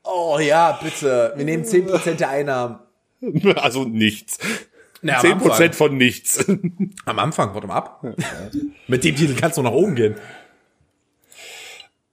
Oh 0.04 0.38
ja, 0.38 0.78
bitte. 0.82 1.32
Wir 1.36 1.44
nehmen 1.44 1.64
zehn 1.64 1.86
Prozent 1.86 2.20
der 2.20 2.30
Einnahmen. 2.30 2.78
Also 3.56 3.84
nichts. 3.84 4.38
Na, 5.00 5.20
10% 5.20 5.72
von 5.72 5.96
nichts. 5.96 6.44
Am 7.06 7.18
Anfang, 7.18 7.54
mal 7.54 7.74
ab. 7.74 8.04
Mit 8.86 9.04
dem 9.04 9.16
Titel 9.16 9.34
kannst 9.34 9.56
du 9.56 9.62
nach 9.62 9.72
oben 9.72 9.94
gehen. 9.94 10.16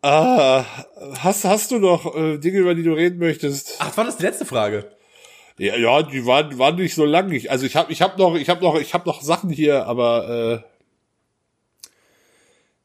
Ah, 0.02 0.66
hast, 1.20 1.46
hast 1.46 1.72
du 1.72 1.80
noch 1.80 2.16
äh, 2.16 2.38
Dinge, 2.38 2.60
über 2.60 2.74
die 2.74 2.84
du 2.84 2.94
reden 2.94 3.20
möchtest? 3.20 3.76
Ach, 3.80 3.96
war 3.98 4.06
das 4.06 4.18
die 4.18 4.24
letzte 4.24 4.46
Frage? 4.46 4.90
Ja, 5.58 5.76
ja, 5.76 6.02
die 6.02 6.26
waren, 6.26 6.58
waren 6.58 6.76
nicht 6.76 6.96
so 6.96 7.06
lang. 7.06 7.32
Ich, 7.32 7.52
also 7.52 7.66
ich 7.66 7.76
habe 7.76 7.92
ich 7.92 8.02
hab 8.02 8.18
noch, 8.18 8.36
ich 8.36 8.50
habe 8.50 8.62
noch, 8.62 8.80
ich 8.80 8.94
habe 8.94 9.08
noch 9.08 9.22
Sachen 9.22 9.52
hier, 9.52 9.86
aber 9.86 10.64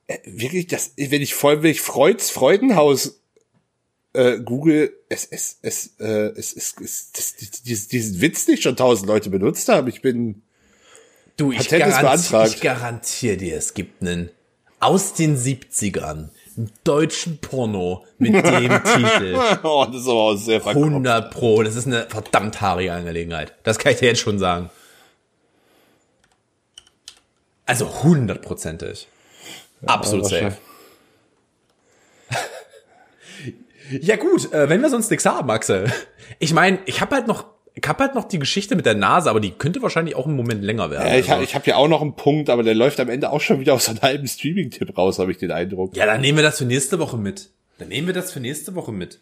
äh, 0.09 0.12
äh, 0.14 0.18
wirklich, 0.26 0.66
das, 0.66 0.92
wenn 0.96 1.22
ich 1.22 1.34
voll, 1.34 1.62
wenn 1.62 1.70
ich 1.70 1.80
Freuds 1.80 2.30
Freudenhaus 2.30 3.22
äh, 4.16 4.40
Google, 4.40 4.92
es, 5.08 5.26
es, 5.26 5.58
es, 5.62 5.94
äh, 6.00 6.32
es, 6.36 6.52
es, 6.54 6.74
es 6.80 7.12
das, 7.12 7.36
diesen, 7.62 7.88
diesen 7.90 8.20
Witz 8.20 8.48
nicht 8.48 8.62
schon 8.62 8.76
tausend 8.76 9.08
Leute 9.08 9.30
benutzt 9.30 9.68
haben. 9.68 9.88
Ich 9.88 10.02
bin 10.02 10.42
du, 11.36 11.52
ich, 11.52 11.68
garantiere, 11.68 12.46
ich 12.46 12.60
garantiere 12.60 13.36
dir, 13.36 13.56
es 13.56 13.74
gibt 13.74 14.02
einen 14.02 14.30
aus 14.80 15.14
den 15.14 15.36
70ern 15.36 16.30
deutschen 16.84 17.38
Porno 17.38 18.04
mit 18.18 18.34
dem 18.34 18.42
Titel. 18.84 19.38
oh, 19.62 19.86
das 19.86 20.02
ist 20.02 20.08
aber 20.08 20.20
auch 20.20 20.36
sehr 20.36 20.60
verkauft. 20.60 20.86
100 20.86 21.30
Pro, 21.30 21.62
das 21.62 21.76
ist 21.76 21.86
eine 21.86 22.06
verdammt 22.08 22.60
haarige 22.60 22.92
Angelegenheit. 22.92 23.54
Das 23.62 23.78
kann 23.78 23.92
ich 23.92 23.98
dir 23.98 24.06
jetzt 24.06 24.20
schon 24.20 24.38
sagen. 24.38 24.70
Also 27.66 28.02
hundertprozentig. 28.02 29.08
Ja, 29.82 29.88
Absolut 29.88 30.26
safe. 30.26 30.56
Ja 33.91 34.16
gut, 34.16 34.53
äh, 34.53 34.68
wenn 34.68 34.80
wir 34.80 34.91
sonst 34.91 35.11
nichts 35.11 35.26
haben, 35.26 35.51
Axel. 35.51 35.93
Ich 36.39 36.53
meine, 36.53 36.78
ich 36.87 37.01
habe 37.01 37.14
halt 37.14 37.26
noch 37.26 37.45
ich 37.78 37.87
habe 37.87 38.05
halt 38.05 38.14
noch 38.14 38.24
die 38.24 38.39
Geschichte 38.39 38.74
mit 38.74 38.87
der 38.87 38.95
Nase, 38.95 39.28
aber 39.28 39.39
die 39.39 39.51
könnte 39.51 39.82
wahrscheinlich 39.82 40.16
auch 40.16 40.26
im 40.26 40.34
Moment 40.34 40.62
länger 40.62 40.91
werden. 40.91 41.07
Ja, 41.07 41.18
ich 41.18 41.28
habe 41.28 41.45
ich 41.45 41.55
hab 41.55 41.66
ja 41.66 41.76
auch 41.76 41.89
noch 41.89 42.01
einen 42.01 42.16
Punkt, 42.16 42.49
aber 42.49 42.62
der 42.62 42.74
läuft 42.74 42.99
am 43.01 43.11
Ende 43.11 43.30
auch 43.30 43.43
schon 43.43 43.61
wieder 43.61 43.74
aus 43.74 43.89
einem 43.91 44.01
halben 44.01 44.26
Streaming-Tipp 44.26 44.97
raus, 44.97 45.18
habe 45.18 45.30
ich 45.30 45.37
den 45.37 45.51
Eindruck. 45.51 45.95
Ja, 45.95 46.07
dann 46.07 46.22
nehmen 46.22 46.39
wir 46.39 46.43
das 46.43 46.57
für 46.57 46.64
nächste 46.64 46.99
Woche 46.99 47.18
mit. 47.18 47.51
Dann 47.78 47.89
nehmen 47.89 48.07
wir 48.07 48.14
das 48.14 48.32
für 48.32 48.41
nächste 48.41 48.74
Woche 48.74 48.93
mit. 48.93 49.20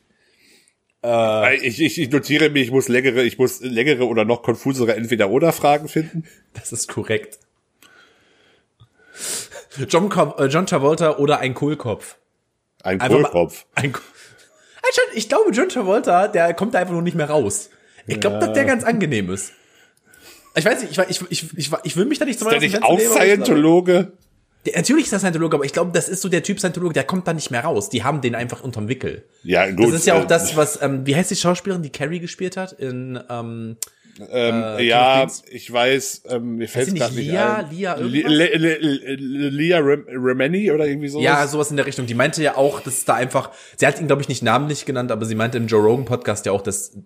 Äh, 1.02 1.56
ich, 1.66 1.80
ich, 1.80 2.00
ich 2.00 2.10
notiere 2.10 2.48
mir, 2.50 2.62
ich 2.62 2.70
muss 2.70 2.86
längere, 2.86 3.24
ich 3.24 3.38
muss 3.38 3.60
längere 3.60 4.06
oder 4.06 4.24
noch 4.24 4.42
konfusere 4.42 4.94
Entweder-Oder-Fragen 4.94 5.88
finden. 5.88 6.24
Das 6.52 6.70
ist 6.70 6.88
korrekt. 6.88 7.40
John, 9.88 10.10
äh, 10.38 10.44
John 10.46 10.66
Travolta 10.66 11.16
oder 11.18 11.40
ein 11.40 11.54
Kohlkopf. 11.54 12.18
Ein 12.84 13.00
Kohlkopf. 13.00 13.66
Ein, 13.74 13.94
ich 15.14 15.28
glaube, 15.28 15.50
John 15.52 15.68
Travolta, 15.68 16.28
der 16.28 16.54
kommt 16.54 16.74
da 16.74 16.78
einfach 16.78 16.92
nur 16.92 17.02
nicht 17.02 17.16
mehr 17.16 17.28
raus. 17.28 17.70
Ich 18.06 18.20
glaube, 18.20 18.36
ja. 18.36 18.40
dass 18.40 18.52
der 18.52 18.64
ganz 18.64 18.84
angenehm 18.84 19.30
ist. 19.30 19.52
Ich 20.56 20.64
weiß 20.64 20.82
nicht, 20.82 20.98
ich, 20.98 21.08
ich, 21.08 21.30
ich, 21.30 21.58
ich, 21.58 21.70
ich 21.82 21.96
will 21.96 22.04
mich 22.04 22.18
da 22.18 22.24
nicht 22.24 22.38
zum 22.38 22.48
Beispiel. 22.48 22.66
Ist 22.66 22.74
der 22.74 22.80
nicht 22.80 23.08
auch 23.08 23.16
Scientologe? 23.16 24.12
Der, 24.66 24.76
natürlich 24.76 25.06
ist 25.06 25.12
er 25.12 25.18
Scientologe, 25.18 25.56
aber 25.56 25.64
ich 25.64 25.72
glaube, 25.72 25.90
das 25.92 26.08
ist 26.08 26.22
so 26.22 26.28
der 26.28 26.42
Typ 26.42 26.58
Scientologe, 26.58 26.94
der 26.94 27.04
kommt 27.04 27.26
da 27.26 27.32
nicht 27.32 27.50
mehr 27.50 27.64
raus. 27.64 27.90
Die 27.90 28.04
haben 28.04 28.20
den 28.20 28.34
einfach 28.34 28.62
unterm 28.62 28.88
Wickel. 28.88 29.24
Ja, 29.42 29.68
gut. 29.70 29.86
Das 29.86 29.94
ist 29.94 30.06
ja 30.06 30.14
auch 30.14 30.26
das, 30.26 30.56
was, 30.56 30.80
ähm, 30.80 31.06
wie 31.06 31.16
heißt 31.16 31.30
die 31.30 31.36
Schauspielerin, 31.36 31.82
die 31.82 31.90
Carrie 31.90 32.20
gespielt 32.20 32.56
hat 32.56 32.72
in, 32.72 33.18
ähm, 33.28 33.76
ähm, 34.30 34.62
äh, 34.78 34.82
ja, 34.84 35.26
ich 35.50 35.72
weiß, 35.72 36.22
ähm, 36.28 36.56
mir 36.56 36.68
fällt 36.68 36.94
gerade 36.94 37.14
nicht 37.14 37.30
Lia, 37.30 37.56
ein. 37.56 37.70
Lia, 37.70 37.94
Lia, 37.96 38.28
Lia 39.16 39.78
Remeni 39.78 40.70
oder 40.70 40.86
irgendwie 40.86 41.08
sowas? 41.08 41.24
Ja, 41.24 41.46
sowas 41.48 41.70
in 41.70 41.76
der 41.76 41.86
Richtung. 41.86 42.06
Die 42.06 42.14
meinte 42.14 42.42
ja 42.42 42.56
auch, 42.56 42.80
dass 42.80 43.04
da 43.04 43.14
einfach, 43.14 43.50
sie 43.76 43.86
hat 43.86 44.00
ihn 44.00 44.06
glaube 44.06 44.22
ich 44.22 44.28
nicht 44.28 44.42
namentlich 44.42 44.84
genannt, 44.86 45.10
aber 45.10 45.26
sie 45.26 45.34
meinte 45.34 45.58
im 45.58 45.66
Joe 45.66 45.82
Rogan 45.82 46.04
Podcast 46.04 46.46
ja 46.46 46.52
auch, 46.52 46.62
dass 46.62 46.96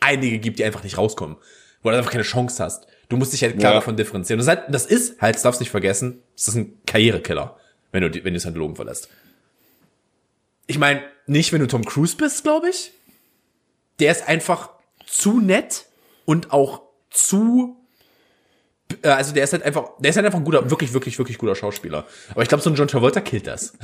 einige 0.00 0.38
gibt, 0.38 0.58
die 0.58 0.64
einfach 0.64 0.84
nicht 0.84 0.98
rauskommen, 0.98 1.36
wo 1.82 1.90
du 1.90 1.96
einfach 1.96 2.12
keine 2.12 2.24
Chance 2.24 2.62
hast. 2.62 2.86
Du 3.08 3.16
musst 3.16 3.32
dich 3.32 3.42
halt 3.42 3.58
klar 3.58 3.72
ja. 3.72 3.78
davon 3.78 3.96
differenzieren. 3.96 4.38
Das, 4.38 4.48
halt, 4.48 4.64
das 4.68 4.84
ist 4.84 5.20
halt, 5.22 5.42
darfst 5.42 5.60
nicht 5.60 5.70
vergessen, 5.70 6.22
das 6.34 6.48
ist 6.48 6.54
ein 6.56 6.78
Karrierekiller, 6.86 7.56
wenn 7.92 8.02
du, 8.02 8.24
wenn 8.24 8.34
du 8.34 8.40
Scientologen 8.40 8.76
verlässt. 8.76 9.08
Ich 10.66 10.78
meine, 10.78 11.02
nicht 11.26 11.52
wenn 11.52 11.60
du 11.60 11.66
Tom 11.66 11.84
Cruise 11.84 12.16
bist, 12.16 12.42
glaube 12.42 12.68
ich. 12.68 12.92
Der 14.00 14.12
ist 14.12 14.28
einfach 14.28 14.70
zu 15.06 15.40
nett 15.40 15.85
und 16.26 16.52
auch 16.52 16.82
zu 17.10 17.76
äh, 19.02 19.08
also 19.08 19.32
der 19.32 19.44
ist 19.44 19.52
halt 19.52 19.62
einfach, 19.62 19.90
der 19.98 20.10
ist 20.10 20.16
halt 20.16 20.26
einfach 20.26 20.38
ein 20.38 20.44
guter, 20.44 20.70
wirklich, 20.70 20.92
wirklich, 20.92 21.18
wirklich 21.18 21.38
guter 21.38 21.54
Schauspieler. 21.54 22.04
Aber 22.30 22.42
ich 22.42 22.48
glaube, 22.48 22.62
so 22.62 22.70
ein 22.70 22.76
John 22.76 22.88
Travolta 22.88 23.20
killt 23.20 23.46
das. 23.46 23.74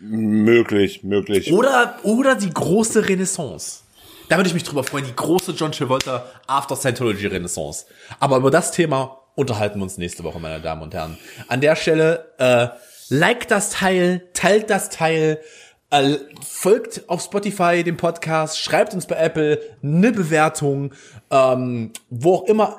Möglich, 0.00 1.04
möglich. 1.04 1.52
Oder, 1.52 1.98
oder 2.02 2.34
die 2.34 2.50
große 2.50 3.08
Renaissance. 3.08 3.80
Da 4.28 4.36
würde 4.36 4.48
ich 4.48 4.54
mich 4.54 4.64
drüber 4.64 4.82
freuen, 4.84 5.04
die 5.04 5.14
große 5.14 5.52
John 5.52 5.72
Travolta 5.72 6.26
After 6.46 6.76
Scientology 6.76 7.26
Renaissance. 7.26 7.86
Aber 8.18 8.38
über 8.38 8.50
das 8.50 8.72
Thema 8.72 9.18
unterhalten 9.34 9.78
wir 9.78 9.84
uns 9.84 9.98
nächste 9.98 10.24
Woche, 10.24 10.40
meine 10.40 10.60
Damen 10.60 10.82
und 10.82 10.94
Herren. 10.94 11.18
An 11.48 11.60
der 11.60 11.76
Stelle, 11.76 12.32
äh, 12.38 12.68
like 13.08 13.46
das 13.48 13.70
Teil, 13.70 14.28
teilt 14.32 14.70
das 14.70 14.90
Teil, 14.90 15.40
folgt 16.42 17.08
auf 17.08 17.22
Spotify 17.22 17.82
dem 17.84 17.96
Podcast, 17.96 18.58
schreibt 18.58 18.94
uns 18.94 19.06
bei 19.06 19.16
Apple 19.16 19.60
eine 19.82 20.12
Bewertung, 20.12 20.94
ähm, 21.30 21.92
wo 22.08 22.36
auch 22.36 22.44
immer 22.44 22.78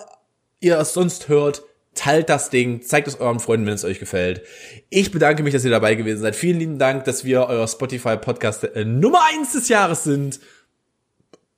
ihr 0.60 0.80
es 0.80 0.94
sonst 0.94 1.28
hört. 1.28 1.64
teilt 1.96 2.28
das 2.28 2.50
Ding, 2.50 2.82
zeigt 2.82 3.08
es 3.08 3.20
euren 3.20 3.40
Freunden, 3.40 3.68
wenn 3.68 3.76
es 3.76 3.86
euch 3.86 4.00
gefällt. 4.00 4.42
Ich 4.90 5.12
bedanke 5.12 5.44
mich, 5.44 5.54
dass 5.54 5.64
ihr 5.64 5.70
dabei 5.70 5.94
gewesen 5.94 6.22
seid. 6.22 6.36
Vielen 6.36 6.58
lieben 6.58 6.80
Dank, 6.80 7.04
dass 7.04 7.24
wir 7.24 7.46
euer 7.46 7.68
Spotify 7.68 8.18
Podcast 8.18 8.64
äh, 8.64 8.84
Nummer 8.84 9.20
eins 9.32 9.54
des 9.54 9.70
Jahres 9.70 10.04
sind. 10.04 10.40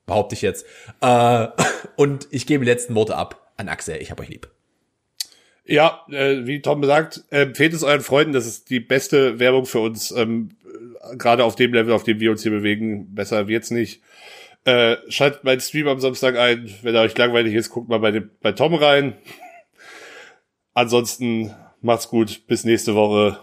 Behaupte 0.06 0.36
ich 0.36 0.42
jetzt. 0.42 0.66
Äh, 1.00 1.48
und 1.96 2.28
ich 2.32 2.48
gebe 2.48 2.66
die 2.66 2.70
letzten 2.72 2.96
Worte 2.96 3.16
ab 3.16 3.54
an 3.56 3.70
Axel. 3.70 4.02
Ich 4.02 4.12
hab 4.12 4.20
euch 4.20 4.28
lieb. 4.28 4.50
Ja, 5.64 6.06
äh, 6.12 6.46
wie 6.46 6.62
Tom 6.62 6.84
sagt, 6.84 7.24
empfehlt 7.30 7.74
es 7.74 7.84
euren 7.84 8.02
Freunden, 8.02 8.34
das 8.34 8.46
ist 8.46 8.70
die 8.70 8.82
beste 8.82 9.40
Werbung 9.40 9.66
für 9.66 9.80
uns, 9.80 10.12
ähm, 10.12 10.50
gerade 11.14 11.44
auf 11.44 11.56
dem 11.56 11.74
Level, 11.74 11.94
auf 11.94 12.04
dem 12.04 12.20
wir 12.20 12.32
uns 12.32 12.44
hier 12.44 12.52
bewegen. 12.52 13.14
Besser 13.14 13.48
wird's 13.48 13.72
nicht. 13.72 14.02
Äh, 14.66 14.98
schaltet 15.10 15.44
meinen 15.44 15.62
Stream 15.62 15.88
am 15.88 16.00
Samstag 16.00 16.38
ein. 16.38 16.74
Wenn 16.82 16.96
er 16.96 17.02
euch 17.02 17.18
langweilig 17.18 17.54
ist, 17.54 17.70
guckt 17.70 17.90
mal 17.90 18.00
bei, 18.00 18.12
dem, 18.12 18.32
bei 18.42 18.52
Tom 18.52 18.74
rein. 18.74 19.14
Ansonsten 20.74 21.54
macht's 21.82 22.10
gut. 22.10 22.48
Bis 22.48 22.64
nächste 22.64 22.96
Woche. 22.96 23.40